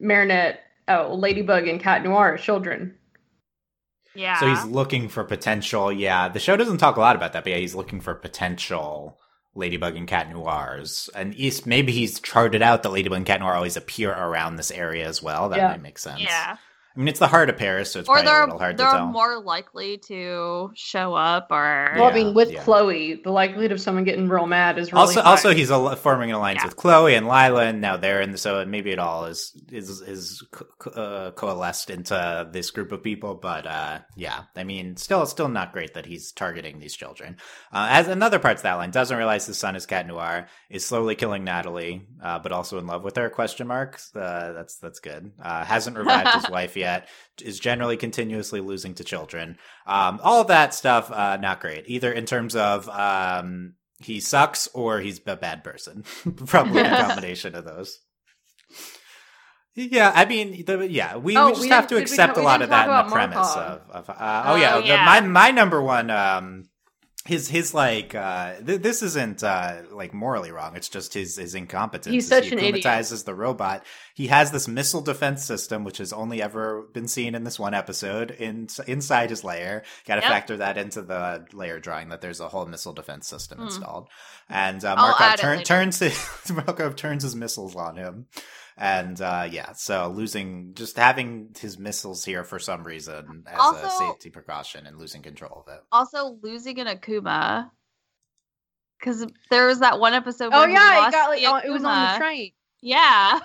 Marinette, 0.00 0.60
oh, 0.88 1.14
Ladybug, 1.14 1.66
and 1.68 1.80
Cat 1.80 2.04
Noir 2.04 2.34
are 2.34 2.38
children. 2.38 2.94
yeah. 4.14 4.38
So 4.38 4.48
he's 4.48 4.64
looking 4.64 5.08
for 5.08 5.24
potential. 5.24 5.92
Yeah, 5.92 6.28
the 6.28 6.38
show 6.38 6.56
doesn't 6.56 6.78
talk 6.78 6.96
a 6.96 7.00
lot 7.00 7.16
about 7.16 7.32
that, 7.32 7.44
but 7.44 7.50
yeah, 7.50 7.58
he's 7.58 7.74
looking 7.74 8.00
for 8.00 8.14
potential 8.14 9.18
Ladybug 9.56 9.96
and 9.96 10.06
Cat 10.06 10.30
Noirs. 10.32 11.08
And 11.14 11.34
he's, 11.34 11.64
maybe 11.66 11.92
he's 11.92 12.20
charted 12.20 12.62
out 12.62 12.82
that 12.82 12.90
Ladybug 12.90 13.16
and 13.16 13.26
Cat 13.26 13.40
Noir 13.40 13.54
always 13.54 13.76
appear 13.76 14.12
around 14.12 14.56
this 14.56 14.70
area 14.70 15.06
as 15.06 15.22
well. 15.22 15.48
That 15.48 15.58
Yeah. 15.58 15.68
might 15.68 15.82
make 15.82 15.98
sense. 15.98 16.20
yeah. 16.20 16.56
I 16.96 16.98
mean, 16.98 17.08
it's 17.08 17.18
the 17.18 17.26
heart 17.26 17.50
of 17.50 17.58
Paris, 17.58 17.92
so 17.92 18.00
it's 18.00 18.08
Or 18.08 18.14
probably 18.14 18.30
a 18.30 18.32
they're 18.32 18.44
little 18.44 18.58
hard 18.58 18.76
to 18.78 18.82
they're 18.82 18.92
tell. 18.92 19.06
more 19.06 19.38
likely 19.42 19.98
to 20.08 20.70
show 20.74 21.14
up 21.14 21.48
or 21.50 21.92
Well, 21.94 22.04
I 22.06 22.12
mean, 22.14 22.32
with 22.32 22.50
yeah. 22.52 22.62
Chloe, 22.62 23.20
the 23.22 23.30
likelihood 23.30 23.70
of 23.72 23.80
someone 23.82 24.04
getting 24.04 24.28
real 24.28 24.46
mad 24.46 24.78
is 24.78 24.92
really 24.92 25.00
also, 25.02 25.20
high. 25.20 25.30
also, 25.30 25.50
he's 25.52 25.70
al- 25.70 25.94
forming 25.96 26.30
an 26.30 26.36
alliance 26.36 26.60
Yeah. 26.62 26.66
with 26.68 26.76
Chloe 26.76 27.14
and 27.14 27.26
Lila, 27.26 27.66
and 27.66 27.82
now 27.82 27.98
they're 27.98 28.22
in 28.22 28.32
the 28.32 28.38
so 28.38 28.64
maybe 28.64 28.92
it 28.92 28.98
all 28.98 29.26
is 29.26 29.52
is 29.70 30.00
is 30.00 30.42
co- 30.50 30.66
co- 30.78 30.90
uh, 30.90 31.30
coalesced 31.32 31.90
into 31.90 32.48
this 32.50 32.70
group 32.70 32.92
of 32.92 33.02
people. 33.02 33.34
But 33.34 33.66
uh, 33.66 33.98
yeah, 34.16 34.44
I 34.56 34.64
mean, 34.64 34.96
still, 34.96 35.26
still 35.26 35.48
not 35.48 35.72
great 35.74 35.92
that 35.94 36.06
he's 36.06 36.32
targeting 36.32 36.78
these 36.78 36.96
children. 36.96 37.36
Uh, 37.72 37.88
as 37.90 38.08
another 38.08 38.38
part 38.38 38.56
of 38.56 38.62
that 38.62 38.74
line 38.74 38.90
doesn't 38.90 39.16
realize 39.18 39.44
his 39.44 39.58
son 39.58 39.76
is 39.76 39.84
Cat 39.84 40.06
Noir, 40.06 40.46
is 40.70 40.86
slowly 40.86 41.14
killing 41.14 41.44
Natalie, 41.44 42.06
uh, 42.22 42.38
but 42.38 42.52
also 42.52 42.78
in 42.78 42.86
love 42.86 43.04
with 43.04 43.16
her? 43.16 43.28
Question 43.28 43.66
marks. 43.66 44.14
Uh, 44.16 44.52
that's 44.54 44.76
that's 44.78 45.00
good. 45.00 45.32
Uh, 45.42 45.62
hasn't 45.62 45.98
revived 45.98 46.30
his 46.32 46.48
wife 46.50 46.74
yet. 46.74 46.85
Is 47.42 47.60
generally 47.60 47.96
continuously 47.98 48.60
losing 48.60 48.94
to 48.94 49.04
children. 49.04 49.58
Um, 49.86 50.20
all 50.22 50.40
of 50.40 50.48
that 50.48 50.72
stuff, 50.72 51.10
uh, 51.10 51.36
not 51.36 51.60
great 51.60 51.84
either 51.86 52.10
in 52.10 52.24
terms 52.24 52.56
of 52.56 52.88
um, 52.88 53.74
he 54.00 54.20
sucks 54.20 54.68
or 54.72 55.00
he's 55.00 55.20
a 55.26 55.36
bad 55.36 55.62
person. 55.62 56.04
Probably 56.46 56.80
a 56.80 56.88
combination 57.06 57.54
of 57.54 57.64
those. 57.66 57.98
Yeah, 59.74 60.10
I 60.14 60.24
mean, 60.24 60.64
the, 60.64 60.88
yeah, 60.90 61.18
we, 61.18 61.36
Oh, 61.36 61.46
we 61.48 61.52
just 61.52 61.60
we 61.60 61.68
have 61.68 61.86
to 61.88 61.96
we 61.96 62.00
accept 62.00 62.38
a 62.38 62.42
lot 62.42 62.62
of 62.62 62.70
that 62.70 62.88
in 62.88 63.06
the 63.06 63.12
premise 63.12 63.54
of, 63.54 63.82
of 63.90 64.08
uh, 64.10 64.42
oh 64.46 64.56
yeah, 64.56 64.76
Oh, 64.76 64.80
the- 64.80 64.96
my 64.96 65.20
my 65.20 65.50
number 65.50 65.82
one 65.82 66.08
um 66.10 66.64
his 67.26 67.48
his 67.48 67.74
like 67.74 68.14
uh 68.14 68.54
th- 68.64 68.80
this 68.82 69.02
isn't 69.02 69.42
uh 69.42 69.82
like 69.90 70.14
morally 70.14 70.50
wrong. 70.52 70.76
It's 70.76 70.88
just 70.88 71.12
his 71.14 71.36
his 71.36 71.54
incompetence. 71.54 72.12
He's 72.12 72.28
such 72.28 72.46
he 72.46 72.52
an 72.52 72.58
idiot. 72.60 73.24
the 73.24 73.34
robot. 73.34 73.84
He 74.14 74.28
has 74.28 74.50
this 74.52 74.66
missile 74.68 75.00
defense 75.02 75.44
system 75.44 75.84
which 75.84 75.98
has 75.98 76.12
only 76.12 76.40
ever 76.40 76.82
been 76.92 77.08
seen 77.08 77.34
in 77.34 77.44
this 77.44 77.58
one 77.58 77.74
episode 77.74 78.30
in 78.30 78.68
inside 78.86 79.30
his 79.30 79.44
lair 79.44 79.82
got 80.06 80.16
to 80.16 80.20
Yep. 80.22 80.30
factor 80.30 80.56
that 80.58 80.78
into 80.78 81.02
the 81.02 81.46
lair 81.52 81.80
drawing 81.80 82.08
that 82.08 82.20
there's 82.20 82.40
a 82.40 82.48
whole 82.48 82.66
missile 82.66 82.92
defense 82.92 83.28
system 83.28 83.58
Hmm. 83.58 83.64
installed. 83.64 84.08
And 84.48 84.84
uh, 84.84 84.96
Markov 84.96 85.36
turn, 85.36 85.62
turns 85.64 85.98
his 86.00 86.52
Markov 86.52 86.96
turns 86.96 87.22
his 87.22 87.34
missiles 87.34 87.74
on 87.76 87.96
him 87.96 88.26
And 88.78 89.18
uh, 89.20 89.48
yeah, 89.50 89.72
so 89.72 90.12
losing, 90.14 90.72
just 90.74 90.96
having 90.96 91.54
his 91.58 91.78
missiles 91.78 92.24
here 92.24 92.44
for 92.44 92.58
some 92.58 92.84
reason 92.84 93.44
as 93.46 93.82
a 93.82 93.90
safety 93.90 94.28
precaution 94.28 94.86
and 94.86 94.98
losing 94.98 95.22
control 95.22 95.64
of 95.66 95.72
it. 95.72 95.80
Also 95.90 96.38
losing 96.42 96.78
an 96.78 96.86
Akuma. 96.86 97.70
Because 98.98 99.26
there 99.50 99.66
was 99.66 99.80
that 99.80 99.98
one 99.98 100.12
episode. 100.14 100.50
Oh 100.52 100.60
where 100.60 100.68
he 100.68 100.74
yeah, 100.74 101.08
it 101.08 101.12
got 101.12 101.30
like 101.30 101.42
oh, 101.46 101.68
it 101.68 101.70
was 101.70 101.84
on 101.84 102.12
the 102.12 102.18
train. 102.18 102.52
Yeah. 102.82 103.40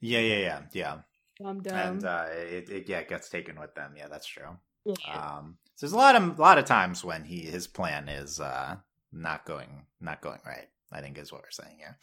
Yeah, 0.00 0.20
yeah, 0.20 0.36
yeah, 0.36 0.60
yeah. 0.72 0.96
Dumb 1.42 1.62
dumb. 1.62 1.74
and 1.74 2.04
uh, 2.04 2.26
it, 2.30 2.68
it 2.68 2.88
yeah 2.88 2.98
it 2.98 3.08
gets 3.08 3.30
taken 3.30 3.58
with 3.58 3.74
them. 3.74 3.94
Yeah, 3.96 4.08
that's 4.08 4.26
true. 4.26 4.58
Yeah. 4.84 5.38
Um, 5.38 5.56
so 5.74 5.86
there's 5.86 5.94
a 5.94 5.96
lot 5.96 6.14
of 6.14 6.38
a 6.38 6.42
lot 6.42 6.58
of 6.58 6.66
times 6.66 7.02
when 7.02 7.24
he 7.24 7.40
his 7.40 7.66
plan 7.66 8.08
is 8.08 8.38
uh, 8.38 8.76
not 9.12 9.46
going 9.46 9.86
not 10.00 10.20
going 10.20 10.40
right. 10.46 10.68
I 10.92 11.00
think 11.00 11.18
is 11.18 11.32
what 11.32 11.42
we're 11.42 11.50
saying 11.50 11.76
here. 11.78 11.98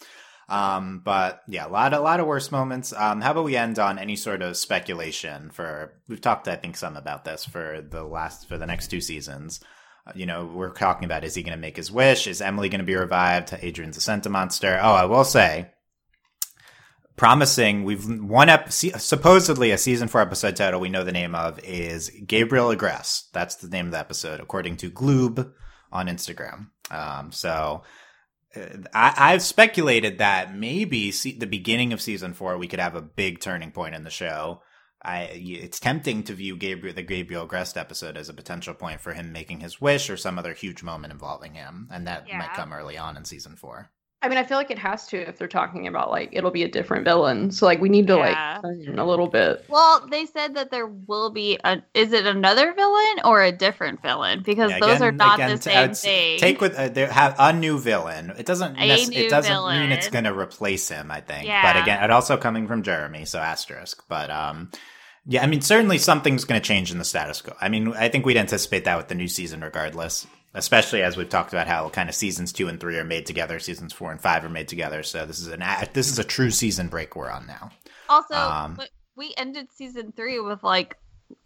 Um, 0.51 1.01
but 1.05 1.43
yeah, 1.47 1.65
a 1.65 1.69
lot 1.69 1.93
a 1.93 2.01
lot 2.01 2.19
of 2.19 2.27
worse 2.27 2.51
moments. 2.51 2.91
Um, 2.91 3.21
how 3.21 3.31
about 3.31 3.45
we 3.45 3.55
end 3.55 3.79
on 3.79 3.97
any 3.97 4.17
sort 4.17 4.41
of 4.41 4.57
speculation 4.57 5.49
for? 5.49 5.93
We've 6.09 6.19
talked, 6.19 6.49
I 6.49 6.57
think, 6.57 6.75
some 6.75 6.97
about 6.97 7.23
this 7.23 7.45
for 7.45 7.81
the 7.81 8.03
last 8.03 8.49
for 8.49 8.57
the 8.57 8.65
next 8.65 8.89
two 8.89 8.99
seasons. 8.99 9.61
Uh, 10.05 10.11
you 10.13 10.25
know, 10.25 10.45
we're 10.45 10.71
talking 10.71 11.05
about 11.05 11.23
is 11.23 11.35
he 11.35 11.43
going 11.43 11.55
to 11.55 11.61
make 11.61 11.77
his 11.77 11.89
wish? 11.89 12.27
Is 12.27 12.41
Emilie 12.41 12.67
going 12.67 12.79
to 12.79 12.85
be 12.85 12.97
revived? 12.97 13.53
Adrien's 13.61 13.95
a 13.95 14.01
Sentimonster. 14.01 14.77
Oh, 14.83 14.91
I 14.91 15.05
will 15.05 15.23
say, 15.23 15.71
promising. 17.15 17.85
We've 17.85 18.05
one 18.21 18.49
ep- 18.49 18.73
se- 18.73 18.97
supposedly 18.97 19.71
a 19.71 19.77
season 19.77 20.09
four 20.09 20.19
episode 20.19 20.57
title 20.57 20.81
we 20.81 20.89
know 20.89 21.05
the 21.05 21.13
name 21.13 21.33
of 21.33 21.63
is 21.63 22.11
Gabriel 22.27 22.75
Agreste. 22.75 23.31
That's 23.31 23.55
the 23.55 23.69
name 23.69 23.85
of 23.85 23.91
the 23.93 23.99
episode, 23.99 24.41
according 24.41 24.75
to 24.77 24.91
Gloob 24.91 25.53
on 25.93 26.07
Instagram. 26.07 26.71
Um, 26.89 27.31
so 27.31 27.83
I, 28.55 29.13
I've 29.17 29.41
speculated 29.41 30.17
that 30.17 30.55
maybe 30.55 31.11
se- 31.11 31.37
the 31.39 31.47
beginning 31.47 31.93
of 31.93 32.01
season 32.01 32.33
four 32.33 32.57
we 32.57 32.67
could 32.67 32.79
have 32.79 32.95
a 32.95 33.01
big 33.01 33.39
turning 33.39 33.71
point 33.71 33.95
in 33.95 34.03
the 34.03 34.09
show. 34.09 34.61
I, 35.03 35.29
it's 35.33 35.79
tempting 35.79 36.23
to 36.23 36.33
view 36.33 36.55
Gabriel, 36.55 36.95
the 36.95 37.01
Gabriel 37.01 37.47
Agreste 37.47 37.77
episode 37.77 38.17
as 38.17 38.29
a 38.29 38.33
potential 38.35 38.75
point 38.75 39.01
for 39.01 39.13
him 39.13 39.31
making 39.31 39.61
his 39.61 39.81
wish 39.81 40.09
or 40.09 40.17
some 40.17 40.37
other 40.37 40.53
huge 40.53 40.83
moment 40.83 41.11
involving 41.11 41.55
him, 41.55 41.89
and 41.91 42.05
that 42.05 42.27
might 42.31 42.53
come 42.53 42.71
early 42.71 42.97
on 42.97 43.17
in 43.17 43.25
season 43.25 43.55
four. 43.55 43.89
I 44.23 44.29
mean, 44.29 44.37
I 44.37 44.43
feel 44.43 44.57
like 44.57 44.69
it 44.69 44.77
has 44.77 45.07
to 45.07 45.17
if 45.17 45.37
they're 45.39 45.47
talking 45.47 45.87
about 45.87 46.11
like 46.11 46.29
it'll 46.31 46.51
be 46.51 46.61
a 46.63 46.67
different 46.67 47.05
villain. 47.05 47.51
So 47.51 47.65
like 47.65 47.81
we 47.81 47.89
need 47.89 48.05
to 48.07 48.17
Yeah. 48.17 48.59
like 48.63 48.97
a 48.97 49.03
little 49.03 49.27
bit. 49.27 49.65
Well, 49.67 50.05
they 50.11 50.27
said 50.27 50.55
that 50.55 50.69
there 50.69 50.85
will 50.85 51.31
be 51.31 51.57
a. 51.63 51.81
Is 51.95 52.13
it 52.13 52.27
another 52.27 52.71
villain 52.73 53.15
or 53.25 53.41
a 53.41 53.51
different 53.51 54.01
villain? 54.01 54.43
Because 54.45 54.69
Yeah, 54.71 54.79
those 54.79 55.01
are 55.01 55.11
not 55.11 55.35
again, 55.39 55.55
the 55.55 55.61
same 55.61 55.87
would 55.89 55.97
thing. 55.97 56.39
Take 56.39 56.61
with 56.61 56.75
uh, 56.75 56.89
there 56.89 57.11
have 57.11 57.35
a 57.39 57.51
new 57.51 57.79
villain. 57.79 58.31
It 58.37 58.45
doesn't. 58.45 58.75
A 58.75 58.87
nec- 58.87 59.09
new 59.09 59.21
it 59.21 59.29
doesn't 59.29 59.67
mean 59.69 59.91
it's 59.91 60.09
going 60.09 60.25
to 60.25 60.37
replace 60.37 60.87
him. 60.87 61.09
I 61.09 61.21
think. 61.21 61.47
Yeah. 61.47 61.73
But 61.73 61.81
again, 61.81 62.03
it 62.03 62.11
also 62.11 62.37
coming 62.37 62.67
from 62.67 62.83
Jeremy, 62.83 63.25
so 63.25 63.39
asterisk. 63.39 64.03
But 64.07 64.29
um, 64.29 64.69
yeah, 65.25 65.41
I 65.43 65.47
mean, 65.47 65.61
certainly 65.61 65.97
something's 65.97 66.45
going 66.45 66.61
to 66.61 66.67
change 66.67 66.91
in 66.91 66.99
the 66.99 67.05
status 67.05 67.41
quo. 67.41 67.55
I 67.59 67.69
mean, 67.69 67.93
I 67.93 68.09
think 68.09 68.25
we'd 68.25 68.37
anticipate 68.37 68.85
that 68.85 68.97
with 68.97 69.07
the 69.07 69.15
new 69.15 69.27
season, 69.27 69.61
regardless. 69.61 70.27
Especially 70.53 71.01
as 71.01 71.15
we've 71.15 71.29
talked 71.29 71.53
about 71.53 71.67
how 71.67 71.87
kind 71.89 72.09
of 72.09 72.15
seasons 72.15 72.51
two 72.51 72.67
and 72.67 72.79
three 72.79 72.97
are 72.97 73.05
made 73.05 73.25
together, 73.25 73.57
seasons 73.59 73.93
four 73.93 74.11
and 74.11 74.19
five 74.19 74.43
are 74.43 74.49
made 74.49 74.67
together. 74.67 75.01
So 75.03 75.25
this 75.25 75.39
is 75.39 75.47
an 75.47 75.61
a- 75.61 75.87
this 75.93 76.09
is 76.11 76.19
a 76.19 76.23
true 76.23 76.51
season 76.51 76.87
break 76.89 77.15
we're 77.15 77.31
on 77.31 77.47
now. 77.47 77.71
also, 78.09 78.35
um, 78.35 78.75
but 78.75 78.89
we 79.15 79.33
ended 79.37 79.67
season 79.71 80.11
three 80.11 80.39
with 80.39 80.61
like 80.63 80.97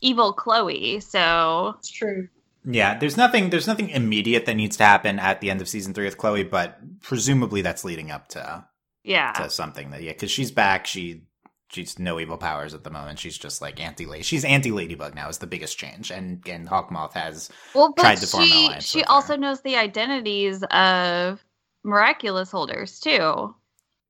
evil 0.01 0.33
Chloe. 0.33 0.99
So 0.99 1.75
It's 1.77 1.91
true. 1.91 2.29
Yeah, 2.67 2.97
there's 2.97 3.15
nothing 3.15 3.51
there's 3.51 3.67
nothing 3.67 3.89
immediate 3.89 4.47
that 4.47 4.55
needs 4.55 4.77
to 4.77 4.83
happen 4.83 5.19
at 5.19 5.39
the 5.39 5.51
end 5.51 5.61
of 5.61 5.69
season 5.69 5.93
three 5.93 6.05
with 6.05 6.17
Chloe, 6.17 6.43
but 6.43 6.79
presumably 7.01 7.61
that's 7.61 7.85
leading 7.85 8.09
up 8.09 8.27
to 8.29 8.65
yeah, 9.03 9.33
to 9.33 9.51
something 9.51 9.91
that 9.91 10.01
yeah, 10.01 10.13
because 10.13 10.31
she's 10.31 10.49
back. 10.49 10.87
She 10.87 11.21
she's 11.71 11.97
no 11.99 12.19
evil 12.19 12.37
powers 12.37 12.73
at 12.73 12.83
the 12.83 12.89
moment. 12.89 13.19
She's 13.19 13.37
just 13.37 13.61
like 13.61 13.79
anti 13.79 14.05
lady. 14.05 14.23
She's 14.23 14.45
anti 14.45 14.71
ladybug 14.71 15.15
now 15.15 15.29
is 15.29 15.37
the 15.39 15.47
biggest 15.47 15.77
change, 15.77 16.11
and 16.11 16.41
and 16.47 16.67
Hawkmoth 16.67 17.13
has 17.13 17.49
well, 17.73 17.93
tried 17.93 18.15
to 18.17 18.27
form 18.27 18.43
an 18.43 18.49
she 18.49 18.65
alliance 18.65 18.85
she 18.85 18.97
with 18.99 19.05
her. 19.07 19.11
also 19.11 19.35
knows 19.35 19.61
the 19.61 19.75
identities 19.77 20.63
of 20.63 21.43
miraculous 21.83 22.49
holders 22.51 22.99
too. 22.99 23.19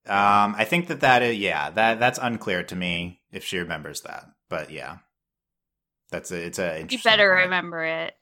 um 0.07 0.56
I 0.57 0.65
think 0.65 0.88
that 0.88 1.02
that 1.02 1.22
is 1.23 1.38
yeah 1.38 1.69
that 1.72 1.99
that's 1.99 2.19
unclear 2.22 2.64
to 2.64 2.76
me 2.76 3.22
if 3.32 3.44
she 3.44 3.57
remembers 3.60 4.02
that, 4.02 4.26
but 4.49 4.72
yeah, 4.72 4.98
that's 6.11 6.32
a 6.32 6.45
it's 6.45 6.60
a 6.60 6.86
You 6.90 6.99
better 7.03 7.32
point. 7.34 7.45
remember 7.45 7.84
it. 7.84 8.14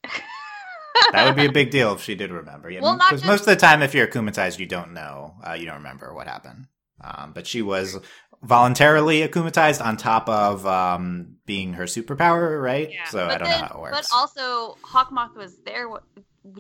That 1.12 1.26
would 1.26 1.36
be 1.36 1.46
a 1.46 1.52
big 1.52 1.72
deal 1.78 1.94
if 1.94 2.02
she 2.04 2.16
did 2.16 2.32
remember. 2.32 2.70
Yeah, 2.70 2.82
Well, 2.82 2.96
because 2.96 3.22
just- 3.22 3.26
most 3.26 3.40
of 3.42 3.46
the 3.48 3.56
time, 3.56 3.82
if 3.82 3.94
you're 3.94 4.08
akumatized, 4.08 4.60
you 4.60 4.66
don't 4.68 4.94
know, 4.94 5.36
uh, 5.46 5.54
you 5.54 5.66
don't 5.66 5.78
remember 5.78 6.14
what 6.14 6.28
happened. 6.28 6.68
Um, 7.02 7.34
but 7.34 7.46
she 7.48 7.62
was 7.62 8.00
voluntarily 8.44 9.22
akumatized 9.28 9.84
on 9.84 9.98
top 9.98 10.28
of 10.30 10.66
um, 10.68 11.38
being 11.46 11.74
her 11.74 11.86
superpower, 11.86 12.62
right? 12.62 12.92
Yeah. 12.92 13.06
So 13.06 13.26
I 13.26 13.38
don't 13.38 13.48
then- 13.48 13.62
know 13.62 13.68
how 13.68 13.76
it 13.78 13.82
works. 13.82 14.10
But 14.12 14.18
also, 14.18 14.78
Hawkmoth 14.84 15.36
was 15.36 15.58
there 15.66 15.84
w- 15.88 16.04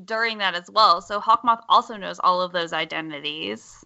during 0.05 0.37
that 0.39 0.55
as 0.55 0.69
well. 0.71 1.01
So 1.01 1.19
Hawkmoth 1.19 1.61
also 1.69 1.97
knows 1.97 2.19
all 2.19 2.41
of 2.41 2.51
those 2.53 2.71
identities. 2.73 3.83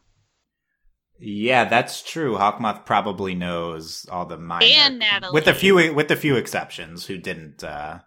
yeah, 1.20 1.66
that's 1.66 2.04
true. 2.04 2.36
Hawkmoth 2.38 2.86
probably 2.86 3.34
knows 3.34 4.06
all 4.12 4.26
the 4.26 4.38
minor, 4.38 4.66
And 4.70 5.00
Natalie. 5.00 5.34
with 5.34 5.48
a 5.48 5.54
few 5.56 5.94
with 5.94 6.12
a 6.12 6.16
few 6.16 6.36
exceptions 6.36 7.06
who 7.08 7.18
didn't. 7.18 7.64
Uh, 7.64 8.00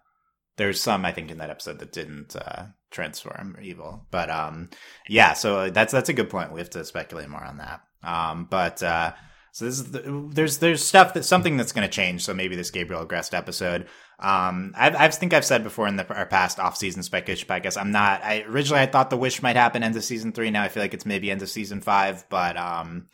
there's 0.57 0.79
some 0.79 1.05
I 1.05 1.11
think 1.11 1.31
in 1.31 1.39
that 1.39 1.49
episode 1.49 1.79
that 1.79 1.91
didn't 1.91 2.35
uh, 2.35 2.67
transform 2.91 3.57
evil, 3.61 4.07
but 4.11 4.29
um, 4.29 4.69
yeah. 5.09 5.33
So 5.33 5.69
that's 5.69 5.91
that's 5.91 6.07
a 6.09 6.13
good 6.13 6.29
point. 6.29 6.53
We 6.53 6.61
have 6.61 6.69
to 6.71 6.85
speculate 6.85 7.27
more 7.29 7.43
on 7.43 7.57
that. 7.57 7.81
Um, 8.03 8.47
but 8.49 8.81
uh, 8.81 9.11
so 9.51 9.65
this 9.65 9.79
is 9.79 9.91
the, 9.91 10.29
there's 10.31 10.59
there's 10.59 10.83
stuff 10.83 11.13
that 11.13 11.25
something 11.25 11.57
that's 11.57 11.73
going 11.73 11.87
to 11.87 11.93
change. 11.93 12.23
So 12.23 12.33
maybe 12.33 12.55
this 12.55 12.71
Gabriel 12.71 13.05
Agreste 13.05 13.37
episode. 13.37 13.87
Um, 14.19 14.73
I, 14.77 15.09
think 15.09 15.33
I've 15.33 15.45
said 15.45 15.63
before 15.63 15.87
in 15.87 15.95
the, 15.95 16.07
our 16.13 16.27
past 16.27 16.59
off-season 16.59 17.03
speculation 17.03 17.47
podcast. 17.47 17.79
I'm 17.79 17.91
not. 17.91 18.23
I 18.23 18.43
originally 18.43 18.81
I 18.81 18.85
thought 18.85 19.09
the 19.09 19.17
wish 19.17 19.41
might 19.41 19.55
happen 19.55 19.83
end 19.83 19.95
of 19.95 20.03
season 20.03 20.31
three. 20.31 20.51
Now 20.51 20.63
I 20.63 20.69
feel 20.69 20.83
like 20.83 20.93
it's 20.93 21.05
maybe 21.05 21.31
end 21.31 21.41
of 21.41 21.49
season 21.49 21.81
five. 21.81 22.23
But 22.29 22.55
um, 22.55 23.07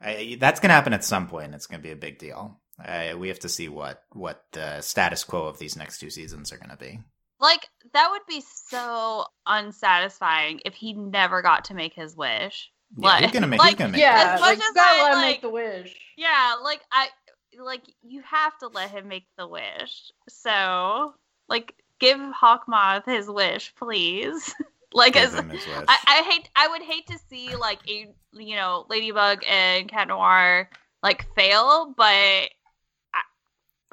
I, 0.00 0.36
that's 0.38 0.60
going 0.60 0.68
to 0.68 0.74
happen 0.74 0.92
at 0.92 1.02
some 1.02 1.28
point. 1.28 1.54
It's 1.54 1.66
going 1.66 1.80
to 1.80 1.86
be 1.86 1.92
a 1.92 1.96
big 1.96 2.18
deal. 2.18 2.60
I, 2.78 3.14
we 3.14 3.28
have 3.28 3.40
to 3.40 3.48
see 3.48 3.68
what 3.68 4.02
what 4.12 4.44
the 4.52 4.80
status 4.80 5.24
quo 5.24 5.46
of 5.46 5.58
these 5.58 5.76
next 5.76 5.98
two 5.98 6.10
seasons 6.10 6.52
are 6.52 6.58
going 6.58 6.70
to 6.70 6.76
be. 6.76 7.00
Like, 7.40 7.68
that 7.92 8.10
would 8.10 8.22
be 8.28 8.42
so 8.68 9.24
unsatisfying 9.44 10.60
if 10.64 10.74
he 10.74 10.92
never 10.94 11.42
got 11.42 11.66
to 11.66 11.74
make 11.74 11.92
his 11.92 12.16
wish. 12.16 12.70
Yeah, 12.96 13.20
he's 13.20 13.30
gonna 13.32 13.46
make. 13.46 13.60
he's 13.62 13.74
gonna 13.74 13.92
make. 13.92 14.00
Yeah, 14.00 14.32
As 14.34 14.40
like, 14.40 14.58
much 14.58 14.64
you 14.64 14.68
as 14.70 14.74
gotta 14.74 15.00
I, 15.00 15.02
let 15.02 15.12
him 15.12 15.18
like- 15.18 15.26
make 15.30 15.40
the 15.42 15.50
wish. 15.50 15.96
Yeah, 16.16 16.54
like, 16.62 16.80
I. 16.92 17.08
Like, 17.56 17.82
you 18.02 18.20
have 18.22 18.58
to 18.58 18.66
let 18.68 18.90
him 18.90 19.06
make 19.06 19.26
the 19.38 19.46
wish. 19.46 20.10
So, 20.28 21.14
like, 21.48 21.72
give 22.00 22.18
Hawkmoth 22.18 23.04
his 23.06 23.28
wish, 23.30 23.72
please. 23.76 24.52
like, 24.92 25.12
Give 25.14 25.24
as. 25.24 25.34
him 25.34 25.50
his 25.50 25.64
wish. 25.64 25.84
I, 25.86 25.96
I 26.06 26.22
hate 26.30 26.50
I 26.56 26.68
would 26.68 26.82
hate 26.82 27.06
to 27.08 27.18
see 27.30 27.54
like 27.54 27.78
a 27.88 28.08
you 28.32 28.56
know 28.56 28.86
Ladybug 28.88 29.44
and 29.48 29.88
Cat 29.88 30.08
Noir 30.08 30.68
like 31.02 31.26
fail, 31.36 31.94
but 31.96 32.04
I 32.04 32.48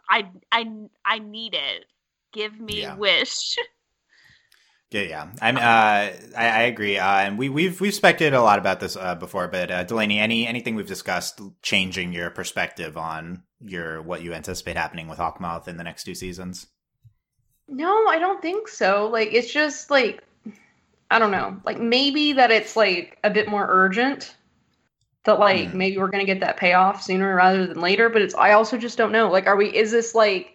I 0.10 0.28
I, 0.52 0.66
I 1.06 1.20
need 1.20 1.54
it. 1.54 1.86
Give 2.34 2.60
me 2.60 2.82
Yeah. 2.82 2.96
wish. 2.96 3.58
Yeah, 4.92 5.02
yeah. 5.04 5.32
I'm. 5.42 5.56
Uh, 5.56 5.62
I, 5.62 6.14
I 6.36 6.62
agree. 6.64 6.98
Uh, 6.98 7.08
and 7.08 7.38
we 7.38 7.48
we've 7.48 7.80
we've 7.80 7.94
speculated 7.94 8.36
a 8.36 8.42
lot 8.42 8.60
about 8.60 8.82
this 8.82 8.98
uh, 8.98 9.16
before. 9.16 9.48
But 9.48 9.72
uh, 9.72 9.84
Delaney, 9.86 10.20
any 10.20 10.46
anything 10.46 10.76
we've 10.76 10.86
discussed 10.88 11.40
changing 11.62 12.12
your 12.12 12.30
perspective 12.30 12.98
on 12.98 13.44
your 13.62 14.02
what 14.02 14.22
you 14.22 14.34
anticipate 14.34 14.76
happening 14.76 15.08
with 15.08 15.18
Hawkmoth 15.18 15.70
in 15.70 15.78
the 15.78 15.86
next 15.86 16.04
two 16.04 16.14
seasons? 16.14 16.68
No, 17.70 18.06
I 18.08 18.20
don't 18.20 18.42
think 18.42 18.68
so. 18.68 19.08
Like 19.08 19.30
it's 19.32 19.52
just 19.52 19.90
like 19.90 20.22
I 21.10 21.20
don't 21.20 21.32
know. 21.32 21.62
Like 21.64 21.80
maybe 21.80 22.34
that 22.34 22.52
it's 22.52 22.76
like 22.76 23.18
a 23.24 23.30
bit 23.30 23.48
more 23.48 23.66
urgent. 23.70 24.36
That 25.24 25.40
like 25.40 25.70
Hmm. 25.70 25.78
maybe 25.78 26.00
we're 26.00 26.10
gonna 26.10 26.26
get 26.26 26.42
that 26.42 26.58
payoff 26.58 27.02
sooner 27.02 27.34
rather 27.34 27.66
than 27.66 27.80
later. 27.80 28.10
But 28.10 28.24
it's 28.24 28.36
I 28.36 28.52
also 28.54 28.78
just 28.78 28.98
don't 28.98 29.14
know. 29.14 29.32
Like, 29.32 29.48
are 29.48 29.56
we? 29.56 29.70
Is 29.70 29.92
this 29.92 30.14
like? 30.14 30.51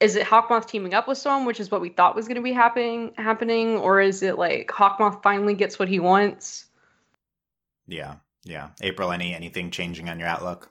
Is 0.00 0.16
it 0.16 0.26
Hawkmoth 0.26 0.66
teaming 0.66 0.94
up 0.94 1.06
with 1.06 1.18
someone, 1.18 1.46
which 1.46 1.60
is 1.60 1.70
what 1.70 1.82
we 1.82 1.90
thought 1.90 2.16
was 2.16 2.26
going 2.26 2.36
to 2.36 2.42
be 2.42 2.52
happening, 2.54 3.12
happening, 3.16 3.76
or 3.76 4.00
is 4.00 4.22
it 4.22 4.38
like 4.38 4.68
Hawkmoth 4.68 5.22
finally 5.22 5.54
gets 5.54 5.78
what 5.78 5.88
he 5.88 6.00
wants? 6.00 6.64
Yeah, 7.86 8.16
yeah. 8.44 8.70
April, 8.80 9.12
any 9.12 9.34
anything 9.34 9.70
changing 9.70 10.08
on 10.08 10.18
your 10.18 10.28
outlook? 10.28 10.70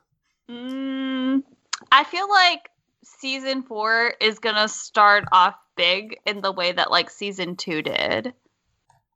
Mm, 0.50 1.44
I 1.92 2.04
feel 2.06 2.28
like 2.28 2.70
season 3.04 3.62
four 3.62 4.14
is 4.20 4.40
gonna 4.40 4.68
start 4.68 5.26
off 5.32 5.56
big 5.76 6.20
in 6.26 6.42
the 6.42 6.52
way 6.52 6.72
that 6.72 6.92
like 6.92 7.10
season 7.10 7.56
two 7.56 7.82
did. 7.82 8.34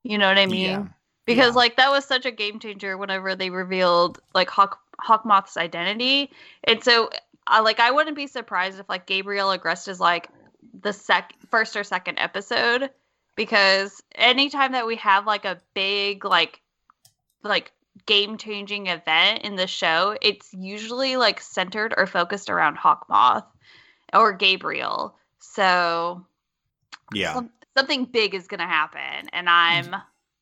You 0.02 0.18
know 0.18 0.28
what 0.28 0.38
I 0.38 0.46
mean? 0.46 0.64
Yeah. 0.64 0.86
because 1.26 1.54
Yeah. 1.54 1.58
like 1.58 1.76
that 1.76 1.90
was 1.90 2.04
such 2.04 2.26
a 2.26 2.30
game 2.30 2.60
changer 2.60 2.96
whenever 2.96 3.34
they 3.34 3.50
revealed 3.50 4.20
like 4.34 4.50
Hawk 4.50 4.80
Hawkmoth's 5.00 5.56
identity, 5.56 6.30
and 6.64 6.82
so 6.82 7.10
uh, 7.46 7.60
like 7.62 7.80
I 7.80 7.90
wouldn't 7.90 8.16
be 8.16 8.26
surprised 8.26 8.78
if 8.78 8.88
like 8.88 9.06
Gabriel 9.06 9.48
Agreste 9.56 9.88
is 9.88 10.00
like 10.00 10.28
the 10.80 10.92
sec 10.92 11.32
first 11.50 11.76
or 11.76 11.84
second 11.84 12.18
episode 12.18 12.90
because 13.36 14.02
anytime 14.14 14.72
that 14.72 14.86
we 14.86 14.96
have 14.96 15.26
like 15.26 15.44
a 15.44 15.60
big 15.74 16.24
like 16.24 16.60
like 17.42 17.72
game 18.06 18.38
changing 18.38 18.86
event 18.88 19.42
in 19.42 19.56
the 19.56 19.66
show, 19.66 20.16
it's 20.20 20.52
usually 20.52 21.16
like 21.16 21.40
centered 21.40 21.94
or 21.96 22.06
focused 22.06 22.50
around 22.50 22.76
Hawkmoth 22.76 23.44
or 24.12 24.32
Gabriel. 24.32 25.16
So 25.38 26.26
Yeah. 27.12 27.34
some, 27.34 27.50
something 27.76 28.04
big 28.06 28.34
is 28.34 28.46
gonna 28.46 28.66
happen, 28.66 29.28
and 29.32 29.48
I'm 29.48 29.94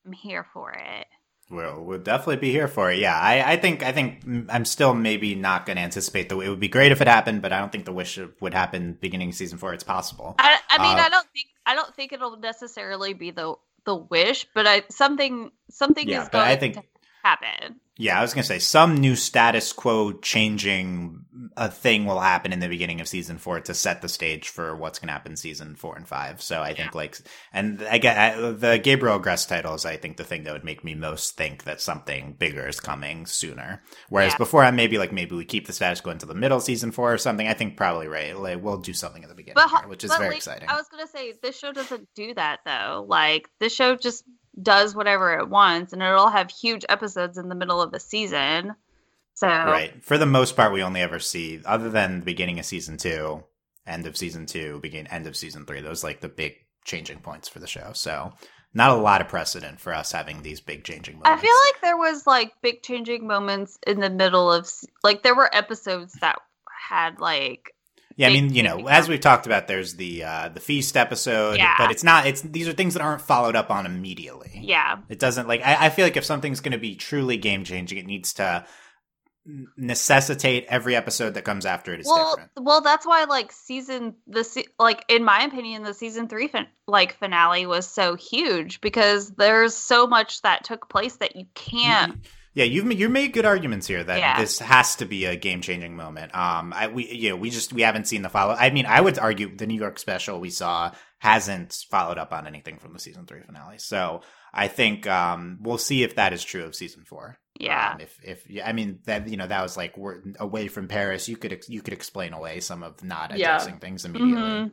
I'm 0.05 0.13
here 0.13 0.47
for 0.53 0.73
it. 0.73 1.07
We'll, 1.53 1.85
we'll 1.85 1.99
definitely 1.99 2.37
be 2.37 2.51
here 2.51 2.67
for 2.67 2.91
it. 2.91 2.99
Yeah, 2.99 3.19
I, 3.19 3.53
I 3.53 3.57
think 3.59 3.83
I 3.83 3.93
think 3.93 4.25
I'm 4.49 4.65
still 4.65 4.95
maybe 4.95 5.35
not 5.35 5.67
going 5.67 5.77
to 5.77 5.83
anticipate 5.83 6.29
the. 6.31 6.41
It 6.41 6.49
would 6.49 6.61
be 6.61 6.69
great 6.69 6.93
if 6.93 7.01
it 7.03 7.09
happened, 7.09 7.43
but 7.43 7.53
I 7.53 7.61
don't 7.61 7.71
think 7.71 7.85
the 7.85 7.93
wish 7.93 8.19
would 8.41 8.55
happen 8.55 8.97
beginning 9.01 9.33
season 9.33 9.59
four. 9.59 9.75
It's 9.75 9.85
possible. 9.85 10.35
I, 10.39 10.59
I 10.71 10.79
mean, 10.79 10.99
Uh, 10.99 11.03
I 11.03 11.09
don't 11.11 11.27
think 11.33 11.49
I 11.67 11.75
don't 11.75 11.95
think 11.95 12.13
it'll 12.13 12.39
necessarily 12.39 13.13
be 13.13 13.31
the 13.33 13.55
the 13.85 13.95
wish, 13.97 14.47
but 14.55 14.67
I 14.67 14.83
something 14.91 15.51
something 15.71 16.09
Yeah, 16.09 16.23
is 16.23 16.29
but 16.31 16.39
going 16.39 16.49
I 16.49 16.57
think 16.57 16.79
happen. 17.23 17.77
Yeah, 17.99 18.19
I 18.19 18.23
was 18.23 18.33
gonna 18.33 18.43
say 18.45 18.59
some 18.59 18.97
new 18.97 19.15
status 19.17 19.73
quo 19.73 20.13
changing 20.13 21.25
a 21.57 21.71
thing 21.71 22.07
will 22.07 22.21
happen 22.21 22.53
in 22.53 22.59
the 22.59 22.69
beginning 22.69 23.01
of 23.01 23.09
season 23.09 23.37
four 23.37 23.61
to 23.61 23.75
set 23.75 24.01
the 24.01 24.09
stage 24.09 24.49
for 24.49 24.75
what's 24.75 24.99
gonna 24.99 25.13
happen 25.13 25.33
in 25.33 25.37
season 25.37 25.77
four 25.77 25.95
and 25.97 26.09
five. 26.09 26.41
So 26.41 26.63
I 26.63 26.73
think 26.73 26.95
like, 26.95 27.19
and 27.53 27.83
I 27.83 27.99
get 27.99 28.17
I, 28.19 28.51
the 28.53 28.79
Gabriel 28.79 29.21
Agreste 29.21 29.49
title 29.49 29.75
is 29.75 29.85
I 29.85 29.99
think 29.99 30.17
the 30.17 30.25
thing 30.25 30.45
that 30.45 30.53
would 30.55 30.65
make 30.65 30.83
me 30.83 30.95
most 30.95 31.37
think 31.37 31.65
that 31.65 31.81
something 31.83 32.35
bigger 32.39 32.67
is 32.67 32.81
coming 32.81 33.27
sooner. 33.27 33.83
Whereas 34.09 34.33
Yeah. 34.33 34.39
before, 34.39 34.65
I 34.65 34.71
maybe 34.71 34.97
like 34.97 35.13
maybe 35.13 35.37
we 35.37 35.45
keep 35.45 35.67
the 35.67 35.73
status 35.75 36.01
quo 36.01 36.13
into 36.13 36.27
the 36.27 36.35
middle 36.35 36.61
season 36.61 36.93
four 36.93 37.13
or 37.13 37.19
something. 37.19 37.47
I 37.47 37.55
think 37.55 37.77
probably 37.77 38.09
right. 38.09 38.37
Like 38.37 38.63
we'll 38.63 38.79
do 38.79 38.95
something 38.95 39.23
at 39.23 39.29
the 39.29 39.35
beginning, 39.35 39.55
But, 39.57 39.69
here, 39.69 39.89
which 39.89 40.03
is 40.03 40.15
very 40.17 40.29
like, 40.29 40.37
exciting. 40.39 40.69
I 40.69 40.77
was 40.77 40.89
gonna 40.89 41.07
say 41.07 41.35
this 41.43 41.59
show 41.59 41.73
doesn't 41.73 42.09
do 42.15 42.35
that 42.35 42.61
though. 42.65 43.05
Like 43.07 43.49
this 43.61 43.75
show 43.75 43.97
just 43.97 44.25
does 44.61 44.95
whatever 44.95 45.39
it 45.39 45.49
wants, 45.49 45.93
and 45.93 46.03
it'll 46.03 46.29
have 46.29 46.51
huge 46.51 46.85
episodes 46.89 47.39
in 47.39 47.49
the 47.49 47.55
middle 47.55 47.81
of 47.81 47.95
a 47.95 48.01
season. 48.01 48.75
So 49.35 49.47
Right. 49.47 50.05
For 50.05 50.19
the 50.19 50.27
most 50.27 50.57
part, 50.57 50.73
we 50.73 50.83
only 50.83 51.01
ever 51.01 51.19
see, 51.19 51.61
other 51.65 51.91
than 51.91 52.21
the 52.21 52.27
beginning 52.27 52.59
of 52.59 52.67
season 52.67 52.97
two, 52.97 53.45
end 53.87 54.07
of 54.07 54.17
season 54.17 54.47
two, 54.47 54.79
begin 54.81 55.07
end 55.07 55.27
of 55.27 55.37
season 55.37 55.65
three. 55.65 55.81
Those 55.81 56.05
like 56.05 56.21
the 56.21 56.29
big 56.29 56.55
changing 56.85 57.21
points 57.21 57.49
for 57.49 57.59
the 57.59 57.67
show. 57.67 57.93
So 57.95 58.33
not 58.75 58.91
a 58.91 59.01
lot 59.01 59.21
of 59.21 59.29
precedent 59.29 59.81
for 59.81 59.95
us 59.95 60.13
having 60.13 60.43
these 60.43 60.61
big 60.61 60.85
changing 60.85 61.17
moments. 61.17 61.31
I 61.31 61.37
feel 61.37 61.57
like 61.67 61.81
there 61.83 61.97
was 61.97 62.27
like 62.27 62.53
big 62.63 62.83
changing 62.83 63.27
moments 63.27 63.79
in 63.87 64.01
the 64.01 64.11
middle 64.11 64.53
of 64.53 64.71
like 65.03 65.23
there 65.23 65.35
were 65.35 65.55
episodes 65.55 66.15
that 66.21 66.39
had 66.89 67.21
like 67.21 67.75
yeah, 68.17 68.29
I 68.29 68.33
mean, 68.33 68.53
you 68.55 68.63
know, 68.63 68.87
as 68.89 69.09
we've 69.09 69.21
talked 69.21 69.47
about, 69.47 69.67
there's 69.69 69.95
the 69.95 70.25
uh 70.25 70.49
the 70.51 70.61
feast 70.61 70.97
episode, 70.97 71.57
Yeah. 71.59 71.75
but 71.79 71.91
it's 71.91 72.05
not. 72.05 72.27
It's 72.27 72.41
these 72.43 72.69
are 72.69 72.73
things 72.73 72.95
that 72.95 73.03
aren't 73.03 73.23
followed 73.23 73.57
up 73.57 73.71
on 73.71 73.87
immediately. 73.87 74.59
yeah 74.63 74.99
It 75.09 75.19
doesn't 75.19 75.49
like. 75.49 75.61
I, 75.63 75.87
I 75.87 75.91
feel 75.91 76.05
like 76.07 76.17
if 76.17 76.25
something's 76.25 76.61
going 76.61 76.73
to 76.73 76.79
be 76.79 76.95
truly 76.97 77.37
game 77.37 77.65
changing, 77.65 77.99
it 77.99 78.07
needs 78.07 78.35
to 78.35 78.65
necessitate 79.77 80.67
every 80.69 80.95
episode 80.95 81.35
that 81.35 81.43
comes 81.43 81.67
after 81.67 81.93
it 81.93 81.99
is 82.01 82.07
well 82.07 82.37
different. 82.37 82.51
well 82.61 82.81
that's 82.81 83.05
why 83.05 83.25
like 83.25 83.51
season 83.51 84.15
the 84.29 84.45
se- 84.45 84.67
like 84.79 85.05
in 85.09 85.25
my 85.25 85.43
opinion 85.43 85.83
the 85.83 85.93
season 85.95 86.29
three 86.29 86.47
fin- 86.47 86.69
like 86.87 87.19
finale 87.19 87.67
was 87.67 87.85
so 87.89 88.15
huge 88.15 88.81
because 88.81 89.31
there's 89.33 89.75
so 89.75 90.07
much 90.07 90.41
that 90.43 90.63
took 90.63 90.89
place 90.89 91.17
that 91.17 91.35
you 91.35 91.47
can't 91.55 92.21
Yeah, 92.55 92.65
you've 92.65 92.93
you 92.93 93.09
made 93.09 93.33
good 93.33 93.47
arguments 93.47 93.87
here 93.87 94.05
that 94.05 94.19
Yeah. 94.19 94.39
this 94.41 94.59
has 94.59 94.97
to 94.97 95.07
be 95.07 95.25
a 95.25 95.37
game 95.37 95.63
changing 95.63 95.97
moment. 95.97 96.35
Um, 96.35 96.73
I 96.75 96.89
we 96.89 97.09
you 97.11 97.31
know 97.31 97.37
we 97.37 97.49
just 97.51 97.73
we 97.73 97.83
haven't 97.83 98.07
seen 98.07 98.23
the 98.23 98.29
follow. 98.29 98.55
I 98.55 98.71
mean, 98.71 98.85
I 98.87 99.01
would 99.01 99.19
argue 99.19 99.57
the 99.57 99.67
New 99.67 99.79
York 99.79 99.99
special 99.99 100.39
we 100.39 100.51
saw 100.51 100.93
hasn't 101.19 101.73
followed 101.91 102.19
up 102.19 102.33
on 102.33 102.47
anything 102.47 102.79
from 102.79 102.93
the 102.93 102.99
season 102.99 103.25
three 103.27 103.41
finale. 103.43 103.79
So 103.79 104.21
I 104.53 104.69
think 104.69 105.07
um 105.07 105.59
we'll 105.63 105.79
see 105.79 106.03
if 106.03 106.17
that 106.17 106.33
is 106.35 106.45
true 106.45 106.65
of 106.65 106.75
season 106.75 107.05
four. 107.05 107.39
yeah 107.59 107.93
Um, 107.95 108.01
if 108.01 108.19
if 108.23 108.47
I 108.65 108.73
mean 108.73 108.99
that 109.07 109.29
you 109.29 109.37
know 109.39 109.47
that 109.47 109.63
was 109.63 109.77
like 109.77 109.97
we're 109.97 110.21
away 110.39 110.69
from 110.69 110.89
Paris. 110.89 111.29
You 111.29 111.37
could 111.39 111.53
ex- 111.55 111.69
you 111.71 111.81
could 111.81 111.95
explain 111.95 112.33
away 112.35 112.61
some 112.61 112.83
of 112.83 113.03
not 113.03 113.31
Yeah. 113.37 113.57
addressing 113.57 113.79
things 113.79 114.05
immediately. 114.05 114.43
Mhm. 114.43 114.73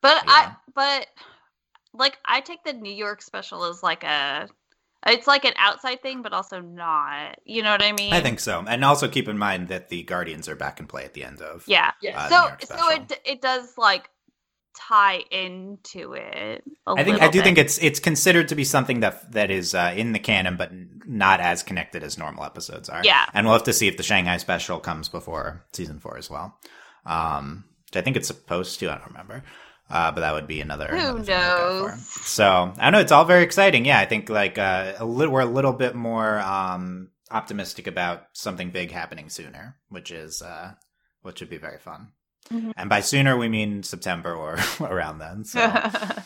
but 0.00 0.24
Yeah. 0.26 0.32
i 0.32 0.56
but 0.74 1.06
like 1.94 2.18
i 2.24 2.40
take 2.40 2.64
the 2.64 2.72
new 2.72 2.92
york 2.92 3.20
special 3.22 3.64
as 3.64 3.82
like 3.82 4.02
a 4.02 4.48
it's 5.06 5.26
like 5.26 5.44
an 5.44 5.52
outside 5.56 6.00
thing 6.02 6.22
but 6.22 6.32
also 6.32 6.60
not 6.60 7.38
you 7.44 7.62
know 7.62 7.70
what 7.72 7.82
i 7.82 7.92
mean 7.92 8.12
I 8.12 8.20
think 8.20 8.40
so, 8.40 8.64
and 8.66 8.84
also 8.84 9.08
keep 9.08 9.28
in 9.28 9.38
mind 9.38 9.68
that 9.68 9.88
the 9.88 10.02
Guardians 10.04 10.48
are 10.48 10.56
back 10.56 10.80
in 10.80 10.86
play 10.86 11.04
at 11.04 11.14
the 11.14 11.24
end 11.24 11.40
of 11.40 11.64
yeah 11.66 11.92
Yeah. 12.00 12.18
uh, 12.20 12.56
so 12.58 12.76
so 12.76 12.90
it 12.90 13.20
it 13.24 13.40
does 13.42 13.74
like 13.76 14.08
tie 14.74 15.22
into 15.30 16.14
it 16.14 16.62
I 16.86 16.92
I 16.92 17.04
think 17.04 17.20
I 17.20 17.28
do 17.28 17.42
think 17.42 17.58
it's 17.58 17.78
it's 17.78 18.00
considered 18.00 18.48
to 18.48 18.54
be 18.54 18.64
something 18.64 19.00
that 19.00 19.32
that 19.32 19.50
is 19.50 19.74
uh, 19.74 19.92
in 19.94 20.12
the 20.12 20.18
canon, 20.18 20.56
but 20.56 20.70
not 21.06 21.40
as 21.40 21.62
connected 21.62 22.02
as 22.02 22.16
normal 22.16 22.44
episodes 22.44 22.88
are. 22.88 23.02
Yeah. 23.04 23.26
and 23.34 23.46
we'll 23.46 23.54
have 23.54 23.64
to 23.64 23.72
see 23.72 23.86
if 23.88 23.96
the 23.96 24.02
Shanghai 24.02 24.38
special 24.38 24.78
comes 24.80 25.08
before 25.08 25.66
season 25.72 25.98
four 26.00 26.16
as 26.16 26.30
well. 26.30 26.58
Um, 27.04 27.64
which 27.86 27.96
I 27.96 28.02
think 28.02 28.16
it's 28.16 28.28
supposed 28.28 28.80
to. 28.80 28.90
I 28.90 28.94
don't 28.96 29.08
remember, 29.08 29.44
uh, 29.92 30.10
but 30.10 30.22
that 30.22 30.32
would 30.32 30.46
be 30.48 30.60
another. 30.60 30.88
Who 30.88 30.96
another 30.96 31.22
thing 31.22 31.26
to 31.26 31.32
look 31.32 31.40
out 31.40 31.80
for. 31.82 31.88
knows? 31.90 32.26
So 32.26 32.72
I 32.78 32.90
know 32.90 32.98
it's 32.98 33.12
all 33.12 33.24
very 33.24 33.44
exciting. 33.44 33.84
Yeah, 33.84 33.98
I 34.00 34.06
think 34.06 34.28
like 34.28 34.58
uh, 34.58 34.94
a 34.98 35.04
little, 35.04 35.32
we're 35.32 35.40
a 35.42 35.46
little 35.46 35.72
bit 35.72 35.94
more 35.94 36.40
um, 36.40 37.10
optimistic 37.30 37.86
about 37.86 38.24
something 38.32 38.70
big 38.70 38.90
happening 38.90 39.28
sooner, 39.28 39.76
which 39.90 40.10
is 40.10 40.42
uh, 40.42 40.72
which 41.22 41.40
would 41.40 41.50
be 41.50 41.58
very 41.58 41.78
fun. 41.78 42.08
Mhm. 42.50 42.72
And 42.76 42.88
by 42.90 43.00
sooner 43.00 43.36
we 43.36 43.48
mean 43.48 43.82
September 43.84 44.34
or 44.34 44.58
around 44.80 45.18
then. 45.18 45.44
So. 45.44 45.60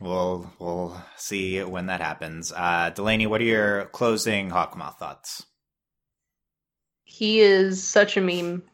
We'll 0.00 0.52
we'll 0.58 1.00
see 1.16 1.62
when 1.62 1.86
that 1.86 2.00
happens. 2.00 2.52
Uh, 2.54 2.90
Delaney, 2.90 3.28
what 3.28 3.40
are 3.40 3.44
your 3.44 3.84
closing 3.86 4.50
Hawkmoth 4.50 4.98
thoughts? 4.98 5.46
He 7.04 7.38
is 7.40 7.82
such 7.82 8.16
a 8.16 8.20
meme. 8.20 8.64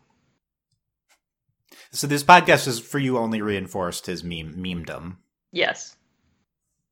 So 1.93 2.07
this 2.07 2.23
podcast 2.23 2.69
is 2.69 2.79
for 2.79 2.99
you 2.99 3.19
only 3.19 3.43
reinforced 3.43 4.07
his 4.07 4.23
meme 4.23 4.55
memedom. 4.55 5.17
Yes. 5.53 5.97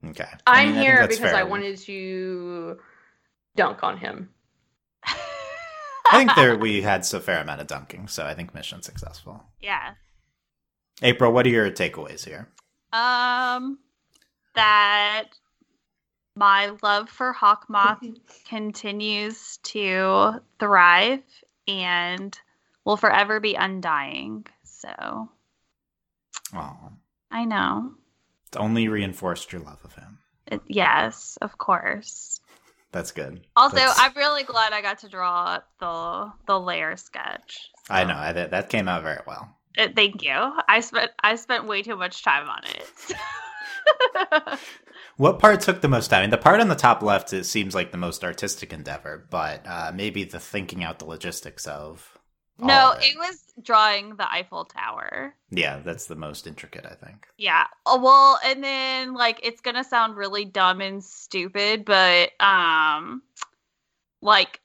Okay, 0.04 0.28
I 0.46 0.62
I'm 0.62 0.68
mean, 0.68 0.68
I 0.68 0.78
think 0.78 0.86
here 0.86 0.96
that's 1.00 1.16
because 1.16 1.30
fair. 1.32 1.40
I 1.40 1.42
wanted 1.44 1.78
to 1.78 2.78
dunk 3.56 3.82
on 3.82 3.98
him. 3.98 4.30
I 5.04 6.18
think 6.18 6.34
there 6.36 6.56
we 6.56 6.80
had 6.82 7.06
a 7.12 7.20
fair 7.20 7.40
amount 7.40 7.60
of 7.60 7.66
dunking, 7.66 8.08
so 8.08 8.24
I 8.24 8.34
think 8.34 8.54
mission 8.54 8.82
successful. 8.82 9.42
yeah 9.60 9.94
April, 11.02 11.32
what 11.32 11.46
are 11.46 11.50
your 11.50 11.70
takeaways 11.70 12.24
here? 12.24 12.48
um 12.92 13.78
that 14.54 15.24
my 16.34 16.72
love 16.82 17.08
for 17.10 17.34
Hawkmoth 17.34 18.16
continues 18.48 19.58
to 19.64 20.40
thrive 20.58 21.22
and 21.66 22.38
will 22.84 22.96
forever 22.96 23.40
be 23.40 23.54
undying. 23.54 24.46
So 24.78 25.28
Oh, 26.54 26.76
I 27.30 27.44
know. 27.44 27.92
it's 28.46 28.56
only 28.56 28.88
reinforced 28.88 29.52
your 29.52 29.60
love 29.60 29.80
of 29.84 29.94
him. 29.94 30.18
It, 30.46 30.62
yes, 30.66 31.36
of 31.42 31.58
course. 31.58 32.40
That's 32.90 33.10
good. 33.10 33.44
Also, 33.54 33.76
That's- 33.76 33.98
I'm 33.98 34.14
really 34.16 34.44
glad 34.44 34.72
I 34.72 34.80
got 34.80 35.00
to 35.00 35.08
draw 35.08 35.58
the 35.80 36.32
the 36.46 36.58
lair 36.58 36.96
sketch. 36.96 37.68
I 37.90 38.04
know 38.04 38.16
I, 38.16 38.32
that 38.32 38.50
that 38.52 38.70
came 38.70 38.88
out 38.88 39.02
very 39.02 39.20
well. 39.26 39.54
Uh, 39.76 39.88
thank 39.94 40.22
you. 40.22 40.52
I 40.68 40.80
spent 40.80 41.10
I 41.22 41.36
spent 41.36 41.66
way 41.66 41.82
too 41.82 41.96
much 41.96 42.22
time 42.24 42.48
on 42.48 42.62
it. 42.64 43.14
What 45.16 45.40
part 45.40 45.60
took 45.60 45.80
the 45.80 45.88
most 45.88 46.08
time? 46.08 46.18
I 46.18 46.22
mean, 46.22 46.30
the 46.30 46.38
part 46.38 46.60
on 46.60 46.68
the 46.68 46.76
top 46.76 47.02
left 47.02 47.32
it 47.32 47.42
seems 47.44 47.74
like 47.74 47.90
the 47.90 47.98
most 47.98 48.22
artistic 48.22 48.72
endeavor, 48.72 49.26
but 49.30 49.66
uh, 49.66 49.90
maybe 49.92 50.22
the 50.22 50.38
thinking 50.38 50.84
out 50.84 51.00
the 51.00 51.06
logistics 51.06 51.66
of. 51.66 52.17
All 52.62 52.66
no, 52.66 52.92
of 52.92 52.98
it 53.00 53.16
was 53.18 53.42
drawing 53.62 54.16
the 54.16 54.30
Eiffel 54.30 54.64
Tower. 54.64 55.34
Yeah, 55.50 55.80
that's 55.80 56.06
the 56.06 56.16
most 56.16 56.46
intricate, 56.46 56.86
I 56.86 56.94
think. 56.94 57.28
Yeah. 57.36 57.66
Oh, 57.86 58.00
well, 58.00 58.38
and 58.44 58.62
then 58.62 59.14
like 59.14 59.40
it's 59.42 59.60
gonna 59.60 59.84
sound 59.84 60.16
really 60.16 60.44
dumb 60.44 60.80
and 60.80 61.02
stupid, 61.04 61.84
but 61.84 62.30
um, 62.40 63.22
like, 64.22 64.60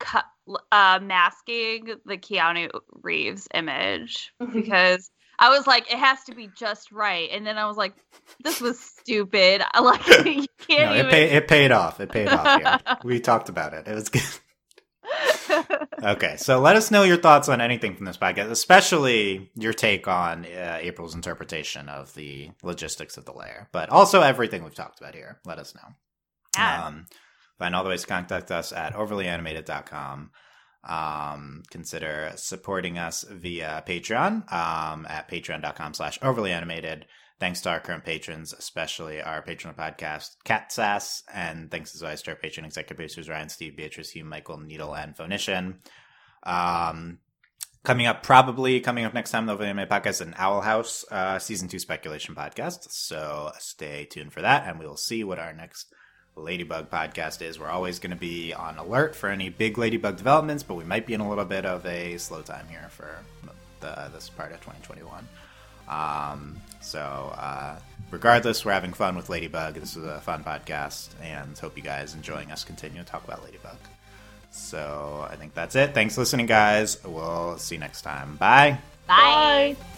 cu- 0.00 0.56
uh, 0.72 1.00
masking 1.02 1.86
the 2.04 2.16
Keanu 2.18 2.70
Reeves 3.02 3.48
image 3.54 4.32
because 4.52 5.10
I 5.38 5.50
was 5.50 5.66
like, 5.66 5.90
it 5.92 5.98
has 5.98 6.24
to 6.24 6.34
be 6.34 6.48
just 6.48 6.92
right, 6.92 7.28
and 7.30 7.46
then 7.46 7.58
I 7.58 7.66
was 7.66 7.76
like, 7.76 7.94
this 8.42 8.60
was 8.60 8.78
stupid. 8.80 9.62
I 9.74 9.80
like 9.80 10.06
you 10.24 10.46
can't 10.68 10.90
No, 10.90 10.92
even. 10.92 11.06
it, 11.06 11.08
pay, 11.08 11.30
it 11.30 11.48
paid 11.48 11.72
off. 11.72 12.00
It 12.00 12.10
paid 12.12 12.32
off 12.32 12.54
Yeah, 12.54 12.78
we 13.02 13.20
talked 13.20 13.48
about 13.48 13.74
it. 13.74 13.86
It 13.88 13.94
was 13.94 14.08
good. 14.08 14.22
Okay, 16.02 16.36
so 16.36 16.60
let 16.60 16.76
us 16.76 16.90
know 16.90 17.02
your 17.02 17.16
thoughts 17.16 17.48
on 17.48 17.60
anything 17.60 17.96
from 17.96 18.06
this 18.06 18.16
podcast, 18.16 18.50
especially 18.50 19.50
your 19.54 19.72
take 19.72 20.06
on 20.06 20.44
uh, 20.44 20.78
April's 20.80 21.14
interpretation 21.14 21.88
of 21.88 22.14
the 22.14 22.50
logistics 22.62 23.16
of 23.16 23.24
the 23.24 23.32
lair, 23.32 23.68
but 23.72 23.88
also 23.90 24.20
everything 24.20 24.62
we've 24.62 24.74
talked 24.74 25.00
about 25.00 25.14
here. 25.14 25.40
Let 25.44 25.58
us 25.58 25.74
know. 25.74 25.88
yeah. 26.56 26.86
Um, 26.86 27.06
find 27.58 27.74
all 27.74 27.82
the 27.82 27.90
ways 27.90 28.02
to 28.02 28.06
contact 28.06 28.50
us 28.50 28.72
at 28.72 28.94
overlyanimated.com. 28.94 30.30
Um, 30.88 31.62
consider 31.70 32.32
supporting 32.36 32.98
us 32.98 33.24
via 33.28 33.82
Patreon 33.86 34.52
um, 34.52 35.06
at 35.08 35.28
patreon.com 35.28 35.94
slash 35.94 36.18
overlyanimated. 36.20 37.04
Thanks 37.38 37.60
to 37.62 37.70
our 37.70 37.80
current 37.80 38.04
patrons, 38.04 38.54
especially 38.54 39.20
our 39.20 39.42
patron 39.42 39.74
podcast, 39.74 40.36
Cat 40.44 40.72
Sass, 40.72 41.22
and 41.32 41.70
thanks 41.70 41.94
as 41.94 42.02
always 42.02 42.22
to 42.22 42.30
our 42.30 42.36
patron 42.36 42.64
executive 42.64 42.96
producers 42.96 43.28
Ryan, 43.28 43.50
Steve, 43.50 43.76
Beatrice, 43.76 44.10
Hugh, 44.10 44.24
Michael, 44.24 44.58
Needle, 44.58 44.96
and 44.96 45.14
Phonician. 45.14 45.80
Um, 46.44 47.18
coming 47.84 48.06
up, 48.06 48.22
probably 48.22 48.80
coming 48.80 49.04
up 49.04 49.12
next 49.12 49.32
time, 49.32 49.44
the 49.44 49.54
Anime 49.54 49.86
Podcast, 49.86 50.22
an 50.22 50.34
Owl 50.38 50.62
House 50.62 51.04
uh, 51.10 51.38
season 51.38 51.68
two 51.68 51.78
speculation 51.78 52.34
podcast. 52.34 52.90
So 52.90 53.52
stay 53.58 54.06
tuned 54.06 54.32
for 54.32 54.40
that, 54.40 54.66
and 54.66 54.78
we 54.78 54.86
will 54.86 54.96
see 54.96 55.22
what 55.22 55.38
our 55.38 55.52
next 55.52 55.92
Ladybug 56.36 56.90
podcast 56.90 57.42
is. 57.42 57.58
We're 57.58 57.68
always 57.68 57.98
going 57.98 58.10
to 58.10 58.16
be 58.16 58.54
on 58.54 58.78
alert 58.78 59.14
for 59.14 59.28
any 59.28 59.50
big 59.50 59.76
Ladybug 59.76 60.16
developments, 60.16 60.62
but 60.62 60.74
we 60.76 60.84
might 60.84 61.06
be 61.06 61.12
in 61.12 61.20
a 61.20 61.28
little 61.28 61.44
bit 61.44 61.66
of 61.66 61.84
a 61.84 62.16
slow 62.16 62.40
time 62.40 62.66
here 62.68 62.88
for 62.90 63.18
the, 63.80 64.10
this 64.14 64.30
part 64.30 64.52
of 64.52 64.60
2021. 64.60 65.28
Um, 65.88 66.56
so, 66.80 67.00
uh, 67.00 67.78
regardless, 68.10 68.64
we're 68.64 68.72
having 68.72 68.92
fun 68.92 69.16
with 69.16 69.28
Ladybug. 69.28 69.74
This 69.74 69.96
is 69.96 70.04
a 70.04 70.20
fun 70.20 70.44
podcast, 70.44 71.08
and 71.22 71.56
hope 71.58 71.76
you 71.76 71.82
guys 71.82 72.14
enjoying 72.14 72.50
us 72.50 72.64
continue 72.64 73.02
to 73.02 73.04
talk 73.08 73.24
about 73.24 73.44
Ladybug. 73.44 73.76
So, 74.50 75.26
I 75.30 75.36
think 75.36 75.54
that's 75.54 75.76
it. 75.76 75.94
Thanks 75.94 76.14
for 76.14 76.22
listening, 76.22 76.46
guys. 76.46 77.02
We'll 77.04 77.58
see 77.58 77.74
you 77.74 77.80
next 77.80 78.02
time. 78.02 78.36
Bye. 78.36 78.78
Bye. 79.06 79.76
Bye. 79.78 79.95